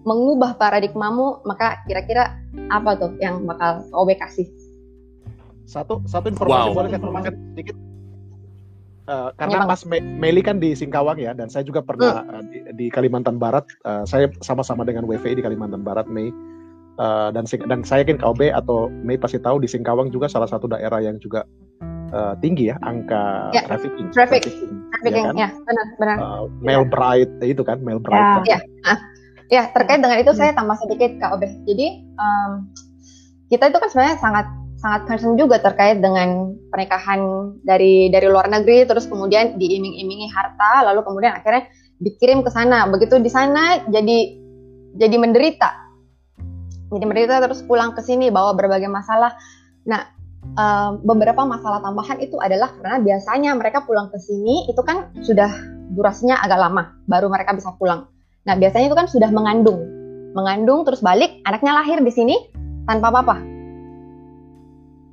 mengubah 0.07 0.55
paradigmamu, 0.55 1.43
maka 1.43 1.83
kira-kira 1.83 2.39
apa 2.71 2.95
tuh 2.95 3.11
yang 3.19 3.43
bakal 3.43 3.83
OB 3.91 4.15
kasih? 4.15 4.47
Satu 5.67 5.99
satu 6.07 6.31
informasi 6.31 6.71
wow. 6.71 6.71
boleh 6.71 6.89
saya 6.95 6.99
informasi 7.03 7.27
sedikit. 7.51 7.75
Uh, 9.07 9.31
karena 9.39 9.63
ya, 9.63 9.67
Mas 9.67 9.83
Me 9.87 10.03
Meli 10.03 10.43
kan 10.43 10.59
di 10.59 10.75
Singkawang 10.75 11.19
ya, 11.19 11.31
dan 11.35 11.47
saya 11.51 11.63
juga 11.63 11.83
pernah 11.83 12.23
hmm. 12.23 12.31
uh, 12.31 12.43
di, 12.47 12.57
di 12.75 12.85
Kalimantan 12.87 13.35
Barat. 13.39 13.67
Uh, 13.83 14.07
saya 14.07 14.31
sama-sama 14.39 14.87
dengan 14.87 15.03
WVI 15.03 15.39
di 15.39 15.43
Kalimantan 15.43 15.83
Barat, 15.83 16.07
Mei 16.07 16.31
uh, 16.99 17.31
dan 17.31 17.43
dan 17.67 17.83
saya 17.83 18.03
yakin 18.03 18.19
KOB 18.19 18.51
atau 18.51 18.87
Mei 19.03 19.19
pasti 19.19 19.39
tahu 19.39 19.63
di 19.63 19.67
Singkawang 19.67 20.11
juga 20.11 20.31
salah 20.31 20.47
satu 20.47 20.71
daerah 20.71 21.03
yang 21.03 21.19
juga 21.19 21.43
uh, 22.11 22.33
tinggi 22.39 22.69
ya 22.71 22.75
angka 22.83 23.51
ya, 23.55 23.63
trafficking. 23.65 24.07
Traffic. 24.11 24.41
Trafficking, 24.43 24.71
trafficking 24.93 25.25
ya, 25.25 25.31
kan? 25.31 25.35
ya 25.35 25.49
benar 25.65 25.85
benar. 25.99 26.17
Uh, 26.19 26.43
male 26.59 26.85
bride 26.87 27.33
itu 27.43 27.61
kan 27.63 27.77
male 27.81 28.01
bride. 28.01 28.19
Ya, 28.19 28.33
kan? 28.35 28.43
ya. 28.45 28.59
Ah. 28.87 28.99
ya 29.47 29.63
terkait 29.71 29.99
dengan 30.03 30.17
itu 30.19 30.31
hmm. 30.31 30.39
saya 30.39 30.51
tambah 30.55 30.77
sedikit 30.83 31.11
KOB. 31.19 31.43
Jadi 31.65 31.87
um, 32.19 32.51
kita 33.47 33.71
itu 33.71 33.77
kan 33.79 33.89
sebenarnya 33.91 34.17
sangat 34.19 34.45
sangat 34.77 35.01
concern 35.09 35.35
juga 35.39 35.57
terkait 35.57 36.03
dengan 36.03 36.53
pernikahan 36.69 37.53
dari 37.65 38.13
dari 38.13 38.27
luar 38.29 38.45
negeri 38.45 38.85
terus 38.85 39.09
kemudian 39.09 39.57
diiming-imingi 39.57 40.29
harta 40.29 40.85
lalu 40.85 41.01
kemudian 41.01 41.33
akhirnya 41.33 41.65
dikirim 41.97 42.45
ke 42.45 42.53
sana 42.53 42.85
begitu 42.85 43.17
di 43.17 43.25
sana 43.25 43.81
jadi 43.89 44.37
jadi 45.01 45.17
menderita 45.17 45.87
jadi 46.87 47.05
mereka 47.05 47.43
terus 47.43 47.59
pulang 47.67 47.91
ke 47.91 48.01
sini 48.03 48.31
bawa 48.31 48.55
berbagai 48.55 48.87
masalah. 48.87 49.35
Nah, 49.87 50.07
um, 50.55 51.03
beberapa 51.03 51.43
masalah 51.43 51.83
tambahan 51.83 52.21
itu 52.23 52.39
adalah 52.39 52.71
karena 52.79 53.03
biasanya 53.03 53.51
mereka 53.57 53.83
pulang 53.83 54.07
ke 54.07 54.21
sini 54.21 54.69
itu 54.71 54.79
kan 54.85 55.11
sudah 55.19 55.51
durasinya 55.91 56.39
agak 56.43 56.59
lama 56.59 56.93
baru 57.09 57.27
mereka 57.27 57.57
bisa 57.57 57.73
pulang. 57.75 58.07
Nah, 58.47 58.55
biasanya 58.55 58.87
itu 58.87 58.97
kan 58.97 59.07
sudah 59.11 59.27
mengandung. 59.33 59.83
Mengandung 60.31 60.87
terus 60.87 61.03
balik, 61.03 61.43
anaknya 61.43 61.75
lahir 61.75 61.99
di 61.99 62.13
sini 62.13 62.35
tanpa 62.87 63.11
apa-apa. 63.11 63.35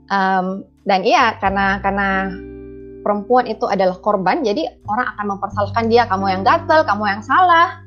Um, 0.05 0.47
dan 0.85 1.01
iya 1.03 1.41
karena 1.41 1.80
karena 1.80 2.28
perempuan 3.03 3.49
itu 3.49 3.64
adalah 3.66 3.99
korban, 3.99 4.45
jadi 4.45 4.78
orang 4.87 5.07
akan 5.16 5.26
mempersalahkan 5.37 5.85
dia, 5.89 6.07
kamu 6.07 6.26
yang 6.30 6.43
gatel, 6.45 6.85
kamu 6.85 7.05
yang 7.09 7.22
salah, 7.24 7.85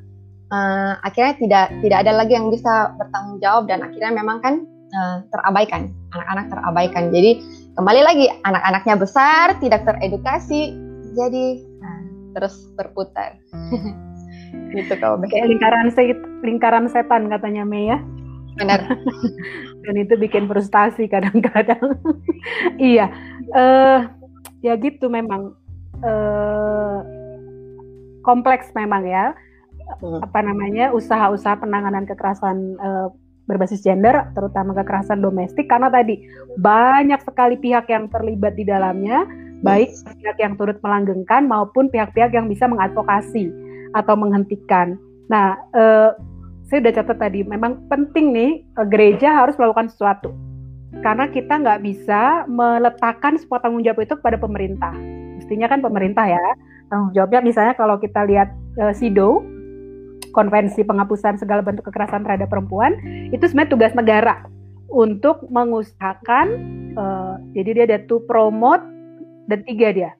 uh, 0.51 0.93
akhirnya 1.03 1.33
tidak 1.39 1.65
tidak 1.83 1.97
ada 2.05 2.11
lagi 2.15 2.33
yang 2.35 2.47
bisa 2.49 2.93
bertanggung 2.95 3.37
jawab 3.39 3.69
dan 3.69 3.85
akhirnya 3.85 4.11
memang 4.13 4.37
kan 4.43 4.65
uh, 4.93 5.17
terabaikan 5.31 5.91
anak-anak 6.15 6.45
terabaikan. 6.51 7.03
Jadi 7.11 7.31
kembali 7.75 8.01
lagi 8.03 8.25
anak-anaknya 8.45 8.95
besar 8.99 9.55
tidak 9.59 9.83
teredukasi 9.83 10.75
jadi 11.17 11.45
uh, 11.83 12.01
terus 12.37 12.55
berputar. 12.77 13.35
Gitu 14.71 14.93
kalau 14.99 15.19
kayak 15.27 15.47
lingkaran 15.47 15.91
set, 15.91 16.19
lingkaran 16.43 16.87
setan 16.87 17.27
katanya 17.27 17.63
Mei 17.67 17.91
ya. 17.91 17.99
Benar. 18.57 18.83
Dan 19.83 19.95
itu 19.95 20.15
bikin 20.19 20.47
frustasi 20.47 21.07
kadang-kadang. 21.07 21.95
Iya 22.77 23.11
uh, 23.53 24.07
ya 24.61 24.73
gitu 24.77 25.07
memang. 25.11 25.55
Uh, 25.97 27.01
kompleks 28.21 28.69
memang 28.75 29.07
ya. 29.07 29.33
Hmm. 30.03 30.19
apa 30.19 30.43
namanya 30.43 30.91
usaha-usaha 30.91 31.63
penanganan 31.63 32.03
kekerasan 32.03 32.75
uh, 32.75 33.07
berbasis 33.47 33.79
gender, 33.79 34.27
terutama 34.35 34.75
kekerasan 34.75 35.23
domestik, 35.23 35.71
karena 35.71 35.87
tadi 35.87 36.19
banyak 36.59 37.23
sekali 37.23 37.55
pihak 37.55 37.87
yang 37.87 38.11
terlibat 38.11 38.59
di 38.59 38.67
dalamnya, 38.67 39.23
baik 39.63 39.89
pihak 40.19 40.37
yang 40.37 40.53
turut 40.59 40.77
melanggengkan 40.83 41.47
maupun 41.47 41.87
pihak-pihak 41.87 42.35
yang 42.35 42.51
bisa 42.51 42.67
mengadvokasi 42.67 43.49
atau 43.95 44.13
menghentikan. 44.19 44.99
Nah, 45.31 45.55
uh, 45.73 46.11
saya 46.67 46.83
udah 46.83 46.93
catat 46.99 47.17
tadi, 47.23 47.47
memang 47.47 47.87
penting 47.87 48.35
nih 48.35 48.51
uh, 48.75 48.83
gereja 48.83 49.31
harus 49.31 49.55
melakukan 49.55 49.87
sesuatu, 49.87 50.35
karena 50.99 51.31
kita 51.31 51.57
nggak 51.63 51.81
bisa 51.87 52.43
meletakkan 52.51 53.39
semua 53.39 53.63
tanggung 53.63 53.81
jawab 53.81 54.03
itu 54.03 54.13
kepada 54.19 54.35
pemerintah. 54.35 54.91
Mestinya 55.39 55.71
kan 55.71 55.79
pemerintah 55.79 56.27
ya 56.27 56.43
tanggung 56.91 57.15
jawabnya. 57.15 57.39
Misalnya 57.39 57.73
kalau 57.79 57.95
kita 57.95 58.27
lihat 58.27 58.51
uh, 58.83 58.91
SIDO, 58.91 59.39
konvensi 60.37 60.85
penghapusan 60.85 61.41
segala 61.41 61.65
bentuk 61.65 61.89
kekerasan 61.89 62.21
terhadap 62.21 62.53
perempuan 62.53 62.93
itu 63.33 63.41
sebenarnya 63.49 63.73
tugas 63.73 63.93
negara 63.97 64.45
untuk 64.93 65.49
mengusahakan 65.49 66.45
uh, 66.93 67.41
jadi 67.57 67.69
dia 67.73 67.85
ada 67.89 67.99
to 68.05 68.21
promote 68.29 68.85
dan 69.49 69.65
tiga 69.65 69.89
dia 69.89 70.11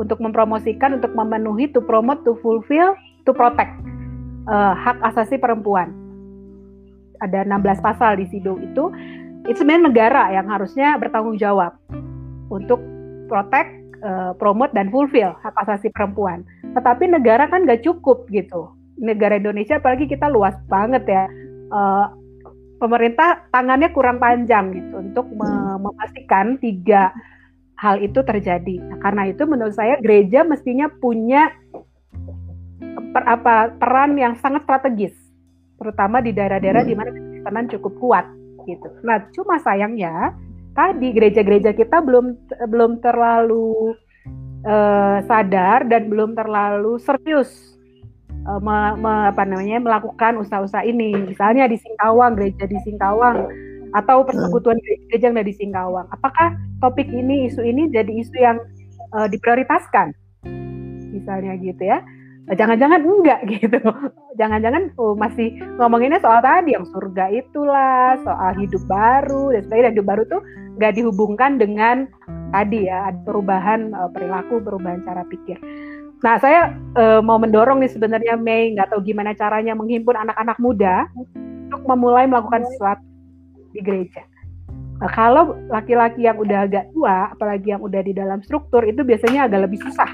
untuk 0.00 0.22
mempromosikan 0.24 0.96
untuk 0.96 1.12
memenuhi 1.12 1.68
to 1.68 1.84
promote 1.84 2.24
to 2.24 2.32
fulfill 2.40 2.96
to 3.26 3.36
protect 3.36 3.74
uh, 4.48 4.72
hak 4.72 4.96
asasi 5.12 5.36
perempuan. 5.36 5.92
Ada 7.18 7.42
16 7.44 7.82
pasal 7.82 8.22
di 8.22 8.30
SIDO 8.30 8.56
itu 8.62 8.94
itu 9.50 9.58
sebenarnya 9.58 9.84
negara 9.90 10.22
yang 10.30 10.46
harusnya 10.46 10.94
bertanggung 11.02 11.34
jawab 11.34 11.74
untuk 12.48 12.78
protect, 13.26 13.74
uh, 14.06 14.32
promote 14.38 14.70
dan 14.72 14.88
fulfill 14.88 15.34
hak 15.42 15.54
asasi 15.66 15.90
perempuan. 15.90 16.46
Tetapi 16.78 17.10
negara 17.10 17.50
kan 17.50 17.66
nggak 17.66 17.82
cukup 17.82 18.30
gitu 18.30 18.77
negara 18.98 19.38
Indonesia 19.38 19.78
apalagi 19.78 20.10
kita 20.10 20.26
luas 20.30 20.54
banget 20.66 21.06
ya 21.06 21.24
uh, 21.70 22.06
pemerintah 22.78 23.50
tangannya 23.50 23.90
kurang 23.90 24.22
panjang 24.22 24.70
gitu 24.74 24.94
untuk 25.02 25.26
hmm. 25.30 25.82
memastikan 25.82 26.56
tiga 26.62 27.10
hal 27.78 28.02
itu 28.02 28.22
terjadi. 28.26 28.82
Nah, 28.82 28.98
karena 28.98 29.30
itu 29.30 29.46
menurut 29.46 29.74
saya 29.74 29.98
gereja 30.02 30.42
mestinya 30.42 30.90
punya 30.90 31.50
per, 33.14 33.22
apa 33.22 33.74
peran 33.78 34.18
yang 34.18 34.34
sangat 34.38 34.66
strategis, 34.66 35.14
terutama 35.78 36.18
di 36.18 36.34
daerah-daerah 36.34 36.82
hmm. 36.82 36.90
di 36.90 36.94
mana 36.98 37.10
kekristenan 37.14 37.66
cukup 37.78 37.94
kuat 38.02 38.26
gitu. 38.66 38.88
Nah, 39.06 39.22
cuma 39.34 39.62
sayangnya 39.62 40.34
tadi 40.74 41.10
gereja-gereja 41.14 41.74
kita 41.74 42.02
belum 42.02 42.34
belum 42.70 43.02
terlalu 43.02 43.94
uh, 44.66 45.18
sadar 45.26 45.86
dan 45.86 46.10
belum 46.10 46.34
terlalu 46.38 46.98
serius 47.02 47.77
uh, 48.48 48.60
me, 48.64 48.96
me, 48.96 49.12
apa 49.28 49.44
namanya 49.44 49.78
melakukan 49.84 50.40
usaha-usaha 50.40 50.82
ini. 50.88 51.12
Misalnya 51.28 51.68
di 51.68 51.76
Singkawang, 51.76 52.34
gereja 52.40 52.64
di 52.64 52.78
Singkawang 52.82 53.52
atau 53.92 54.24
persekutuan 54.24 54.76
gereja 54.80 55.28
yang 55.28 55.36
ada 55.36 55.44
di 55.44 55.54
Singkawang. 55.56 56.06
Apakah 56.12 56.56
topik 56.80 57.08
ini, 57.12 57.52
isu 57.52 57.60
ini 57.60 57.92
jadi 57.92 58.08
isu 58.08 58.36
yang 58.40 58.56
uh, 59.12 59.28
diprioritaskan? 59.28 60.16
Misalnya 61.12 61.60
gitu 61.60 61.84
ya. 61.84 62.00
Jangan-jangan 62.48 63.04
enggak 63.04 63.40
gitu. 63.60 63.76
Jangan-jangan 64.40 64.96
oh, 64.96 65.12
masih 65.12 65.52
ngomonginnya 65.76 66.20
soal 66.24 66.40
tadi 66.40 66.72
yang 66.72 66.88
surga 66.88 67.28
itulah, 67.28 68.16
soal 68.24 68.56
hidup 68.56 68.80
baru 68.88 69.52
dan 69.52 69.62
sebagainya. 69.68 69.92
Hidup 70.00 70.06
baru 70.08 70.22
tuh 70.24 70.40
nggak 70.80 70.94
dihubungkan 70.96 71.60
dengan 71.60 72.08
tadi 72.54 72.88
ya 72.88 73.12
ada 73.12 73.20
perubahan 73.28 73.92
perilaku, 74.16 74.64
perubahan 74.64 75.04
cara 75.04 75.26
pikir. 75.28 75.60
Nah, 76.18 76.34
saya 76.42 76.74
uh, 76.98 77.22
mau 77.22 77.38
mendorong 77.38 77.78
nih 77.78 77.94
sebenarnya 77.94 78.34
Mei, 78.34 78.74
nggak 78.74 78.90
tahu 78.90 79.06
gimana 79.06 79.38
caranya 79.38 79.78
menghimpun 79.78 80.18
anak-anak 80.18 80.58
muda 80.58 81.06
untuk 81.70 81.82
memulai 81.86 82.26
melakukan 82.26 82.66
sesuatu 82.66 83.06
di 83.70 83.80
gereja. 83.84 84.26
Nah, 84.98 85.10
kalau 85.14 85.54
laki-laki 85.70 86.26
yang 86.26 86.42
udah 86.42 86.66
agak 86.66 86.90
tua, 86.90 87.30
apalagi 87.30 87.70
yang 87.70 87.78
udah 87.78 88.02
di 88.02 88.10
dalam 88.10 88.42
struktur, 88.42 88.82
itu 88.82 89.06
biasanya 89.06 89.46
agak 89.46 89.70
lebih 89.70 89.78
susah. 89.86 90.10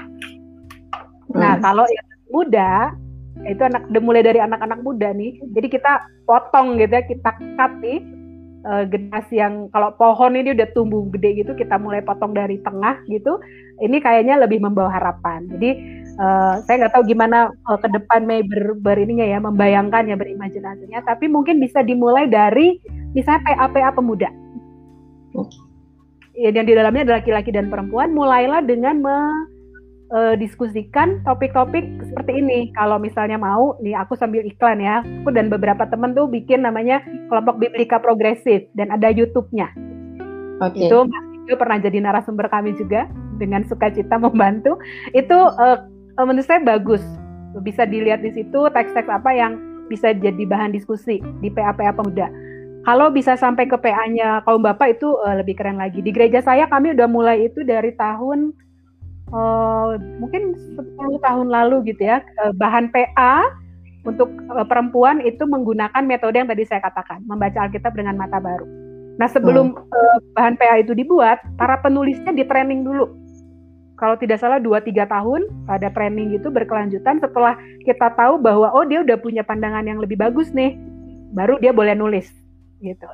Nah, 1.33 1.57
hmm. 1.57 1.63
kalau 1.65 1.85
yang 1.89 2.07
muda, 2.29 2.93
itu 3.49 3.61
anak 3.65 3.89
mulai 3.97 4.21
dari 4.21 4.37
anak-anak 4.37 4.85
muda 4.85 5.09
nih, 5.09 5.41
jadi 5.57 5.67
kita 5.73 5.91
potong 6.29 6.77
gitu 6.77 6.93
ya, 6.93 7.01
kita 7.01 7.33
cut 7.33 7.73
nih 7.81 8.05
uh, 8.65 8.83
generasi 8.89 9.39
yang 9.39 9.69
kalau 9.69 9.93
pohon 9.95 10.35
ini 10.35 10.51
udah 10.57 10.67
tumbuh 10.73 11.05
gede 11.13 11.45
gitu 11.45 11.53
kita 11.53 11.77
mulai 11.77 12.01
potong 12.01 12.33
dari 12.33 12.59
tengah 12.65 12.99
gitu 13.07 13.37
ini 13.79 14.01
kayaknya 14.01 14.41
lebih 14.41 14.59
membawa 14.59 14.89
harapan. 14.91 15.47
Jadi 15.53 15.71
Uh, 16.15 16.63
saya 16.63 16.79
nggak 16.79 16.95
tahu 16.95 17.11
gimana 17.11 17.51
uh, 17.67 17.75
ke 17.75 17.91
depan 17.91 18.23
Mei 18.23 18.39
ber, 18.39 18.79
berininya 18.79 19.27
ya 19.27 19.35
membayangkan 19.43 20.07
ya 20.07 20.15
berimajinasinya 20.15 21.03
tapi 21.03 21.27
mungkin 21.27 21.59
bisa 21.59 21.83
dimulai 21.83 22.23
dari 22.31 22.79
misalnya 23.11 23.43
PA-PA 23.43 23.91
pemuda. 23.91 24.31
Ya, 26.39 26.55
yang 26.55 26.63
di 26.63 26.71
dalamnya 26.71 27.03
ada 27.03 27.13
laki-laki 27.19 27.51
dan 27.51 27.67
perempuan 27.67 28.15
mulailah 28.15 28.63
dengan 28.63 29.03
mendiskusikan 30.11 31.25
topik-topik 31.25 31.85
seperti 32.05 32.37
ini 32.37 32.69
kalau 32.77 33.01
misalnya 33.01 33.41
mau 33.41 33.73
nih 33.81 33.97
aku 33.97 34.13
sambil 34.13 34.45
iklan 34.45 34.77
ya 34.77 35.01
aku 35.01 35.33
dan 35.33 35.49
beberapa 35.49 35.89
teman 35.89 36.13
tuh 36.13 36.29
bikin 36.29 36.61
namanya 36.61 37.01
kelompok 37.27 37.57
biblika 37.57 37.97
progresif 37.97 38.69
dan 38.77 38.93
ada 38.93 39.09
YouTube-nya 39.09 39.73
okay. 40.61 40.87
itu 40.87 40.97
Mas 41.09 41.25
pernah 41.53 41.77
jadi 41.77 42.01
narasumber 42.01 42.49
kami 42.49 42.73
juga 42.73 43.05
dengan 43.37 43.61
sukacita 43.69 44.17
membantu 44.17 44.81
itu 45.13 45.37
uh, 45.37 45.85
uh, 46.17 46.25
menurut 46.25 46.47
saya 46.49 46.63
bagus. 46.65 47.05
Bisa 47.61 47.85
dilihat 47.85 48.25
di 48.25 48.33
situ 48.33 48.67
teks-teks 48.73 49.07
apa 49.07 49.29
yang 49.31 49.61
bisa 49.87 50.11
jadi 50.17 50.43
bahan 50.49 50.73
diskusi 50.73 51.21
di 51.39 51.53
PA-PA 51.53 51.93
pemuda. 51.93 52.27
Kalau 52.85 53.09
bisa 53.13 53.37
sampai 53.37 53.69
ke 53.69 53.77
PA-nya 53.77 54.41
kaum 54.45 54.65
bapak 54.65 54.97
itu 54.97 55.07
uh, 55.21 55.37
lebih 55.37 55.55
keren 55.55 55.77
lagi. 55.77 56.01
Di 56.01 56.09
gereja 56.09 56.41
saya 56.41 56.65
kami 56.65 56.97
udah 56.97 57.07
mulai 57.07 57.45
itu 57.45 57.61
dari 57.61 57.93
tahun 57.93 58.53
uh, 59.31 59.97
mungkin 60.21 60.53
10 60.77 61.25
tahun 61.25 61.47
lalu 61.49 61.93
gitu 61.93 62.05
ya. 62.05 62.21
Uh, 62.43 62.53
bahan 62.57 62.91
PA 62.91 63.45
untuk 64.05 64.29
uh, 64.53 64.65
perempuan 64.65 65.23
itu 65.23 65.45
menggunakan 65.45 66.03
metode 66.05 66.37
yang 66.37 66.49
tadi 66.49 66.65
saya 66.65 66.81
katakan, 66.83 67.23
membaca 67.25 67.65
Alkitab 67.65 67.95
dengan 67.97 68.19
mata 68.19 68.37
baru. 68.37 68.65
Nah, 69.15 69.31
sebelum 69.31 69.73
hmm. 69.73 69.89
uh, 69.89 70.17
bahan 70.35 70.55
PA 70.59 70.83
itu 70.83 70.91
dibuat, 70.91 71.39
para 71.55 71.79
penulisnya 71.79 72.35
di 72.35 72.43
training 72.45 72.83
dulu 72.83 73.25
kalau 73.95 74.19
tidak 74.19 74.43
salah 74.43 74.59
2-3 74.59 75.07
tahun 75.07 75.47
ada 75.71 75.87
training 75.95 76.35
gitu 76.35 76.51
berkelanjutan 76.51 77.23
setelah 77.23 77.55
kita 77.87 78.11
tahu 78.19 78.35
bahwa 78.39 78.71
oh 78.75 78.83
dia 78.83 79.01
udah 79.01 79.15
punya 79.15 79.41
pandangan 79.41 79.87
yang 79.87 80.03
lebih 80.03 80.19
bagus 80.19 80.51
nih 80.51 80.75
baru 81.31 81.55
dia 81.63 81.71
boleh 81.71 81.95
nulis 81.95 82.27
gitu 82.83 83.07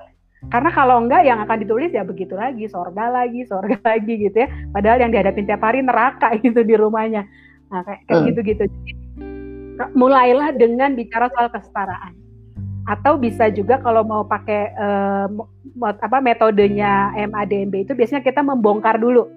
karena 0.50 0.74
kalau 0.74 0.98
enggak 1.06 1.22
yang 1.22 1.38
akan 1.46 1.62
ditulis 1.62 1.94
ya 1.94 2.02
begitu 2.02 2.34
lagi 2.34 2.66
sorga 2.66 3.14
lagi 3.14 3.46
sorga 3.46 3.78
lagi 3.94 4.14
gitu 4.18 4.42
ya. 4.42 4.50
Padahal 4.74 4.98
yang 5.06 5.14
dihadapin 5.14 5.46
tiap 5.46 5.62
hari 5.62 5.86
neraka 5.86 6.34
gitu 6.46 6.66
di 6.66 6.74
rumahnya. 6.74 7.30
Nah 7.70 7.86
kayak, 7.86 8.02
kayak 8.10 8.18
hmm. 8.18 8.28
gitu 8.34 8.42
gitu 8.42 8.64
mulailah 9.94 10.54
dengan 10.58 10.98
bicara 10.98 11.30
soal 11.34 11.50
kesetaraan. 11.54 12.14
Atau 12.90 13.22
bisa 13.22 13.54
juga 13.54 13.78
kalau 13.78 14.02
mau 14.02 14.26
pakai 14.26 14.74
uh, 14.74 15.30
apa 15.82 16.18
metodenya 16.18 17.14
MADMB 17.14 17.86
itu 17.86 17.94
biasanya 17.94 18.26
kita 18.26 18.42
membongkar 18.42 18.98
dulu. 18.98 19.30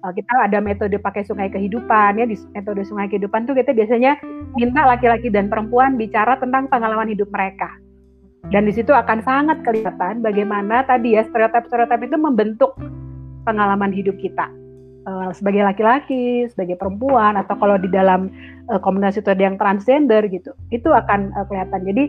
Uh, 0.00 0.12
kita 0.16 0.32
ada 0.48 0.64
metode 0.64 0.96
pakai 0.96 1.28
sungai 1.28 1.52
kehidupan 1.52 2.16
ya 2.16 2.24
di 2.24 2.36
metode 2.56 2.80
sungai 2.88 3.12
kehidupan 3.12 3.44
tuh 3.44 3.52
kita 3.52 3.76
biasanya 3.76 4.16
minta 4.56 4.88
laki-laki 4.88 5.28
dan 5.28 5.52
perempuan 5.52 6.00
bicara 6.00 6.40
tentang 6.40 6.72
pengalaman 6.72 7.12
hidup 7.12 7.28
mereka 7.28 7.68
dan 8.48 8.64
di 8.64 8.72
situ 8.72 8.90
akan 8.96 9.20
sangat 9.20 9.60
kelihatan 9.60 10.24
bagaimana 10.24 10.82
tadi 10.88 11.14
ya 11.14 11.22
stereotip-stereotip 11.28 12.00
itu 12.08 12.16
membentuk 12.16 12.72
pengalaman 13.44 13.92
hidup 13.92 14.16
kita 14.16 14.48
uh, 15.04 15.28
sebagai 15.36 15.60
laki-laki, 15.60 16.48
sebagai 16.48 16.80
perempuan 16.80 17.36
atau 17.36 17.54
kalau 17.60 17.76
di 17.76 17.92
dalam 17.92 18.32
uh, 18.72 18.80
komunitas 18.80 19.20
itu 19.20 19.28
ada 19.28 19.44
yang 19.44 19.60
transgender 19.60 20.24
gitu 20.32 20.56
itu 20.72 20.88
akan 20.88 21.30
uh, 21.36 21.44
kelihatan 21.46 21.84
jadi 21.84 22.04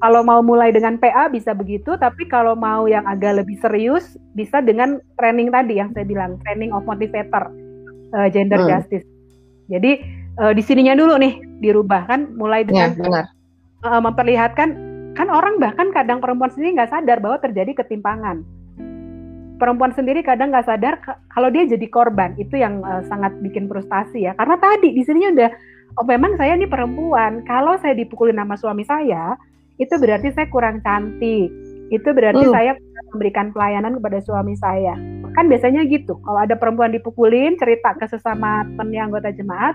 kalau 0.00 0.24
mau 0.24 0.40
mulai 0.40 0.72
dengan 0.72 0.96
PA 0.96 1.28
bisa 1.28 1.52
begitu, 1.52 1.92
tapi 2.00 2.24
kalau 2.24 2.56
mau 2.56 2.88
yang 2.88 3.04
agak 3.04 3.44
lebih 3.44 3.60
serius 3.60 4.16
bisa 4.32 4.64
dengan 4.64 4.96
training 5.20 5.52
tadi 5.52 5.76
yang 5.76 5.92
saya 5.92 6.08
bilang 6.08 6.40
training 6.40 6.72
of 6.72 6.88
motivator 6.88 7.52
uh, 8.16 8.28
gender 8.32 8.64
hmm. 8.64 8.68
justice. 8.72 9.04
Jadi 9.68 10.00
uh, 10.40 10.56
di 10.56 10.64
sininya 10.64 10.96
dulu 10.96 11.20
nih 11.20 11.44
dirubah 11.60 12.08
kan, 12.08 12.32
mulai 12.32 12.64
dengan 12.64 12.96
ya, 12.96 13.04
benar. 13.04 13.24
Uh, 13.84 14.00
memperlihatkan 14.00 14.68
kan 15.18 15.28
orang 15.28 15.58
bahkan 15.58 15.90
kadang 15.90 16.22
perempuan 16.22 16.50
sendiri 16.50 16.78
nggak 16.78 16.92
sadar 16.92 17.18
bahwa 17.18 17.38
terjadi 17.42 17.72
ketimpangan. 17.82 18.46
Perempuan 19.60 19.92
sendiri 19.92 20.24
kadang 20.24 20.54
nggak 20.54 20.64
sadar 20.64 20.94
kalau 21.36 21.52
dia 21.52 21.68
jadi 21.68 21.86
korban 21.92 22.32
itu 22.40 22.56
yang 22.56 22.80
uh, 22.80 23.04
sangat 23.10 23.36
bikin 23.44 23.68
frustasi 23.68 24.24
ya. 24.24 24.32
Karena 24.38 24.56
tadi 24.56 24.96
di 24.96 25.02
sininya 25.04 25.36
udah 25.36 25.50
oh 26.00 26.06
memang 26.06 26.38
saya 26.40 26.56
ini 26.56 26.64
perempuan. 26.70 27.44
Kalau 27.44 27.76
saya 27.82 27.92
dipukulin 27.98 28.38
sama 28.38 28.56
suami 28.56 28.84
saya, 28.86 29.36
itu 29.80 29.94
berarti 29.96 30.32
saya 30.32 30.46
kurang 30.48 30.80
cantik. 30.84 31.50
Itu 31.90 32.08
berarti 32.14 32.44
hmm. 32.46 32.54
saya 32.54 32.72
memberikan 33.10 33.50
pelayanan 33.50 33.98
kepada 33.98 34.22
suami 34.22 34.54
saya. 34.54 34.94
Kan 35.34 35.50
biasanya 35.50 35.82
gitu. 35.90 36.20
Kalau 36.22 36.38
ada 36.38 36.54
perempuan 36.54 36.94
dipukulin, 36.94 37.58
cerita 37.58 37.96
ke 37.98 38.06
sesama 38.06 38.62
teman 38.78 39.10
anggota 39.10 39.34
jemaat, 39.34 39.74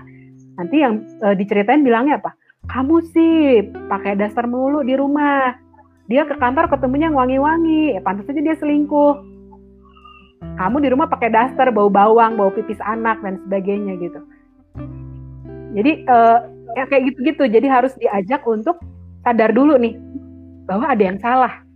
nanti 0.56 0.80
yang 0.80 1.04
e, 1.20 1.36
diceritain 1.36 1.84
bilangnya 1.84 2.20
apa? 2.20 2.32
Kamu 2.66 2.96
sih 3.14 3.62
pakai 3.86 4.18
daster 4.18 4.44
mulu 4.50 4.82
di 4.82 4.98
rumah. 4.98 5.54
Dia 6.06 6.22
ke 6.22 6.38
kantor 6.38 6.70
ketemunya 6.70 7.10
wangi-wangi, 7.10 7.98
ya 7.98 8.00
pantas 8.02 8.30
aja 8.30 8.38
dia 8.38 8.56
selingkuh. 8.58 9.14
Kamu 10.56 10.78
di 10.78 10.88
rumah 10.94 11.10
pakai 11.10 11.34
daster, 11.34 11.74
bau 11.74 11.90
bawang, 11.90 12.38
bau 12.38 12.54
pipis 12.54 12.78
anak 12.82 13.18
dan 13.26 13.42
sebagainya 13.42 13.98
gitu. 13.98 14.20
Jadi 15.74 16.06
e, 16.06 16.16
ya 16.78 16.84
kayak 16.86 17.10
gitu-gitu. 17.10 17.44
Jadi 17.50 17.66
harus 17.66 17.92
diajak 17.98 18.46
untuk 18.46 18.78
sadar 19.26 19.50
dulu 19.50 19.74
nih 19.76 19.98
bahwa 20.70 20.86
ada 20.86 21.02
yang 21.02 21.18
salah 21.18 21.66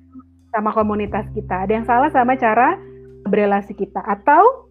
sama 0.54 0.70
komunitas 0.74 1.26
kita, 1.34 1.66
ada 1.66 1.72
yang 1.74 1.86
salah 1.86 2.10
sama 2.14 2.38
cara 2.38 2.78
berelasi 3.26 3.74
kita. 3.74 3.98
Atau 4.06 4.70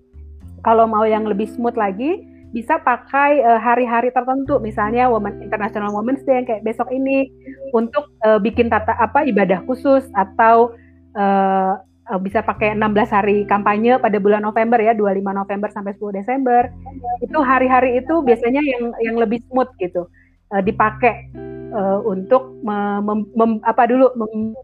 kalau 0.64 0.88
mau 0.88 1.04
yang 1.04 1.28
lebih 1.28 1.48
smooth 1.52 1.76
lagi, 1.76 2.29
bisa 2.50 2.82
pakai 2.82 3.46
uh, 3.46 3.62
hari-hari 3.62 4.10
tertentu, 4.10 4.58
misalnya 4.58 5.06
Women 5.06 5.46
International 5.46 5.94
Women's 5.94 6.26
Day 6.26 6.42
yang 6.42 6.48
kayak 6.50 6.66
besok 6.66 6.90
ini 6.90 7.30
untuk 7.78 8.10
uh, 8.26 8.42
bikin 8.42 8.74
tata 8.74 8.98
apa 8.98 9.22
ibadah 9.30 9.62
khusus 9.70 10.02
atau 10.18 10.74
uh, 11.14 11.78
uh, 12.10 12.20
bisa 12.20 12.42
pakai 12.42 12.74
16 12.74 12.90
hari 13.14 13.38
kampanye 13.46 14.02
pada 14.02 14.18
bulan 14.18 14.42
November 14.42 14.82
ya, 14.82 14.98
25 14.98 15.22
November 15.22 15.70
sampai 15.70 15.94
10 15.94 16.20
Desember. 16.26 16.74
Itu 17.22 17.38
hari-hari 17.46 18.02
itu 18.02 18.26
biasanya 18.26 18.66
yang 18.66 18.98
yang 19.06 19.16
lebih 19.22 19.46
smooth 19.46 19.70
gitu 19.78 20.10
uh, 20.50 20.62
dipakai 20.66 21.30
uh, 21.74 22.02
untuk 22.02 22.58
mem, 22.66 23.06
mem, 23.06 23.20
mem, 23.38 23.52
apa 23.62 23.86
dulu 23.86 24.10
mem, 24.18 24.58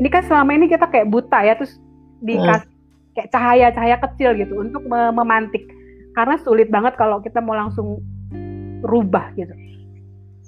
ini 0.00 0.08
kan 0.08 0.24
selama 0.24 0.56
ini 0.56 0.72
kita 0.72 0.88
kayak 0.88 1.08
buta 1.12 1.44
ya 1.44 1.52
terus 1.56 1.76
dikasih 2.24 2.64
hmm. 2.64 3.12
kayak 3.12 3.28
cahaya-cahaya 3.28 3.96
kecil 4.08 4.30
gitu 4.40 4.54
untuk 4.56 4.82
mem 4.88 5.12
memantik 5.12 5.64
karena 6.16 6.40
sulit 6.40 6.72
banget 6.72 6.96
kalau 6.96 7.20
kita 7.20 7.44
mau 7.44 7.52
langsung 7.52 8.00
rubah 8.80 9.36
gitu. 9.36 9.52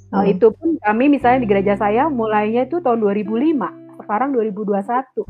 Nah, 0.09 0.25
hmm. 0.25 0.33
itu 0.33 0.49
pun 0.57 0.81
kami 0.81 1.13
misalnya 1.13 1.45
di 1.45 1.49
gereja 1.53 1.77
saya 1.77 2.09
mulainya 2.09 2.65
itu 2.65 2.81
tahun 2.81 3.05
2005, 3.05 4.01
sekarang 4.01 4.33
2021. 4.33 5.29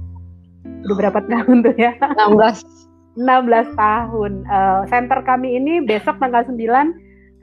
Udah 0.87 0.95
berapa 0.95 1.19
tahun 1.27 1.57
tuh 1.67 1.75
ya? 1.75 1.99
16. 1.99 3.19
16 3.19 3.75
tahun. 3.75 4.33
Uh, 4.47 4.87
center 4.87 5.19
kami 5.27 5.59
ini 5.59 5.83
besok 5.83 6.23
tanggal 6.23 6.47
9 6.47 6.55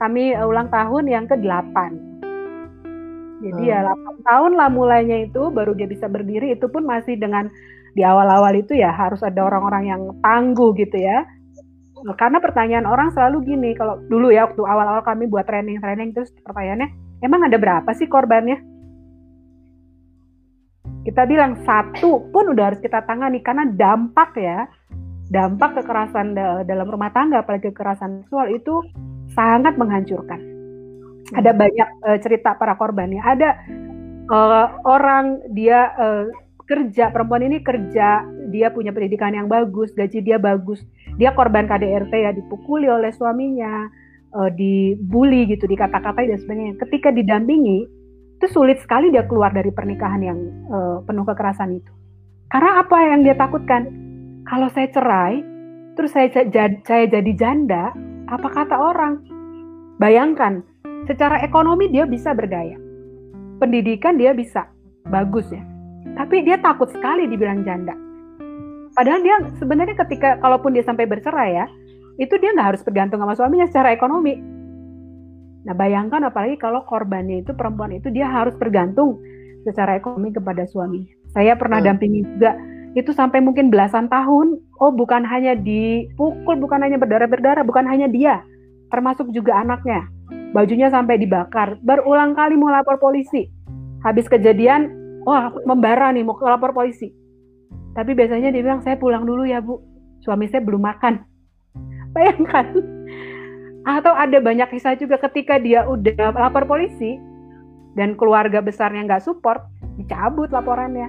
kami 0.00 0.32
ulang 0.40 0.72
tahun 0.72 1.04
yang 1.04 1.28
ke-8. 1.28 1.76
Jadi 3.44 3.62
hmm. 3.68 3.72
ya 3.72 3.84
8 3.84 4.24
tahun 4.24 4.52
lah 4.56 4.72
mulainya 4.72 5.28
itu 5.28 5.52
baru 5.52 5.76
dia 5.76 5.84
bisa 5.84 6.08
berdiri 6.08 6.56
itu 6.56 6.64
pun 6.72 6.88
masih 6.88 7.20
dengan 7.20 7.52
di 7.92 8.00
awal-awal 8.00 8.56
itu 8.56 8.76
ya 8.76 8.92
harus 8.92 9.20
ada 9.20 9.44
orang-orang 9.44 9.84
yang 9.92 10.02
tangguh 10.24 10.72
gitu 10.80 10.96
ya. 10.96 11.28
Karena 12.14 12.38
pertanyaan 12.38 12.86
orang 12.86 13.10
selalu 13.10 13.42
gini, 13.42 13.74
kalau 13.74 13.98
dulu 14.06 14.30
ya 14.30 14.46
waktu 14.46 14.62
awal-awal 14.62 15.02
kami 15.02 15.26
buat 15.26 15.42
training-training 15.48 16.14
terus 16.14 16.30
pertanyaannya, 16.46 17.18
emang 17.26 17.42
ada 17.50 17.58
berapa 17.58 17.90
sih 17.98 18.06
korbannya? 18.06 18.62
Kita 21.02 21.26
bilang 21.26 21.66
satu 21.66 22.30
pun 22.30 22.54
udah 22.54 22.70
harus 22.70 22.80
kita 22.82 23.02
tangani 23.06 23.42
karena 23.42 23.66
dampak 23.66 24.38
ya, 24.38 24.70
dampak 25.30 25.82
kekerasan 25.82 26.38
dalam 26.66 26.86
rumah 26.86 27.10
tangga 27.10 27.42
apalagi 27.42 27.74
kekerasan 27.74 28.22
seksual 28.22 28.50
itu 28.54 28.82
sangat 29.34 29.74
menghancurkan 29.74 30.56
ada 31.34 31.50
banyak 31.50 31.88
uh, 32.06 32.18
cerita 32.22 32.54
para 32.54 32.78
korbannya. 32.78 33.18
Ada 33.18 33.50
uh, 34.30 34.66
orang 34.86 35.42
dia 35.50 35.90
uh, 35.98 36.30
kerja 36.66 37.10
perempuan 37.10 37.46
ini 37.46 37.62
kerja, 37.62 38.22
dia 38.50 38.70
punya 38.70 38.94
pendidikan 38.94 39.34
yang 39.34 39.50
bagus, 39.50 39.90
gaji 39.94 40.22
dia 40.22 40.38
bagus, 40.38 40.82
dia 41.16 41.32
korban 41.32 41.64
KDRT 41.64 42.12
ya 42.12 42.30
dipukuli 42.36 42.88
oleh 42.88 43.12
suaminya, 43.12 43.88
uh, 44.36 44.50
dibully 44.52 45.48
gitu, 45.48 45.64
dikata-katai 45.64 46.28
dan 46.28 46.38
sebagainya. 46.40 46.74
Ketika 46.80 47.08
didampingi 47.12 47.88
itu 48.36 48.46
sulit 48.52 48.76
sekali 48.84 49.08
dia 49.08 49.24
keluar 49.24 49.48
dari 49.48 49.72
pernikahan 49.72 50.20
yang 50.20 50.38
uh, 50.68 51.00
penuh 51.08 51.24
kekerasan 51.24 51.80
itu. 51.80 51.92
Karena 52.52 52.84
apa 52.84 52.96
yang 53.00 53.24
dia 53.24 53.34
takutkan? 53.34 53.88
Kalau 54.46 54.70
saya 54.70 54.86
cerai, 54.92 55.42
terus 55.98 56.14
saya, 56.14 56.30
saya 56.86 57.04
jadi 57.10 57.32
janda, 57.34 57.90
apa 58.30 58.48
kata 58.52 58.76
orang? 58.78 59.18
Bayangkan, 59.98 60.62
secara 61.08 61.42
ekonomi 61.42 61.90
dia 61.90 62.06
bisa 62.06 62.30
berdaya. 62.36 62.78
Pendidikan 63.58 64.20
dia 64.20 64.36
bisa 64.36 64.68
bagus 65.08 65.48
ya. 65.50 65.64
Tapi 66.14 66.46
dia 66.46 66.60
takut 66.60 66.86
sekali 66.92 67.26
dibilang 67.26 67.64
janda. 67.66 68.05
Padahal 68.96 69.20
dia 69.20 69.36
sebenarnya 69.60 69.92
ketika 69.92 70.40
kalaupun 70.40 70.72
dia 70.72 70.80
sampai 70.80 71.04
bercerai 71.04 71.52
ya, 71.52 71.66
itu 72.16 72.32
dia 72.40 72.56
nggak 72.56 72.68
harus 72.74 72.82
bergantung 72.82 73.20
sama 73.20 73.36
suaminya 73.36 73.68
secara 73.68 73.92
ekonomi. 73.92 74.40
Nah, 75.68 75.74
bayangkan 75.76 76.24
apalagi 76.24 76.56
kalau 76.56 76.80
korbannya 76.88 77.44
itu 77.44 77.52
perempuan 77.52 77.92
itu 77.92 78.08
dia 78.08 78.24
harus 78.24 78.56
bergantung 78.56 79.20
secara 79.68 80.00
ekonomi 80.00 80.32
kepada 80.32 80.64
suami. 80.64 81.04
Saya 81.36 81.58
pernah 81.58 81.84
hmm. 81.84 81.86
dampingi 81.92 82.20
juga 82.24 82.56
itu 82.96 83.12
sampai 83.12 83.44
mungkin 83.44 83.68
belasan 83.68 84.08
tahun. 84.08 84.56
Oh, 84.80 84.88
bukan 84.94 85.28
hanya 85.28 85.52
dipukul, 85.52 86.56
bukan 86.56 86.80
hanya 86.80 86.96
berdarah-berdarah, 86.96 87.66
bukan 87.68 87.84
hanya 87.84 88.08
dia, 88.08 88.40
termasuk 88.88 89.28
juga 89.36 89.60
anaknya. 89.60 90.08
Bajunya 90.56 90.88
sampai 90.88 91.20
dibakar. 91.20 91.76
Berulang 91.84 92.32
kali 92.32 92.56
mau 92.56 92.72
lapor 92.72 92.96
polisi. 92.96 93.52
Habis 94.00 94.30
kejadian, 94.30 94.88
wah 95.28 95.52
membara 95.68 96.08
nih 96.16 96.24
mau 96.24 96.38
lapor 96.40 96.72
polisi. 96.72 97.12
Tapi 97.96 98.12
biasanya 98.12 98.52
dia 98.52 98.60
bilang, 98.60 98.84
saya 98.84 99.00
pulang 99.00 99.24
dulu 99.24 99.48
ya 99.48 99.64
bu, 99.64 99.80
suami 100.20 100.52
saya 100.52 100.60
belum 100.60 100.84
makan. 100.84 101.24
Bayangkan 102.14 102.96
atau 103.86 104.10
ada 104.18 104.42
banyak 104.42 104.66
kisah 104.74 104.98
juga 104.98 105.14
ketika 105.22 105.62
dia 105.62 105.86
udah 105.86 106.34
lapor 106.34 106.66
polisi 106.66 107.14
dan 107.94 108.18
keluarga 108.18 108.58
besarnya 108.58 109.06
nggak 109.06 109.22
support, 109.22 109.62
dicabut 109.94 110.50
laporannya. 110.50 111.06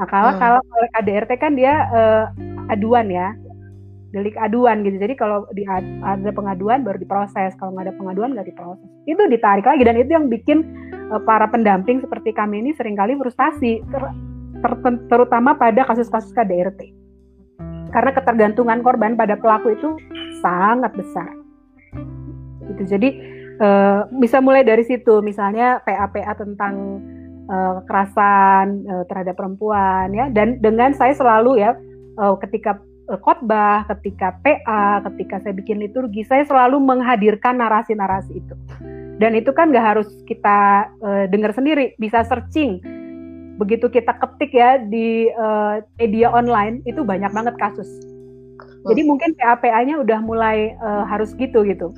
Nah 0.00 0.06
kalau 0.08 0.32
hmm. 0.32 0.40
kalau 0.40 0.60
oleh 0.64 0.88
KDRT 0.96 1.30
kan 1.36 1.52
dia 1.54 1.86
uh, 1.92 2.24
aduan 2.72 3.12
ya, 3.12 3.36
delik 4.16 4.34
aduan 4.40 4.80
gitu. 4.80 4.96
Jadi 4.96 5.14
kalau 5.14 5.44
di, 5.52 5.68
ada 5.68 6.32
pengaduan 6.32 6.88
baru 6.88 6.96
diproses, 6.96 7.52
kalau 7.60 7.76
nggak 7.76 7.92
ada 7.92 7.94
pengaduan 8.00 8.32
nggak 8.32 8.48
diproses. 8.48 8.88
Itu 9.04 9.28
ditarik 9.28 9.68
lagi 9.68 9.84
dan 9.84 10.00
itu 10.00 10.10
yang 10.16 10.32
bikin 10.32 10.64
uh, 11.12 11.20
para 11.20 11.44
pendamping 11.52 12.00
seperti 12.00 12.32
kami 12.32 12.64
ini 12.64 12.72
sering 12.80 12.96
kali 12.96 13.12
frustasi, 13.12 13.84
ter, 13.92 14.02
terutama 15.08 15.54
pada 15.54 15.86
kasus-kasus 15.86 16.34
KDRT. 16.34 16.94
Karena 17.88 18.12
ketergantungan 18.12 18.84
korban 18.84 19.16
pada 19.16 19.38
pelaku 19.40 19.72
itu 19.72 19.96
sangat 20.44 20.92
besar 20.92 21.32
gitu. 22.68 22.82
Jadi 22.84 23.08
uh, 23.58 24.06
bisa 24.20 24.38
mulai 24.38 24.62
dari 24.62 24.84
situ, 24.84 25.24
misalnya 25.24 25.80
PA-PA 25.82 26.32
tentang 26.36 26.74
uh, 27.48 27.82
kekerasan 27.82 28.84
uh, 28.86 29.04
terhadap 29.08 29.34
perempuan 29.34 30.12
ya. 30.12 30.28
Dan 30.28 30.60
dengan 30.60 30.92
saya 30.92 31.16
selalu 31.16 31.64
ya 31.64 31.74
uh, 32.20 32.36
ketika 32.38 32.78
khotbah, 33.24 33.88
ketika 33.96 34.36
PA, 34.44 35.00
ketika 35.08 35.40
saya 35.40 35.56
bikin 35.56 35.80
liturgi, 35.80 36.28
saya 36.28 36.44
selalu 36.44 36.76
menghadirkan 36.76 37.56
narasi-narasi 37.56 38.36
itu. 38.36 38.54
Dan 39.18 39.34
itu 39.34 39.50
kan 39.50 39.72
nggak 39.72 39.86
harus 39.96 40.08
kita 40.28 40.92
uh, 41.00 41.24
dengar 41.26 41.56
sendiri, 41.56 41.96
bisa 41.96 42.22
searching. 42.28 42.78
Begitu 43.58 43.90
kita 43.90 44.14
ketik 44.14 44.54
ya 44.54 44.78
di 44.78 45.28
uh, 45.34 45.82
media 45.98 46.30
online, 46.30 46.80
itu 46.86 47.02
banyak 47.02 47.30
banget 47.34 47.54
kasus. 47.58 47.90
Jadi 48.86 49.04
mungkin 49.04 49.34
PA-PA-nya 49.36 50.00
udah 50.00 50.22
mulai 50.22 50.78
uh, 50.78 51.04
harus 51.04 51.34
gitu 51.36 51.66
gitu 51.66 51.92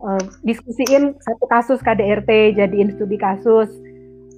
uh, 0.00 0.22
diskusiin 0.44 1.16
satu 1.20 1.44
kasus 1.46 1.78
KDRT 1.84 2.56
jadiin 2.56 2.96
studi 2.96 3.20
kasus 3.20 3.68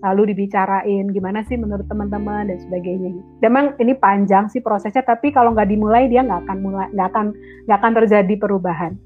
lalu 0.03 0.35
dibicarain 0.35 1.15
gimana 1.15 1.47
sih 1.47 1.55
menurut 1.55 1.87
teman-teman 1.87 2.51
dan 2.51 2.59
sebagainya. 2.59 3.23
Memang 3.39 3.79
ini 3.79 3.95
panjang 3.95 4.51
sih 4.51 4.59
prosesnya, 4.59 5.07
tapi 5.07 5.31
kalau 5.31 5.55
nggak 5.55 5.71
dimulai 5.71 6.11
dia 6.11 6.27
nggak 6.27 6.43
akan 6.43 6.59
mulai, 6.59 6.91
nggak 6.91 7.09
akan 7.15 7.27
nggak 7.71 7.79
akan 7.79 7.93
terjadi 8.03 8.35
perubahan. 8.35 8.99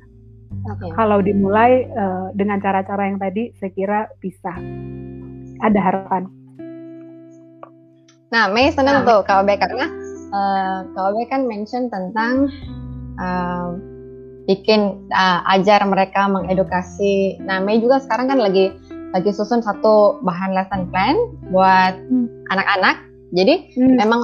Okay. 0.57 0.89
Kalau 0.97 1.21
dimulai 1.21 1.85
uh, 1.93 2.33
dengan 2.33 2.65
cara-cara 2.65 3.13
yang 3.13 3.21
tadi, 3.21 3.53
saya 3.61 3.77
kira 3.77 4.09
bisa 4.25 4.57
ada 5.61 5.81
harapan. 5.85 6.33
Nah, 8.35 8.51
Mei 8.51 8.75
senang 8.75 9.03
nah, 9.03 9.07
tuh 9.07 9.21
KOB 9.23 9.49
karena 9.55 9.87
uh, 10.35 10.79
KOB 10.95 11.17
kan 11.31 11.47
mention 11.47 11.87
tentang 11.87 12.51
uh, 13.23 13.79
bikin 14.51 15.11
uh, 15.15 15.47
ajar 15.55 15.83
mereka 15.87 16.27
mengedukasi. 16.27 17.39
Nah, 17.43 17.63
Mei 17.63 17.79
juga 17.79 18.03
sekarang 18.03 18.27
kan 18.27 18.39
lagi 18.43 18.75
lagi 19.15 19.31
susun 19.31 19.63
satu 19.63 20.19
bahan 20.27 20.53
lesson 20.53 20.91
plan 20.91 21.15
buat 21.55 21.95
hmm. 21.95 22.51
anak-anak. 22.51 22.97
Hmm. 22.99 23.35
Jadi 23.39 23.55
hmm. 23.79 23.95
memang 23.95 24.23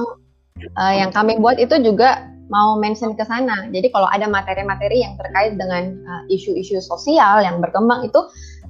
uh, 0.75 0.93
yang 0.93 1.11
kami 1.15 1.39
buat 1.39 1.55
itu 1.55 1.79
juga 1.79 2.27
mau 2.51 2.75
mention 2.75 3.15
ke 3.15 3.23
sana. 3.23 3.71
Jadi 3.71 3.87
kalau 3.89 4.05
ada 4.11 4.27
materi-materi 4.27 4.99
yang 5.01 5.15
terkait 5.15 5.55
dengan 5.55 5.95
uh, 6.03 6.23
isu-isu 6.27 6.75
uh, 6.75 6.83
sosial 6.83 7.39
yang 7.39 7.63
berkembang 7.63 8.03
itu 8.03 8.19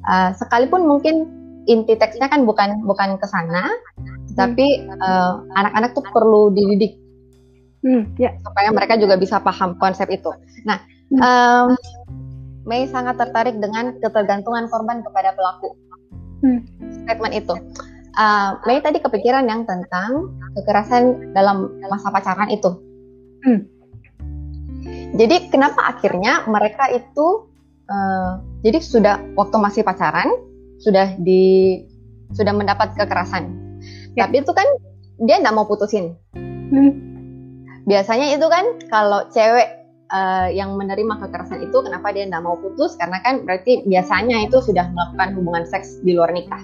uh, 0.05 0.29
sekalipun 0.37 0.85
mungkin 0.85 1.42
inti 1.69 1.93
teksnya 1.95 2.27
kan 2.27 2.43
bukan 2.43 2.83
bukan 2.83 3.15
ke 3.17 3.27
sana, 3.29 3.69
hmm. 3.69 4.35
tapi 4.35 4.83
anak-anak 5.55 5.91
uh, 5.91 5.95
tuh 5.95 6.05
perlu 6.11 6.51
dididik 6.51 6.99
hmm, 7.83 8.19
ya. 8.19 8.35
supaya 8.43 8.69
mereka 8.71 8.99
juga 8.99 9.15
bisa 9.15 9.39
paham 9.39 9.79
konsep 9.79 10.11
itu. 10.11 10.31
Nah, 10.67 10.79
Um, 11.13 11.77
Mei 12.63 12.87
sangat 12.87 13.19
tertarik 13.19 13.59
dengan 13.59 13.99
ketergantungan 13.99 14.71
korban 14.71 15.03
kepada 15.03 15.35
pelaku. 15.35 15.75
Hmm. 16.41 16.63
Statement 17.03 17.33
itu. 17.35 17.55
Uh, 18.15 18.57
Mei 18.63 18.79
tadi 18.79 19.03
kepikiran 19.03 19.45
yang 19.45 19.67
tentang 19.67 20.31
kekerasan 20.55 21.35
dalam 21.35 21.75
masa 21.91 22.07
pacaran 22.09 22.49
itu. 22.49 22.71
Hmm. 23.43 23.67
Jadi 25.13 25.51
kenapa 25.51 25.91
akhirnya 25.93 26.47
mereka 26.47 26.87
itu 26.89 27.51
uh, 27.91 28.39
jadi 28.63 28.79
sudah 28.79 29.15
waktu 29.35 29.57
masih 29.59 29.83
pacaran 29.83 30.31
sudah 30.83 31.15
di 31.17 31.79
sudah 32.35 32.51
mendapat 32.51 32.93
kekerasan. 32.99 33.49
Ya. 34.19 34.27
Tapi 34.27 34.43
itu 34.43 34.51
kan 34.51 34.67
dia 35.23 35.39
tidak 35.39 35.55
mau 35.55 35.65
putusin. 35.65 36.13
Hmm. 36.35 36.91
Biasanya 37.87 38.35
itu 38.35 38.47
kan 38.47 38.65
kalau 38.91 39.27
cewek 39.31 39.83
uh, 40.11 40.47
yang 40.51 40.75
menerima 40.75 41.19
kekerasan 41.23 41.63
itu 41.67 41.77
kenapa 41.83 42.11
dia 42.11 42.27
tidak 42.27 42.43
mau 42.43 42.55
putus 42.59 42.95
karena 42.95 43.19
kan 43.23 43.43
berarti 43.43 43.83
biasanya 43.87 44.47
itu 44.47 44.59
sudah 44.59 44.91
melakukan 44.91 45.35
hubungan 45.39 45.63
seks 45.67 46.03
di 46.03 46.15
luar 46.15 46.31
nikah. 46.31 46.61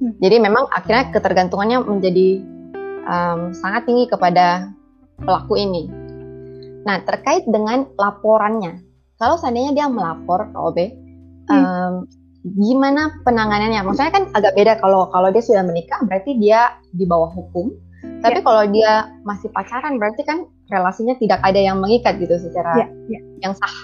Hmm. 0.00 0.16
Jadi 0.22 0.36
memang 0.40 0.68
akhirnya 0.72 1.12
ketergantungannya 1.12 1.84
menjadi 1.84 2.28
um, 3.04 3.52
sangat 3.52 3.84
tinggi 3.84 4.08
kepada 4.08 4.72
pelaku 5.20 5.60
ini. 5.60 5.88
Nah 6.84 7.04
terkait 7.04 7.44
dengan 7.44 7.84
laporannya, 8.00 8.80
kalau 9.20 9.36
seandainya 9.36 9.76
dia 9.76 9.86
melapor 9.92 10.48
ke 10.48 10.56
OB, 10.56 10.78
hmm. 11.52 11.52
um, 11.52 11.94
gimana 12.44 13.20
penanganannya? 13.22 13.84
Maksudnya 13.84 14.12
kan 14.12 14.24
agak 14.32 14.56
beda 14.56 14.72
kalau 14.80 15.08
kalau 15.12 15.28
dia 15.28 15.44
sudah 15.44 15.64
menikah, 15.64 16.00
berarti 16.08 16.36
dia 16.40 16.76
di 16.96 17.04
bawah 17.04 17.28
hukum. 17.28 17.72
Tapi 18.24 18.40
ya. 18.40 18.44
kalau 18.44 18.64
dia 18.72 18.92
masih 19.28 19.52
pacaran, 19.52 20.00
berarti 20.00 20.24
kan 20.24 20.48
relasinya 20.72 21.16
tidak 21.20 21.40
ada 21.44 21.60
yang 21.60 21.80
mengikat 21.80 22.16
gitu 22.16 22.36
secara 22.40 22.84
ya, 22.84 22.86
ya. 23.12 23.20
yang 23.44 23.52
sah. 23.52 23.76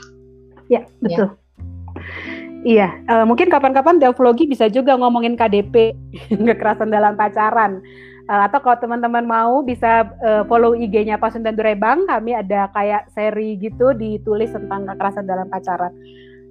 Ya, 0.72 0.80
betul. 1.04 1.28
Ya. 1.28 1.36
Iya, 2.66 2.88
uh, 3.06 3.22
mungkin 3.22 3.46
kapan-kapan 3.46 4.02
Delvlogi 4.02 4.50
bisa 4.50 4.66
juga 4.66 4.98
ngomongin 4.98 5.38
KDP, 5.38 5.94
kekerasan 6.48 6.90
dalam 6.90 7.14
pacaran. 7.14 7.78
Uh, 8.26 8.42
atau 8.42 8.58
kalau 8.58 8.74
teman-teman 8.82 9.22
mau 9.22 9.62
bisa 9.62 10.10
uh, 10.18 10.42
follow 10.50 10.74
IG-nya 10.74 11.14
Pasundan 11.14 11.54
Durebang, 11.54 12.10
kami 12.10 12.34
ada 12.34 12.66
kayak 12.74 13.06
seri 13.14 13.54
gitu 13.62 13.94
ditulis 13.94 14.50
tentang 14.50 14.82
kekerasan 14.82 15.30
dalam 15.30 15.46
pacaran. 15.46 15.94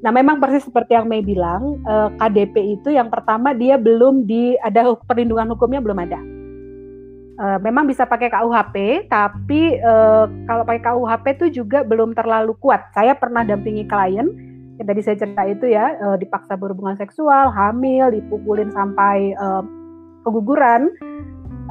Nah, 0.06 0.14
memang 0.14 0.38
persis 0.38 0.62
seperti 0.62 0.94
yang 0.94 1.10
Mei 1.10 1.26
bilang, 1.26 1.82
uh, 1.82 2.14
KDP 2.22 2.78
itu 2.78 2.94
yang 2.94 3.10
pertama 3.10 3.58
dia 3.58 3.74
belum 3.82 4.30
di 4.30 4.54
ada 4.62 4.94
perlindungan 5.02 5.58
hukumnya 5.58 5.82
belum 5.82 6.00
ada 6.06 6.22
Uh, 7.36 7.60
memang 7.60 7.84
bisa 7.84 8.08
pakai 8.08 8.32
KUHP, 8.32 9.12
tapi 9.12 9.76
uh, 9.84 10.24
kalau 10.48 10.64
pakai 10.64 10.80
KUHP 10.88 11.26
itu 11.36 11.46
juga 11.60 11.84
belum 11.84 12.16
terlalu 12.16 12.56
kuat. 12.64 12.88
Saya 12.96 13.12
pernah 13.12 13.44
dampingi 13.44 13.84
klien 13.92 14.32
yang 14.80 14.88
tadi 14.88 15.04
saya 15.04 15.20
cerita 15.20 15.44
itu 15.44 15.68
ya, 15.68 16.00
uh, 16.00 16.16
dipaksa 16.16 16.56
berhubungan 16.56 16.96
seksual, 16.96 17.52
hamil, 17.52 18.08
dipukulin 18.16 18.72
sampai 18.72 19.36
uh, 19.36 19.68
keguguran, 20.24 20.96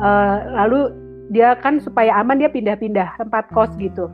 uh, 0.05 0.45
lalu 0.64 0.93
dia 1.32 1.57
kan 1.57 1.80
supaya 1.80 2.12
aman 2.20 2.45
dia 2.45 2.53
pindah-pindah 2.53 3.16
tempat 3.16 3.49
kos 3.57 3.72
gitu. 3.80 4.12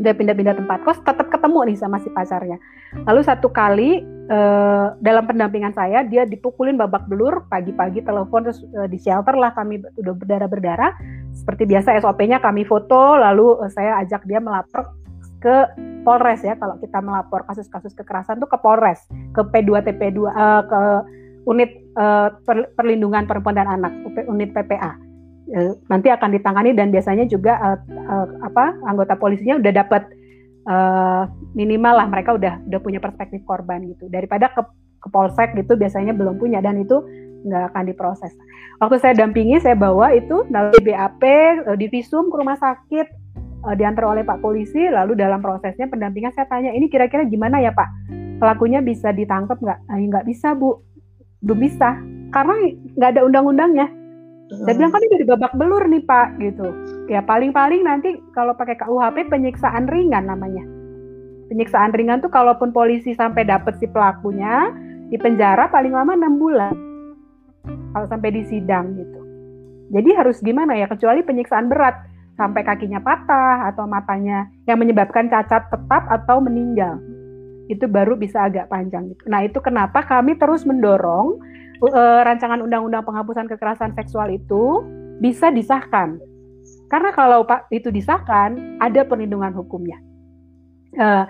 Dia 0.00 0.16
pindah-pindah 0.16 0.56
tempat 0.56 0.86
kos, 0.86 1.00
tetap 1.04 1.28
ketemu 1.28 1.72
nih 1.72 1.76
sama 1.76 2.00
si 2.00 2.08
pacarnya. 2.08 2.56
Lalu 3.04 3.20
satu 3.24 3.48
kali 3.52 4.04
uh, 4.28 4.96
dalam 5.00 5.24
pendampingan 5.28 5.72
saya 5.72 6.04
dia 6.04 6.24
dipukulin 6.24 6.76
babak 6.76 7.08
belur 7.08 7.44
pagi-pagi 7.48 8.04
telepon 8.04 8.48
terus 8.48 8.60
uh, 8.76 8.88
di 8.88 8.96
shelter 9.00 9.36
lah 9.36 9.52
kami 9.56 9.80
udah 10.00 10.14
berdarah-berdarah 10.16 10.92
seperti 11.32 11.64
biasa 11.68 11.96
SOP-nya 12.04 12.40
kami 12.40 12.64
foto 12.64 13.16
lalu 13.16 13.58
uh, 13.60 13.70
saya 13.72 14.00
ajak 14.04 14.24
dia 14.28 14.40
melapor 14.40 14.92
ke 15.42 15.68
Polres 16.02 16.42
ya. 16.42 16.54
Kalau 16.56 16.78
kita 16.78 16.98
melapor 17.02 17.44
kasus-kasus 17.46 17.92
kekerasan 17.98 18.38
tuh 18.38 18.48
ke 18.48 18.58
Polres 18.60 19.04
ke 19.34 19.42
P2TP2 19.42 20.18
uh, 20.28 20.62
ke 20.66 20.80
unit 21.42 21.74
per, 22.46 22.70
perlindungan 22.78 23.26
perempuan 23.26 23.58
dan 23.58 23.66
anak 23.66 23.90
unit 24.30 24.54
PPA 24.54 25.11
nanti 25.88 26.08
akan 26.08 26.32
ditangani 26.32 26.72
dan 26.72 26.88
biasanya 26.88 27.28
juga 27.28 27.60
uh, 27.60 27.78
uh, 28.08 28.26
apa 28.48 28.72
anggota 28.88 29.14
polisinya 29.20 29.60
udah 29.60 29.72
dapat 29.72 30.02
uh, 30.64 31.28
minimal 31.52 32.00
lah 32.00 32.06
mereka 32.08 32.32
udah 32.32 32.64
udah 32.64 32.80
punya 32.80 32.98
perspektif 32.98 33.44
korban 33.44 33.84
gitu 33.84 34.08
daripada 34.08 34.48
ke 34.52 34.64
ke 35.02 35.08
polsek 35.12 35.52
gitu 35.58 35.76
biasanya 35.76 36.16
belum 36.16 36.40
punya 36.40 36.62
dan 36.64 36.80
itu 36.80 37.04
nggak 37.42 37.74
akan 37.74 37.84
diproses. 37.90 38.32
Waktu 38.78 38.96
saya 39.02 39.14
dampingi 39.18 39.58
saya 39.58 39.74
bawa 39.74 40.14
itu 40.14 40.46
melalui 40.48 40.80
BAP 40.80 41.22
uh, 41.68 41.74
eh, 41.76 41.90
visum 41.90 42.32
ke 42.32 42.36
rumah 42.38 42.56
sakit 42.56 43.20
diantar 43.62 44.10
oleh 44.10 44.26
Pak 44.26 44.42
polisi 44.42 44.90
lalu 44.90 45.14
dalam 45.14 45.38
prosesnya 45.38 45.86
pendampingan 45.86 46.34
saya 46.34 46.50
tanya 46.50 46.74
ini 46.74 46.90
kira-kira 46.90 47.22
gimana 47.22 47.62
ya 47.62 47.70
Pak 47.70 47.86
pelakunya 48.42 48.82
bisa 48.82 49.14
ditangkap 49.14 49.54
nggak? 49.62 49.78
Nah, 49.86 49.96
nggak 50.02 50.26
bisa 50.26 50.58
bu, 50.58 50.82
belum 51.46 51.62
bisa 51.62 51.94
karena 52.34 52.54
nggak 52.98 53.10
ada 53.14 53.22
undang-undangnya. 53.22 54.01
Saya 54.52 54.74
bilang 54.76 54.92
kan 54.92 55.00
ini 55.00 55.24
babak 55.24 55.52
belur 55.56 55.84
nih 55.88 56.04
pak 56.04 56.36
gitu. 56.36 56.68
Ya 57.08 57.24
paling-paling 57.24 57.82
nanti 57.82 58.20
kalau 58.36 58.52
pakai 58.52 58.76
KUHP 58.76 59.32
penyiksaan 59.32 59.88
ringan 59.88 60.28
namanya. 60.28 60.60
Penyiksaan 61.48 61.96
ringan 61.96 62.20
tuh 62.20 62.28
kalaupun 62.28 62.72
polisi 62.72 63.16
sampai 63.16 63.48
dapet 63.48 63.80
si 63.80 63.88
pelakunya 63.88 64.72
di 65.08 65.16
penjara 65.16 65.72
paling 65.72 65.92
lama 65.92 66.12
enam 66.12 66.36
bulan. 66.36 66.74
Kalau 67.96 68.06
sampai 68.08 68.32
di 68.32 68.42
sidang 68.48 68.96
gitu. 68.96 69.20
Jadi 69.92 70.10
harus 70.16 70.40
gimana 70.40 70.76
ya 70.76 70.88
kecuali 70.88 71.20
penyiksaan 71.20 71.68
berat 71.68 71.96
sampai 72.40 72.64
kakinya 72.64 73.00
patah 73.00 73.68
atau 73.68 73.84
matanya 73.84 74.48
yang 74.64 74.80
menyebabkan 74.80 75.28
cacat 75.28 75.68
tetap 75.68 76.02
atau 76.08 76.40
meninggal 76.40 76.96
itu 77.68 77.84
baru 77.86 78.16
bisa 78.16 78.48
agak 78.48 78.68
panjang. 78.72 79.12
Nah 79.28 79.44
itu 79.44 79.60
kenapa 79.60 80.02
kami 80.04 80.36
terus 80.36 80.64
mendorong 80.64 81.38
uh, 81.90 82.20
rancangan 82.22 82.62
undang-undang 82.62 83.02
penghapusan 83.02 83.50
kekerasan 83.50 83.90
seksual 83.98 84.30
itu 84.30 84.86
bisa 85.18 85.50
disahkan. 85.50 86.22
Karena 86.86 87.10
kalau 87.10 87.42
Pak 87.42 87.72
itu 87.72 87.88
disahkan, 87.88 88.78
ada 88.78 89.02
perlindungan 89.02 89.50
hukumnya. 89.56 89.98
Uh, 90.92 91.24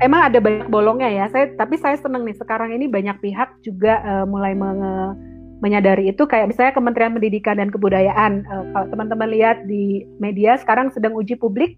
emang 0.00 0.32
ada 0.32 0.40
banyak 0.40 0.66
bolongnya 0.72 1.10
ya. 1.12 1.24
Saya 1.30 1.52
tapi 1.54 1.76
saya 1.76 1.94
senang 2.00 2.24
nih 2.26 2.34
sekarang 2.34 2.72
ini 2.74 2.88
banyak 2.88 3.20
pihak 3.20 3.60
juga 3.62 4.00
uh, 4.02 4.26
mulai 4.26 4.56
menge, 4.56 5.20
menyadari 5.60 6.08
itu 6.08 6.24
kayak 6.24 6.48
misalnya 6.48 6.72
Kementerian 6.72 7.12
Pendidikan 7.12 7.60
dan 7.60 7.68
Kebudayaan. 7.68 8.48
Uh, 8.48 8.64
kalau 8.72 8.86
teman-teman 8.88 9.28
lihat 9.30 9.68
di 9.68 10.08
media 10.18 10.56
sekarang 10.56 10.88
sedang 10.90 11.12
uji 11.12 11.36
publik 11.36 11.76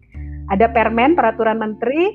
ada 0.49 0.71
Permen 0.71 1.19
Peraturan 1.19 1.59
Menteri 1.59 2.15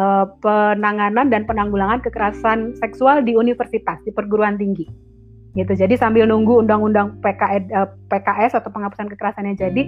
uh, 0.00 0.32
penanganan 0.40 1.28
dan 1.28 1.44
penanggulangan 1.44 2.00
kekerasan 2.00 2.72
seksual 2.80 3.20
di 3.20 3.36
universitas 3.36 4.00
di 4.08 4.10
perguruan 4.16 4.56
tinggi 4.56 5.11
gitu. 5.52 5.72
Jadi 5.76 5.94
sambil 6.00 6.24
nunggu 6.24 6.64
undang-undang 6.64 7.20
PKS, 7.20 8.52
eh, 8.52 8.58
atau 8.58 8.70
penghapusan 8.72 9.08
kekerasannya 9.12 9.54
jadi 9.56 9.82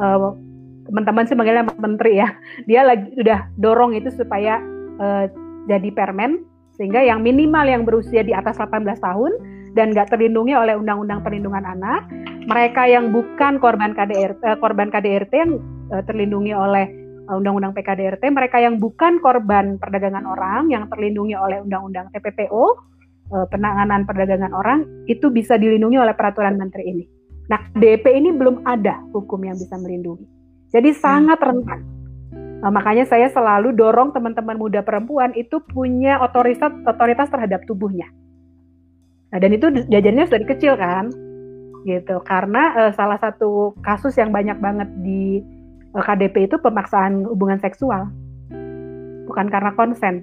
uh, 0.00 0.32
teman-teman 0.88 1.24
sih 1.28 1.36
manggilnya 1.36 1.68
menteri 1.76 2.18
ya 2.18 2.28
dia 2.68 2.82
lagi 2.82 3.12
udah 3.20 3.52
dorong 3.60 3.94
itu 3.94 4.08
supaya 4.10 4.58
uh, 4.98 5.28
jadi 5.68 5.92
permen 5.92 6.42
sehingga 6.74 7.04
yang 7.04 7.20
minimal 7.20 7.68
yang 7.68 7.84
berusia 7.84 8.24
di 8.24 8.32
atas 8.32 8.56
18 8.56 8.88
tahun 8.98 9.32
dan 9.76 9.92
nggak 9.92 10.10
terlindungi 10.10 10.56
oleh 10.56 10.74
undang-undang 10.74 11.20
perlindungan 11.20 11.62
anak 11.62 12.08
mereka 12.48 12.88
yang 12.88 13.12
bukan 13.12 13.60
korban 13.60 13.92
KDRT 13.92 14.58
korban 14.58 14.88
KDRT 14.88 15.32
yang 15.36 15.52
terlindungi 16.08 16.54
oleh 16.56 16.86
Undang-Undang 17.30 17.78
PKDRT, 17.78 18.26
mereka 18.34 18.58
yang 18.58 18.82
bukan 18.82 19.22
korban 19.22 19.78
perdagangan 19.78 20.26
orang 20.26 20.66
yang 20.66 20.90
terlindungi 20.90 21.38
oleh 21.38 21.62
Undang-Undang 21.62 22.10
TPPO, 22.10 22.89
eh, 23.30 23.46
penanganan 23.48 24.04
perdagangan 24.04 24.52
orang, 24.52 24.84
itu 25.06 25.30
bisa 25.30 25.56
dilindungi 25.56 25.96
oleh 25.96 26.14
peraturan 26.14 26.58
menteri 26.58 26.84
ini. 26.90 27.04
Nah, 27.50 27.58
DP 27.74 28.04
ini 28.14 28.30
belum 28.30 28.62
ada 28.62 29.02
hukum 29.10 29.42
yang 29.42 29.58
bisa 29.58 29.74
melindungi. 29.78 30.26
Jadi 30.70 30.94
sangat 30.94 31.42
rentan. 31.42 31.82
Nah, 32.60 32.70
makanya 32.70 33.08
saya 33.08 33.26
selalu 33.32 33.74
dorong 33.74 34.14
teman-teman 34.14 34.54
muda 34.54 34.84
perempuan 34.86 35.34
itu 35.34 35.58
punya 35.64 36.22
otoritas 36.22 36.70
otoritas 36.86 37.26
terhadap 37.26 37.66
tubuhnya. 37.66 38.06
Nah, 39.34 39.38
dan 39.42 39.50
itu 39.50 39.66
jajannya 39.90 40.30
dari 40.30 40.46
kecil 40.46 40.78
kan, 40.78 41.10
gitu. 41.88 42.22
Karena 42.22 42.86
uh, 42.86 42.92
salah 42.94 43.18
satu 43.18 43.74
kasus 43.82 44.14
yang 44.14 44.30
banyak 44.30 44.58
banget 44.62 44.86
di 45.02 45.42
Eh, 45.90 46.04
KDP 46.06 46.46
itu 46.46 46.56
pemaksaan 46.62 47.26
hubungan 47.26 47.58
seksual, 47.58 48.06
bukan 49.26 49.46
karena 49.50 49.74
konsen. 49.74 50.22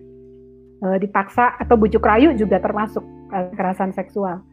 E, 0.77 1.01
dipaksa 1.01 1.57
atau 1.57 1.73
bujuk 1.73 2.05
rayu 2.05 2.37
juga 2.37 2.61
termasuk 2.61 3.01
kekerasan 3.33 3.97
seksual, 3.97 4.45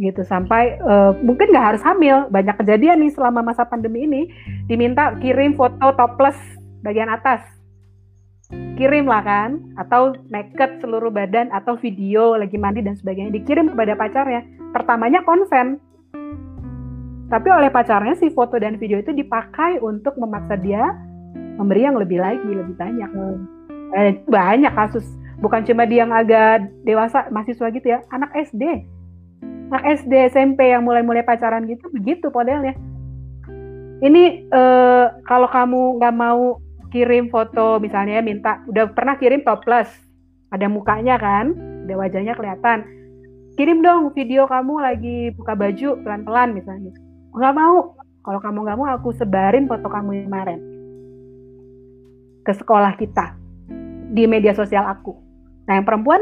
gitu 0.00 0.24
sampai 0.24 0.80
e, 0.80 0.94
mungkin 1.20 1.52
nggak 1.52 1.76
harus 1.76 1.82
hamil. 1.84 2.24
Banyak 2.32 2.56
kejadian 2.56 3.04
nih 3.04 3.12
selama 3.12 3.44
masa 3.44 3.68
pandemi 3.68 4.08
ini 4.08 4.32
diminta 4.64 5.12
kirim 5.20 5.52
foto 5.52 5.92
topless 5.92 6.40
bagian 6.80 7.12
atas, 7.12 7.44
kirim 8.80 9.04
lah 9.04 9.20
kan, 9.20 9.60
atau 9.76 10.16
naked 10.32 10.80
seluruh 10.80 11.12
badan 11.12 11.52
atau 11.52 11.76
video 11.76 12.32
lagi 12.32 12.56
mandi 12.56 12.80
dan 12.80 12.96
sebagainya 12.96 13.36
dikirim 13.36 13.76
kepada 13.76 13.92
pacarnya. 13.92 14.48
Pertamanya 14.72 15.20
konsen, 15.20 15.76
tapi 17.28 17.52
oleh 17.52 17.68
pacarnya 17.68 18.16
si 18.16 18.32
foto 18.32 18.56
dan 18.56 18.80
video 18.80 18.96
itu 19.04 19.12
dipakai 19.12 19.84
untuk 19.84 20.16
memaksa 20.16 20.56
dia 20.56 20.96
memberi 21.60 21.84
yang 21.84 22.00
lebih 22.00 22.24
lagi, 22.24 22.48
lebih 22.48 22.72
banyak. 22.72 23.10
Eh, 23.92 24.16
banyak 24.24 24.72
kasus. 24.72 25.04
Bukan 25.42 25.66
cuma 25.66 25.82
dia 25.84 26.06
yang 26.06 26.14
agak 26.14 26.70
dewasa, 26.86 27.26
mahasiswa 27.34 27.66
gitu 27.74 27.86
ya, 27.90 27.98
anak 28.14 28.30
SD. 28.46 28.86
Anak 29.74 30.06
SD, 30.06 30.12
SMP 30.30 30.70
yang 30.70 30.86
mulai-mulai 30.86 31.26
pacaran 31.26 31.66
gitu, 31.66 31.90
begitu 31.90 32.30
modelnya. 32.30 32.78
Ini 34.02 34.22
eh, 34.46 35.06
kalau 35.26 35.50
kamu 35.50 35.98
nggak 35.98 36.14
mau 36.14 36.62
kirim 36.92 37.32
foto 37.32 37.80
misalnya 37.80 38.20
minta 38.20 38.60
udah 38.68 38.92
pernah 38.92 39.16
kirim 39.16 39.40
toples 39.40 39.88
ada 40.52 40.68
mukanya 40.68 41.16
kan 41.16 41.56
ada 41.88 41.94
wajahnya 41.96 42.36
kelihatan 42.36 42.84
kirim 43.56 43.80
dong 43.80 44.12
video 44.12 44.44
kamu 44.44 44.74
lagi 44.76 45.32
buka 45.32 45.56
baju 45.56 45.88
pelan-pelan 46.04 46.52
misalnya 46.52 46.92
nggak 47.32 47.54
mau 47.56 47.96
kalau 48.20 48.40
kamu 48.44 48.58
nggak 48.68 48.78
mau 48.78 48.88
aku 48.92 49.16
sebarin 49.16 49.64
foto 49.64 49.88
kamu 49.88 50.28
kemarin 50.28 50.60
ke 52.44 52.52
sekolah 52.52 52.92
kita 53.00 53.40
di 54.12 54.28
media 54.28 54.52
sosial 54.52 54.84
aku 54.84 55.16
nah 55.68 55.78
yang 55.78 55.86
perempuan 55.86 56.20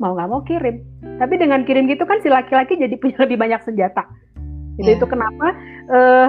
mau 0.00 0.16
nggak 0.16 0.30
mau 0.32 0.40
kirim. 0.42 0.80
Tapi 1.20 1.34
dengan 1.36 1.62
kirim 1.68 1.84
gitu 1.86 2.08
kan 2.08 2.18
si 2.24 2.32
laki-laki 2.32 2.80
jadi 2.80 2.96
punya 2.96 3.20
lebih 3.28 3.36
banyak 3.36 3.60
senjata. 3.62 4.08
Itu 4.80 4.88
yeah. 4.88 4.96
itu 4.96 5.04
kenapa 5.04 5.46
uh, 5.92 6.28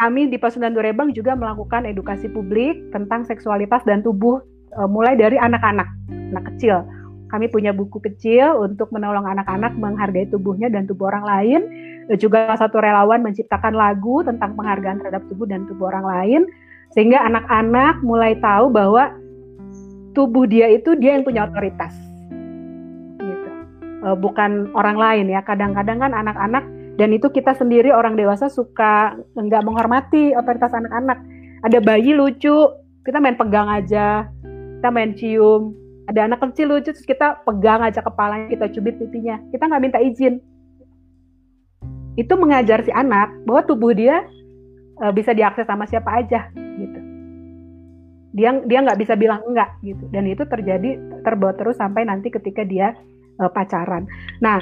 kami 0.00 0.32
di 0.32 0.40
Pasundan 0.40 0.72
Durebang 0.72 1.12
juga 1.12 1.36
melakukan 1.36 1.84
edukasi 1.84 2.32
publik 2.32 2.80
tentang 2.96 3.28
seksualitas 3.28 3.84
dan 3.84 4.00
tubuh 4.00 4.40
uh, 4.80 4.88
mulai 4.88 5.12
dari 5.14 5.36
anak-anak 5.36 5.86
anak 6.32 6.44
kecil. 6.56 6.88
Kami 7.26 7.50
punya 7.52 7.74
buku 7.76 8.00
kecil 8.00 8.64
untuk 8.64 8.88
menolong 8.94 9.26
anak-anak 9.26 9.76
menghargai 9.76 10.30
tubuhnya 10.30 10.72
dan 10.72 10.88
tubuh 10.88 11.12
orang 11.12 11.26
lain. 11.26 11.60
Juga 12.22 12.54
satu 12.54 12.78
relawan 12.78 13.18
menciptakan 13.18 13.74
lagu 13.74 14.22
tentang 14.22 14.54
penghargaan 14.54 15.02
terhadap 15.02 15.26
tubuh 15.26 15.42
dan 15.42 15.66
tubuh 15.66 15.90
orang 15.90 16.06
lain. 16.06 16.40
Sehingga 16.94 17.18
anak-anak 17.26 17.98
mulai 18.06 18.38
tahu 18.38 18.70
bahwa 18.70 19.10
tubuh 20.16 20.48
dia 20.48 20.72
itu 20.72 20.96
dia 20.96 21.12
yang 21.12 21.22
punya 21.28 21.44
otoritas. 21.44 21.92
Gitu. 23.20 23.48
E, 24.00 24.08
bukan 24.16 24.72
orang 24.72 24.96
lain 24.96 25.26
ya. 25.28 25.44
Kadang-kadang 25.44 26.00
kan 26.00 26.16
anak-anak 26.16 26.64
dan 26.96 27.12
itu 27.12 27.28
kita 27.28 27.52
sendiri 27.52 27.92
orang 27.92 28.16
dewasa 28.16 28.48
suka 28.48 29.20
nggak 29.36 29.60
menghormati 29.60 30.32
otoritas 30.32 30.72
anak-anak. 30.72 31.20
Ada 31.68 31.84
bayi 31.84 32.16
lucu 32.16 32.72
kita 33.04 33.20
main 33.20 33.36
pegang 33.36 33.68
aja 33.68 34.32
kita 34.80 34.88
main 34.88 35.12
cium. 35.12 35.76
Ada 36.06 36.30
anak 36.30 36.38
kecil 36.38 36.72
lucu 36.72 36.94
terus 36.94 37.04
kita 37.04 37.44
pegang 37.44 37.84
aja 37.84 38.00
kepalanya 38.00 38.48
kita 38.48 38.72
cubit 38.72 38.96
pipinya. 38.96 39.36
Kita 39.52 39.68
nggak 39.68 39.82
minta 39.84 40.00
izin. 40.00 40.40
Itu 42.16 42.40
mengajar 42.40 42.80
si 42.80 42.94
anak 42.96 43.28
bahwa 43.44 43.60
tubuh 43.68 43.92
dia 43.92 44.24
uh, 45.04 45.12
bisa 45.12 45.36
diakses 45.36 45.68
sama 45.68 45.84
siapa 45.84 46.08
aja 46.24 46.48
gitu 46.54 46.95
dia 48.36 48.52
dia 48.68 48.84
nggak 48.84 49.00
bisa 49.00 49.16
bilang 49.16 49.40
enggak 49.48 49.72
gitu. 49.80 50.04
Dan 50.12 50.28
itu 50.28 50.44
terjadi 50.44 51.00
terbawa 51.24 51.56
terus 51.56 51.80
sampai 51.80 52.04
nanti 52.04 52.28
ketika 52.28 52.62
dia 52.62 52.92
uh, 53.40 53.48
pacaran. 53.48 54.04
Nah 54.44 54.60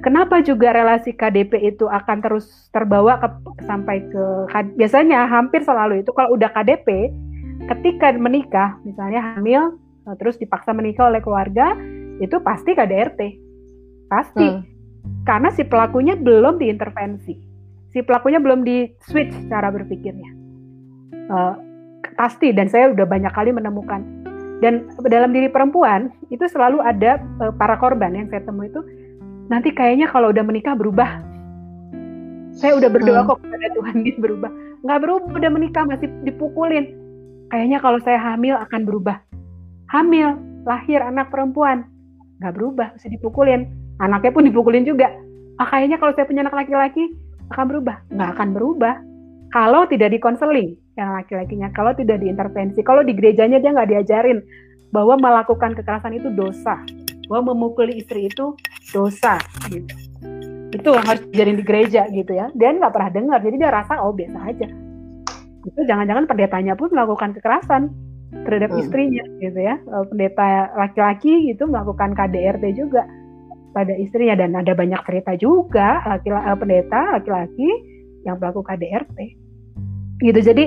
kenapa 0.00 0.38
juga 0.46 0.70
relasi 0.70 1.10
KDP 1.10 1.74
itu 1.74 1.90
akan 1.90 2.22
terus 2.22 2.70
terbawa 2.70 3.18
ke, 3.18 3.28
sampai 3.66 4.06
ke 4.06 4.24
biasanya 4.78 5.26
hampir 5.26 5.66
selalu 5.66 6.06
itu 6.06 6.14
kalau 6.14 6.38
udah 6.38 6.54
KDP 6.54 7.10
ketika 7.66 8.14
menikah 8.14 8.78
misalnya 8.86 9.34
hamil 9.34 9.74
uh, 10.06 10.14
terus 10.22 10.38
dipaksa 10.38 10.70
menikah 10.70 11.10
oleh 11.10 11.18
keluarga 11.18 11.74
itu 12.22 12.38
pasti 12.40 12.78
KDRT 12.78 13.20
pasti. 14.06 14.46
Hmm. 14.46 14.62
Karena 15.26 15.50
si 15.54 15.66
pelakunya 15.66 16.14
belum 16.14 16.58
diintervensi, 16.58 17.34
si 17.90 17.98
pelakunya 18.02 18.38
belum 18.38 18.62
di 18.62 18.90
switch 19.06 19.34
cara 19.50 19.70
berpikirnya. 19.74 20.30
Uh, 21.26 21.54
pasti 22.16 22.50
dan 22.50 22.66
saya 22.66 22.90
udah 22.92 23.06
banyak 23.06 23.32
kali 23.32 23.52
menemukan 23.52 24.02
dan 24.64 24.88
dalam 25.06 25.36
diri 25.36 25.52
perempuan 25.52 26.10
itu 26.32 26.42
selalu 26.48 26.80
ada 26.80 27.20
uh, 27.44 27.52
para 27.54 27.76
korban 27.76 28.16
yang 28.16 28.26
saya 28.32 28.40
temui 28.42 28.72
itu 28.72 28.80
nanti 29.52 29.70
kayaknya 29.70 30.10
kalau 30.10 30.32
udah 30.32 30.42
menikah 30.42 30.74
berubah. 30.74 31.22
Saya 32.56 32.72
udah 32.80 32.88
berdoa 32.88 33.20
hmm. 33.20 33.28
kok 33.28 33.38
kepada 33.44 33.68
Tuhan 33.76 33.94
gitu 34.08 34.18
berubah. 34.24 34.48
Nggak 34.80 35.00
berubah, 35.04 35.28
udah 35.36 35.50
menikah 35.52 35.84
masih 35.84 36.08
dipukulin. 36.24 36.88
Kayaknya 37.52 37.78
kalau 37.84 38.00
saya 38.00 38.16
hamil 38.16 38.56
akan 38.56 38.88
berubah. 38.88 39.20
Hamil, 39.92 40.40
lahir 40.64 41.04
anak 41.04 41.28
perempuan, 41.28 41.84
nggak 42.40 42.56
berubah, 42.56 42.96
masih 42.96 43.12
dipukulin 43.12 43.68
anaknya 44.00 44.32
pun 44.32 44.44
dipukulin 44.44 44.84
juga 44.84 45.08
ah 45.56 45.68
kayaknya 45.68 45.96
kalau 45.96 46.12
saya 46.12 46.28
punya 46.28 46.44
anak 46.44 46.56
laki-laki 46.56 47.16
akan 47.52 47.64
berubah 47.68 47.96
nggak 48.12 48.30
akan 48.36 48.48
berubah 48.52 48.94
kalau 49.54 49.86
tidak 49.86 50.12
dikonseling 50.12 50.78
yang 50.96 51.12
laki-lakinya. 51.12 51.68
Kalau 51.76 51.92
tidak 51.92 52.24
diintervensi 52.24 52.80
kalau 52.82 53.04
di 53.04 53.12
gerejanya 53.12 53.60
dia 53.60 53.70
nggak 53.70 53.90
diajarin 53.92 54.40
bahwa 54.90 55.20
melakukan 55.20 55.76
kekerasan 55.76 56.16
itu 56.16 56.32
dosa 56.32 56.80
bahwa 57.28 57.52
memukuli 57.52 58.00
istri 58.00 58.32
itu 58.32 58.56
dosa 58.90 59.38
gitu. 59.68 59.92
Itu 60.72 60.88
yang 60.94 61.06
harus 61.06 61.22
jadi 61.30 61.52
di 61.52 61.64
gereja 61.64 62.02
gitu 62.10 62.32
ya. 62.32 62.48
Dia 62.56 62.74
nggak 62.74 62.92
pernah 62.92 63.10
dengar 63.12 63.38
jadi 63.44 63.56
dia 63.60 63.70
rasa 63.70 64.00
oh 64.02 64.16
biasa 64.16 64.38
aja. 64.40 64.68
Itu 65.66 65.80
jangan-jangan 65.84 66.24
pendetanya 66.30 66.74
pun 66.78 66.88
melakukan 66.94 67.34
kekerasan 67.36 67.92
terhadap 68.46 68.70
hmm. 68.72 68.80
istrinya 68.82 69.24
gitu 69.42 69.60
ya. 69.60 69.76
Eh, 69.76 70.04
pendeta 70.08 70.72
laki-laki 70.74 71.52
gitu 71.52 71.68
melakukan 71.68 72.16
KDRT 72.16 72.64
juga 72.78 73.04
pada 73.76 73.92
istrinya. 73.98 74.38
Dan 74.38 74.56
ada 74.56 74.72
banyak 74.72 75.02
cerita 75.04 75.36
juga 75.36 76.00
laki-laki 76.06 76.46
eh, 76.46 76.56
pendeta 76.56 77.00
laki-laki 77.20 77.95
yang 78.26 78.36
melakukan 78.42 78.74
KDRT 78.74 79.18
gitu 80.26 80.40
jadi 80.42 80.64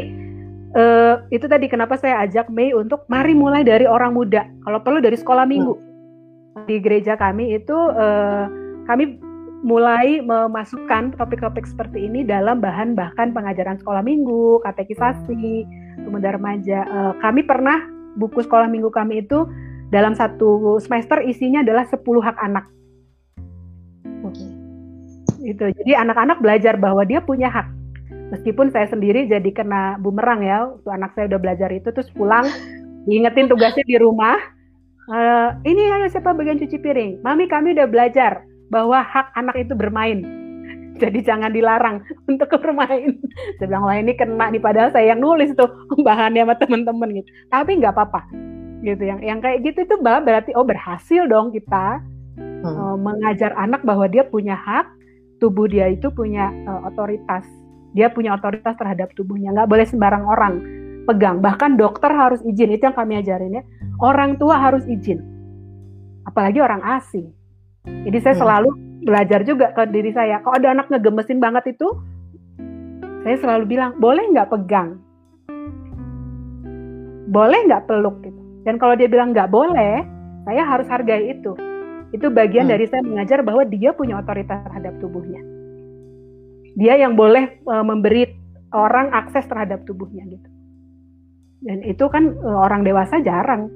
uh, 0.73 1.15
itu 1.29 1.45
tadi 1.45 1.67
kenapa 1.67 1.99
saya 1.99 2.23
ajak 2.25 2.47
Mei 2.49 2.71
untuk 2.71 3.03
mari 3.11 3.35
mulai 3.35 3.67
dari 3.67 3.85
orang 3.85 4.15
muda 4.15 4.47
kalau 4.63 4.79
perlu 4.81 5.03
dari 5.03 5.17
sekolah 5.19 5.45
minggu 5.45 5.75
hmm. 5.75 6.65
di 6.65 6.79
gereja 6.79 7.19
kami 7.19 7.59
itu 7.59 7.75
uh, 7.75 8.47
kami 8.87 9.19
mulai 9.59 10.23
memasukkan 10.23 11.19
topik-topik 11.19 11.67
seperti 11.67 12.07
ini 12.07 12.23
dalam 12.23 12.63
bahan 12.63 12.95
bahkan 12.95 13.35
pengajaran 13.35 13.75
sekolah 13.75 13.99
minggu, 13.99 14.63
katekisasi, 14.63 15.67
pemuda 15.99 16.31
remaja. 16.31 16.87
Uh, 16.87 17.13
kami 17.19 17.43
pernah 17.43 17.83
buku 18.15 18.39
sekolah 18.39 18.71
minggu 18.71 18.87
kami 18.87 19.19
itu 19.27 19.43
dalam 19.91 20.15
satu 20.15 20.79
semester 20.79 21.19
isinya 21.25 21.59
adalah 21.59 21.83
10 21.83 21.99
hak 21.99 22.37
anak. 22.39 22.65
Okay. 24.31 24.58
Itu. 25.49 25.65
Jadi 25.73 25.91
anak-anak 25.97 26.37
belajar 26.45 26.77
bahwa 26.77 27.01
dia 27.01 27.25
punya 27.25 27.49
hak. 27.49 27.67
Meskipun 28.29 28.69
saya 28.69 28.85
sendiri 28.85 29.25
jadi 29.25 29.49
kena 29.49 29.97
bumerang 29.97 30.45
ya, 30.45 30.69
waktu 30.69 30.89
anak 30.93 31.17
saya 31.17 31.25
udah 31.33 31.39
belajar 31.41 31.69
itu 31.73 31.89
terus 31.89 32.09
pulang 32.13 32.45
diingetin 33.09 33.49
tugasnya 33.49 33.85
di 33.85 33.97
rumah. 33.97 34.37
Uh, 35.09 35.57
ini 35.65 35.89
ayo 35.89 36.05
siapa 36.05 36.37
bagian 36.37 36.61
cuci 36.61 36.77
piring? 36.77 37.25
Mami 37.25 37.49
kami 37.49 37.73
udah 37.73 37.89
belajar 37.89 38.45
bahwa 38.69 39.01
hak 39.01 39.33
anak 39.33 39.57
itu 39.57 39.73
bermain. 39.73 40.21
Jadi 41.01 41.25
jangan 41.25 41.49
dilarang 41.49 42.05
untuk 42.31 42.53
bermain. 42.61 43.17
Saya 43.57 43.65
bilang, 43.65 43.89
wah 43.89 43.97
ini 43.97 44.13
kena 44.13 44.53
nih 44.53 44.61
padahal 44.61 44.93
saya 44.93 45.17
yang 45.17 45.25
nulis 45.25 45.49
tuh 45.57 45.69
bahannya 46.05 46.45
sama 46.45 46.55
teman-teman 46.61 47.09
gitu. 47.17 47.29
Tapi 47.49 47.81
nggak 47.81 47.97
apa-apa. 47.97 48.29
Gitu 48.85 49.03
yang 49.09 49.19
yang 49.25 49.39
kayak 49.41 49.65
gitu 49.65 49.83
itu 49.83 49.95
berarti 49.99 50.53
oh 50.55 50.63
berhasil 50.63 51.27
dong 51.27 51.51
kita 51.51 51.99
hmm. 52.37 52.63
uh, 52.63 52.95
mengajar 52.95 53.51
anak 53.57 53.81
bahwa 53.81 54.05
dia 54.05 54.23
punya 54.23 54.55
hak, 54.55 54.87
tubuh 55.39 55.65
dia 55.65 55.87
itu 55.89 56.11
punya 56.11 56.51
uh, 56.67 56.87
otoritas. 56.91 57.47
Dia 57.97 58.13
punya 58.13 58.37
otoritas 58.37 58.77
terhadap 58.77 59.15
tubuhnya. 59.17 59.55
Nggak 59.55 59.69
boleh 59.71 59.85
sembarang 59.87 60.23
orang 60.27 60.53
pegang. 61.09 61.41
Bahkan 61.41 61.79
dokter 61.79 62.13
harus 62.13 62.43
izin. 62.45 62.75
Itu 62.75 62.91
yang 62.91 62.97
kami 62.97 63.17
ajarin 63.23 63.59
ya. 63.59 63.63
Orang 64.03 64.37
tua 64.37 64.61
harus 64.61 64.85
izin. 64.85 65.23
Apalagi 66.27 66.61
orang 66.61 66.85
asing 67.01 67.39
jadi 67.85 68.17
saya 68.21 68.35
hmm. 68.35 68.43
selalu 68.43 68.69
belajar 69.03 69.39
juga 69.47 69.71
ke 69.71 69.83
diri 69.89 70.11
saya. 70.11 70.43
Kalau 70.43 70.55
ada 70.59 70.69
anak 70.75 70.87
ngegemesin 70.91 71.39
banget 71.39 71.75
itu, 71.75 71.87
saya 73.23 73.35
selalu 73.39 73.63
bilang, 73.67 73.95
boleh 73.97 74.23
nggak 74.35 74.49
pegang? 74.51 74.99
Boleh 77.29 77.59
nggak 77.69 77.85
peluk 77.85 78.19
gitu? 78.25 78.41
Dan 78.65 78.75
kalau 78.81 78.97
dia 78.97 79.07
bilang 79.07 79.31
nggak 79.31 79.49
boleh, 79.49 80.03
saya 80.43 80.63
harus 80.65 80.87
hargai 80.91 81.31
itu. 81.31 81.55
Itu 82.15 82.33
bagian 82.33 82.67
hmm. 82.69 82.73
dari 82.73 82.85
saya 82.89 83.03
mengajar 83.05 83.39
bahwa 83.45 83.63
dia 83.67 83.93
punya 83.93 84.17
otoritas 84.17 84.59
terhadap 84.65 84.97
tubuhnya. 84.97 85.41
Dia 86.79 86.95
yang 86.97 87.13
boleh 87.13 87.61
uh, 87.67 87.85
memberi 87.85 88.29
orang 88.73 89.13
akses 89.13 89.45
terhadap 89.49 89.83
tubuhnya 89.85 90.25
gitu. 90.29 90.49
Dan 91.59 91.83
itu 91.83 92.05
kan 92.07 92.33
uh, 92.39 92.65
orang 92.65 92.87
dewasa 92.87 93.19
jarang 93.21 93.69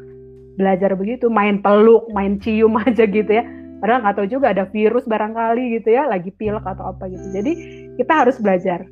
belajar 0.54 0.94
begitu, 0.94 1.28
main 1.34 1.60
peluk, 1.60 2.08
main 2.14 2.38
cium 2.38 2.78
aja 2.86 3.06
gitu 3.06 3.30
ya 3.30 3.44
padahal 3.84 4.00
nggak 4.00 4.16
tahu 4.16 4.28
juga 4.32 4.56
ada 4.56 4.64
virus 4.72 5.04
barangkali 5.04 5.76
gitu 5.76 5.92
ya 5.92 6.08
lagi 6.08 6.32
pilek 6.40 6.64
atau 6.64 6.96
apa 6.96 7.12
gitu 7.12 7.36
jadi 7.36 7.52
kita 8.00 8.14
harus 8.16 8.40
belajar 8.40 8.88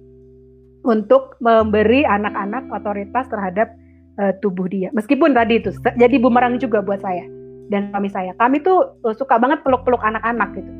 untuk 0.83 1.39
memberi 1.39 2.03
anak-anak 2.03 2.67
otoritas 2.75 3.23
terhadap 3.31 3.71
uh, 4.19 4.35
tubuh 4.43 4.67
dia 4.67 4.91
meskipun 4.91 5.31
tadi 5.31 5.63
itu 5.63 5.71
jadi 5.95 6.15
bumerang 6.19 6.59
juga 6.59 6.83
buat 6.83 6.99
saya 6.99 7.23
dan 7.69 7.91
kami 7.93 8.09
saya. 8.11 8.35
Kami 8.35 8.63
tuh 8.63 8.97
uh, 9.05 9.15
suka 9.15 9.37
banget 9.37 9.61
peluk-peluk 9.61 10.01
anak-anak 10.01 10.49
gitu. 10.57 10.71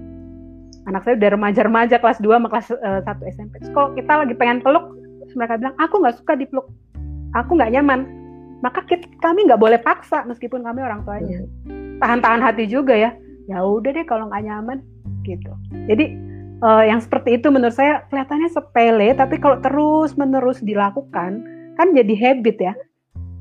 Anak 0.89 1.05
saya 1.05 1.13
udah 1.19 1.29
remaja-remaja 1.37 1.95
kelas 2.01 2.17
2 2.19 2.27
sama 2.27 2.47
kelas 2.49 2.67
uh, 2.73 3.05
eh, 3.05 3.29
1 3.29 3.33
SMP 3.37 3.53
terus 3.61 3.71
kalau 3.77 3.93
kita 3.93 4.13
lagi 4.25 4.33
pengen 4.33 4.65
peluk 4.65 4.97
mereka 5.37 5.55
bilang 5.55 5.75
aku 5.79 6.01
nggak 6.03 6.17
suka 6.19 6.33
dipeluk. 6.35 6.67
Aku 7.37 7.55
nggak 7.55 7.71
nyaman. 7.71 8.03
Maka 8.61 8.83
kita, 8.85 9.07
kami 9.23 9.47
nggak 9.47 9.61
boleh 9.61 9.79
paksa 9.79 10.27
meskipun 10.27 10.61
kami 10.61 10.83
orang 10.83 11.01
tuanya. 11.07 11.39
Hmm. 11.65 11.97
tahan-tahan 12.01 12.41
hati 12.41 12.65
juga 12.65 12.97
ya. 12.97 13.13
Ya 13.45 13.61
udah 13.61 13.93
deh 13.93 14.05
kalau 14.09 14.27
nggak 14.27 14.43
nyaman 14.43 14.81
gitu. 15.23 15.53
Jadi 15.87 16.17
uh, 16.65 16.83
yang 16.83 16.99
seperti 16.99 17.39
itu 17.39 17.47
menurut 17.53 17.77
saya 17.77 18.03
kelihatannya 18.09 18.49
sepele 18.49 19.13
tapi 19.13 19.37
kalau 19.37 19.61
terus 19.61 20.17
menerus 20.17 20.59
dilakukan 20.65 21.45
kan 21.77 21.87
jadi 21.93 22.13
habit 22.17 22.57
ya. 22.59 22.73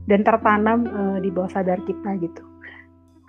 Dan 0.06 0.26
tertanam 0.26 0.86
uh, 0.90 1.18
di 1.22 1.30
bawah 1.30 1.50
sadar 1.50 1.78
kita 1.86 2.18
gitu 2.18 2.49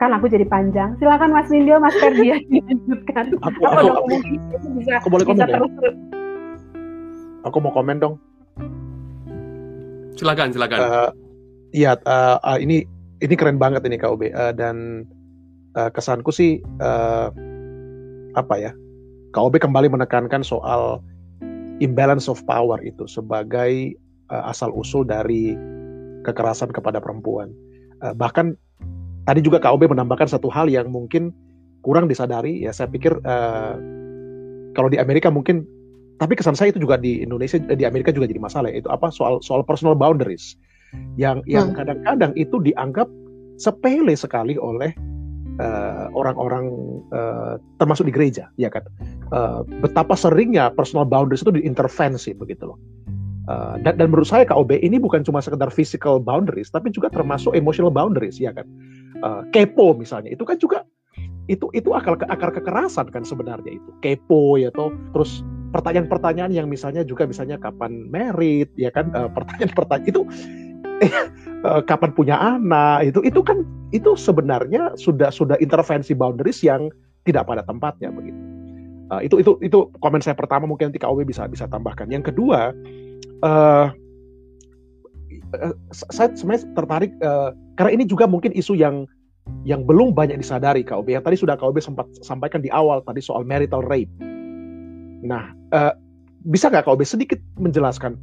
kan 0.01 0.17
aku 0.17 0.25
jadi 0.33 0.49
panjang. 0.49 0.97
Silakan 0.97 1.29
Mas 1.29 1.45
Nindyo 1.53 1.77
Mas 1.77 1.93
Ferdian 2.01 2.41
dilanjutkan. 2.49 3.37
Aku, 3.37 3.59
aku, 3.61 3.85
aku, 3.85 4.09
aku, 4.57 4.67
bisa, 4.81 4.97
aku 4.97 5.07
boleh 5.13 5.25
komen 5.29 5.45
ya? 5.45 5.61
terus 5.61 5.95
aku 7.45 7.57
mau 7.61 7.69
komen 7.69 8.01
dong. 8.01 8.17
Silakan 10.17 10.49
silakan. 10.49 10.79
Uh, 10.81 11.09
iya 11.69 11.93
uh, 12.09 12.41
uh, 12.41 12.57
ini 12.57 12.89
ini 13.21 13.33
keren 13.37 13.61
banget 13.61 13.85
ini 13.85 14.01
KOB 14.01 14.33
uh, 14.33 14.49
dan 14.57 15.05
uh, 15.77 15.93
kesanku 15.93 16.33
sih 16.33 16.57
uh, 16.81 17.29
apa 18.33 18.55
ya? 18.57 18.73
KOB 19.37 19.61
kembali 19.61 19.85
menekankan 19.93 20.41
soal 20.41 20.97
imbalance 21.77 22.25
of 22.25 22.41
power 22.49 22.81
itu 22.81 23.05
sebagai 23.05 23.93
uh, 24.33 24.49
asal 24.49 24.73
usul 24.73 25.05
dari 25.05 25.53
kekerasan 26.25 26.73
kepada 26.73 26.97
perempuan. 26.97 27.53
Uh, 28.01 28.17
bahkan 28.17 28.57
tadi 29.31 29.39
juga 29.39 29.63
KOB 29.63 29.95
menambahkan 29.95 30.27
satu 30.27 30.51
hal 30.51 30.67
yang 30.67 30.91
mungkin 30.91 31.31
kurang 31.87 32.11
disadari 32.11 32.67
ya 32.67 32.75
saya 32.75 32.91
pikir 32.91 33.15
uh, 33.23 33.79
kalau 34.75 34.91
di 34.91 34.99
Amerika 34.99 35.31
mungkin 35.31 35.63
tapi 36.19 36.35
kesan 36.35 36.53
saya 36.53 36.75
itu 36.75 36.83
juga 36.83 36.99
di 36.99 37.23
Indonesia 37.23 37.55
di 37.57 37.87
Amerika 37.87 38.11
juga 38.11 38.27
jadi 38.27 38.43
masalah 38.43 38.69
itu 38.75 38.91
apa 38.91 39.07
soal 39.09 39.39
soal 39.39 39.63
personal 39.63 39.95
boundaries 39.95 40.59
yang 41.15 41.39
yang 41.47 41.71
hmm. 41.71 41.79
kadang-kadang 41.79 42.35
itu 42.35 42.59
dianggap 42.59 43.07
sepele 43.55 44.13
sekali 44.13 44.59
oleh 44.59 44.91
Eh, 45.61 46.05
orang-orang 46.17 46.73
uh, 47.13 47.17
uh, 47.21 47.53
termasuk 47.77 48.09
di 48.09 48.13
gereja, 48.15 48.49
ya 48.57 48.71
kan? 48.73 48.81
Uh, 49.29 49.61
betapa 49.83 50.17
seringnya 50.17 50.73
personal 50.73 51.05
boundaries 51.05 51.45
itu 51.45 51.53
diintervensi 51.53 52.33
begitu 52.33 52.73
loh. 52.73 52.79
Uh, 53.45 53.77
dan, 53.85 53.99
dan 54.01 54.09
menurut 54.09 54.25
saya 54.25 54.41
KOB 54.47 54.81
ini 54.81 54.97
bukan 54.97 55.21
cuma 55.21 55.37
sekedar 55.37 55.69
physical 55.69 56.17
boundaries, 56.17 56.73
tapi 56.73 56.89
juga 56.89 57.13
termasuk 57.13 57.53
emotional 57.53 57.93
boundaries, 57.93 58.41
ya 58.41 58.49
kan? 58.55 58.65
Uh, 59.21 59.45
kepo 59.53 59.93
misalnya, 59.93 60.33
itu 60.33 60.41
kan 60.41 60.57
juga 60.57 60.81
itu 61.45 61.69
itu 61.77 61.93
akal 61.93 62.17
akar 62.17 62.53
kekerasan 62.53 63.09
kan 63.13 63.21
sebenarnya 63.21 63.77
itu 63.77 63.89
kepo 64.01 64.57
ya 64.57 64.73
toh 64.73 64.93
terus 65.11 65.45
pertanyaan-pertanyaan 65.75 66.53
yang 66.53 66.67
misalnya 66.69 67.05
juga 67.05 67.27
misalnya 67.27 67.59
kapan 67.59 68.07
merit 68.07 68.71
ya 68.79 68.89
kan 68.93 69.11
pertanyaan-pertanyaan 69.13 70.09
itu 70.09 70.21
Eh, 71.61 71.81
kapan 71.85 72.09
punya 72.17 72.41
anak 72.41 73.13
itu 73.13 73.21
itu 73.21 73.37
kan 73.45 73.61
itu 73.93 74.17
sebenarnya 74.17 74.97
sudah 74.97 75.29
sudah 75.29 75.53
intervensi 75.61 76.17
boundaries 76.17 76.65
yang 76.65 76.89
tidak 77.21 77.45
pada 77.45 77.61
tempatnya 77.61 78.09
begitu. 78.09 78.41
Uh, 79.13 79.21
itu 79.21 79.43
itu 79.43 79.59
itu 79.61 79.91
komen 80.01 80.25
saya 80.25 80.33
pertama 80.33 80.65
mungkin 80.65 80.89
nanti 80.89 80.97
KW 80.97 81.21
bisa 81.21 81.45
bisa 81.45 81.69
tambahkan. 81.69 82.09
Yang 82.09 82.33
kedua, 82.33 82.73
uh, 83.45 83.93
saya 85.91 86.33
sebenarnya 86.33 86.65
tertarik 86.73 87.13
uh, 87.21 87.53
karena 87.75 87.91
ini 87.95 88.03
juga 88.07 88.27
mungkin 88.27 88.51
isu 88.55 88.75
yang 88.75 89.07
yang 89.65 89.83
belum 89.85 90.13
banyak 90.13 90.37
disadari 90.37 90.85
KOB 90.85 91.17
yang 91.17 91.23
tadi 91.25 91.37
sudah 91.37 91.57
KOB 91.57 91.81
sempat 91.81 92.07
sampaikan 92.21 92.61
di 92.61 92.69
awal 92.69 93.01
tadi 93.03 93.19
soal 93.19 93.41
marital 93.41 93.81
rape. 93.85 94.09
Nah, 95.21 95.53
uh, 95.73 95.93
bisa 96.45 96.69
nggak 96.69 96.85
KOB 96.85 97.01
sedikit 97.05 97.37
menjelaskan 97.57 98.17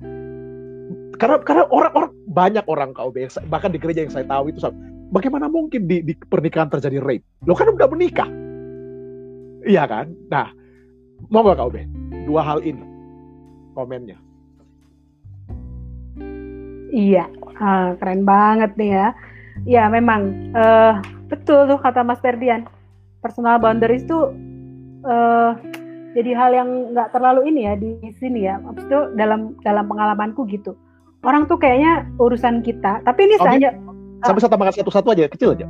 karena 1.18 1.42
karena 1.42 1.66
orang-orang 1.74 2.14
banyak 2.30 2.64
orang 2.70 2.94
yang 3.18 3.30
bahkan 3.50 3.74
di 3.74 3.78
gereja 3.82 4.06
yang 4.06 4.14
saya 4.14 4.26
tahu 4.30 4.54
itu 4.54 4.62
bagaimana 5.10 5.50
mungkin 5.50 5.90
di, 5.90 6.06
di 6.06 6.14
pernikahan 6.14 6.70
terjadi 6.70 7.02
rape? 7.02 7.26
Lo 7.42 7.58
kan 7.58 7.74
udah 7.74 7.90
menikah, 7.90 8.30
iya 9.66 9.84
kan? 9.90 10.14
Nah, 10.30 10.54
mau 11.34 11.42
gak 11.42 11.58
KUB? 11.58 11.76
Dua 12.30 12.42
hal 12.46 12.62
ini 12.62 12.84
komennya. 13.74 14.18
Iya, 16.88 17.28
uh, 17.58 17.98
keren 17.98 18.22
banget 18.24 18.72
nih 18.78 18.90
ya. 18.94 19.08
Ya 19.64 19.89
memang 19.89 20.52
uh, 20.55 21.01
betul 21.26 21.66
tuh 21.66 21.78
kata 21.80 22.05
Mas 22.05 22.20
Ferdian. 22.20 22.68
Personal 23.18 23.59
boundaries 23.59 24.06
itu 24.06 24.30
uh, 25.02 25.59
jadi 26.14 26.30
hal 26.35 26.51
yang 26.55 26.68
nggak 26.94 27.10
terlalu 27.10 27.51
ini 27.51 27.60
ya 27.66 27.74
di 27.74 27.98
sini 28.18 28.47
ya. 28.47 28.60
Maksudnya 28.60 29.14
dalam 29.18 29.59
dalam 29.64 29.90
pengalamanku 29.90 30.47
gitu 30.47 30.76
orang 31.26 31.51
tuh 31.51 31.59
kayaknya 31.59 32.06
urusan 32.20 32.62
kita. 32.62 33.02
Tapi 33.02 33.20
ini 33.26 33.36
oh, 33.40 33.47
saja. 33.47 33.68
Saya 34.22 34.35
bisa 34.35 34.51
tambahkan 34.51 34.74
satu-satu 34.74 35.09
aja, 35.14 35.30
kecil 35.30 35.55
aja. 35.55 35.66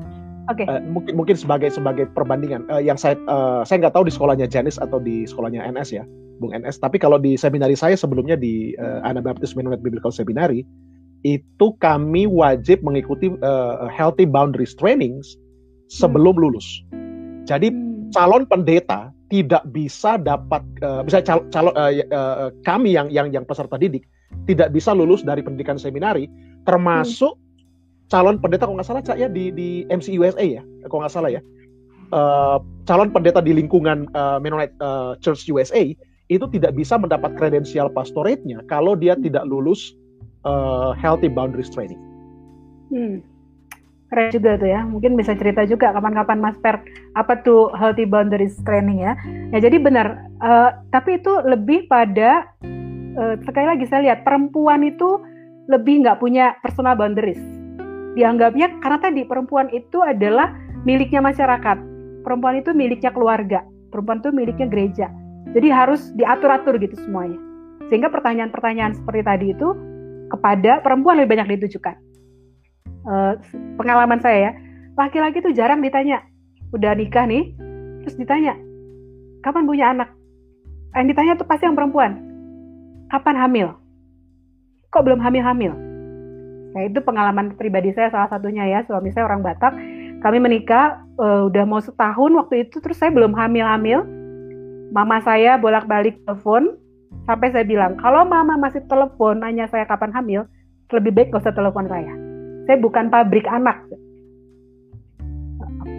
Oke. 0.49 0.65
Okay. 0.65 0.67
Uh, 0.69 0.81
mungkin 0.89 1.13
mungkin 1.17 1.37
sebagai 1.37 1.69
sebagai 1.69 2.09
perbandingan 2.17 2.65
uh, 2.73 2.81
yang 2.81 2.97
saya 2.97 3.21
uh, 3.29 3.61
saya 3.69 3.85
nggak 3.85 3.95
tahu 3.97 4.09
di 4.09 4.13
sekolahnya 4.13 4.47
Janis 4.49 4.81
atau 4.81 4.97
di 4.97 5.29
sekolahnya 5.29 5.61
NS 5.69 5.89
ya, 5.93 6.05
Bung 6.41 6.57
NS. 6.57 6.81
Tapi 6.81 6.97
kalau 6.97 7.21
di 7.21 7.37
seminari 7.37 7.77
saya 7.77 7.97
sebelumnya 7.97 8.37
di 8.37 8.73
uh, 8.81 9.05
Anabaptist 9.05 9.57
Mennonite 9.57 9.85
Biblical 9.85 10.13
Seminary 10.13 10.65
itu 11.27 11.75
kami 11.83 12.27
wajib 12.29 12.83
mengikuti 12.83 13.35
uh, 13.43 13.91
healthy 13.91 14.27
boundaries 14.27 14.75
trainings 14.79 15.35
sebelum 15.91 16.39
hmm. 16.39 16.43
lulus. 16.47 16.67
Jadi 17.49 17.73
hmm. 17.73 18.15
calon 18.15 18.45
pendeta 18.47 19.11
tidak 19.29 19.65
bisa 19.73 20.17
dapat 20.17 20.65
uh, 20.81 21.05
bisa 21.05 21.21
cal 21.21 21.45
calon 21.53 21.75
uh, 21.77 21.93
uh, 21.93 22.49
kami 22.65 22.97
yang 22.97 23.13
yang 23.13 23.29
yang 23.29 23.45
peserta 23.45 23.77
didik 23.77 24.09
tidak 24.49 24.73
bisa 24.73 24.97
lulus 24.97 25.21
dari 25.21 25.45
pendidikan 25.45 25.77
seminari 25.77 26.29
termasuk 26.65 27.37
hmm 27.37 27.49
calon 28.09 28.41
pendeta 28.41 28.65
kalau 28.65 28.81
nggak 28.81 28.89
salah 28.89 29.05
cak 29.05 29.21
ya 29.21 29.29
di 29.29 29.53
di 29.53 29.85
MC 29.93 30.17
USA 30.17 30.43
ya 30.43 30.63
kalau 30.89 31.05
nggak 31.05 31.15
salah 31.15 31.31
ya 31.31 31.41
uh, 32.11 32.59
calon 32.89 33.13
pendeta 33.13 33.45
di 33.45 33.53
lingkungan 33.53 34.09
uh, 34.17 34.41
Mennonite 34.41 34.73
uh, 34.81 35.15
Church 35.21 35.45
USA 35.53 35.93
itu 36.29 36.45
tidak 36.53 36.77
bisa 36.77 36.97
mendapat 37.01 37.37
kredensial 37.37 37.89
pastorate-nya 37.93 38.65
kalau 38.69 38.97
dia 38.97 39.17
tidak 39.17 39.45
lulus 39.49 39.97
uh, 40.45 40.95
healthy 40.99 41.31
boundaries 41.31 41.71
training. 41.71 41.99
Hmm. 42.93 43.25
Keren 44.09 44.33
juga 44.33 44.57
tuh 44.57 44.69
ya. 44.69 44.81
Mungkin 44.89 45.17
bisa 45.17 45.37
cerita 45.37 45.69
juga 45.69 45.93
kapan-kapan 45.93 46.41
Mas 46.41 46.57
Per 46.61 46.81
apa 47.13 47.33
tuh 47.45 47.73
healthy 47.77 48.09
boundaries 48.09 48.57
training 48.65 49.05
ya. 49.05 49.13
Ya 49.53 49.59
jadi 49.65 49.77
benar. 49.81 50.29
Uh, 50.41 50.71
tapi 50.95 51.21
itu 51.21 51.33
lebih 51.45 51.89
pada 51.91 52.49
uh, 53.19 53.35
sekali 53.45 53.67
lagi 53.69 53.85
saya 53.85 54.13
lihat 54.13 54.25
perempuan 54.25 54.81
itu 54.87 55.21
lebih 55.69 56.01
nggak 56.01 56.25
punya 56.25 56.57
personal 56.65 56.97
boundaries 56.97 57.41
dianggapnya 58.19 58.83
karena 58.83 58.99
tadi 58.99 59.23
perempuan 59.23 59.71
itu 59.71 60.03
adalah 60.03 60.51
miliknya 60.83 61.23
masyarakat. 61.23 61.79
Perempuan 62.27 62.59
itu 62.59 62.75
miliknya 62.75 63.15
keluarga. 63.15 63.63
Perempuan 63.95 64.19
itu 64.19 64.35
miliknya 64.35 64.67
gereja. 64.67 65.07
Jadi 65.55 65.71
harus 65.71 66.11
diatur-atur 66.19 66.83
gitu 66.83 66.99
semuanya. 66.99 67.39
Sehingga 67.89 68.11
pertanyaan-pertanyaan 68.11 68.99
seperti 68.99 69.23
tadi 69.23 69.47
itu 69.55 69.73
kepada 70.29 70.85
perempuan 70.85 71.19
lebih 71.19 71.37
banyak 71.37 71.59
ditujukan. 71.59 71.97
Uh, 73.09 73.41
pengalaman 73.81 74.21
saya 74.21 74.39
ya, 74.39 74.53
laki-laki 74.95 75.41
itu 75.41 75.57
jarang 75.57 75.81
ditanya, 75.81 76.21
udah 76.77 76.93
nikah 76.93 77.25
nih, 77.25 77.57
terus 78.05 78.17
ditanya, 78.21 78.57
kapan 79.41 79.65
punya 79.65 79.93
anak? 79.93 80.13
Yang 80.93 81.07
ditanya 81.15 81.33
tuh 81.41 81.47
pasti 81.49 81.65
yang 81.65 81.77
perempuan, 81.77 82.21
kapan 83.09 83.37
hamil? 83.37 83.69
Kok 84.93 85.05
belum 85.05 85.21
hamil-hamil? 85.21 85.89
Nah 86.73 86.83
itu 86.85 87.01
pengalaman 87.01 87.57
pribadi 87.57 87.93
saya 87.97 88.13
salah 88.13 88.29
satunya 88.29 88.69
ya 88.69 88.85
suami 88.85 89.13
saya 89.13 89.29
orang 89.29 89.41
Batak. 89.45 89.73
Kami 90.19 90.39
menikah 90.43 91.01
uh, 91.17 91.47
udah 91.47 91.65
mau 91.65 91.79
setahun 91.79 92.33
waktu 92.35 92.69
itu 92.69 92.83
terus 92.83 92.99
saya 92.99 93.15
belum 93.15 93.33
hamil-hamil. 93.33 94.05
Mama 94.93 95.21
saya 95.21 95.61
bolak-balik 95.61 96.25
telepon 96.25 96.77
sampai 97.29 97.53
saya 97.53 97.69
bilang 97.69 98.01
kalau 98.01 98.25
mama 98.25 98.57
masih 98.57 98.81
telepon 98.89 99.45
nanya 99.45 99.69
saya 99.69 99.85
kapan 99.85 100.09
hamil 100.17 100.49
lebih 100.89 101.13
baik 101.13 101.29
gak 101.37 101.45
usah 101.45 101.53
telepon 101.53 101.85
saya. 101.85 102.17
Saya 102.65 102.81
bukan 102.81 103.13
pabrik 103.13 103.45
anak. 103.45 103.85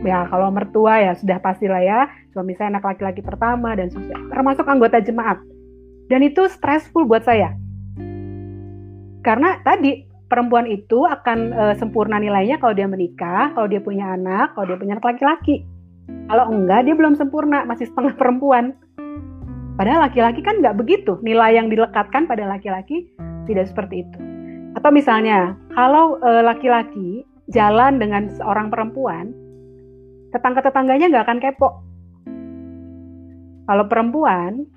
Ya 0.01 0.25
kalau 0.33 0.49
mertua 0.49 0.97
ya 0.97 1.13
sudah 1.13 1.37
pastilah 1.37 1.81
ya 1.85 2.09
suami 2.33 2.57
saya 2.57 2.73
anak 2.73 2.81
laki-laki 2.81 3.21
pertama 3.21 3.77
dan 3.77 3.93
termasuk 4.33 4.65
anggota 4.65 4.97
jemaat. 4.97 5.37
Dan 6.09 6.25
itu 6.25 6.49
stressful 6.49 7.05
buat 7.05 7.21
saya. 7.21 7.53
Karena 9.21 9.61
tadi 9.61 10.09
perempuan 10.25 10.65
itu 10.65 11.05
akan 11.05 11.39
uh, 11.53 11.73
sempurna 11.77 12.17
nilainya 12.17 12.57
kalau 12.57 12.73
dia 12.73 12.89
menikah, 12.89 13.53
kalau 13.53 13.69
dia 13.69 13.77
punya 13.77 14.17
anak, 14.17 14.57
kalau 14.57 14.73
dia 14.73 14.77
punya 14.81 14.97
anak 14.97 15.05
laki-laki. 15.05 15.65
Kalau 16.29 16.49
enggak, 16.49 16.89
dia 16.89 16.95
belum 16.97 17.13
sempurna, 17.13 17.65
masih 17.65 17.89
setengah 17.89 18.17
perempuan. 18.17 18.73
Padahal 19.79 20.11
laki-laki 20.11 20.43
kan 20.43 20.59
nggak 20.59 20.75
begitu. 20.75 21.15
Nilai 21.23 21.55
yang 21.55 21.71
dilekatkan 21.71 22.27
pada 22.27 22.43
laki-laki 22.43 23.07
tidak 23.47 23.71
seperti 23.71 24.03
itu. 24.03 24.19
Atau 24.75 24.91
misalnya, 24.91 25.55
kalau 25.71 26.19
uh, 26.19 26.43
laki-laki 26.43 27.23
jalan 27.47 27.95
dengan 27.95 28.27
seorang 28.35 28.67
perempuan, 28.67 29.31
tetangga-tetangganya 30.35 31.07
nggak 31.07 31.25
akan 31.25 31.39
kepo. 31.39 31.69
Kalau 33.71 33.85
perempuan 33.87 34.67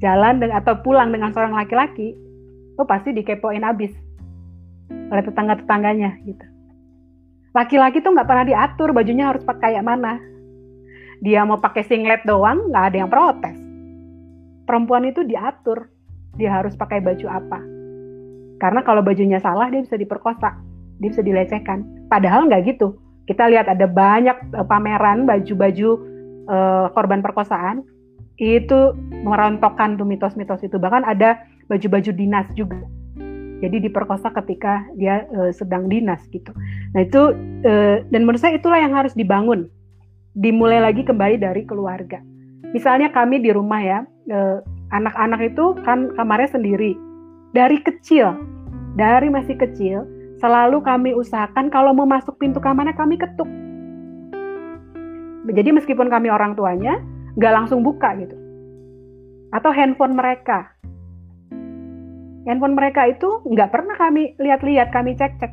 jalan 0.00 0.40
dengan, 0.40 0.64
atau 0.64 0.80
pulang 0.80 1.12
dengan 1.12 1.36
seorang 1.36 1.52
laki-laki, 1.52 2.16
lo 2.80 2.88
pasti 2.88 3.12
dikepoin 3.12 3.60
abis 3.68 3.92
oleh 5.12 5.22
tetangga-tetangganya 5.28 6.24
gitu. 6.24 6.46
Laki-laki 7.52 8.00
tuh 8.00 8.16
nggak 8.16 8.24
pernah 8.24 8.48
diatur 8.48 8.96
bajunya 8.96 9.28
harus 9.28 9.44
pakai 9.44 9.76
kayak 9.76 9.84
mana. 9.84 10.16
Dia 11.20 11.44
mau 11.44 11.60
pakai 11.60 11.84
singlet 11.84 12.24
doang 12.24 12.72
nggak 12.72 12.84
ada 12.88 12.96
yang 12.96 13.12
protes. 13.12 13.71
Perempuan 14.72 15.04
itu 15.04 15.20
diatur 15.28 15.92
dia 16.40 16.48
harus 16.48 16.72
pakai 16.72 17.04
baju 17.04 17.28
apa. 17.28 17.60
Karena 18.56 18.80
kalau 18.80 19.04
bajunya 19.04 19.36
salah 19.36 19.68
dia 19.68 19.84
bisa 19.84 20.00
diperkosa, 20.00 20.56
dia 20.96 21.12
bisa 21.12 21.20
dilecehkan. 21.20 22.08
Padahal 22.08 22.48
nggak 22.48 22.72
gitu. 22.72 22.96
Kita 23.28 23.52
lihat 23.52 23.68
ada 23.68 23.84
banyak 23.84 24.56
uh, 24.56 24.64
pameran 24.64 25.28
baju-baju 25.28 26.00
uh, 26.48 26.88
korban 26.96 27.20
perkosaan 27.20 27.84
itu 28.40 28.96
merontokkan 29.28 30.00
tuh 30.00 30.08
mitos-mitos 30.08 30.64
itu. 30.64 30.80
Bahkan 30.80 31.04
ada 31.04 31.44
baju-baju 31.68 32.08
dinas 32.16 32.48
juga 32.56 32.80
jadi 33.60 33.76
diperkosa 33.76 34.32
ketika 34.40 34.88
dia 34.96 35.28
uh, 35.36 35.52
sedang 35.52 35.92
dinas 35.92 36.24
gitu. 36.32 36.48
Nah 36.96 37.04
itu 37.04 37.36
dan 38.08 38.24
menurut 38.24 38.40
saya 38.40 38.56
itulah 38.56 38.80
yang 38.80 38.96
harus 38.96 39.12
dibangun, 39.12 39.68
dimulai 40.32 40.80
lagi 40.80 41.04
kembali 41.04 41.36
dari 41.36 41.68
keluarga. 41.68 42.31
Misalnya 42.72 43.12
kami 43.12 43.40
di 43.40 43.52
rumah 43.52 43.80
ya, 43.84 43.98
eh, 44.32 44.58
anak-anak 44.92 45.40
itu 45.52 45.76
kan 45.84 46.12
kamarnya 46.16 46.56
sendiri. 46.56 46.96
Dari 47.52 47.80
kecil, 47.84 48.32
dari 48.96 49.28
masih 49.28 49.56
kecil, 49.60 50.08
selalu 50.40 50.80
kami 50.80 51.12
usahakan 51.12 51.68
kalau 51.68 51.92
mau 51.92 52.08
masuk 52.08 52.36
pintu 52.40 52.60
kamarnya 52.60 52.96
kami 52.96 53.20
ketuk. 53.20 53.48
Jadi 55.52 55.70
meskipun 55.74 56.08
kami 56.08 56.32
orang 56.32 56.56
tuanya, 56.56 56.96
nggak 57.36 57.52
langsung 57.52 57.84
buka 57.84 58.14
gitu. 58.20 58.36
Atau 59.52 59.68
handphone 59.68 60.16
mereka, 60.16 60.72
handphone 62.46 62.74
mereka 62.74 63.06
itu 63.10 63.42
nggak 63.46 63.70
pernah 63.70 63.94
kami 63.98 64.32
lihat-lihat, 64.38 64.88
kami 64.90 65.12
cek-cek. 65.18 65.52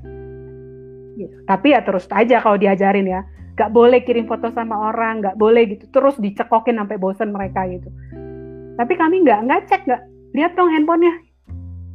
Gitu. 1.20 1.36
Tapi 1.44 1.68
ya 1.76 1.84
terus 1.84 2.08
aja 2.10 2.40
kalau 2.40 2.56
diajarin 2.56 3.08
ya, 3.12 3.22
nggak 3.60 3.76
boleh 3.76 4.00
kirim 4.08 4.24
foto 4.24 4.48
sama 4.56 4.88
orang, 4.88 5.20
nggak 5.20 5.36
boleh 5.36 5.68
gitu, 5.68 5.84
terus 5.92 6.16
dicekokin 6.16 6.80
sampai 6.80 6.96
bosen 6.96 7.36
mereka 7.36 7.68
gitu. 7.68 7.92
Tapi 8.80 8.96
kami 8.96 9.28
nggak 9.28 9.40
nggak 9.44 9.62
cek 9.68 9.84
nggak, 9.84 10.02
lihat 10.32 10.56
dong 10.56 10.72
handphonenya, 10.72 11.12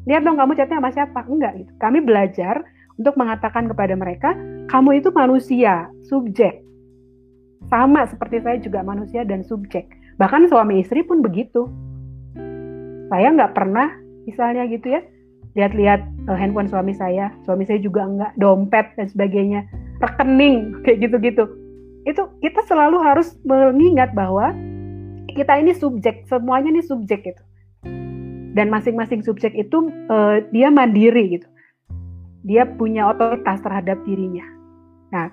lihat 0.04 0.28
dong 0.28 0.36
kamu 0.36 0.52
chatnya 0.60 0.76
sama 0.84 0.92
siapa, 0.92 1.20
enggak 1.24 1.64
gitu. 1.64 1.72
Kami 1.80 2.04
belajar 2.04 2.60
untuk 3.00 3.16
mengatakan 3.16 3.64
kepada 3.64 3.96
mereka, 3.96 4.36
kamu 4.68 5.00
itu 5.00 5.08
manusia, 5.16 5.88
subjek. 6.04 6.60
Sama 7.72 8.04
seperti 8.12 8.44
saya 8.44 8.60
juga 8.60 8.84
manusia 8.84 9.24
dan 9.24 9.40
subjek. 9.40 9.88
Bahkan 10.20 10.52
suami 10.52 10.84
istri 10.84 11.00
pun 11.00 11.24
begitu. 11.24 11.64
Saya 13.08 13.32
nggak 13.32 13.56
pernah 13.56 13.88
misalnya 14.28 14.68
gitu 14.68 14.92
ya 14.92 15.00
lihat-lihat 15.54 16.00
uh, 16.26 16.36
handphone 16.36 16.66
suami 16.66 16.92
saya 16.98 17.30
suami 17.46 17.62
saya 17.62 17.78
juga 17.78 18.02
enggak 18.04 18.32
dompet 18.40 18.90
dan 18.98 19.06
sebagainya 19.06 19.62
rekening 20.00 20.82
kayak 20.82 21.04
gitu-gitu. 21.04 21.44
Itu 22.04 22.28
kita 22.40 22.62
selalu 22.66 23.00
harus 23.00 23.34
mengingat 23.44 24.12
bahwa 24.12 24.52
kita 25.34 25.58
ini 25.58 25.74
subjek 25.74 26.26
semuanya 26.30 26.70
ini 26.70 26.82
subjek 26.84 27.26
gitu. 27.26 27.42
Dan 28.54 28.70
masing-masing 28.70 29.26
subjek 29.26 29.50
itu 29.58 29.90
uh, 30.08 30.38
dia 30.54 30.70
mandiri 30.70 31.38
gitu. 31.38 31.48
Dia 32.46 32.68
punya 32.68 33.10
otoritas 33.10 33.58
terhadap 33.64 33.98
dirinya. 34.06 34.44
Nah 35.10 35.26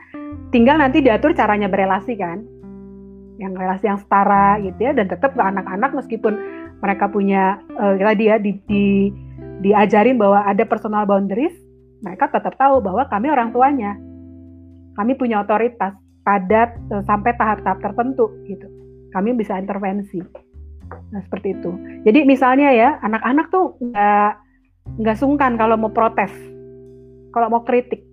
tinggal 0.50 0.82
nanti 0.82 1.04
diatur 1.06 1.38
caranya 1.38 1.70
berelasi 1.70 2.18
kan. 2.18 2.42
Yang 3.38 3.54
relasi 3.58 3.86
yang 3.90 4.00
setara 4.02 4.62
gitu 4.62 4.80
ya 4.80 4.92
dan 4.94 5.10
tetap 5.10 5.34
ke 5.34 5.42
anak-anak 5.42 5.98
meskipun 5.98 6.34
mereka 6.82 7.06
punya 7.08 7.62
uh, 7.78 7.94
tadi 7.96 8.26
ya 8.28 8.42
di, 8.42 8.58
di, 8.66 9.14
diajarin 9.62 10.18
bahwa 10.18 10.42
ada 10.44 10.66
personal 10.66 11.06
boundaries, 11.06 11.54
mereka 12.02 12.28
tetap 12.34 12.58
tahu 12.58 12.82
bahwa 12.82 13.06
kami 13.08 13.30
orang 13.30 13.54
tuanya, 13.54 13.96
kami 14.98 15.16
punya 15.16 15.42
otoritas 15.44 15.96
pada 16.22 16.76
uh, 16.94 17.04
sampai 17.06 17.34
tahap-tahap 17.36 17.80
tertentu 17.82 18.30
gitu. 18.46 18.68
Kami 19.12 19.36
bisa 19.36 19.60
intervensi. 19.60 20.22
Nah 21.12 21.22
seperti 21.24 21.56
itu. 21.56 21.72
Jadi 22.08 22.24
misalnya 22.24 22.72
ya 22.72 23.00
anak-anak 23.04 23.52
tuh 23.52 23.76
nggak 23.80 24.32
nggak 25.02 25.18
sungkan 25.20 25.56
kalau 25.56 25.76
mau 25.78 25.92
protes, 25.92 26.32
kalau 27.32 27.48
mau 27.52 27.64
kritik, 27.64 28.04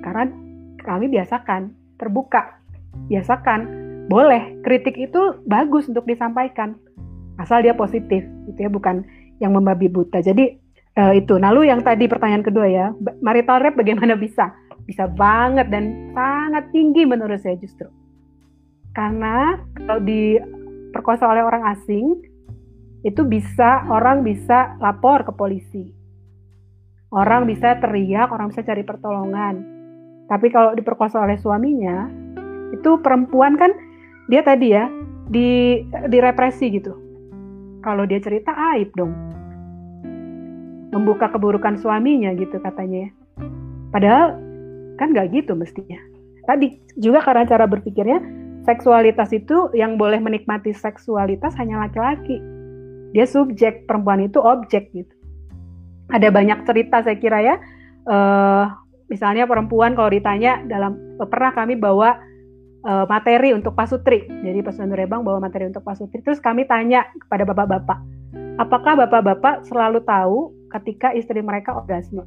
karena 0.00 0.32
kami 0.80 1.10
biasakan 1.12 1.72
terbuka, 2.00 2.56
biasakan 3.10 3.88
boleh 4.08 4.56
kritik 4.64 4.96
itu 4.96 5.36
bagus 5.44 5.84
untuk 5.86 6.08
disampaikan 6.08 6.80
asal 7.38 7.60
dia 7.60 7.76
positif 7.76 8.24
gitu 8.50 8.58
ya 8.58 8.70
bukan 8.72 9.04
yang 9.38 9.54
membabi 9.54 9.86
buta 9.86 10.24
jadi 10.24 10.56
uh, 10.96 11.12
itu 11.14 11.36
lalu 11.36 11.68
yang 11.68 11.84
tadi 11.84 12.08
pertanyaan 12.08 12.42
kedua 12.42 12.66
ya 12.66 12.86
marital 13.20 13.62
rap 13.62 13.76
bagaimana 13.76 14.16
bisa 14.16 14.50
bisa 14.88 15.04
banget 15.04 15.68
dan 15.68 16.16
sangat 16.16 16.72
tinggi 16.72 17.04
menurut 17.04 17.36
saya 17.44 17.60
justru. 17.60 17.92
Karena 18.96 19.60
kalau 19.76 20.00
diperkosa 20.00 21.28
oleh 21.28 21.44
orang 21.44 21.76
asing, 21.76 22.24
itu 23.04 23.20
bisa 23.28 23.84
orang 23.92 24.24
bisa 24.24 24.80
lapor 24.80 25.28
ke 25.28 25.32
polisi. 25.36 25.92
Orang 27.12 27.44
bisa 27.44 27.76
teriak, 27.76 28.32
orang 28.32 28.48
bisa 28.48 28.64
cari 28.64 28.80
pertolongan. 28.80 29.60
Tapi 30.28 30.48
kalau 30.48 30.72
diperkosa 30.72 31.20
oleh 31.20 31.36
suaminya, 31.36 32.08
itu 32.72 32.96
perempuan 33.04 33.60
kan 33.60 33.72
dia 34.28 34.40
tadi 34.40 34.72
ya 34.72 34.88
di 35.28 35.84
direpresi 36.08 36.72
gitu. 36.72 36.96
Kalau 37.84 38.08
dia 38.08 38.20
cerita 38.24 38.56
aib 38.72 38.88
dong. 38.96 39.12
Membuka 40.92 41.28
keburukan 41.28 41.76
suaminya 41.76 42.32
gitu 42.36 42.56
katanya. 42.60 43.08
Ya. 43.08 43.10
Padahal 43.92 44.47
Kan 44.98 45.14
nggak 45.14 45.30
gitu 45.32 45.54
mestinya. 45.54 45.96
Tadi 46.44 46.74
juga 46.98 47.22
karena 47.22 47.46
cara 47.46 47.64
berpikirnya 47.70 48.18
seksualitas 48.68 49.32
itu 49.32 49.72
yang 49.72 49.96
boleh 49.96 50.20
menikmati 50.20 50.76
seksualitas 50.76 51.56
hanya 51.56 51.88
laki-laki. 51.88 52.36
Dia 53.16 53.24
subjek, 53.24 53.88
perempuan 53.88 54.20
itu 54.20 54.36
objek 54.42 54.92
gitu. 54.92 55.14
Ada 56.12 56.28
banyak 56.28 56.68
cerita 56.68 57.00
saya 57.00 57.16
kira 57.16 57.38
ya. 57.40 57.56
Uh, 58.08 58.64
misalnya 59.08 59.44
perempuan 59.48 59.92
kalau 59.96 60.12
ditanya 60.12 60.60
dalam 60.64 60.96
pernah 61.20 61.52
kami 61.52 61.76
bawa 61.76 62.20
uh, 62.84 63.04
materi 63.08 63.56
untuk 63.56 63.72
pasutri. 63.76 64.24
Jadi 64.28 64.60
Pak 64.60 64.76
Rebang 64.92 65.24
bawa 65.24 65.40
materi 65.40 65.68
untuk 65.68 65.84
pasutri. 65.84 66.20
Terus 66.20 66.40
kami 66.40 66.68
tanya 66.68 67.08
kepada 67.24 67.44
bapak-bapak, 67.48 67.98
apakah 68.60 68.92
bapak-bapak 69.04 69.64
selalu 69.68 70.00
tahu 70.04 70.52
ketika 70.76 71.12
istri 71.16 71.40
mereka 71.40 71.76
orgasme? 71.76 72.24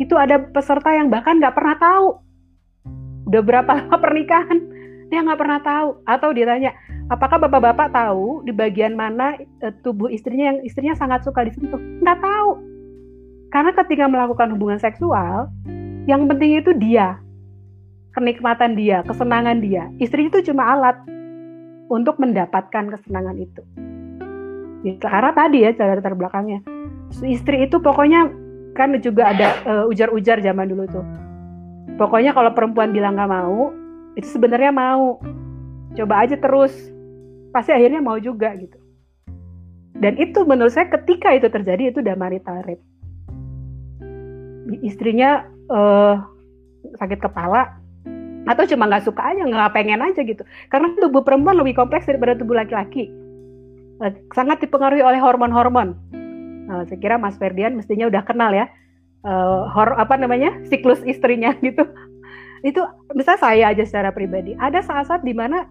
Itu 0.00 0.16
ada 0.16 0.40
peserta 0.40 0.88
yang 0.96 1.12
bahkan 1.12 1.36
nggak 1.36 1.52
pernah 1.52 1.76
tahu. 1.76 2.08
Udah 3.28 3.42
berapa 3.44 3.68
lama 3.68 3.96
pernikahan 4.04 4.58
dia 5.12 5.20
nggak 5.20 5.40
pernah 5.40 5.60
tahu. 5.60 5.88
Atau 6.08 6.32
dia 6.32 6.48
tanya 6.48 6.72
apakah 7.12 7.36
bapak-bapak 7.36 7.92
tahu 7.92 8.40
di 8.48 8.52
bagian 8.56 8.96
mana 8.96 9.36
e, 9.38 9.66
tubuh 9.84 10.08
istrinya 10.08 10.56
yang 10.56 10.58
istrinya 10.64 10.96
sangat 10.96 11.22
suka 11.22 11.44
disentuh? 11.44 11.78
Nggak 12.00 12.18
tahu. 12.18 12.50
Karena 13.52 13.70
ketika 13.76 14.04
melakukan 14.08 14.56
hubungan 14.56 14.80
seksual 14.80 15.52
yang 16.08 16.24
penting 16.26 16.58
itu 16.58 16.72
dia 16.74 17.20
kenikmatan 18.16 18.74
dia 18.74 19.04
kesenangan 19.04 19.60
dia. 19.60 19.92
Istri 20.00 20.32
itu 20.32 20.50
cuma 20.50 20.72
alat 20.72 20.96
untuk 21.92 22.16
mendapatkan 22.16 22.88
kesenangan 22.96 23.36
itu. 23.36 23.62
Karena 24.96 25.36
tadi 25.36 25.60
ya 25.60 25.76
cara 25.76 26.00
latar 26.00 26.16
belakangnya 26.16 26.64
istri 27.26 27.66
itu 27.66 27.82
pokoknya 27.82 28.30
kan 28.74 28.94
juga 29.02 29.34
ada 29.34 29.48
uh, 29.66 29.90
ujar-ujar 29.90 30.38
zaman 30.42 30.70
dulu 30.70 30.84
tuh. 30.90 31.06
Pokoknya 31.98 32.32
kalau 32.32 32.54
perempuan 32.56 32.94
bilang 32.94 33.18
nggak 33.18 33.30
mau, 33.30 33.74
itu 34.16 34.28
sebenarnya 34.30 34.72
mau. 34.72 35.20
Coba 35.98 36.22
aja 36.22 36.38
terus, 36.38 36.72
pasti 37.50 37.74
akhirnya 37.74 38.00
mau 38.00 38.16
juga 38.16 38.54
gitu. 38.56 38.78
Dan 40.00 40.16
itu 40.16 40.46
menurut 40.48 40.72
saya 40.72 40.88
ketika 40.88 41.34
itu 41.34 41.50
terjadi 41.52 41.92
itu 41.92 42.00
udah 42.00 42.16
marital 42.16 42.62
rape. 42.64 42.80
Istrinya 44.80 45.44
uh, 45.68 46.14
sakit 46.96 47.20
kepala 47.20 47.76
atau 48.48 48.64
cuma 48.64 48.88
nggak 48.88 49.04
suka 49.04 49.20
aja, 49.34 49.44
nggak 49.44 49.74
pengen 49.76 50.00
aja 50.00 50.24
gitu. 50.24 50.40
Karena 50.72 50.94
tubuh 50.96 51.20
perempuan 51.20 51.58
lebih 51.58 51.76
kompleks 51.76 52.08
daripada 52.08 52.38
tubuh 52.38 52.56
laki-laki. 52.56 53.12
Uh, 54.00 54.14
sangat 54.32 54.64
dipengaruhi 54.64 55.04
oleh 55.04 55.20
hormon-hormon 55.20 55.92
Uh, 56.68 56.82
saya 56.86 56.98
kira 57.00 57.16
Mas 57.16 57.38
Ferdian 57.40 57.78
mestinya 57.78 58.10
udah 58.10 58.22
kenal 58.26 58.52
ya 58.52 58.68
uh, 59.24 59.68
hor 59.72 59.96
apa 59.96 60.16
namanya 60.16 60.56
siklus 60.68 61.00
istrinya 61.04 61.52
gitu. 61.66 61.84
Itu 62.60 62.84
bisa 63.16 63.40
saya 63.40 63.72
aja 63.72 63.84
secara 63.84 64.12
pribadi. 64.12 64.52
Ada 64.60 64.84
saat-saat 64.84 65.24
di 65.24 65.32
mana 65.32 65.64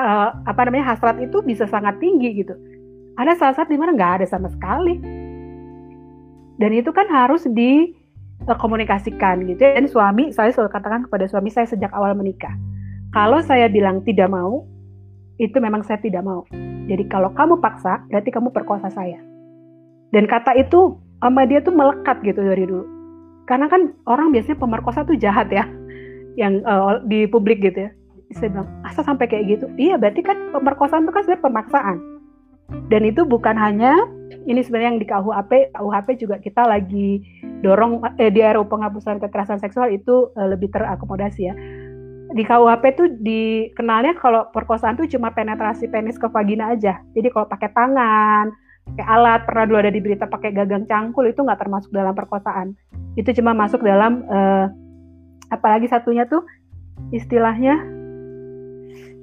uh, 0.00 0.30
apa 0.44 0.60
namanya 0.64 0.96
hasrat 0.96 1.20
itu 1.20 1.44
bisa 1.44 1.68
sangat 1.68 2.00
tinggi 2.00 2.44
gitu. 2.44 2.56
Ada 3.16 3.36
saat-saat 3.36 3.68
di 3.68 3.76
mana 3.80 3.96
nggak 3.96 4.12
ada 4.22 4.26
sama 4.28 4.48
sekali. 4.52 4.96
Dan 6.56 6.72
itu 6.72 6.88
kan 6.88 7.04
harus 7.12 7.44
di 7.44 7.92
komunikasikan 8.44 9.44
gitu 9.44 9.60
ya. 9.60 9.76
Dan 9.76 9.88
suami, 9.88 10.32
saya 10.32 10.52
selalu 10.52 10.72
katakan 10.72 11.00
kepada 11.08 11.24
suami 11.28 11.52
saya 11.52 11.68
sejak 11.68 11.92
awal 11.92 12.16
menikah. 12.16 12.52
Kalau 13.12 13.40
saya 13.44 13.68
bilang 13.68 14.04
tidak 14.04 14.28
mau, 14.28 14.64
itu 15.36 15.56
memang 15.60 15.84
saya 15.84 16.00
tidak 16.00 16.24
mau. 16.24 16.44
Jadi 16.86 17.04
kalau 17.10 17.32
kamu 17.34 17.60
paksa, 17.60 18.04
berarti 18.08 18.30
kamu 18.32 18.54
perkosa 18.54 18.88
saya. 18.88 19.20
Dan 20.14 20.24
kata 20.30 20.54
itu 20.56 20.96
sama 21.20 21.44
dia 21.44 21.60
tuh 21.60 21.74
melekat 21.74 22.22
gitu 22.22 22.40
dari 22.40 22.64
dulu. 22.64 22.84
Karena 23.46 23.66
kan 23.70 23.94
orang 24.06 24.34
biasanya 24.34 24.58
pemerkosa 24.58 25.06
tuh 25.06 25.18
jahat 25.18 25.50
ya, 25.50 25.66
yang 26.38 26.62
uh, 26.66 27.02
di 27.06 27.26
publik 27.26 27.62
gitu 27.62 27.88
ya. 27.88 27.90
Saya 28.34 28.50
bilang, 28.50 28.68
asa 28.82 29.06
sampai 29.06 29.30
kayak 29.30 29.44
gitu? 29.46 29.66
Iya, 29.78 29.98
berarti 29.98 30.20
kan 30.22 30.50
pemerkosaan 30.50 31.06
itu 31.06 31.12
kan 31.14 31.22
sebenarnya 31.22 31.46
pemaksaan. 31.46 31.96
Dan 32.90 33.06
itu 33.06 33.22
bukan 33.22 33.54
hanya 33.54 33.94
ini 34.46 34.58
sebenarnya 34.62 34.90
yang 34.94 35.00
di 35.02 35.06
KUHP, 35.06 35.52
KUHP 35.74 36.08
juga 36.18 36.36
kita 36.42 36.66
lagi 36.66 37.22
dorong 37.62 38.02
eh, 38.18 38.30
di 38.30 38.42
RUU 38.42 38.66
penghapusan 38.66 39.22
kekerasan 39.22 39.62
seksual 39.62 39.94
itu 39.94 40.34
uh, 40.34 40.48
lebih 40.50 40.70
terakomodasi 40.74 41.40
ya. 41.46 41.54
Di 42.26 42.42
KUHP 42.42 42.84
tuh 42.98 43.08
dikenalnya 43.22 44.18
kalau 44.18 44.50
perkosaan 44.50 44.98
tuh 44.98 45.06
cuma 45.06 45.30
penetrasi 45.30 45.86
penis 45.86 46.18
ke 46.18 46.26
vagina 46.26 46.74
aja. 46.74 46.98
Jadi 47.14 47.28
kalau 47.30 47.46
pakai 47.46 47.70
tangan, 47.70 48.50
pakai 48.92 49.06
alat 49.06 49.40
pernah 49.46 49.64
dulu 49.66 49.78
ada 49.82 49.92
di 49.94 50.02
berita 50.02 50.26
pakai 50.26 50.50
gagang 50.50 50.86
cangkul 50.90 51.26
itu 51.30 51.42
nggak 51.42 51.60
termasuk 51.62 51.90
dalam 51.94 52.14
perkosaan. 52.14 52.74
Itu 53.14 53.30
cuma 53.34 53.54
masuk 53.54 53.82
dalam 53.82 54.26
uh, 54.26 54.66
apalagi 55.50 55.86
satunya 55.86 56.26
tuh 56.26 56.42
istilahnya 57.14 57.78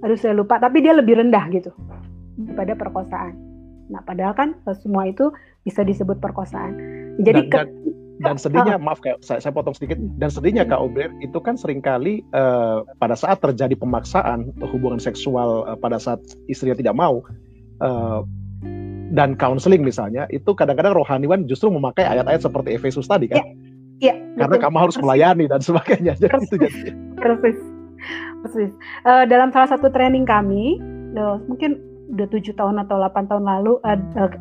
aduh 0.04 0.20
saya 0.20 0.36
lupa 0.36 0.60
tapi 0.60 0.84
dia 0.84 0.92
lebih 0.92 1.20
rendah 1.20 1.48
gitu 1.52 1.72
daripada 2.40 2.76
perkosaan. 2.76 3.34
Nah 3.88 4.04
padahal 4.04 4.36
kan 4.36 4.56
eh, 4.68 4.76
semua 4.80 5.08
itu 5.08 5.32
bisa 5.64 5.84
disebut 5.84 6.20
perkosaan. 6.20 6.76
Jadi 7.24 7.48
dan, 7.48 7.68
dan, 7.68 7.68
dan 8.24 8.40
sedihnya 8.44 8.80
maaf 8.80 9.04
kayak 9.04 9.20
saya, 9.22 9.44
saya 9.44 9.52
potong 9.52 9.76
sedikit 9.76 10.00
dan 10.18 10.32
sedihnya 10.32 10.64
kak 10.64 10.80
Ober 10.80 11.12
itu 11.20 11.38
kan 11.44 11.60
sering 11.60 11.84
kali 11.84 12.24
uh, 12.32 12.88
pada 12.98 13.14
saat 13.14 13.44
terjadi 13.44 13.76
pemaksaan 13.76 14.56
hubungan 14.64 14.98
seksual 14.98 15.68
uh, 15.68 15.78
pada 15.78 16.00
saat 16.00 16.24
istrinya 16.48 16.80
tidak 16.80 16.96
mau 16.96 17.22
uh, 17.84 18.24
dan 19.14 19.38
counseling 19.38 19.86
misalnya 19.86 20.26
itu 20.34 20.56
kadang-kadang 20.58 20.98
rohaniwan 20.98 21.46
justru 21.46 21.70
memakai 21.70 22.08
ayat-ayat 22.08 22.42
seperti 22.42 22.74
Efesus 22.74 23.06
tadi 23.06 23.30
kan? 23.30 23.46
Iya. 23.46 23.64
Ya, 24.02 24.16
Karena 24.36 24.58
betul. 24.58 24.66
kamu 24.68 24.78
harus 24.84 24.98
melayani 25.00 25.46
dan 25.48 25.62
sebagainya. 25.64 26.14
Jadi 26.22 26.36
itu 26.44 26.56
jadi. 26.60 26.92
Persis. 27.16 27.58
Persis. 28.44 28.72
Uh, 29.08 29.24
dalam 29.30 29.54
salah 29.56 29.72
satu 29.72 29.88
training 29.94 30.28
kami, 30.28 30.82
uh, 31.16 31.40
mungkin 31.48 31.80
udah 32.12 32.28
tujuh 32.28 32.52
tahun 32.60 32.84
atau 32.84 33.00
delapan 33.00 33.32
tahun 33.32 33.46
lalu, 33.48 33.80
uh, 33.88 34.00
uh, 34.20 34.32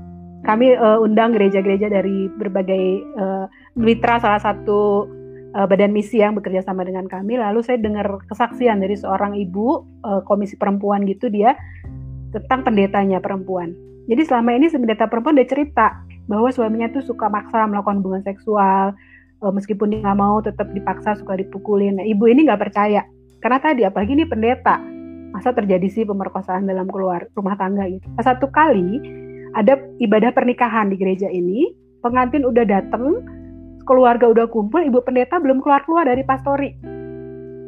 kami 0.43 0.75
uh, 0.75 0.99
undang 0.99 1.39
gereja-gereja 1.39 1.95
dari 1.95 2.27
berbagai 2.43 3.07
uh, 3.15 3.47
mitra 3.79 4.21
salah 4.21 4.41
satu 4.41 5.09
uh, 5.57 5.67
badan 5.69 5.93
misi 5.93 6.21
yang 6.21 6.37
bekerja 6.37 6.65
sama 6.65 6.85
dengan 6.85 7.09
kami. 7.09 7.41
Lalu 7.41 7.61
saya 7.65 7.81
dengar 7.81 8.21
kesaksian 8.29 8.81
dari 8.81 8.97
seorang 8.97 9.37
ibu 9.37 9.85
uh, 10.05 10.21
komisi 10.25 10.59
perempuan 10.61 11.09
gitu 11.09 11.33
dia 11.33 11.57
tentang 12.33 12.65
pendetanya 12.65 13.21
perempuan 13.21 13.77
jadi 14.11 14.23
selama 14.27 14.59
ini 14.59 14.67
pendeta 14.67 15.07
perempuan 15.07 15.39
dia 15.39 15.47
cerita 15.47 16.03
bahwa 16.27 16.51
suaminya 16.51 16.91
tuh 16.91 17.05
suka 17.07 17.31
maksa 17.31 17.67
melakukan 17.71 18.03
hubungan 18.03 18.23
seksual, 18.27 18.95
uh, 19.43 19.53
meskipun 19.55 19.95
dia 19.95 20.01
nggak 20.03 20.19
mau 20.19 20.43
tetap 20.43 20.71
dipaksa 20.75 21.15
suka 21.19 21.39
dipukulin. 21.39 22.03
Nah, 22.03 22.07
ibu 22.07 22.27
ini 22.27 22.47
nggak 22.47 22.61
percaya 22.61 23.07
karena 23.43 23.59
tadi 23.59 23.83
apalagi 23.83 24.15
ini 24.15 24.27
pendeta 24.27 24.79
masa 25.35 25.51
terjadi 25.51 25.87
sih 25.91 26.05
pemerkosaan 26.07 26.67
dalam 26.67 26.87
keluar 26.91 27.27
rumah 27.35 27.55
tangga 27.55 27.87
gitu. 27.87 28.07
Nah, 28.19 28.25
satu 28.27 28.51
kali 28.51 28.99
ada 29.55 29.79
ibadah 30.03 30.35
pernikahan 30.35 30.91
di 30.91 30.97
gereja 30.99 31.31
ini, 31.31 31.71
pengantin 32.03 32.43
udah 32.43 32.65
dateng, 32.67 33.23
keluarga 33.85 34.31
udah 34.31 34.47
kumpul, 34.49 34.83
ibu 34.83 35.03
pendeta 35.03 35.39
belum 35.39 35.61
keluar 35.61 35.83
keluar 35.87 36.07
dari 36.07 36.23
pastori. 36.23 36.73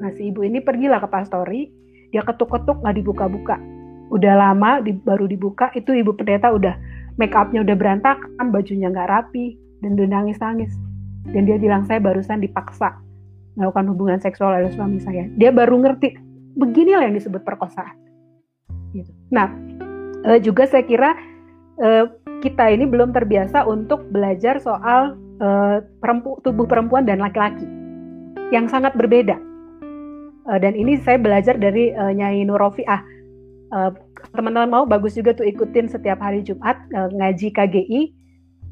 Nah 0.00 0.10
si 0.14 0.30
ibu 0.30 0.42
ini 0.42 0.60
pergilah 0.62 1.02
ke 1.02 1.08
pastori, 1.08 1.68
dia 2.14 2.22
ketuk-ketuk 2.22 2.82
nggak 2.82 2.96
dibuka-buka 3.02 3.56
udah 4.14 4.34
lama 4.36 4.78
di, 4.84 4.94
baru 4.94 5.26
dibuka 5.26 5.74
itu 5.74 5.90
ibu 5.96 6.12
pendeta 6.12 6.52
udah 6.52 6.78
make 7.16 7.34
upnya 7.34 7.66
udah 7.66 7.74
berantakan 7.74 8.46
bajunya 8.54 8.86
nggak 8.86 9.10
rapi 9.10 9.58
dan 9.80 9.98
udah 9.98 10.08
nangis 10.08 10.38
nangis 10.38 10.72
dan 11.34 11.48
dia 11.48 11.56
bilang 11.56 11.82
saya 11.88 11.98
barusan 11.98 12.38
dipaksa 12.38 12.94
melakukan 13.58 13.90
hubungan 13.90 14.18
seksual 14.22 14.54
oleh 14.54 14.70
suami 14.70 15.02
saya 15.02 15.26
dia 15.34 15.50
baru 15.50 15.82
ngerti 15.82 16.14
beginilah 16.54 17.10
yang 17.10 17.16
disebut 17.18 17.42
perkosaan 17.42 17.96
gitu. 18.92 19.10
nah 19.32 19.50
e, 20.22 20.38
juga 20.38 20.68
saya 20.68 20.84
kira 20.84 21.16
e, 21.80 21.88
kita 22.44 22.70
ini 22.70 22.84
belum 22.84 23.10
terbiasa 23.10 23.64
untuk 23.64 24.04
belajar 24.12 24.60
soal 24.60 25.16
e, 25.38 25.48
perempu, 26.02 26.38
tubuh 26.42 26.66
perempuan 26.68 27.06
dan 27.06 27.22
laki-laki 27.22 27.66
yang 28.52 28.68
sangat 28.68 28.94
berbeda 28.94 29.38
e, 30.46 30.52
dan 30.58 30.74
ini 30.74 30.98
saya 31.00 31.18
belajar 31.18 31.58
dari 31.58 31.90
e, 31.94 32.02
Nyai 32.14 32.42
Nurofiah 32.46 33.14
uh, 33.74 33.90
teman-teman 34.34 34.70
mau 34.70 34.84
bagus 34.86 35.18
juga 35.18 35.34
tuh 35.34 35.46
ikutin 35.46 35.90
setiap 35.90 36.22
hari 36.22 36.46
Jumat 36.46 36.78
uh, 36.94 37.10
ngaji 37.10 37.50
KGI 37.50 38.00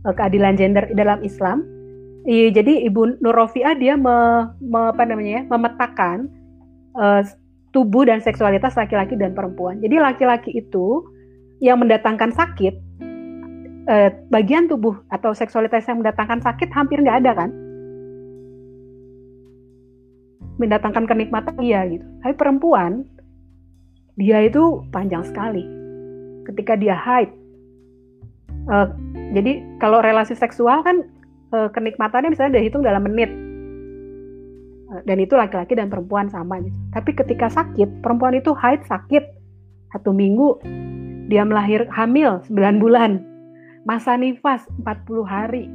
uh, 0.06 0.14
keadilan 0.14 0.54
gender 0.54 0.86
dalam 0.94 1.22
Islam. 1.26 1.66
Iya, 2.22 2.62
jadi 2.62 2.86
Ibu 2.86 3.18
Nurofia 3.18 3.74
dia 3.74 3.98
me, 3.98 4.46
me, 4.62 4.94
apa 4.94 5.02
namanya 5.02 5.42
ya, 5.42 5.44
memetakan 5.50 6.30
uh, 6.94 7.26
tubuh 7.74 8.06
dan 8.06 8.22
seksualitas 8.22 8.78
laki-laki 8.78 9.18
dan 9.18 9.34
perempuan. 9.34 9.82
Jadi 9.82 9.98
laki-laki 9.98 10.54
itu 10.54 11.02
yang 11.58 11.82
mendatangkan 11.82 12.30
sakit, 12.30 12.91
uh, 13.88 14.10
bagian 14.30 14.70
tubuh 14.70 14.98
atau 15.10 15.34
seksualitas 15.34 15.86
yang 15.88 16.02
mendatangkan 16.02 16.42
sakit 16.42 16.68
hampir 16.74 17.02
nggak 17.02 17.18
ada 17.24 17.32
kan? 17.46 17.50
Mendatangkan 20.60 21.04
kenikmatan 21.08 21.56
iya 21.58 21.86
gitu. 21.88 22.06
Tapi 22.22 22.34
perempuan 22.36 23.06
dia 24.20 24.44
itu 24.44 24.84
panjang 24.92 25.24
sekali. 25.26 25.64
Ketika 26.46 26.74
dia 26.76 26.94
haid, 26.98 27.30
uh, 28.68 28.90
jadi 29.32 29.62
kalau 29.78 30.04
relasi 30.04 30.36
seksual 30.36 30.84
kan 30.84 31.06
uh, 31.54 31.70
kenikmatannya 31.72 32.34
misalnya 32.34 32.60
dihitung 32.60 32.82
dalam 32.84 33.06
menit 33.06 33.30
uh, 34.92 35.00
dan 35.06 35.16
itu 35.22 35.34
laki-laki 35.38 35.78
dan 35.78 35.88
perempuan 35.88 36.28
sama 36.28 36.60
gitu. 36.60 36.76
Tapi 36.92 37.10
ketika 37.16 37.46
sakit, 37.48 38.02
perempuan 38.04 38.36
itu 38.36 38.52
haid 38.52 38.84
sakit 38.86 39.24
satu 39.92 40.12
minggu, 40.12 40.60
dia 41.28 41.44
melahir 41.44 41.88
hamil 41.92 42.40
9 42.48 42.80
bulan, 42.82 43.31
masa 43.82 44.14
nifas 44.14 44.62
40 44.82 45.26
hari, 45.26 45.66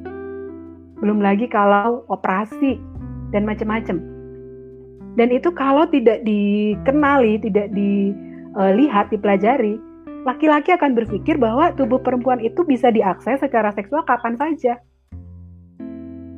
belum 1.03 1.19
lagi 1.19 1.45
kalau 1.51 2.07
operasi 2.07 2.79
dan 3.35 3.43
macam-macam. 3.43 3.99
Dan 5.17 5.33
itu 5.33 5.49
kalau 5.51 5.89
tidak 5.89 6.21
dikenali, 6.23 7.41
tidak 7.41 7.73
dilihat, 7.73 9.09
dipelajari, 9.09 9.81
laki-laki 10.23 10.71
akan 10.77 10.93
berpikir 10.93 11.41
bahwa 11.41 11.73
tubuh 11.73 11.97
perempuan 11.99 12.37
itu 12.37 12.61
bisa 12.63 12.93
diakses 12.93 13.41
secara 13.41 13.73
seksual 13.73 14.05
kapan 14.05 14.37
saja. 14.37 14.77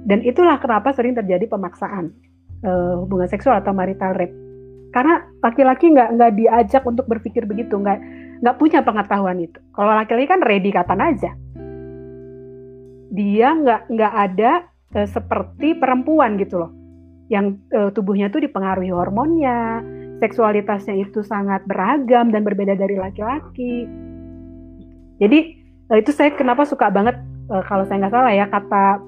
Dan 0.09 0.25
itulah 0.25 0.57
kenapa 0.57 0.95
sering 0.95 1.13
terjadi 1.13 1.45
pemaksaan 1.45 2.09
uh, 2.65 3.03
hubungan 3.03 3.29
seksual 3.29 3.61
atau 3.61 3.75
marital 3.75 4.15
rape. 4.15 4.33
Karena 4.89 5.21
laki-laki 5.45 5.93
nggak 5.93 6.17
nggak 6.17 6.31
diajak 6.33 6.81
untuk 6.87 7.05
berpikir 7.05 7.45
begitu, 7.45 7.77
nggak 7.77 7.99
nggak 8.41 8.55
punya 8.57 8.81
pengetahuan 8.81 9.37
itu. 9.37 9.59
Kalau 9.75 9.93
laki-laki 9.93 10.25
kan 10.25 10.41
ready 10.41 10.71
kapan 10.73 11.13
aja. 11.13 11.31
Dia 13.10 13.57
nggak 13.57 13.81
nggak 13.90 14.14
ada 14.14 14.52
uh, 14.94 15.07
seperti 15.10 15.77
perempuan 15.77 16.38
gitu 16.38 16.61
loh, 16.61 16.72
yang 17.34 17.57
uh, 17.73 17.90
tubuhnya 17.90 18.30
tuh 18.30 18.41
dipengaruhi 18.45 18.94
hormonnya, 18.94 19.81
seksualitasnya 20.22 20.98
itu 20.99 21.26
sangat 21.26 21.65
beragam 21.65 22.30
dan 22.30 22.45
berbeda 22.45 22.77
dari 22.77 22.95
laki-laki. 22.99 23.90
Jadi 25.19 25.40
itu 25.90 26.11
saya 26.14 26.30
kenapa 26.38 26.69
suka 26.69 26.88
banget 26.94 27.18
kalau 27.65 27.81
saya 27.81 27.98
nggak 27.98 28.14
salah 28.14 28.30
ya 28.30 28.45
kata 28.45 29.02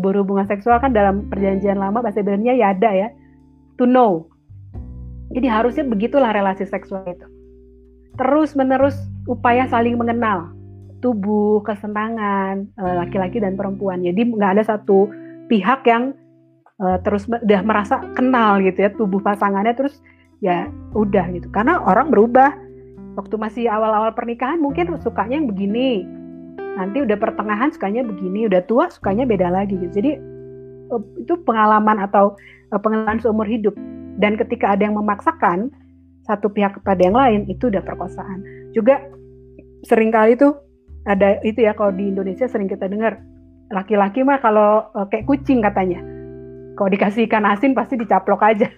berhubungan 0.00 0.48
seksual 0.48 0.80
kan 0.80 0.96
dalam 0.96 1.28
perjanjian 1.28 1.76
lama 1.76 2.00
bahasa 2.00 2.24
Ibrani 2.24 2.56
ya 2.56 2.72
ada 2.72 2.88
ya 2.88 3.08
to 3.76 3.84
know. 3.84 4.32
Jadi 5.36 5.44
harusnya 5.44 5.84
begitulah 5.84 6.32
relasi 6.32 6.64
seksual 6.64 7.04
itu. 7.04 7.28
Terus 8.16 8.56
menerus 8.56 8.96
upaya 9.28 9.68
saling 9.68 10.00
mengenal 10.00 10.56
tubuh 11.02 11.60
kesenangan 11.66 12.70
eh, 12.78 12.94
laki-laki 13.02 13.42
dan 13.42 13.58
perempuan. 13.58 14.00
Jadi 14.00 14.32
nggak 14.32 14.52
ada 14.56 14.64
satu 14.64 15.10
pihak 15.50 15.84
yang 15.84 16.16
uh, 16.80 16.96
terus 17.04 17.28
udah 17.28 17.60
merasa 17.60 18.00
kenal 18.16 18.62
gitu 18.64 18.88
ya 18.88 18.90
tubuh 18.94 19.20
pasangannya 19.20 19.74
terus 19.76 20.00
ya 20.40 20.70
udah 20.96 21.28
gitu. 21.34 21.50
Karena 21.52 21.82
orang 21.82 22.08
berubah. 22.08 22.56
Waktu 23.12 23.36
masih 23.36 23.64
awal-awal 23.68 24.16
pernikahan 24.16 24.56
mungkin 24.56 24.88
sukanya 25.04 25.36
yang 25.36 25.44
begini. 25.44 26.00
Nanti 26.80 27.04
udah 27.04 27.20
pertengahan 27.20 27.68
sukanya 27.68 28.00
begini 28.08 28.48
udah 28.48 28.64
tua 28.64 28.88
sukanya 28.88 29.28
beda 29.28 29.52
lagi 29.52 29.76
gitu. 29.76 30.00
Jadi 30.00 30.10
eh, 30.88 31.02
itu 31.20 31.36
pengalaman 31.44 32.00
atau 32.08 32.40
pengalaman 32.72 33.20
seumur 33.20 33.44
hidup. 33.44 33.76
Dan 34.16 34.40
ketika 34.40 34.72
ada 34.72 34.88
yang 34.88 34.96
memaksakan 34.96 35.68
satu 36.24 36.48
pihak 36.48 36.80
kepada 36.80 37.00
yang 37.04 37.16
lain 37.16 37.40
itu 37.52 37.68
udah 37.68 37.84
perkosaan. 37.84 38.40
Juga 38.72 39.04
sering 39.84 40.08
kali 40.08 40.40
tuh 40.40 40.56
ada 41.06 41.42
itu 41.42 41.66
ya 41.66 41.74
kalau 41.74 41.90
di 41.90 42.10
Indonesia 42.10 42.46
sering 42.46 42.70
kita 42.70 42.86
dengar 42.86 43.18
laki-laki 43.72 44.22
mah 44.22 44.38
kalau 44.38 44.86
uh, 44.94 45.06
kayak 45.10 45.26
kucing 45.26 45.58
katanya 45.64 45.98
kalau 46.76 46.88
dikasih 46.88 47.28
ikan 47.28 47.44
asin 47.44 47.76
pasti 47.76 48.00
dicaplok 48.00 48.42
aja. 48.42 48.68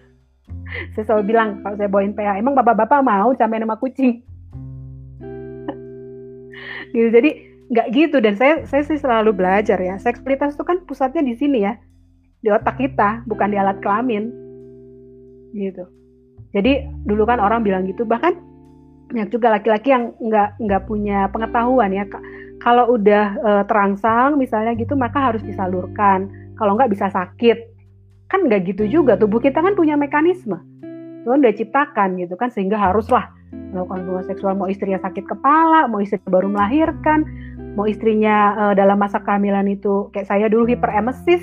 Saya 0.94 1.04
selalu 1.06 1.24
bilang 1.34 1.62
kalau 1.62 1.76
saya 1.78 1.88
bawain 1.88 2.12
PH 2.16 2.42
emang 2.42 2.58
bapak-bapak 2.58 3.00
mau 3.04 3.30
sampai 3.38 3.62
nama 3.62 3.78
kucing? 3.78 4.20
Gitu 6.94 7.08
jadi 7.10 7.30
nggak 7.64 7.88
gitu 7.96 8.20
dan 8.20 8.36
saya 8.36 8.60
saya 8.68 8.84
sih 8.84 9.00
selalu 9.00 9.32
belajar 9.32 9.80
ya 9.80 9.96
seksualitas 9.96 10.52
itu 10.52 10.62
kan 10.68 10.84
pusatnya 10.84 11.24
di 11.24 11.32
sini 11.32 11.64
ya 11.64 11.80
di 12.44 12.52
otak 12.52 12.76
kita 12.76 13.24
bukan 13.24 13.50
di 13.50 13.56
alat 13.56 13.80
kelamin. 13.80 14.30
Gitu. 15.56 15.84
Jadi 16.54 16.86
dulu 17.08 17.24
kan 17.26 17.40
orang 17.40 17.64
bilang 17.64 17.88
gitu 17.88 18.04
bahkan 18.04 18.36
banyak 19.14 19.30
juga 19.30 19.54
laki-laki 19.54 19.94
yang 19.94 20.10
nggak 20.18 20.58
nggak 20.58 20.82
punya 20.90 21.30
pengetahuan 21.30 21.94
ya 21.94 22.04
kalau 22.64 22.96
udah 22.96 23.24
e, 23.38 23.50
terangsang 23.68 24.40
misalnya 24.40 24.72
gitu 24.74 24.96
maka 24.96 25.20
harus 25.20 25.44
disalurkan. 25.44 26.32
Kalau 26.56 26.80
nggak 26.80 26.90
bisa 26.90 27.12
sakit. 27.12 27.60
Kan 28.32 28.48
nggak 28.48 28.72
gitu 28.72 28.88
juga. 28.88 29.20
Tubuh 29.20 29.38
kita 29.38 29.60
kan 29.60 29.76
punya 29.76 30.00
mekanisme. 30.00 30.56
Tuhan 31.28 31.44
udah 31.44 31.54
ciptakan 31.56 32.16
gitu 32.20 32.34
kan 32.40 32.48
sehingga 32.48 32.80
haruslah 32.80 33.28
melakukan 33.52 34.00
hubungan 34.08 34.24
seksual. 34.26 34.52
Mau 34.56 34.66
istrinya 34.66 34.96
sakit 35.04 35.28
kepala 35.28 35.86
mau 35.92 36.00
istri 36.00 36.18
baru 36.24 36.48
melahirkan 36.48 37.22
mau 37.74 37.84
istrinya 37.90 38.54
uh, 38.54 38.74
dalam 38.74 38.96
masa 38.96 39.18
kehamilan 39.18 39.66
itu 39.66 40.08
kayak 40.14 40.30
saya 40.30 40.46
dulu 40.46 40.62
hiperemesis 40.64 41.42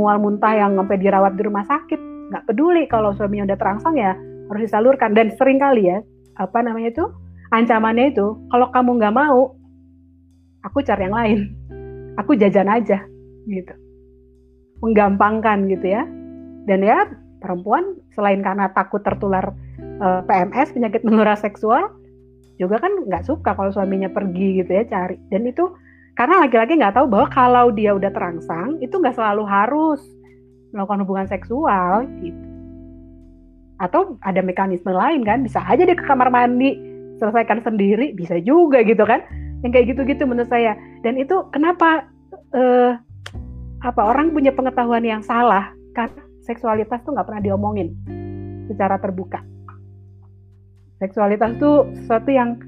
mual 0.00 0.16
muntah 0.16 0.56
yang 0.56 0.80
sampai 0.80 0.96
dirawat 0.96 1.36
di 1.36 1.42
rumah 1.46 1.62
sakit 1.70 2.00
nggak 2.34 2.44
peduli. 2.50 2.90
Kalau 2.90 3.14
suaminya 3.14 3.54
udah 3.54 3.58
terangsang 3.62 3.94
ya 3.94 4.18
harus 4.50 4.62
disalurkan. 4.66 5.14
Dan 5.14 5.30
sering 5.38 5.62
kali 5.62 5.86
ya 5.86 6.02
apa 6.38 6.58
namanya 6.62 6.94
itu 6.94 7.04
ancamannya 7.50 8.14
itu 8.14 8.38
kalau 8.48 8.70
kamu 8.70 8.90
nggak 9.02 9.14
mau 9.14 9.58
aku 10.64 10.82
cari 10.82 11.06
yang 11.06 11.16
lain. 11.16 11.38
Aku 12.18 12.34
jajan 12.34 12.66
aja 12.66 12.98
gitu. 13.46 13.74
Menggampangkan 14.82 15.70
gitu 15.70 15.86
ya. 15.86 16.02
Dan 16.66 16.82
ya 16.82 17.06
perempuan 17.38 17.98
selain 18.12 18.42
karena 18.42 18.70
takut 18.74 19.00
tertular 19.06 19.54
uh, 20.02 20.20
eh, 20.20 20.20
PMS 20.26 20.74
penyakit 20.74 21.02
menular 21.06 21.38
seksual 21.38 21.94
juga 22.58 22.82
kan 22.82 22.90
nggak 23.06 23.22
suka 23.22 23.54
kalau 23.54 23.70
suaminya 23.70 24.10
pergi 24.10 24.62
gitu 24.62 24.70
ya 24.70 24.84
cari. 24.90 25.16
Dan 25.30 25.46
itu 25.46 25.70
karena 26.18 26.42
laki-laki 26.42 26.74
nggak 26.74 26.98
tahu 26.98 27.06
bahwa 27.06 27.26
kalau 27.30 27.66
dia 27.70 27.94
udah 27.94 28.10
terangsang 28.10 28.82
itu 28.82 28.98
nggak 28.98 29.14
selalu 29.14 29.46
harus 29.46 30.02
melakukan 30.74 31.06
hubungan 31.06 31.28
seksual 31.30 32.04
gitu 32.18 32.47
atau 33.78 34.18
ada 34.26 34.42
mekanisme 34.42 34.90
lain 34.90 35.22
kan 35.22 35.46
bisa 35.46 35.62
aja 35.62 35.86
dia 35.86 35.94
ke 35.94 36.02
kamar 36.02 36.28
mandi 36.34 36.74
selesaikan 37.18 37.62
sendiri 37.62 38.14
bisa 38.14 38.38
juga 38.42 38.82
gitu 38.82 39.02
kan. 39.06 39.22
Yang 39.62 39.70
kayak 39.74 39.86
gitu-gitu 39.94 40.22
menurut 40.22 40.50
saya. 40.50 40.78
Dan 41.02 41.18
itu 41.18 41.34
kenapa 41.50 42.06
uh, 42.54 42.94
apa 43.82 44.02
orang 44.02 44.30
punya 44.30 44.54
pengetahuan 44.54 45.02
yang 45.02 45.22
salah? 45.22 45.74
Karena 45.94 46.22
seksualitas 46.46 47.02
tuh 47.02 47.14
nggak 47.14 47.26
pernah 47.26 47.42
diomongin 47.42 47.90
secara 48.70 49.02
terbuka. 49.02 49.42
Seksualitas 51.02 51.58
tuh 51.58 51.90
sesuatu 51.94 52.30
yang 52.30 52.58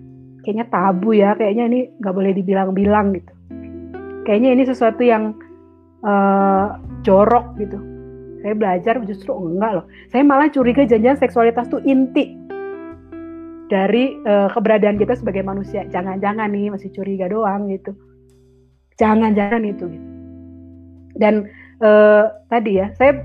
kayaknya 0.43 0.67
tabu 0.71 1.15
ya 1.15 1.35
kayaknya 1.39 1.65
ini 1.71 1.81
nggak 2.03 2.15
boleh 2.15 2.33
dibilang-bilang 2.35 3.15
gitu. 3.15 3.33
Kayaknya 4.27 4.51
ini 4.55 4.63
sesuatu 4.67 5.03
yang 5.03 5.35
uh, 6.03 6.79
jorok 7.03 7.55
gitu 7.59 8.00
saya 8.41 8.55
belajar 8.57 8.95
justru 9.05 9.33
enggak 9.37 9.81
loh. 9.81 9.87
Saya 10.09 10.25
malah 10.25 10.49
curiga 10.49 10.85
janjian 10.89 11.17
seksualitas 11.21 11.69
tuh 11.69 11.81
inti 11.85 12.37
dari 13.71 14.19
uh, 14.27 14.51
keberadaan 14.51 14.99
kita 14.99 15.15
sebagai 15.15 15.47
manusia. 15.47 15.87
Jangan-jangan 15.87 16.51
nih 16.51 16.75
masih 16.75 16.91
curiga 16.91 17.31
doang 17.31 17.71
gitu. 17.71 17.95
Jangan-jangan 18.99 19.63
itu 19.65 19.85
gitu. 19.89 20.09
Dan 21.17 21.47
uh, 21.85 22.29
tadi 22.49 22.81
ya 22.81 22.91
saya 22.97 23.25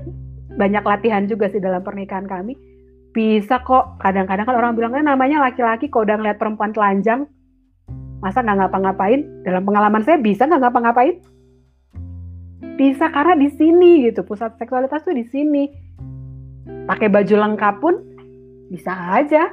banyak 0.56 0.84
latihan 0.84 1.24
juga 1.26 1.50
sih 1.50 1.60
dalam 1.60 1.82
pernikahan 1.82 2.24
kami. 2.24 2.54
Bisa 3.16 3.64
kok 3.64 3.96
kadang-kadang 4.04 4.44
kan 4.44 4.56
orang 4.56 4.72
bilang 4.76 4.92
kan 4.92 5.04
namanya 5.08 5.40
laki-laki 5.40 5.88
kok 5.88 6.04
udah 6.04 6.20
ngeliat 6.20 6.36
perempuan 6.36 6.76
telanjang 6.76 7.24
masa 8.20 8.44
nggak 8.44 8.68
ngapa-ngapain? 8.68 9.24
Dalam 9.44 9.64
pengalaman 9.64 10.04
saya 10.04 10.20
bisa 10.20 10.44
nggak 10.44 10.62
ngapa-ngapain 10.62 11.16
bisa 12.76 13.08
karena 13.10 13.34
di 13.34 13.48
sini 13.56 14.06
gitu. 14.06 14.22
Pusat 14.22 14.60
seksualitas 14.60 15.02
tuh 15.02 15.16
di 15.16 15.24
sini. 15.32 15.64
Pakai 16.86 17.08
baju 17.10 17.34
lengkap 17.34 17.74
pun 17.80 17.94
bisa 18.70 18.92
aja. 18.92 19.50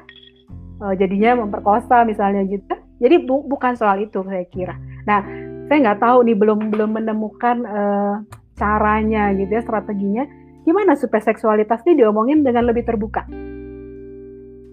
Uh, 0.83 0.93
jadinya 0.99 1.39
memperkosa 1.41 2.03
misalnya 2.03 2.43
gitu. 2.45 2.75
Jadi 2.99 3.23
bu 3.23 3.47
bukan 3.47 3.73
soal 3.79 4.03
itu 4.03 4.21
saya 4.27 4.43
kira. 4.51 4.75
Nah 5.07 5.23
saya 5.71 5.77
nggak 5.79 6.01
tahu 6.03 6.27
nih 6.27 6.37
belum 6.37 6.59
belum 6.69 6.89
menemukan 6.99 7.57
uh, 7.63 8.15
caranya 8.59 9.31
gitu 9.33 9.49
ya 9.49 9.63
strateginya. 9.63 10.27
Gimana 10.63 10.95
supaya 10.95 11.23
seksualitas 11.23 11.83
ini 11.83 12.03
diomongin 12.03 12.43
dengan 12.43 12.71
lebih 12.71 12.87
terbuka? 12.87 13.27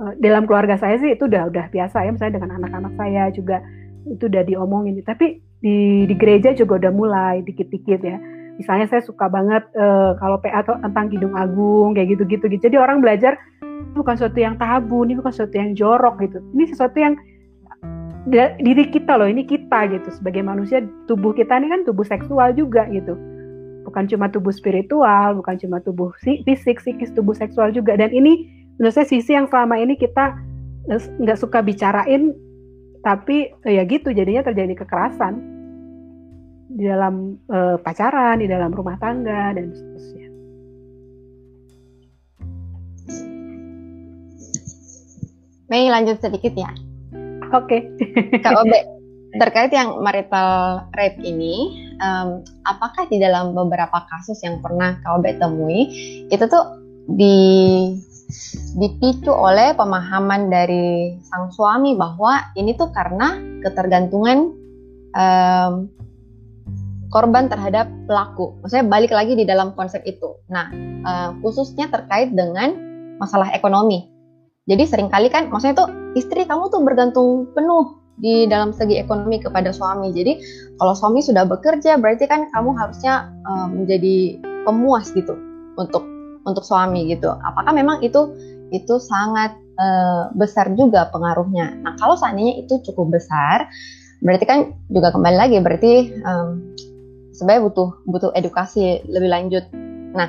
Eh, 0.01 0.13
dalam 0.23 0.49
keluarga 0.49 0.81
saya 0.81 0.97
sih 0.97 1.13
itu 1.13 1.29
udah 1.29 1.51
udah 1.53 1.67
biasa 1.69 2.07
ya 2.07 2.11
misalnya 2.15 2.41
dengan 2.41 2.63
anak-anak 2.63 2.93
saya 2.97 3.29
juga 3.35 3.61
itu 4.09 4.27
udah 4.27 4.43
diomongin. 4.47 5.03
Tapi 5.05 5.43
di 5.61 6.09
di 6.09 6.15
gereja 6.17 6.57
juga 6.57 6.81
udah 6.81 6.93
mulai 6.95 7.45
dikit-dikit 7.45 8.01
ya 8.01 8.17
misalnya 8.61 8.85
saya 8.93 9.01
suka 9.01 9.33
banget 9.33 9.65
uh, 9.73 10.13
kalau 10.21 10.37
PA 10.37 10.61
tentang 10.61 11.09
Kidung 11.09 11.33
Agung 11.33 11.97
kayak 11.97 12.13
gitu-gitu 12.13 12.45
gitu. 12.53 12.69
Jadi 12.69 12.77
orang 12.77 13.01
belajar 13.01 13.41
bukan 13.97 14.21
sesuatu 14.21 14.37
yang 14.37 14.61
tabu, 14.61 15.09
ini 15.09 15.17
bukan 15.17 15.33
sesuatu 15.33 15.57
yang 15.57 15.73
jorok 15.73 16.21
gitu. 16.21 16.45
Ini 16.53 16.65
sesuatu 16.69 16.97
yang 17.01 17.17
diri 18.61 18.85
kita 18.93 19.17
loh, 19.17 19.25
ini 19.25 19.49
kita 19.49 19.89
gitu. 19.89 20.13
Sebagai 20.13 20.45
manusia, 20.45 20.85
tubuh 21.09 21.33
kita 21.33 21.57
ini 21.57 21.73
kan 21.73 21.81
tubuh 21.89 22.05
seksual 22.05 22.53
juga 22.53 22.85
gitu. 22.93 23.17
Bukan 23.89 24.05
cuma 24.13 24.29
tubuh 24.29 24.53
spiritual, 24.53 25.41
bukan 25.41 25.57
cuma 25.57 25.81
tubuh 25.81 26.13
fisik, 26.21 26.85
psikis, 26.85 27.09
tubuh 27.17 27.33
seksual 27.33 27.73
juga. 27.73 27.97
Dan 27.97 28.13
ini 28.13 28.45
menurut 28.77 28.93
saya 28.93 29.09
sisi 29.09 29.33
yang 29.33 29.49
selama 29.49 29.81
ini 29.81 29.97
kita 29.97 30.37
eh, 30.93 31.01
nggak 31.01 31.41
suka 31.41 31.65
bicarain, 31.65 32.37
tapi 33.01 33.49
ya 33.65 33.81
gitu 33.89 34.13
jadinya 34.13 34.45
terjadi 34.45 34.85
kekerasan 34.85 35.60
di 36.71 36.87
dalam 36.87 37.35
uh, 37.51 37.77
pacaran, 37.83 38.39
di 38.39 38.47
dalam 38.47 38.71
rumah 38.71 38.95
tangga 39.03 39.51
dan 39.59 39.75
seterusnya. 39.75 40.29
Mei 45.71 45.87
lanjut 45.91 46.19
sedikit 46.23 46.55
ya. 46.55 46.71
Oke. 47.51 47.91
Okay. 47.99 48.41
Kak 48.45 48.63
Obe, 48.63 48.79
terkait 49.39 49.71
yang 49.75 50.03
marital 50.03 50.87
rape 50.95 51.19
ini, 51.23 51.87
um, 51.99 52.43
apakah 52.67 53.07
di 53.11 53.19
dalam 53.19 53.55
beberapa 53.55 54.07
kasus 54.07 54.39
yang 54.43 54.63
pernah 54.63 54.99
Kak 55.03 55.19
Obe 55.19 55.35
temui, 55.39 55.87
itu 56.31 56.45
tuh 56.47 56.65
di 57.11 57.39
dipicu 58.79 59.35
oleh 59.35 59.75
pemahaman 59.75 60.47
dari 60.47 61.19
sang 61.27 61.51
suami 61.51 61.99
bahwa 61.99 62.55
ini 62.55 62.79
tuh 62.79 62.95
karena 62.95 63.35
ketergantungan 63.67 64.55
um, 65.15 65.91
korban 67.11 67.51
terhadap 67.51 67.91
pelaku. 68.07 68.57
Maksudnya 68.63 68.87
balik 68.87 69.13
lagi 69.13 69.35
di 69.35 69.45
dalam 69.45 69.75
konsep 69.75 70.01
itu. 70.07 70.39
Nah, 70.49 70.71
uh, 71.05 71.31
khususnya 71.43 71.91
terkait 71.91 72.33
dengan 72.33 72.73
masalah 73.21 73.51
ekonomi. 73.53 74.09
Jadi 74.71 74.87
sering 74.87 75.11
kali 75.11 75.27
kan 75.29 75.51
maksudnya 75.51 75.77
tuh 75.85 75.91
istri 76.15 76.47
kamu 76.47 76.71
tuh 76.71 76.81
bergantung 76.87 77.51
penuh 77.53 77.99
di 78.21 78.47
dalam 78.47 78.71
segi 78.71 79.03
ekonomi 79.03 79.43
kepada 79.43 79.75
suami. 79.75 80.15
Jadi 80.15 80.39
kalau 80.79 80.95
suami 80.95 81.21
sudah 81.21 81.45
bekerja 81.45 81.99
berarti 81.99 82.31
kan 82.31 82.47
kamu 82.55 82.71
harusnya 82.79 83.29
uh, 83.45 83.67
menjadi 83.67 84.39
pemuas 84.63 85.11
gitu 85.11 85.35
untuk 85.75 86.07
untuk 86.47 86.63
suami 86.63 87.11
gitu. 87.11 87.29
Apakah 87.29 87.75
memang 87.75 88.01
itu 88.07 88.31
itu 88.71 89.03
sangat 89.03 89.57
uh, 89.81 90.31
besar 90.39 90.71
juga 90.79 91.11
pengaruhnya? 91.11 91.75
Nah 91.83 91.99
kalau 91.99 92.15
seandainya 92.15 92.63
itu 92.63 92.79
cukup 92.87 93.19
besar, 93.19 93.67
berarti 94.23 94.45
kan 94.47 94.59
juga 94.93 95.11
kembali 95.11 95.37
lagi 95.37 95.57
berarti 95.59 95.93
um, 96.23 96.77
sebenarnya 97.41 97.73
butuh 97.73 97.89
butuh 98.05 98.31
edukasi 98.37 99.01
lebih 99.09 99.33
lanjut. 99.33 99.65
Nah 100.13 100.29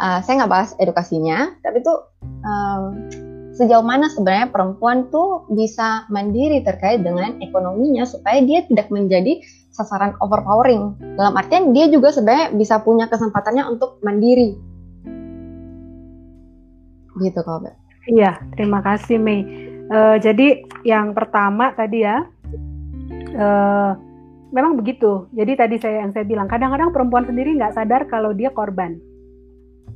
uh, 0.00 0.18
saya 0.24 0.40
nggak 0.40 0.52
bahas 0.52 0.72
edukasinya, 0.80 1.60
tapi 1.60 1.84
tuh 1.84 2.08
um, 2.24 3.12
sejauh 3.56 3.84
mana 3.84 4.08
sebenarnya 4.08 4.48
perempuan 4.52 5.08
tuh 5.12 5.44
bisa 5.52 6.08
mandiri 6.12 6.60
terkait 6.64 7.04
dengan 7.04 7.36
ekonominya 7.40 8.08
supaya 8.08 8.40
dia 8.40 8.64
tidak 8.64 8.88
menjadi 8.88 9.40
sasaran 9.72 10.16
overpowering. 10.24 10.96
Dalam 11.20 11.36
artian 11.36 11.76
dia 11.76 11.88
juga 11.92 12.12
sebenarnya 12.12 12.56
bisa 12.56 12.80
punya 12.80 13.08
kesempatannya 13.08 13.64
untuk 13.68 14.00
mandiri. 14.00 14.56
Gitu 17.16 17.40
Mbak. 17.40 17.74
Iya, 18.12 18.38
terima 18.54 18.80
kasih 18.84 19.16
Mei. 19.20 19.40
Uh, 19.88 20.16
jadi 20.20 20.66
yang 20.84 21.16
pertama 21.16 21.72
tadi 21.72 22.04
ya, 22.04 22.28
uh, 23.34 23.92
memang 24.54 24.78
begitu. 24.78 25.26
Jadi 25.34 25.52
tadi 25.58 25.76
saya 25.80 26.06
yang 26.06 26.12
saya 26.14 26.26
bilang, 26.26 26.46
kadang-kadang 26.46 26.94
perempuan 26.94 27.26
sendiri 27.26 27.56
nggak 27.56 27.74
sadar 27.74 28.06
kalau 28.06 28.30
dia 28.30 28.52
korban. 28.54 28.98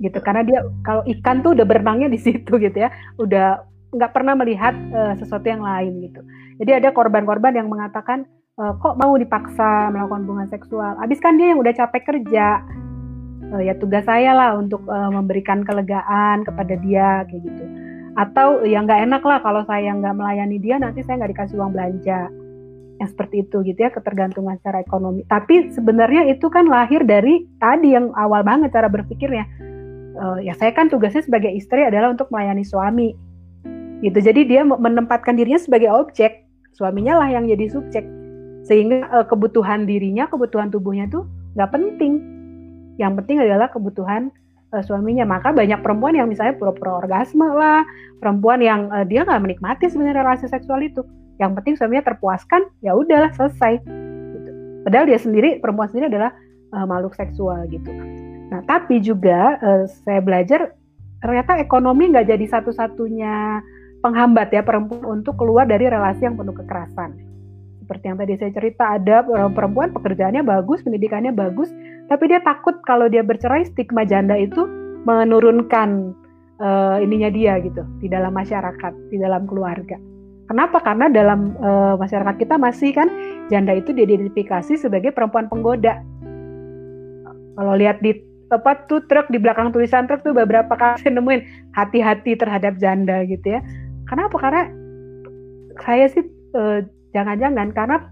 Gitu 0.00 0.16
karena 0.24 0.42
dia 0.42 0.64
kalau 0.82 1.04
ikan 1.04 1.44
tuh 1.44 1.52
udah 1.52 1.66
berenangnya 1.68 2.08
di 2.08 2.18
situ 2.18 2.56
gitu 2.56 2.74
ya. 2.74 2.90
Udah 3.20 3.62
nggak 3.90 4.12
pernah 4.14 4.34
melihat 4.38 4.74
uh, 4.94 5.14
sesuatu 5.18 5.44
yang 5.46 5.62
lain 5.62 6.08
gitu. 6.08 6.20
Jadi 6.62 6.70
ada 6.82 6.88
korban-korban 6.94 7.52
yang 7.56 7.68
mengatakan 7.68 8.24
uh, 8.56 8.74
kok 8.80 8.96
mau 8.96 9.12
dipaksa 9.14 9.92
melakukan 9.92 10.24
hubungan 10.24 10.48
seksual? 10.48 10.96
Abis 10.98 11.20
kan 11.20 11.36
dia 11.36 11.52
yang 11.52 11.60
udah 11.60 11.74
capek 11.74 12.02
kerja. 12.06 12.64
Uh, 13.50 13.60
ya 13.60 13.74
tugas 13.76 14.06
saya 14.06 14.30
lah 14.32 14.56
untuk 14.56 14.86
uh, 14.86 15.10
memberikan 15.10 15.66
kelegaan 15.66 16.46
kepada 16.48 16.74
dia 16.80 17.26
kayak 17.28 17.42
gitu. 17.44 17.64
Atau 18.18 18.66
ya 18.66 18.82
nggak 18.82 19.06
enak 19.10 19.22
lah 19.22 19.38
kalau 19.44 19.62
saya 19.68 19.94
nggak 19.94 20.16
melayani 20.16 20.58
dia 20.58 20.80
nanti 20.80 21.04
saya 21.04 21.22
nggak 21.22 21.32
dikasih 21.36 21.56
uang 21.60 21.72
belanja 21.76 22.39
yang 23.00 23.08
seperti 23.08 23.48
itu 23.48 23.64
gitu 23.64 23.80
ya 23.80 23.88
ketergantungan 23.88 24.60
secara 24.60 24.84
ekonomi. 24.84 25.24
Tapi 25.24 25.72
sebenarnya 25.72 26.28
itu 26.28 26.52
kan 26.52 26.68
lahir 26.68 27.00
dari 27.00 27.48
tadi 27.56 27.96
yang 27.96 28.12
awal 28.12 28.44
banget 28.44 28.76
cara 28.76 28.92
berpikirnya. 28.92 29.48
Uh, 30.20 30.36
ya 30.44 30.52
saya 30.60 30.76
kan 30.76 30.92
tugasnya 30.92 31.24
sebagai 31.24 31.48
istri 31.48 31.80
adalah 31.80 32.12
untuk 32.12 32.28
melayani 32.28 32.60
suami. 32.60 33.16
Gitu. 34.04 34.20
Jadi 34.20 34.44
dia 34.44 34.68
menempatkan 34.68 35.32
dirinya 35.32 35.56
sebagai 35.56 35.88
objek. 35.88 36.44
Suaminya 36.76 37.24
lah 37.24 37.32
yang 37.32 37.48
jadi 37.48 37.72
subjek. 37.72 38.04
Sehingga 38.68 39.08
uh, 39.08 39.24
kebutuhan 39.24 39.88
dirinya 39.88 40.28
kebutuhan 40.28 40.68
tubuhnya 40.68 41.08
tuh 41.08 41.24
nggak 41.56 41.72
penting. 41.72 42.20
Yang 43.00 43.24
penting 43.24 43.36
adalah 43.40 43.72
kebutuhan 43.72 44.28
uh, 44.76 44.84
suaminya. 44.84 45.24
Maka 45.24 45.56
banyak 45.56 45.80
perempuan 45.80 46.20
yang 46.20 46.28
misalnya 46.28 46.52
pura-pura 46.60 47.00
orgasme 47.00 47.48
lah. 47.48 47.80
Perempuan 48.20 48.60
yang 48.60 48.92
uh, 48.92 49.08
dia 49.08 49.24
nggak 49.24 49.40
menikmati 49.40 49.88
sebenarnya 49.88 50.20
relasi 50.20 50.52
seksual 50.52 50.84
itu 50.84 51.00
yang 51.40 51.56
penting 51.56 51.74
suaminya 51.74 52.04
terpuaskan 52.04 52.68
ya 52.84 52.92
udahlah 52.92 53.32
selesai 53.32 53.80
gitu. 53.80 54.50
padahal 54.84 55.08
dia 55.08 55.18
sendiri 55.18 55.58
perempuan 55.58 55.88
sendiri 55.88 56.12
adalah 56.12 56.36
uh, 56.76 56.84
makhluk 56.84 57.16
seksual 57.16 57.64
gitu 57.72 57.88
Nah, 58.50 58.60
tapi 58.66 58.98
juga 58.98 59.56
uh, 59.62 59.86
saya 60.04 60.18
belajar 60.20 60.74
ternyata 61.22 61.56
ekonomi 61.62 62.10
nggak 62.10 62.26
jadi 62.26 62.46
satu-satunya 62.50 63.62
penghambat 64.02 64.50
ya 64.50 64.66
perempuan 64.66 65.22
untuk 65.22 65.38
keluar 65.38 65.64
dari 65.70 65.86
relasi 65.86 66.26
yang 66.26 66.34
penuh 66.34 66.56
kekerasan. 66.56 67.14
Seperti 67.84 68.04
yang 68.06 68.18
tadi 68.18 68.34
saya 68.38 68.52
cerita, 68.54 68.84
ada 68.96 69.26
perempuan 69.50 69.90
pekerjaannya 69.90 70.46
bagus, 70.46 70.78
pendidikannya 70.86 71.34
bagus, 71.34 71.68
tapi 72.06 72.30
dia 72.30 72.38
takut 72.38 72.78
kalau 72.86 73.10
dia 73.10 73.26
bercerai 73.26 73.66
stigma 73.66 74.06
janda 74.06 74.38
itu 74.38 74.62
menurunkan 75.02 76.14
uh, 76.62 77.02
ininya 77.02 77.34
dia 77.34 77.58
gitu 77.58 77.82
di 77.98 78.06
dalam 78.06 78.30
masyarakat, 78.30 78.94
di 79.10 79.18
dalam 79.18 79.42
keluarga. 79.50 79.98
Kenapa? 80.50 80.82
Karena 80.82 81.06
dalam 81.06 81.54
uh, 81.62 81.94
masyarakat 81.94 82.34
kita 82.42 82.58
masih 82.58 82.90
kan 82.90 83.06
janda 83.54 83.70
itu 83.70 83.94
diidentifikasi 83.94 84.74
sebagai 84.82 85.14
perempuan 85.14 85.46
penggoda. 85.46 86.02
Kalau 87.54 87.78
lihat 87.78 88.02
di 88.02 88.18
apa 88.50 88.82
tuh 88.90 88.98
truk 89.06 89.30
di 89.30 89.38
belakang 89.38 89.70
tulisan 89.70 90.10
truk 90.10 90.26
tuh 90.26 90.34
beberapa 90.34 90.74
kali 90.74 91.06
nemuin 91.06 91.70
hati-hati 91.70 92.34
terhadap 92.34 92.82
janda 92.82 93.22
gitu 93.30 93.46
ya. 93.46 93.62
Kenapa? 94.10 94.42
Karena 94.42 94.66
saya 95.86 96.10
sih 96.10 96.26
eh, 96.58 96.82
jangan-jangan 97.14 97.70
karena 97.70 98.10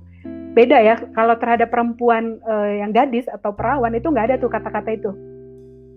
beda 0.55 0.79
ya 0.79 0.95
kalau 1.19 1.35
terhadap 1.43 1.75
perempuan 1.75 2.39
uh, 2.47 2.71
yang 2.71 2.91
gadis 2.95 3.27
atau 3.31 3.51
perawan 3.55 3.95
itu 3.95 4.11
nggak 4.11 4.27
ada 4.31 4.37
tuh 4.39 4.51
kata-kata 4.51 4.91
itu. 4.95 5.11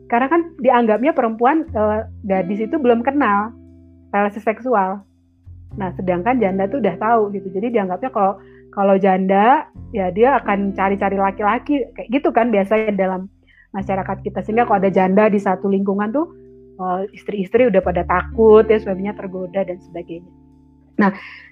Karena 0.09 0.25
kan 0.25 0.57
dianggapnya 0.57 1.13
perempuan 1.13 1.69
uh, 1.77 2.09
gadis 2.25 2.65
itu 2.65 2.81
belum 2.81 3.05
kenal 3.05 3.53
relasi 4.09 4.41
seksual. 4.41 5.05
Nah, 5.79 5.95
sedangkan 5.95 6.39
janda 6.41 6.67
tuh 6.67 6.83
udah 6.83 6.95
tahu 6.99 7.31
gitu. 7.35 7.47
Jadi 7.53 7.71
dianggapnya 7.71 8.11
kalau 8.11 8.33
kalau 8.71 8.95
janda 8.95 9.67
ya 9.91 10.09
dia 10.09 10.39
akan 10.39 10.71
cari-cari 10.71 11.19
laki-laki 11.19 11.83
kayak 11.91 12.09
gitu 12.09 12.31
kan 12.31 12.49
biasanya 12.49 12.95
dalam 12.95 13.27
masyarakat 13.75 14.17
kita 14.23 14.39
sehingga 14.43 14.67
kalau 14.67 14.79
ada 14.79 14.91
janda 14.91 15.27
di 15.27 15.39
satu 15.39 15.67
lingkungan 15.67 16.11
tuh 16.11 16.27
uh, 16.79 17.03
istri-istri 17.11 17.67
udah 17.67 17.83
pada 17.83 18.07
takut 18.07 18.63
ya 18.67 18.79
suaminya 18.79 19.15
tergoda 19.15 19.63
dan 19.67 19.79
sebagainya. 19.79 20.31
Nah 20.99 21.11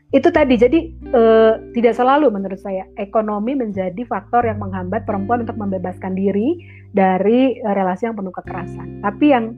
itu 0.09 0.25
tadi 0.33 0.57
jadi 0.57 0.79
uh, 1.13 1.53
tidak 1.75 1.93
selalu 1.93 2.33
menurut 2.33 2.57
saya 2.57 2.87
ekonomi 2.97 3.53
menjadi 3.53 4.01
faktor 4.09 4.47
yang 4.47 4.57
menghambat 4.57 5.05
perempuan 5.05 5.45
untuk 5.45 5.59
membebaskan 5.59 6.17
diri 6.17 6.59
dari 6.95 7.59
uh, 7.61 7.75
relasi 7.75 8.09
yang 8.09 8.15
penuh 8.15 8.33
kekerasan. 8.33 9.03
Tapi 9.03 9.25
yang 9.31 9.53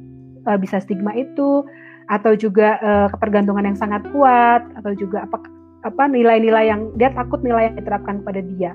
uh, 0.49 0.57
bisa 0.57 0.81
stigma 0.81 1.13
itu 1.15 1.63
atau 2.11 2.35
juga 2.35 2.75
uh, 2.83 3.07
ketergantungan 3.15 3.63
yang 3.63 3.77
sangat 3.79 4.03
kuat 4.11 4.67
atau 4.75 4.91
juga 4.99 5.23
apa 5.23 5.39
apa 5.81 6.03
nilai-nilai 6.11 6.67
yang 6.67 6.91
dia 6.99 7.09
takut 7.15 7.39
nilai 7.39 7.71
yang 7.71 7.75
diterapkan 7.79 8.19
kepada 8.21 8.43
dia. 8.43 8.71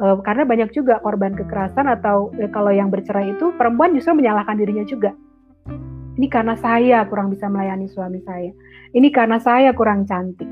Uh, 0.00 0.18
karena 0.24 0.48
banyak 0.48 0.72
juga 0.72 0.98
korban 1.04 1.36
kekerasan 1.36 1.84
atau 1.84 2.32
ya, 2.40 2.48
kalau 2.48 2.72
yang 2.72 2.88
bercerai 2.88 3.36
itu 3.36 3.52
perempuan 3.60 3.92
justru 3.92 4.16
menyalahkan 4.16 4.56
dirinya 4.56 4.88
juga. 4.88 5.12
Ini 6.16 6.26
karena 6.32 6.56
saya 6.56 7.04
kurang 7.06 7.28
bisa 7.28 7.46
melayani 7.52 7.86
suami 7.92 8.24
saya. 8.24 8.50
Ini 8.96 9.08
karena 9.12 9.36
saya 9.36 9.76
kurang 9.76 10.08
cantik. 10.08 10.48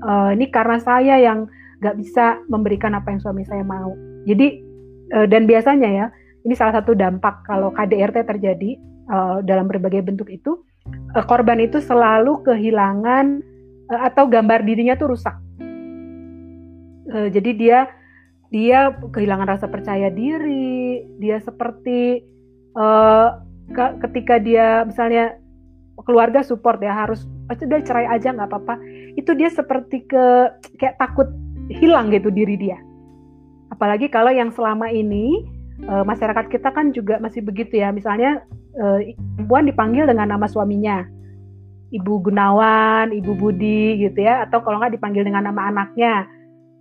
Uh, 0.00 0.30
ini 0.30 0.46
karena 0.48 0.78
saya 0.78 1.18
yang 1.18 1.50
nggak 1.82 1.96
bisa 1.98 2.38
memberikan 2.46 2.94
apa 2.94 3.12
yang 3.12 3.20
suami 3.20 3.42
saya 3.44 3.66
mau. 3.66 3.92
Jadi 4.24 4.62
uh, 5.10 5.26
dan 5.26 5.44
biasanya 5.44 5.90
ya 5.90 6.06
ini 6.46 6.54
salah 6.54 6.80
satu 6.80 6.94
dampak 6.94 7.44
kalau 7.44 7.74
KDRT 7.74 8.24
terjadi 8.24 8.70
uh, 9.10 9.42
dalam 9.42 9.66
berbagai 9.66 10.06
bentuk 10.06 10.30
itu 10.30 10.62
uh, 10.88 11.24
korban 11.24 11.60
itu 11.62 11.80
selalu 11.80 12.44
kehilangan 12.44 13.40
uh, 13.90 14.00
atau 14.08 14.28
gambar 14.28 14.62
dirinya 14.64 14.94
tuh 14.96 15.16
rusak. 15.16 15.36
Uh, 17.08 17.28
jadi 17.32 17.50
dia 17.56 17.78
dia 18.54 18.94
kehilangan 19.10 19.50
rasa 19.50 19.66
percaya 19.66 20.14
diri, 20.14 21.02
dia 21.18 21.42
seperti 21.42 22.22
ketika 24.02 24.38
dia 24.42 24.82
misalnya 24.82 25.38
keluarga 26.02 26.42
support 26.42 26.82
ya 26.82 26.90
harus 26.90 27.22
udah 27.50 27.80
cerai 27.82 28.06
aja 28.10 28.34
nggak 28.34 28.50
apa-apa. 28.50 28.78
Itu 29.14 29.34
dia 29.34 29.50
seperti 29.50 30.06
ke 30.06 30.50
kayak 30.78 30.98
takut 30.98 31.30
hilang 31.70 32.10
gitu 32.10 32.30
diri 32.30 32.58
dia. 32.58 32.78
Apalagi 33.70 34.06
kalau 34.10 34.30
yang 34.30 34.54
selama 34.54 34.90
ini 34.90 35.42
uh, 35.86 36.04
masyarakat 36.06 36.46
kita 36.50 36.70
kan 36.70 36.94
juga 36.94 37.18
masih 37.18 37.42
begitu 37.42 37.82
ya 37.82 37.90
misalnya 37.90 38.46
uh, 38.78 39.02
perempuan 39.38 39.66
dipanggil 39.66 40.04
dengan 40.06 40.30
nama 40.30 40.46
suaminya 40.46 41.06
Ibu 41.94 42.26
Gunawan, 42.26 43.14
Ibu 43.14 43.32
Budi 43.38 44.02
gitu 44.02 44.26
ya, 44.26 44.42
atau 44.42 44.58
kalau 44.66 44.82
nggak 44.82 44.98
dipanggil 44.98 45.22
dengan 45.22 45.46
nama 45.46 45.70
anaknya, 45.70 46.26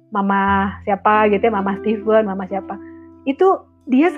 Mama 0.10 0.74
siapa 0.86 1.30
gitu 1.30 1.46
ya, 1.46 1.54
Mama 1.54 1.78
Steven, 1.86 2.26
Mama 2.26 2.50
siapa. 2.50 2.74
Itu 3.30 3.62
dia 3.86 4.10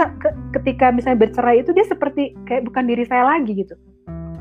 ketika 0.56 0.96
misalnya 0.96 1.28
bercerai 1.28 1.66
itu 1.66 1.76
dia 1.76 1.84
seperti 1.84 2.38
kayak 2.48 2.64
bukan 2.72 2.88
diri 2.88 3.04
saya 3.04 3.28
lagi 3.28 3.60
gitu. 3.60 3.76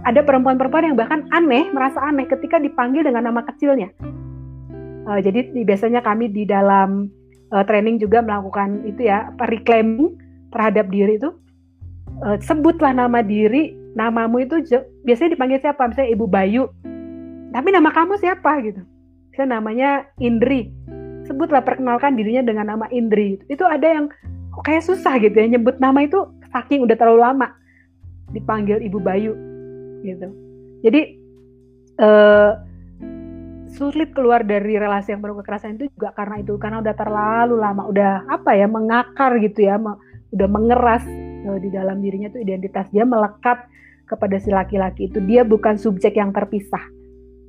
Ada 0.07 0.23
perempuan-perempuan 0.23 0.95
yang 0.95 0.97
bahkan 1.01 1.27
aneh, 1.35 1.73
merasa 1.75 1.99
aneh 1.99 2.29
ketika 2.31 2.63
dipanggil 2.63 3.03
dengan 3.03 3.27
nama 3.27 3.43
kecilnya. 3.43 3.91
Uh, 5.05 5.19
jadi 5.19 5.51
biasanya 5.65 6.07
kami 6.07 6.31
di 6.31 6.47
dalam 6.47 7.11
uh, 7.51 7.65
training 7.67 7.99
juga 7.99 8.23
melakukan 8.23 8.87
itu 8.87 9.11
ya, 9.11 9.33
reclaiming 9.43 10.15
terhadap 10.55 10.87
diri 10.89 11.19
itu. 11.19 11.35
Uh, 12.23 12.39
sebutlah 12.39 12.95
nama 12.95 13.27
diri 13.27 13.75
namamu 13.99 14.47
itu 14.47 14.63
biasanya 15.03 15.35
dipanggil 15.35 15.59
siapa? 15.59 15.91
Misalnya 15.91 16.11
Ibu 16.15 16.27
Bayu. 16.31 16.71
Tapi 17.51 17.69
nama 17.75 17.91
kamu 17.91 18.19
siapa 18.23 18.63
gitu? 18.63 18.83
Misalnya 19.35 19.59
namanya 19.59 19.91
Indri. 20.23 20.71
Sebutlah 21.27 21.67
perkenalkan 21.67 22.15
dirinya 22.15 22.47
dengan 22.47 22.71
nama 22.71 22.87
Indri. 22.95 23.43
Itu 23.51 23.67
ada 23.67 23.87
yang 23.87 24.07
kayak 24.63 24.87
susah 24.87 25.19
gitu 25.19 25.35
ya 25.35 25.59
nyebut 25.59 25.83
nama 25.83 26.07
itu 26.07 26.23
saking 26.55 26.87
udah 26.87 26.95
terlalu 26.95 27.27
lama 27.27 27.51
dipanggil 28.31 28.79
Ibu 28.79 28.99
Bayu 29.03 29.35
gitu. 30.07 30.31
Jadi 30.87 31.01
eh, 31.99 32.53
sulit 33.75 34.15
keluar 34.15 34.47
dari 34.47 34.79
relasi 34.79 35.11
yang 35.11 35.23
penuh 35.25 35.43
kekerasan 35.43 35.75
itu 35.75 35.91
juga 35.99 36.15
karena 36.15 36.39
itu 36.39 36.55
karena 36.63 36.79
udah 36.79 36.95
terlalu 36.95 37.55
lama 37.59 37.83
udah 37.91 38.13
apa 38.31 38.55
ya 38.55 38.71
mengakar 38.71 39.35
gitu 39.43 39.67
ya 39.67 39.75
udah 40.35 40.49
mengeras 40.51 41.05
uh, 41.47 41.59
di 41.63 41.71
dalam 41.71 42.03
dirinya 42.03 42.29
tuh 42.35 42.43
identitas. 42.43 42.91
Dia 42.91 43.07
melekat 43.07 43.65
kepada 44.05 44.37
si 44.37 44.51
laki-laki 44.53 45.09
itu. 45.09 45.23
Dia 45.25 45.47
bukan 45.47 45.79
subjek 45.81 46.19
yang 46.19 46.35
terpisah 46.35 46.83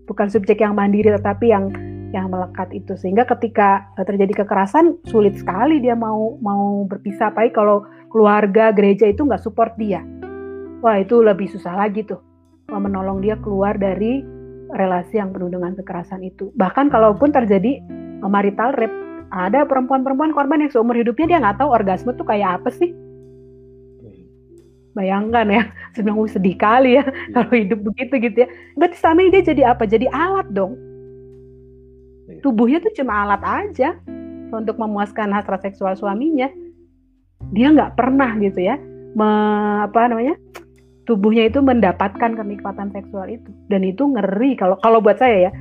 bukan 0.06 0.30
subjek 0.30 0.62
yang 0.62 0.78
mandiri 0.78 1.10
tetapi 1.12 1.50
yang 1.50 1.74
yang 2.14 2.32
melekat 2.32 2.72
itu. 2.72 2.96
Sehingga 2.96 3.28
ketika 3.28 3.90
uh, 4.00 4.06
terjadi 4.06 4.46
kekerasan 4.46 5.02
sulit 5.10 5.36
sekali 5.36 5.82
dia 5.84 5.98
mau 5.98 6.40
mau 6.40 6.86
berpisah. 6.88 7.34
Apalagi 7.34 7.52
kalau 7.52 7.84
keluarga 8.08 8.72
gereja 8.72 9.10
itu 9.10 9.26
nggak 9.26 9.42
support 9.44 9.76
dia. 9.76 10.00
Wah 10.80 11.02
itu 11.02 11.20
lebih 11.20 11.50
susah 11.50 11.76
lagi 11.76 12.06
tuh 12.06 12.22
mau 12.70 12.82
menolong 12.82 13.22
dia 13.22 13.38
keluar 13.42 13.78
dari 13.78 14.22
relasi 14.74 15.22
yang 15.22 15.34
penuh 15.34 15.50
dengan 15.52 15.76
kekerasan 15.78 16.22
itu. 16.26 16.50
Bahkan 16.56 16.90
kalaupun 16.90 17.30
terjadi 17.34 17.82
marital 18.26 18.74
rape 18.74 19.05
ada 19.36 19.68
perempuan-perempuan 19.68 20.32
korban 20.32 20.64
yang 20.64 20.72
seumur 20.72 20.96
hidupnya 20.96 21.26
dia 21.28 21.38
nggak 21.44 21.60
tahu 21.60 21.70
orgasme 21.76 22.16
tuh 22.16 22.24
kayak 22.24 22.62
apa 22.62 22.72
sih? 22.72 22.96
Bayangkan 24.96 25.46
ya 25.52 25.64
sebenarnya 25.96 26.32
sedih 26.32 26.56
kali 26.56 26.96
ya 26.96 27.04
hmm. 27.04 27.36
kalau 27.36 27.52
hidup 27.52 27.80
begitu 27.84 28.14
gitu 28.32 28.38
ya. 28.46 28.50
Berarti 28.80 28.98
sama 28.98 29.28
dia 29.28 29.44
jadi 29.44 29.76
apa? 29.76 29.84
Jadi 29.84 30.08
alat 30.08 30.48
dong. 30.56 30.80
Iya. 32.26 32.42
tubuhnya 32.42 32.82
tuh 32.82 32.90
cuma 32.98 33.22
alat 33.22 33.38
aja 33.46 33.94
untuk 34.50 34.82
memuaskan 34.82 35.30
hasrat 35.30 35.62
seksual 35.62 35.94
suaminya. 35.94 36.50
Dia 37.54 37.70
nggak 37.70 37.94
pernah 37.94 38.34
gitu 38.42 38.66
ya 38.66 38.82
me, 39.16 39.30
apa 39.86 40.12
namanya 40.12 40.36
tubuhnya 41.06 41.48
itu 41.48 41.62
mendapatkan 41.62 42.34
kenikmatan 42.36 42.90
seksual 42.92 43.30
itu. 43.30 43.50
Dan 43.72 43.86
itu 43.86 44.10
ngeri 44.10 44.58
kalau 44.58 44.76
kalau 44.82 45.00
buat 45.00 45.22
saya 45.22 45.50
ya 45.50 45.52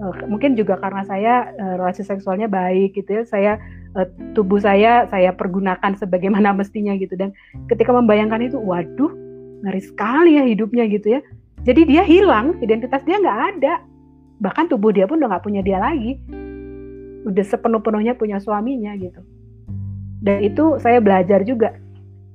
mungkin 0.00 0.56
juga 0.56 0.80
karena 0.80 1.04
saya 1.04 1.52
uh, 1.60 1.76
relasi 1.76 2.00
seksualnya 2.00 2.48
baik 2.48 2.96
gitu 2.96 3.20
ya 3.20 3.22
saya 3.28 3.52
uh, 3.92 4.08
tubuh 4.32 4.56
saya 4.56 5.04
saya 5.12 5.36
pergunakan 5.36 5.92
sebagaimana 6.00 6.54
mestinya 6.60 6.96
gitu. 6.96 7.12
Dan 7.20 7.36
ketika 7.68 7.92
membayangkan 7.92 8.40
itu 8.40 8.56
waduh 8.56 9.12
ngeri 9.60 9.82
sekali 9.84 10.40
ya 10.40 10.44
hidupnya 10.48 10.88
gitu 10.88 11.20
ya. 11.20 11.20
Jadi 11.68 11.84
dia 11.84 12.00
hilang 12.00 12.56
identitas 12.64 13.04
dia 13.04 13.20
nggak 13.20 13.40
ada. 13.56 13.84
Bahkan 14.40 14.72
tubuh 14.72 14.88
dia 14.88 15.04
pun 15.04 15.20
udah 15.20 15.36
nggak 15.36 15.44
punya 15.44 15.60
dia 15.60 15.76
lagi. 15.76 16.16
Udah 17.28 17.44
sepenuh-penuhnya 17.44 18.16
punya 18.16 18.40
suaminya 18.40 18.96
gitu. 18.96 19.20
Dan 20.24 20.40
itu 20.40 20.80
saya 20.80 21.04
belajar 21.04 21.44
juga. 21.44 21.76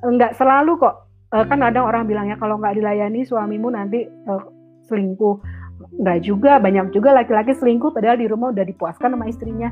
Nggak 0.06 0.38
selalu 0.38 0.78
kok. 0.78 1.10
Kan 1.34 1.66
ada 1.66 1.82
orang 1.82 2.06
bilangnya 2.06 2.38
kalau 2.38 2.62
nggak 2.62 2.78
dilayani 2.78 3.26
suamimu 3.26 3.74
nanti 3.74 4.06
uh, 4.06 4.46
selingkuh 4.86 5.42
nggak 5.96 6.28
juga 6.28 6.60
banyak 6.60 6.92
juga 6.92 7.16
laki-laki 7.16 7.56
selingkuh 7.56 7.96
padahal 7.96 8.20
di 8.20 8.28
rumah 8.28 8.52
udah 8.52 8.66
dipuaskan 8.68 9.16
sama 9.16 9.26
istrinya. 9.32 9.70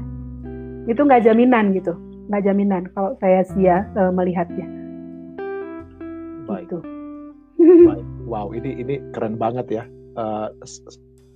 Itu 0.88 1.08
nggak 1.08 1.24
jaminan 1.28 1.76
gitu 1.76 1.96
nggak 2.32 2.44
jaminan 2.48 2.84
kalau 2.96 3.16
saya 3.20 3.44
sia 3.44 3.84
uh, 4.00 4.12
melihatnya. 4.14 4.68
Baik. 6.48 6.68
Itu 6.72 6.80
baik. 7.60 8.06
Wow 8.28 8.56
ini 8.56 8.80
ini 8.80 8.96
keren 9.12 9.36
banget 9.36 9.68
ya. 9.72 9.84
Uh, 10.14 10.48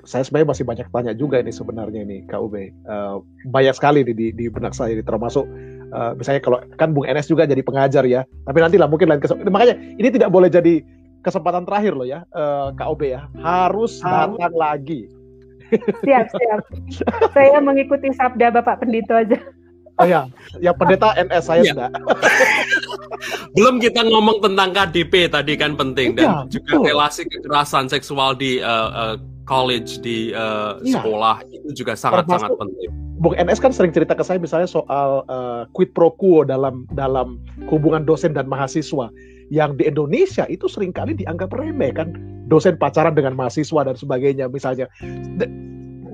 saya 0.07 0.23
sebenarnya 0.23 0.49
masih 0.55 0.63
banyak 0.63 0.87
tanya 0.87 1.13
juga 1.17 1.43
ini 1.43 1.51
sebenarnya 1.51 1.99
ini 2.07 2.23
KUB 2.31 2.55
uh, 2.55 2.63
eh, 2.63 3.15
banyak 3.51 3.75
sekali 3.75 4.07
nih 4.07 4.15
di, 4.15 4.27
di 4.31 4.45
benak 4.47 4.71
saya 4.71 4.95
ini 4.95 5.03
termasuk 5.03 5.43
uh, 5.91 6.15
misalnya 6.15 6.39
kalau 6.39 6.63
kan 6.79 6.95
Bung 6.95 7.03
NS 7.03 7.27
juga 7.27 7.43
jadi 7.43 7.59
pengajar 7.59 8.07
ya. 8.07 8.23
Tapi 8.47 8.57
nanti 8.63 8.79
lah 8.79 8.87
mungkin 8.87 9.11
lain 9.11 9.19
kesempatan. 9.19 9.51
Makanya 9.51 9.75
ini 9.99 10.07
tidak 10.07 10.31
boleh 10.31 10.47
jadi 10.47 10.79
kesempatan 11.21 11.63
terakhir 11.65 11.93
loh 11.97 12.07
ya 12.07 12.23
uh, 12.33 12.69
eh, 12.71 12.77
KOB 12.77 13.01
ya 13.07 13.21
harus 13.41 13.99
datang 14.01 14.53
lagi 14.55 15.09
siap 16.05 16.31
siap 16.31 16.61
saya 17.35 17.59
mengikuti 17.59 18.11
sabda 18.15 18.53
Bapak 18.55 18.83
Pendito 18.83 19.11
aja 19.13 19.39
Oh 19.97 20.05
ya, 20.05 20.29
ya 20.61 20.77
pendeta 20.77 21.17
NS 21.17 21.49
saya 21.49 21.65
ya. 21.65 21.73
sudah. 21.73 21.89
Belum 23.57 23.81
kita 23.81 24.05
ngomong 24.05 24.45
tentang 24.45 24.69
KDP 24.69 25.25
tadi 25.25 25.57
kan 25.57 25.73
penting 25.73 26.13
dan 26.13 26.45
ya, 26.45 26.53
juga 26.53 26.77
betul. 26.77 26.85
relasi 26.85 27.21
kekerasan 27.25 27.89
seksual 27.89 28.37
di 28.37 28.61
uh, 28.61 28.89
uh, 28.93 29.15
college 29.49 29.97
di 30.05 30.37
uh, 30.37 30.77
ya. 30.85 31.01
sekolah 31.01 31.41
itu 31.49 31.81
juga 31.81 31.97
sangat 31.97 32.29
sangat 32.29 32.53
penting. 32.61 32.93
Bung 33.17 33.33
NS 33.33 33.57
kan 33.57 33.73
sering 33.73 33.89
cerita 33.89 34.13
ke 34.13 34.21
saya 34.21 34.37
misalnya 34.37 34.69
soal 34.69 35.25
uh, 35.33 35.65
quid 35.73 35.89
pro 35.97 36.13
quo 36.13 36.45
dalam 36.45 36.85
dalam 36.93 37.41
hubungan 37.65 38.05
dosen 38.05 38.37
dan 38.37 38.45
mahasiswa 38.45 39.09
yang 39.47 39.79
di 39.79 39.87
Indonesia 39.87 40.43
itu 40.51 40.67
sering 40.67 40.91
kali 40.91 41.15
dianggap 41.15 41.53
remeh 41.55 41.95
kan? 41.95 42.13
Dosen 42.47 42.79
pacaran 42.79 43.15
dengan 43.15 43.35
mahasiswa 43.35 43.83
dan 43.83 43.95
sebagainya 43.95 44.47
misalnya. 44.47 44.87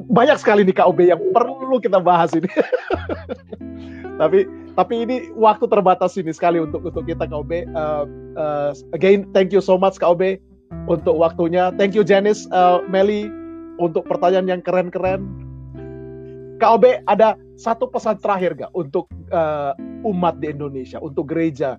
Banyak 0.10 0.38
sekali 0.38 0.66
nih 0.66 0.78
KOB 0.78 1.00
yang 1.06 1.22
perlu 1.34 1.78
kita 1.82 1.98
bahas 2.02 2.34
ini. 2.34 2.50
Tapi 4.22 4.46
tapi 4.74 5.06
ini 5.06 5.30
waktu 5.38 5.66
terbatas 5.70 6.18
ini 6.18 6.34
sekali 6.34 6.58
untuk 6.62 6.86
untuk 6.86 7.06
kita 7.06 7.30
KOB 7.30 7.66
uh, 7.74 8.06
uh, 8.38 8.72
again 8.94 9.26
thank 9.34 9.50
you 9.54 9.62
so 9.62 9.78
much 9.78 9.98
KOB 9.98 10.38
untuk 10.90 11.16
waktunya. 11.18 11.70
Thank 11.78 11.94
you 11.94 12.02
Janice 12.02 12.50
uh, 12.50 12.82
Meli 12.90 13.30
untuk 13.78 14.06
pertanyaan 14.10 14.50
yang 14.50 14.62
keren-keren. 14.62 15.22
KOB 16.62 17.06
ada 17.10 17.36
satu 17.60 17.90
pesan 17.90 18.18
terakhir 18.24 18.56
gak 18.56 18.72
untuk 18.74 19.10
uh, 19.34 19.76
umat 20.08 20.40
di 20.40 20.54
Indonesia 20.54 21.02
untuk 21.02 21.30
gereja 21.30 21.76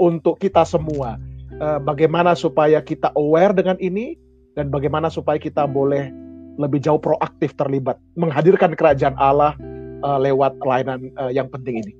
untuk 0.00 0.40
kita 0.40 0.64
semua. 0.64 1.20
Uh, 1.60 1.76
bagaimana 1.76 2.32
supaya 2.32 2.80
kita 2.80 3.12
aware 3.12 3.52
dengan 3.52 3.76
ini 3.84 4.16
dan 4.56 4.72
bagaimana 4.72 5.12
supaya 5.12 5.36
kita 5.36 5.68
boleh 5.68 6.08
lebih 6.56 6.80
jauh 6.80 6.96
proaktif 6.96 7.52
terlibat 7.52 8.00
menghadirkan 8.16 8.72
kerajaan 8.72 9.12
Allah 9.20 9.52
uh, 10.00 10.16
lewat 10.16 10.56
layanan 10.64 11.12
uh, 11.20 11.28
yang 11.28 11.52
penting 11.52 11.84
ini. 11.84 11.92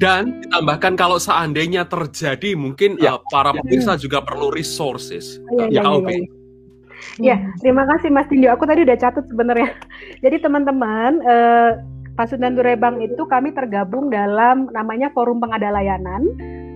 Dan 0.00 0.40
ditambahkan 0.40 0.96
kalau 0.96 1.20
seandainya 1.20 1.84
terjadi 1.84 2.56
mungkin 2.56 2.96
ya, 2.96 3.18
uh, 3.18 3.22
para 3.28 3.52
ya. 3.52 3.60
pemirsa 3.60 4.00
juga 4.00 4.24
perlu 4.24 4.48
resources. 4.48 5.42
Ya, 5.58 5.68
ya, 5.68 5.82
ya, 5.82 5.92
ya, 5.92 6.08
ya. 6.08 6.26
ya, 7.20 7.36
terima 7.60 7.84
kasih 7.84 8.08
Mas 8.08 8.30
Tindio. 8.32 8.54
Aku 8.56 8.64
tadi 8.64 8.86
udah 8.86 8.96
catat 8.96 9.28
sebenarnya. 9.28 9.76
Jadi 10.24 10.36
teman-teman, 10.40 11.20
uh, 11.26 11.70
Pasundan 12.12 12.56
Durebang 12.56 13.00
itu 13.00 13.24
kami 13.24 13.56
tergabung 13.56 14.12
dalam 14.12 14.68
namanya 14.72 15.08
Forum 15.16 15.40
Pengada 15.40 15.72
Layanan 15.72 16.28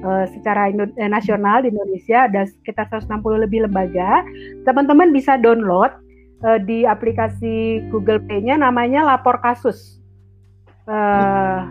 uh, 0.07 0.25
secara 0.31 0.71
Indo 0.71 0.87
eh, 0.95 1.11
nasional 1.11 1.67
di 1.67 1.75
Indonesia 1.75 2.31
ada 2.31 2.47
sekitar 2.47 2.87
160 2.89 3.43
lebih 3.43 3.67
lembaga. 3.67 4.23
Teman-teman 4.63 5.11
bisa 5.11 5.35
download 5.35 5.91
uh, 6.47 6.63
di 6.63 6.87
aplikasi 6.87 7.83
Google 7.91 8.23
Play-nya 8.23 8.55
namanya 8.55 9.03
Lapor 9.03 9.43
Kasus. 9.43 9.99
Uh, 10.87 11.67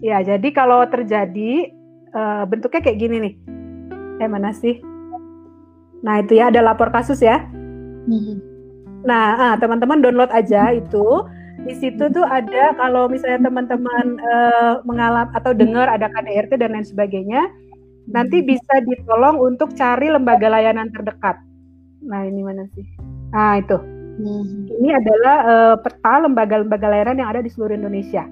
ya, 0.00 0.24
jadi 0.24 0.48
kalau 0.56 0.88
terjadi 0.88 1.68
uh, 2.16 2.48
bentuknya 2.48 2.80
kayak 2.80 2.98
gini 2.98 3.16
nih. 3.20 3.34
Eh 4.24 4.28
mana 4.28 4.56
sih? 4.56 4.80
Nah, 6.00 6.22
itu 6.22 6.38
ya 6.38 6.48
ada 6.48 6.62
lapor 6.62 6.94
kasus 6.94 7.18
ya. 7.18 7.42
Mm-hmm. 8.06 8.36
Nah, 9.02 9.58
teman-teman 9.58 9.98
download 9.98 10.30
aja 10.30 10.70
itu 10.74 11.26
di 11.66 11.74
situ 11.74 12.06
tuh 12.14 12.22
ada 12.22 12.74
kalau 12.78 13.10
misalnya 13.10 13.50
teman-teman 13.50 14.18
uh, 14.22 14.72
mengalami 14.86 15.30
atau 15.34 15.50
dengar 15.50 15.90
ada 15.90 16.06
KDRT 16.06 16.54
dan 16.60 16.78
lain 16.78 16.86
sebagainya 16.86 17.42
nanti 18.08 18.40
bisa 18.40 18.80
ditolong 18.86 19.36
untuk 19.36 19.76
cari 19.76 20.08
lembaga 20.08 20.48
layanan 20.48 20.88
terdekat. 20.94 21.36
Nah, 22.08 22.24
ini 22.24 22.40
mana 22.40 22.64
sih? 22.72 22.86
Nah, 23.34 23.60
itu. 23.60 23.76
Hmm. 24.18 24.66
Ini 24.66 24.88
adalah 24.96 25.36
uh, 25.44 25.76
peta 25.78 26.24
lembaga-lembaga 26.24 26.88
layanan 26.88 27.20
yang 27.22 27.30
ada 27.36 27.44
di 27.44 27.50
seluruh 27.52 27.76
Indonesia. 27.76 28.24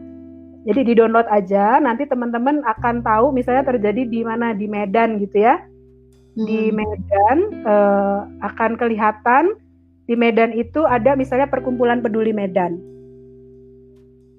Jadi 0.67 0.81
di-download 0.83 1.31
aja, 1.31 1.79
nanti 1.79 2.11
teman-teman 2.11 2.59
akan 2.67 3.05
tahu 3.05 3.31
misalnya 3.31 3.63
terjadi 3.63 4.03
di 4.03 4.27
mana 4.27 4.51
di 4.51 4.67
Medan 4.67 5.23
gitu 5.23 5.47
ya. 5.47 5.63
Hmm. 6.35 6.43
Di 6.43 6.73
Medan 6.75 7.39
uh, 7.63 8.21
akan 8.43 8.75
kelihatan 8.75 9.55
di 10.11 10.15
Medan 10.19 10.55
itu 10.57 10.83
ada 10.87 11.15
misalnya 11.15 11.47
perkumpulan 11.47 12.03
peduli 12.03 12.35
Medan. 12.35 12.96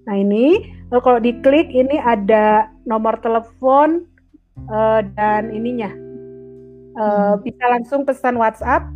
Nah 0.07 0.15
ini 0.15 0.71
eh, 0.71 1.01
kalau 1.03 1.19
diklik 1.19 1.67
ini 1.69 1.99
ada 1.99 2.71
nomor 2.87 3.19
telepon 3.19 4.07
uh, 4.71 5.03
dan 5.19 5.51
ininya 5.51 5.91
uh, 6.97 7.35
hmm. 7.35 7.43
bisa 7.43 7.63
langsung 7.67 8.01
pesan 8.07 8.39
WhatsApp. 8.39 8.87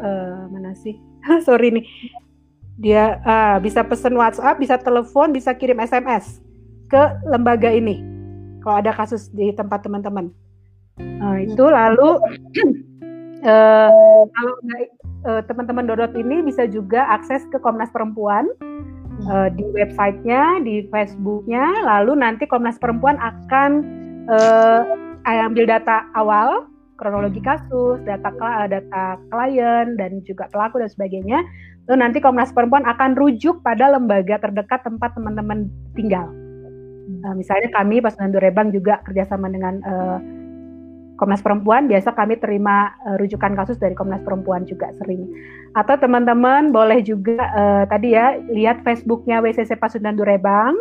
Uh, 0.00 0.48
mana 0.54 0.72
sih? 0.78 0.96
Sorry 1.46 1.74
nih. 1.74 1.86
Dia 2.80 3.20
uh, 3.20 3.56
bisa 3.60 3.84
pesan 3.84 4.16
WhatsApp, 4.16 4.56
bisa 4.56 4.80
telepon, 4.80 5.36
bisa 5.36 5.52
kirim 5.52 5.82
SMS 5.84 6.40
ke 6.88 7.02
lembaga 7.28 7.68
ini. 7.68 8.00
Kalau 8.64 8.80
ada 8.80 8.92
kasus 8.96 9.28
di 9.34 9.52
tempat 9.52 9.84
teman-teman. 9.84 10.32
Nah, 11.00 11.40
itu 11.44 11.64
lalu 11.64 12.10
uh, 13.44 14.24
kalau 14.32 14.54
uh, 15.28 15.42
teman-teman 15.44 15.84
Dodot 15.84 16.12
ini 16.16 16.40
bisa 16.40 16.64
juga 16.64 17.04
akses 17.12 17.44
ke 17.52 17.60
Komnas 17.60 17.92
Perempuan 17.92 18.48
uh, 19.28 19.48
di 19.52 19.64
websitenya, 19.74 20.64
di 20.64 20.86
Facebooknya, 20.88 21.64
lalu 21.84 22.16
nanti 22.16 22.48
Komnas 22.48 22.80
Perempuan 22.80 23.20
akan 23.20 23.70
uh, 24.30 24.82
ambil 25.26 25.68
data 25.68 26.06
awal, 26.16 26.70
kronologi 26.96 27.40
kasus, 27.44 28.00
data 28.04 28.32
data 28.68 29.20
klien 29.32 29.96
dan 29.96 30.20
juga 30.24 30.48
pelaku 30.48 30.80
dan 30.80 30.90
sebagainya. 30.92 31.40
Lalu 31.88 31.96
nanti 32.00 32.18
Komnas 32.22 32.52
Perempuan 32.54 32.86
akan 32.86 33.18
rujuk 33.18 33.60
pada 33.66 33.90
lembaga 33.92 34.40
terdekat 34.40 34.84
tempat 34.84 35.12
teman-teman 35.16 35.68
tinggal. 35.92 36.28
Uh, 37.26 37.34
misalnya 37.36 37.68
kami 37.74 38.00
pas 38.00 38.14
Rebang 38.16 38.70
juga 38.72 39.02
kerjasama 39.04 39.50
dengan 39.50 39.82
uh, 39.84 40.39
Komnas 41.20 41.44
Perempuan 41.44 41.84
biasa 41.84 42.16
kami 42.16 42.40
terima 42.40 42.96
uh, 43.04 43.20
rujukan 43.20 43.52
kasus 43.52 43.76
dari 43.76 43.92
Komnas 43.92 44.24
Perempuan 44.24 44.64
juga 44.64 44.88
sering. 44.96 45.28
Atau 45.76 46.00
teman-teman 46.00 46.72
boleh 46.72 47.04
juga 47.04 47.36
uh, 47.52 47.84
tadi 47.84 48.16
ya 48.16 48.40
lihat 48.48 48.80
Facebooknya 48.80 49.44
WCC 49.44 49.76
Pasundan 49.76 50.16
Durebang, 50.16 50.72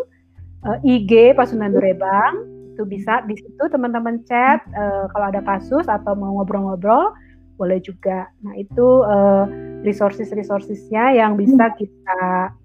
uh, 0.63 0.79
IG 0.87 1.35
Pasundan 1.35 1.75
Durebang 1.75 2.39
itu 2.71 2.87
bisa 2.87 3.19
di 3.27 3.35
situ 3.35 3.59
teman-teman 3.67 4.23
chat 4.23 4.63
uh, 4.71 5.11
kalau 5.11 5.27
ada 5.27 5.43
kasus 5.43 5.83
atau 5.91 6.15
mau 6.15 6.39
ngobrol-ngobrol 6.39 7.11
boleh 7.59 7.83
juga. 7.83 8.31
Nah 8.39 8.55
itu 8.55 9.03
uh, 9.03 9.43
resources-resourcesnya 9.83 11.19
yang 11.19 11.35
bisa 11.35 11.75
kita 11.75 12.55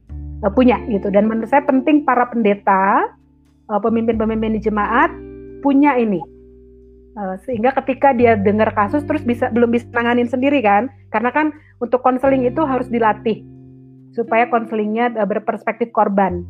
uh, 0.46 0.52
punya 0.55 0.78
gitu. 0.86 1.10
Dan 1.10 1.26
menurut 1.26 1.51
saya 1.51 1.66
penting 1.66 2.06
para 2.06 2.30
pendeta, 2.30 3.10
pemimpin-pemimpin 3.66 4.55
di 4.55 4.62
jemaat 4.62 5.10
punya 5.59 5.98
ini 5.98 6.34
Uh, 7.14 7.38
sehingga 7.46 7.70
ketika 7.78 8.10
dia 8.10 8.34
dengar 8.34 8.74
kasus 8.74 9.06
terus 9.06 9.22
bisa 9.22 9.46
belum 9.54 9.70
bisa 9.70 9.86
nanganin 9.94 10.26
sendiri 10.26 10.58
kan? 10.58 10.90
Karena 11.14 11.30
kan 11.30 11.54
untuk 11.78 12.02
konseling 12.02 12.42
itu 12.42 12.58
harus 12.66 12.90
dilatih 12.90 13.46
supaya 14.14 14.50
konselingnya 14.50 15.14
uh, 15.14 15.26
berperspektif 15.26 15.94
korban. 15.94 16.42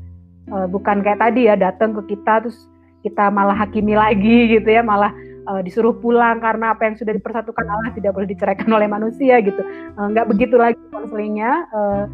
Uh, 0.49 0.65
bukan 0.69 1.05
kayak 1.05 1.21
tadi 1.21 1.49
ya 1.49 1.57
datang 1.57 1.93
ke 1.93 2.17
kita 2.17 2.45
terus 2.45 2.57
kita 3.05 3.29
malah 3.29 3.57
hakimi 3.57 3.93
lagi 3.93 4.57
gitu 4.57 4.69
ya 4.73 4.81
malah 4.81 5.13
uh, 5.49 5.61
disuruh 5.61 5.95
pulang 5.97 6.41
karena 6.41 6.73
apa 6.73 6.89
yang 6.89 6.97
sudah 6.97 7.13
dipersatukan 7.15 7.65
Allah 7.65 7.93
tidak 7.93 8.17
boleh 8.17 8.29
diceraikan 8.29 8.69
oleh 8.69 8.89
manusia 8.89 9.41
gitu. 9.45 9.61
Uh, 9.97 10.09
nggak 10.13 10.29
begitu 10.29 10.57
lagi 10.57 10.81
konselingnya 10.91 11.69
uh, 11.73 12.05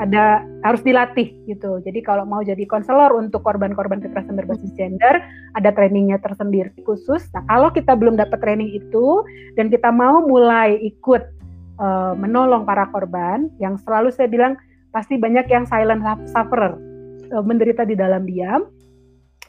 ada 0.00 0.44
harus 0.64 0.80
dilatih 0.84 1.32
gitu. 1.46 1.80
Jadi 1.84 2.00
kalau 2.04 2.24
mau 2.24 2.40
jadi 2.40 2.64
konselor 2.64 3.12
untuk 3.16 3.44
korban-korban 3.44 4.00
kekerasan 4.00 4.36
berbasis 4.36 4.72
gender 4.74 5.20
ada 5.56 5.70
trainingnya 5.72 6.20
tersendiri 6.20 6.72
khusus. 6.84 7.24
Nah 7.36 7.44
kalau 7.48 7.68
kita 7.72 7.96
belum 7.96 8.16
dapat 8.16 8.40
training 8.40 8.72
itu 8.72 9.24
dan 9.56 9.68
kita 9.68 9.92
mau 9.92 10.24
mulai 10.24 10.76
ikut 10.80 11.38
menolong 12.20 12.68
para 12.68 12.84
korban 12.92 13.48
yang 13.56 13.80
selalu 13.80 14.12
saya 14.12 14.28
bilang 14.28 14.52
pasti 14.92 15.16
banyak 15.16 15.48
yang 15.48 15.64
silent 15.64 16.04
sufferer 16.28 16.76
menderita 17.40 17.88
di 17.88 17.96
dalam 17.96 18.28
diam. 18.28 18.68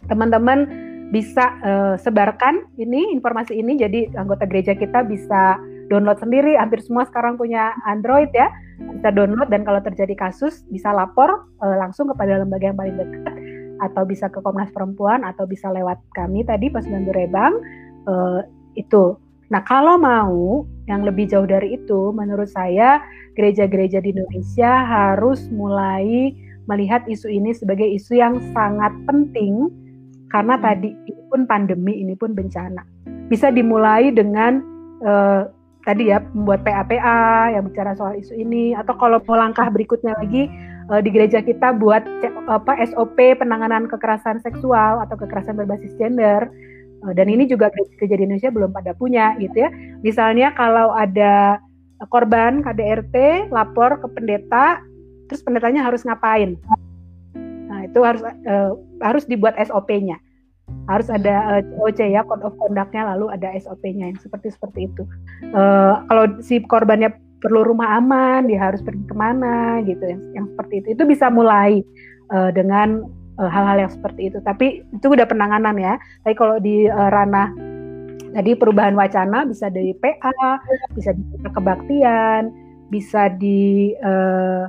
Teman-teman 0.07 0.90
bisa 1.11 1.59
uh, 1.61 1.95
sebarkan 1.99 2.65
ini 2.79 3.11
informasi 3.11 3.59
ini. 3.59 3.75
Jadi 3.75 4.15
anggota 4.15 4.47
gereja 4.47 4.73
kita 4.73 5.03
bisa 5.03 5.59
download 5.91 6.17
sendiri. 6.23 6.55
Hampir 6.55 6.79
semua 6.79 7.03
sekarang 7.03 7.35
punya 7.35 7.75
Android 7.83 8.31
ya. 8.31 8.47
Bisa 8.79 9.11
download 9.11 9.51
dan 9.51 9.67
kalau 9.67 9.83
terjadi 9.83 10.15
kasus 10.15 10.63
bisa 10.71 10.89
lapor 10.95 11.45
uh, 11.59 11.75
langsung 11.77 12.07
kepada 12.09 12.39
lembaga 12.39 12.71
yang 12.71 12.79
paling 12.79 12.95
dekat. 12.95 13.35
Atau 13.83 14.07
bisa 14.07 14.31
ke 14.31 14.39
Komnas 14.39 14.71
Perempuan 14.71 15.27
atau 15.27 15.43
bisa 15.43 15.67
lewat 15.67 15.99
kami 16.15 16.47
tadi 16.47 16.71
pas 16.71 16.87
Rebang. 16.87 17.59
Uh, 18.07 18.41
itu. 18.79 19.19
Nah 19.51 19.61
kalau 19.67 19.99
mau 19.99 20.63
yang 20.87 21.03
lebih 21.03 21.27
jauh 21.27 21.45
dari 21.45 21.75
itu 21.75 22.15
menurut 22.15 22.47
saya 22.47 23.03
gereja-gereja 23.35 23.99
di 23.99 24.15
Indonesia 24.15 24.87
harus 24.87 25.43
mulai 25.51 26.31
melihat 26.71 27.03
isu 27.03 27.27
ini 27.27 27.51
sebagai 27.51 27.83
isu 27.83 28.15
yang 28.15 28.39
sangat 28.55 28.95
penting 29.03 29.67
karena 30.31 30.55
hmm. 30.55 30.63
tadi 30.63 30.89
ini 30.95 31.21
pun 31.27 31.41
pandemi, 31.43 31.93
ini 31.99 32.15
pun 32.15 32.31
bencana. 32.31 32.81
Bisa 33.27 33.51
dimulai 33.51 34.09
dengan 34.15 34.63
uh, 35.03 35.51
tadi 35.83 36.09
ya 36.09 36.23
membuat 36.31 36.63
PAPA 36.63 37.51
yang 37.51 37.67
bicara 37.67 37.91
soal 37.99 38.15
isu 38.15 38.33
ini 38.39 38.71
atau 38.73 38.95
kalau 38.95 39.19
mau 39.27 39.35
langkah 39.35 39.67
berikutnya 39.67 40.15
lagi 40.15 40.47
uh, 40.87 41.03
di 41.03 41.09
gereja 41.11 41.43
kita 41.43 41.75
buat 41.75 42.05
apa 42.47 42.79
SOP 42.87 43.17
penanganan 43.37 43.91
kekerasan 43.91 44.39
seksual 44.39 45.03
atau 45.03 45.19
kekerasan 45.19 45.59
berbasis 45.59 45.91
gender. 45.99 46.47
Uh, 47.03 47.11
dan 47.11 47.27
ini 47.27 47.43
juga 47.43 47.67
gereja 47.99 48.15
di 48.15 48.23
Indonesia 48.23 48.51
belum 48.53 48.71
pada 48.71 48.95
punya 48.95 49.35
gitu 49.37 49.67
ya. 49.67 49.69
Misalnya 49.99 50.55
kalau 50.55 50.95
ada 50.95 51.59
korban 52.09 52.63
KDRT 52.65 53.49
lapor 53.53 53.99
ke 53.99 54.07
pendeta, 54.09 54.81
terus 55.29 55.43
pendetanya 55.45 55.85
harus 55.85 56.01
ngapain? 56.07 56.57
Itu 57.91 57.99
harus 57.99 58.23
uh, 58.23 58.71
harus 59.03 59.27
dibuat 59.27 59.59
SOP-nya 59.59 60.15
harus 60.87 61.07
ada 61.11 61.59
uh, 61.59 61.61
eh, 61.61 61.63
COC 61.77 61.99
ya 62.15 62.21
code 62.25 62.43
of 62.47 62.55
conduct-nya 62.57 63.03
lalu 63.15 63.31
ada 63.31 63.53
SOP-nya 63.59 64.11
yang 64.11 64.19
seperti 64.19 64.51
seperti 64.51 64.87
itu. 64.87 65.03
Uh, 65.51 66.03
kalau 66.07 66.25
si 66.41 66.63
korbannya 66.63 67.11
perlu 67.41 67.65
rumah 67.65 67.97
aman 67.97 68.45
dia 68.45 68.71
harus 68.71 68.79
pergi 68.85 69.03
ke 69.03 69.15
mana 69.15 69.81
gitu 69.85 70.01
yang, 70.01 70.21
yang 70.33 70.45
seperti 70.55 70.73
itu. 70.83 70.87
Itu 70.97 71.03
bisa 71.05 71.27
mulai 71.27 71.83
uh, 72.33 72.49
dengan 72.55 73.05
hal-hal 73.39 73.77
uh, 73.77 73.81
yang 73.87 73.91
seperti 73.91 74.31
itu. 74.33 74.39
Tapi 74.41 74.83
itu 74.95 75.05
udah 75.05 75.27
penanganan 75.27 75.75
ya. 75.77 75.99
Tapi 76.23 76.35
kalau 76.37 76.57
di 76.57 76.87
uh, 76.87 77.09
ranah 77.11 77.51
tadi 78.31 78.55
perubahan 78.55 78.95
wacana 78.95 79.43
bisa 79.43 79.67
dari 79.67 79.91
PA 79.99 80.31
bisa 80.95 81.11
di 81.11 81.23
kebaktian 81.51 82.47
bisa 82.91 83.27
di 83.31 83.91
uh, 84.03 84.67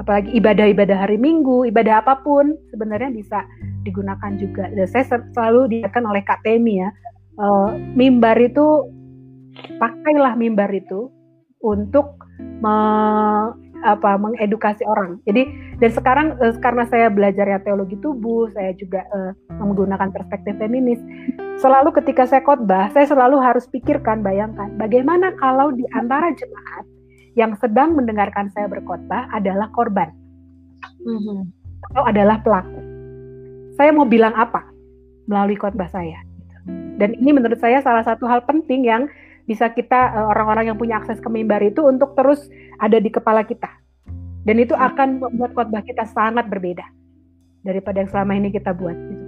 apalagi 0.00 0.32
ibadah-ibadah 0.36 1.04
hari 1.04 1.20
Minggu, 1.20 1.68
ibadah 1.68 2.00
apa 2.04 2.20
pun 2.24 2.56
sebenarnya 2.72 3.12
bisa 3.12 3.44
digunakan 3.84 4.32
juga. 4.40 4.70
Dan 4.72 4.86
saya 4.88 5.04
selalu 5.34 5.68
diingatkan 5.68 6.04
oleh 6.06 6.22
Kak 6.24 6.40
Temi 6.46 6.80
ya, 6.80 6.88
uh, 7.40 7.76
mimbar 7.92 8.38
itu 8.40 8.88
pakailah 9.76 10.34
mimbar 10.38 10.72
itu 10.72 11.12
untuk 11.62 12.16
me, 12.62 12.74
apa 13.82 14.14
mengedukasi 14.16 14.86
orang. 14.86 15.18
Jadi 15.26 15.50
dan 15.82 15.90
sekarang 15.90 16.26
uh, 16.38 16.54
karena 16.62 16.86
saya 16.88 17.10
belajar 17.10 17.46
ya 17.50 17.58
teologi 17.60 17.98
tubuh, 17.98 18.48
saya 18.54 18.72
juga 18.78 19.04
uh, 19.12 19.32
menggunakan 19.60 20.14
perspektif 20.14 20.56
feminis. 20.56 21.02
Selalu 21.60 21.94
ketika 22.02 22.26
saya 22.26 22.42
khotbah, 22.42 22.90
saya 22.90 23.06
selalu 23.06 23.38
harus 23.38 23.68
pikirkan, 23.70 24.24
bayangkan 24.24 24.72
bagaimana 24.78 25.34
kalau 25.38 25.70
di 25.74 25.84
antara 25.94 26.32
jemaat 26.34 26.84
yang 27.38 27.56
sedang 27.56 27.96
mendengarkan 27.96 28.52
saya 28.52 28.68
berkhotbah 28.68 29.28
adalah 29.32 29.68
korban 29.72 30.12
mm-hmm. 31.04 31.40
atau 31.92 32.02
adalah 32.04 32.40
pelaku. 32.44 32.80
Saya 33.76 33.90
mau 33.92 34.04
bilang 34.04 34.36
apa 34.36 34.68
melalui 35.24 35.56
khotbah 35.56 35.88
saya? 35.88 36.20
Dan 37.00 37.18
ini 37.18 37.34
menurut 37.34 37.58
saya 37.58 37.80
salah 37.80 38.04
satu 38.04 38.28
hal 38.28 38.44
penting 38.44 38.86
yang 38.86 39.08
bisa 39.48 39.72
kita 39.72 40.12
eh, 40.12 40.26
orang-orang 40.28 40.70
yang 40.70 40.78
punya 40.78 41.00
akses 41.00 41.18
ke 41.18 41.28
mimbar 41.32 41.58
itu 41.64 41.82
untuk 41.82 42.14
terus 42.14 42.46
ada 42.78 43.00
di 43.00 43.08
kepala 43.08 43.42
kita. 43.42 43.68
Dan 44.42 44.58
itu 44.58 44.74
akan 44.74 45.22
membuat 45.22 45.54
khotbah 45.54 45.82
kita 45.86 46.02
sangat 46.10 46.50
berbeda 46.50 46.82
daripada 47.62 48.02
yang 48.02 48.10
selama 48.10 48.32
ini 48.38 48.50
kita 48.50 48.74
buat. 48.74 48.94
Gitu. 48.94 49.24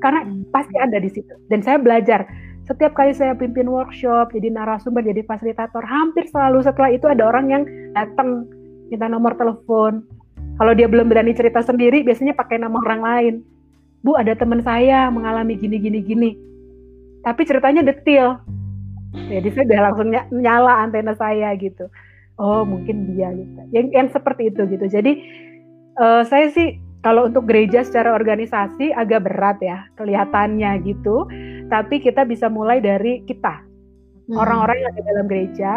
Karena 0.00 0.20
pasti 0.52 0.76
ada 0.80 0.96
di 0.96 1.10
situ. 1.12 1.34
Dan 1.48 1.60
saya 1.60 1.76
belajar 1.76 2.24
setiap 2.66 2.98
kali 2.98 3.14
saya 3.14 3.32
pimpin 3.38 3.70
workshop, 3.70 4.34
jadi 4.34 4.50
narasumber, 4.50 5.06
jadi 5.06 5.22
fasilitator, 5.22 5.86
hampir 5.86 6.26
selalu 6.28 6.66
setelah 6.66 6.90
itu 6.90 7.06
ada 7.06 7.30
orang 7.30 7.46
yang 7.50 7.62
datang 7.94 8.46
minta 8.90 9.06
nomor 9.06 9.38
telepon. 9.38 10.02
Kalau 10.56 10.72
dia 10.74 10.90
belum 10.90 11.06
berani 11.06 11.30
cerita 11.36 11.62
sendiri, 11.62 12.02
biasanya 12.02 12.34
pakai 12.34 12.58
nama 12.58 12.76
orang 12.82 13.00
lain. 13.02 13.34
Bu, 14.02 14.18
ada 14.18 14.34
teman 14.34 14.62
saya 14.66 15.10
mengalami 15.10 15.54
gini, 15.58 15.78
gini, 15.78 16.00
gini. 16.02 16.30
tapi 17.26 17.42
ceritanya 17.42 17.82
detail 17.82 18.38
jadi 19.24 19.48
saya 19.52 19.64
udah 19.72 19.80
langsung 19.90 20.08
nyala 20.30 20.74
antena 20.84 21.16
saya 21.16 21.56
gitu 21.56 21.88
oh 22.36 22.62
mungkin 22.68 23.16
dia 23.16 23.32
gitu 23.32 23.60
yang 23.72 23.86
yang 23.90 24.08
seperti 24.12 24.52
itu 24.52 24.68
gitu 24.68 24.86
jadi 24.86 25.12
uh, 25.96 26.22
saya 26.28 26.52
sih 26.52 26.76
kalau 27.00 27.30
untuk 27.30 27.46
gereja 27.46 27.86
secara 27.86 28.12
organisasi 28.12 28.92
agak 28.92 29.24
berat 29.24 29.58
ya 29.62 29.88
kelihatannya 29.96 30.84
gitu 30.84 31.24
tapi 31.66 31.98
kita 31.98 32.22
bisa 32.26 32.46
mulai 32.46 32.78
dari 32.78 33.22
kita. 33.26 33.66
Hmm. 34.26 34.42
orang-orang 34.42 34.82
yang 34.82 34.90
ada 34.90 35.02
dalam 35.06 35.26
gereja 35.30 35.72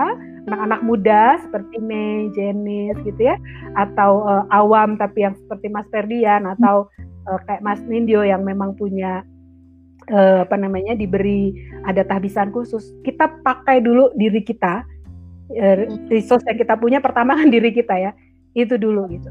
anak-anak 0.49 0.81
muda 0.81 1.37
seperti 1.45 1.77
Mei, 1.85 2.33
Jenis 2.33 2.97
gitu 3.05 3.21
ya 3.29 3.37
atau 3.77 4.25
uh, 4.25 4.49
awam 4.49 4.97
tapi 4.97 5.21
yang 5.21 5.37
seperti 5.37 5.69
Mas 5.69 5.85
Ferdian 5.93 6.49
atau 6.49 6.89
uh, 7.29 7.39
kayak 7.45 7.61
Mas 7.61 7.77
Nindyo 7.85 8.25
yang 8.25 8.41
memang 8.41 8.73
punya 8.73 9.21
uh, 10.09 10.49
apa 10.49 10.57
namanya 10.57 10.97
diberi 10.97 11.53
ada 11.85 12.01
tahbisan 12.01 12.49
khusus. 12.49 12.89
Kita 13.05 13.29
pakai 13.45 13.85
dulu 13.85 14.17
diri 14.17 14.41
kita 14.41 14.81
resource 16.13 16.45
yang 16.45 16.61
kita 16.61 16.77
punya 16.77 17.01
pertama 17.01 17.37
kan 17.37 17.53
diri 17.53 17.69
kita 17.69 18.01
ya. 18.01 18.11
Itu 18.57 18.81
dulu 18.81 19.05
gitu. 19.13 19.29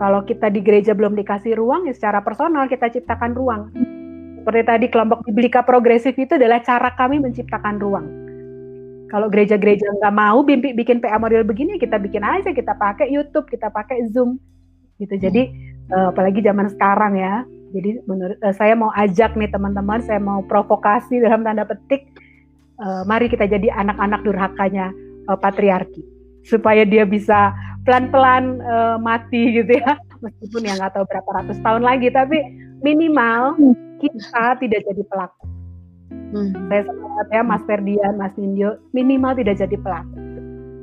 Kalau 0.00 0.24
kita 0.24 0.48
di 0.48 0.64
gereja 0.64 0.96
belum 0.96 1.12
dikasih 1.12 1.60
ruang 1.60 1.84
ya 1.84 1.92
secara 1.92 2.24
personal 2.24 2.64
kita 2.72 2.88
ciptakan 2.88 3.36
ruang 3.36 3.68
seperti 4.40 4.62
tadi 4.64 4.86
kelompok 4.88 5.20
biblika 5.28 5.60
progresif 5.60 6.16
itu 6.16 6.40
adalah 6.40 6.64
cara 6.64 6.96
kami 6.96 7.20
menciptakan 7.20 7.76
ruang. 7.76 8.08
Kalau 9.12 9.28
gereja-gereja 9.28 9.84
nggak 10.00 10.14
mau 10.16 10.40
bikin 10.48 11.04
PA 11.04 11.20
model 11.20 11.44
begini 11.44 11.76
kita 11.76 12.00
bikin 12.00 12.24
aja 12.24 12.56
kita 12.56 12.72
pakai 12.72 13.12
YouTube 13.12 13.52
kita 13.52 13.68
pakai 13.68 14.08
Zoom. 14.08 14.40
Gitu. 14.96 15.12
Jadi 15.20 15.52
uh, 15.92 16.08
apalagi 16.08 16.40
zaman 16.40 16.72
sekarang 16.72 17.20
ya. 17.20 17.44
Jadi 17.76 18.00
menurut 18.08 18.40
uh, 18.40 18.54
saya 18.56 18.72
mau 18.72 18.88
ajak 18.96 19.36
nih 19.36 19.52
teman-teman 19.52 20.00
saya 20.00 20.22
mau 20.22 20.40
provokasi 20.48 21.20
dalam 21.20 21.44
tanda 21.44 21.68
petik 21.68 22.08
uh, 22.80 23.04
mari 23.04 23.28
kita 23.28 23.44
jadi 23.44 23.76
anak-anak 23.76 24.24
durhakanya 24.24 24.88
patriarki. 25.28 26.00
Supaya 26.48 26.88
dia 26.88 27.04
bisa 27.04 27.52
pelan-pelan 27.84 28.58
mati 28.98 29.60
gitu 29.60 29.78
ya 29.78 29.94
meskipun 30.20 30.68
ya 30.68 30.76
nggak 30.76 30.92
tahu 30.96 31.04
berapa 31.08 31.30
ratus 31.42 31.58
tahun 31.64 31.82
lagi 31.84 32.08
tapi 32.12 32.38
minimal 32.80 33.56
kita 34.00 34.56
tidak 34.60 34.80
jadi 34.86 35.02
pelaku. 35.08 35.44
Hmm. 36.10 36.50
saya 36.70 36.86
semangat 36.86 37.26
ya 37.30 37.42
Mas 37.42 37.62
Ferdian 37.66 38.14
Mas 38.18 38.34
Nindyo 38.38 38.78
minimal 38.94 39.34
tidak 39.34 39.58
jadi 39.58 39.76
pelaku. 39.78 40.16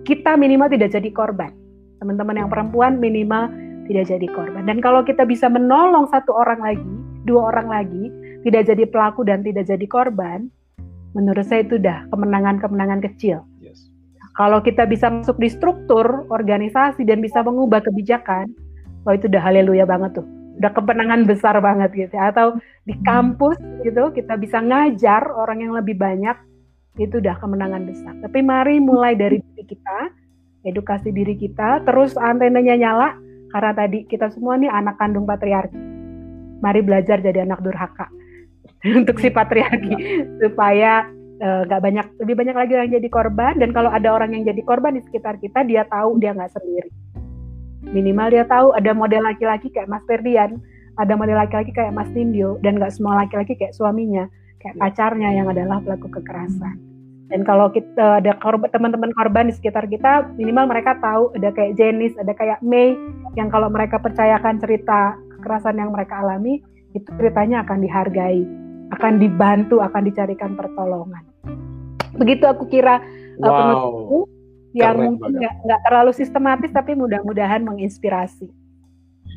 Kita 0.03 0.35
minimal 0.39 0.71
tidak 0.71 0.91
jadi 0.95 1.09
korban. 1.11 1.51
Teman-teman 1.99 2.35
yang 2.35 2.49
perempuan 2.51 2.99
minimal 2.99 3.51
tidak 3.87 4.07
jadi 4.11 4.27
korban. 4.31 4.67
Dan 4.67 4.79
kalau 4.83 5.03
kita 5.03 5.23
bisa 5.23 5.47
menolong 5.51 6.07
satu 6.11 6.31
orang 6.35 6.59
lagi 6.63 6.93
dua 7.27 7.51
orang 7.51 7.67
lagi 7.67 8.07
tidak 8.47 8.71
jadi 8.71 8.83
pelaku 8.87 9.27
dan 9.27 9.43
tidak 9.43 9.67
jadi 9.67 9.83
korban 9.87 10.47
menurut 11.11 11.43
saya 11.43 11.65
itu 11.65 11.75
udah 11.79 12.07
kemenangan-kemenangan 12.11 13.03
kecil. 13.03 13.43
Kalau 14.37 14.61
kita 14.61 14.85
bisa 14.85 15.09
masuk 15.09 15.41
di 15.41 15.49
struktur 15.49 16.29
organisasi 16.29 17.01
dan 17.09 17.25
bisa 17.25 17.41
mengubah 17.41 17.81
kebijakan, 17.81 18.53
oh 19.07 19.13
itu 19.15 19.31
udah 19.31 19.39
haleluya 19.39 19.87
banget 19.87 20.19
tuh. 20.19 20.27
Udah 20.59 20.71
kemenangan 20.75 21.23
besar 21.23 21.55
banget 21.63 21.95
gitu. 21.95 22.15
Atau 22.19 22.59
di 22.83 22.93
hmm. 22.93 23.03
kampus 23.07 23.57
gitu 23.87 24.11
kita 24.11 24.35
bisa 24.35 24.59
ngajar 24.59 25.23
orang 25.31 25.63
yang 25.63 25.73
lebih 25.73 25.95
banyak, 25.95 26.35
itu 26.99 27.23
udah 27.23 27.35
kemenangan 27.39 27.87
besar. 27.87 28.13
Tapi 28.19 28.39
mari 28.43 28.83
mulai 28.83 29.15
dari 29.15 29.39
diri 29.39 29.63
kita, 29.63 30.11
edukasi 30.67 31.15
diri 31.15 31.39
kita, 31.39 31.87
terus 31.87 32.19
antenanya 32.19 32.75
nyala 32.75 33.09
karena 33.55 33.71
tadi 33.71 34.03
kita 34.03 34.27
semua 34.35 34.59
nih 34.59 34.67
anak 34.67 34.99
kandung 34.99 35.23
patriarki. 35.23 35.79
Mari 36.59 36.81
belajar 36.83 37.23
jadi 37.23 37.47
anak 37.47 37.63
durhaka 37.63 38.11
untuk 38.99 39.21
si 39.23 39.31
patriarki 39.31 39.93
supaya 40.41 41.05
Eh, 41.37 41.61
nggak 41.69 41.81
uh, 41.81 41.85
banyak 41.85 42.07
lebih 42.25 42.33
banyak 42.33 42.55
lagi 42.57 42.73
yang 42.73 42.89
jadi 42.97 43.09
korban 43.13 43.61
dan 43.61 43.69
kalau 43.69 43.93
ada 43.93 44.09
orang 44.09 44.33
yang 44.33 44.41
jadi 44.41 44.57
korban 44.65 44.97
di 44.97 45.05
sekitar 45.05 45.37
kita 45.37 45.61
dia 45.69 45.85
tahu 45.85 46.17
dia 46.17 46.33
nggak 46.33 46.49
sendiri 46.49 46.89
minimal 47.91 48.27
dia 48.31 48.43
tahu 48.47 48.73
ada 48.75 48.91
model 48.91 49.23
laki-laki 49.23 49.71
kayak 49.71 49.89
Mas 49.91 50.03
Ferdian 50.05 50.59
ada 50.97 51.13
model 51.13 51.37
laki-laki 51.37 51.71
kayak 51.71 51.93
Mas 51.93 52.09
Nindyo 52.11 52.57
dan 52.65 52.81
nggak 52.81 52.93
semua 52.95 53.23
laki-laki 53.25 53.53
kayak 53.55 53.75
suaminya 53.75 54.25
kayak 54.63 54.75
pacarnya 54.81 55.29
yang 55.35 55.47
adalah 55.47 55.79
pelaku 55.83 56.09
kekerasan 56.09 56.75
dan 57.27 57.43
kalau 57.43 57.67
kita 57.71 58.23
ada 58.23 58.33
korban 58.39 58.71
teman-teman 58.71 59.11
korban 59.13 59.51
di 59.51 59.53
sekitar 59.55 59.85
kita 59.91 60.31
minimal 60.39 60.71
mereka 60.71 60.95
tahu 61.03 61.35
ada 61.35 61.51
kayak 61.51 61.75
Jenis 61.75 62.15
ada 62.17 62.31
kayak 62.31 62.63
Mei 62.63 62.95
yang 63.35 63.51
kalau 63.51 63.67
mereka 63.67 63.99
percayakan 63.99 64.57
cerita 64.57 65.15
kekerasan 65.37 65.77
yang 65.77 65.91
mereka 65.91 66.23
alami 66.23 66.63
itu 66.95 67.07
ceritanya 67.19 67.61
akan 67.67 67.83
dihargai 67.83 68.67
akan 68.95 69.19
dibantu, 69.19 69.83
akan 69.83 70.01
dicarikan 70.07 70.55
pertolongan. 70.55 71.23
Begitu 72.15 72.47
aku 72.47 72.65
kira 72.71 73.03
uh, 73.41 73.43
wow. 73.43 73.51
penutupku 73.51 74.19
yang 74.77 74.93
Keren 74.93 75.17
mungkin 75.17 75.49
nggak 75.65 75.81
terlalu 75.89 76.11
sistematis 76.13 76.69
tapi 76.69 76.93
mudah-mudahan 76.93 77.65
menginspirasi. 77.65 78.47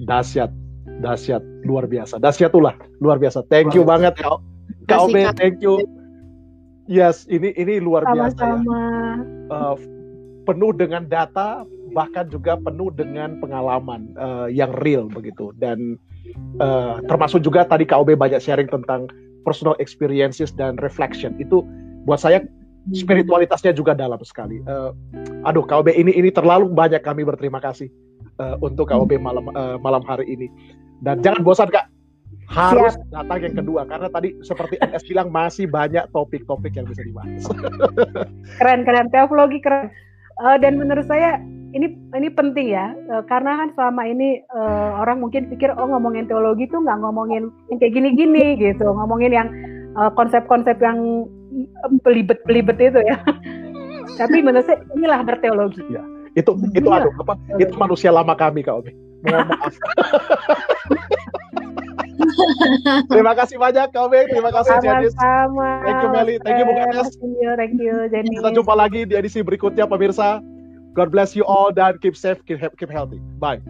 Dasyat, 0.04 0.52
dasyat, 1.00 1.40
luar 1.64 1.88
biasa. 1.88 2.20
Dasyatulah, 2.20 2.76
luar 3.00 3.16
biasa. 3.16 3.44
Thank 3.48 3.72
you 3.72 3.82
banget 3.84 4.20
kau, 4.20 4.44
kau 4.84 5.08
thank 5.40 5.64
you. 5.64 5.80
Yes, 6.90 7.24
ini 7.30 7.54
ini 7.54 7.78
luar 7.78 8.02
Sama-sama. 8.02 8.26
biasa. 8.26 8.44
Ya. 8.44 8.84
Uh, 9.48 9.76
penuh 10.44 10.74
dengan 10.74 11.06
data, 11.06 11.62
bahkan 11.94 12.26
juga 12.26 12.58
penuh 12.58 12.90
dengan 12.90 13.38
pengalaman 13.38 14.10
uh, 14.18 14.50
yang 14.50 14.74
real 14.82 15.06
begitu. 15.06 15.54
Dan 15.62 15.94
uh, 16.58 16.98
termasuk 17.06 17.46
juga 17.46 17.62
tadi 17.62 17.86
KOB 17.86 18.18
banyak 18.18 18.42
sharing 18.42 18.66
tentang 18.66 19.06
personal 19.46 19.78
experiences 19.78 20.50
dan 20.52 20.76
reflection 20.82 21.38
itu 21.38 21.64
buat 22.04 22.20
saya 22.20 22.42
spiritualitasnya 22.88 23.76
juga 23.76 23.92
dalam 23.92 24.18
sekali. 24.24 24.60
Uh, 24.64 24.96
aduh, 25.44 25.64
KOB 25.64 25.92
ini 25.92 26.16
ini 26.16 26.32
terlalu 26.32 26.72
banyak 26.72 27.04
kami 27.04 27.22
berterima 27.22 27.60
kasih 27.60 27.92
uh, 28.40 28.56
untuk 28.64 28.88
KOB 28.88 29.20
malam 29.20 29.46
uh, 29.52 29.76
malam 29.78 30.00
hari 30.08 30.26
ini. 30.32 30.48
Dan 31.00 31.24
jangan 31.24 31.40
bosan 31.44 31.68
kak, 31.72 31.88
harus 32.50 32.98
Siap. 32.98 33.12
datang 33.14 33.40
yang 33.46 33.54
kedua 33.56 33.86
karena 33.86 34.08
tadi 34.10 34.34
seperti 34.42 34.74
NS 34.82 35.06
bilang 35.06 35.28
masih 35.30 35.70
banyak 35.70 36.02
topik-topik 36.10 36.74
yang 36.74 36.86
bisa 36.88 37.06
dibahas. 37.06 37.46
keren 38.60 38.82
keren 38.82 39.06
teologi 39.14 39.62
keren. 39.62 39.88
Uh, 40.40 40.56
dan 40.56 40.80
menurut 40.80 41.04
saya 41.04 41.36
ini 41.76 41.94
ini 42.16 42.28
penting 42.32 42.74
ya 42.74 42.96
uh, 43.12 43.22
karena 43.28 43.60
kan 43.60 43.68
selama 43.76 44.02
ini 44.08 44.42
uh, 44.50 44.98
orang 44.98 45.22
mungkin 45.22 45.46
pikir 45.52 45.70
oh 45.76 45.86
ngomongin 45.86 46.26
teologi 46.26 46.66
tuh 46.66 46.82
nggak 46.82 46.98
ngomongin 47.04 47.52
yang 47.70 47.78
kayak 47.78 47.94
gini-gini 47.94 48.58
gitu 48.58 48.88
ngomongin 48.88 49.30
yang 49.30 49.48
konsep-konsep 50.16 50.78
uh, 50.80 50.84
yang 50.86 50.98
pelibet-pelibet 52.02 52.78
itu 52.78 53.00
ya. 53.04 53.18
Tapi 54.20 54.42
menurut 54.44 54.66
saya 54.68 54.84
inilah 54.94 55.20
berteologi. 55.24 55.84
Ya 55.90 56.04
itu 56.38 56.52
itu 56.78 56.86
aduh 56.86 57.10
apa 57.18 57.34
itu 57.58 57.74
manusia 57.74 58.14
lama 58.14 58.34
kami 58.38 58.62
kak 58.62 58.74
Omi. 58.78 58.92
Mohon 59.26 59.46
maaf. 59.50 59.74
Terima 63.10 63.32
kasih 63.32 63.56
banyak 63.56 63.90
Kak 63.92 64.02
Omi. 64.06 64.28
Terima 64.28 64.52
kasih 64.52 64.76
Janis 64.84 65.16
thank 65.16 66.00
you 66.04 66.08
Meli. 66.12 66.36
Thank 66.40 66.60
you 66.60 66.66
Bung 66.68 66.78
Enes. 66.78 67.08
thank 67.58 67.76
you 67.80 67.94
Janis 68.12 68.30
kita 68.40 68.50
jumpa 68.54 68.72
lagi 68.76 69.08
di 69.08 69.16
edisi 69.16 69.42
berikutnya 69.42 69.88
pemirsa. 69.88 70.38
God 70.94 71.14
bless 71.14 71.38
you 71.38 71.46
all 71.46 71.70
dan 71.70 72.02
keep 72.02 72.18
safe, 72.18 72.42
keep, 72.46 72.58
keep 72.76 72.90
healthy. 72.90 73.22
Bye. 73.38 73.62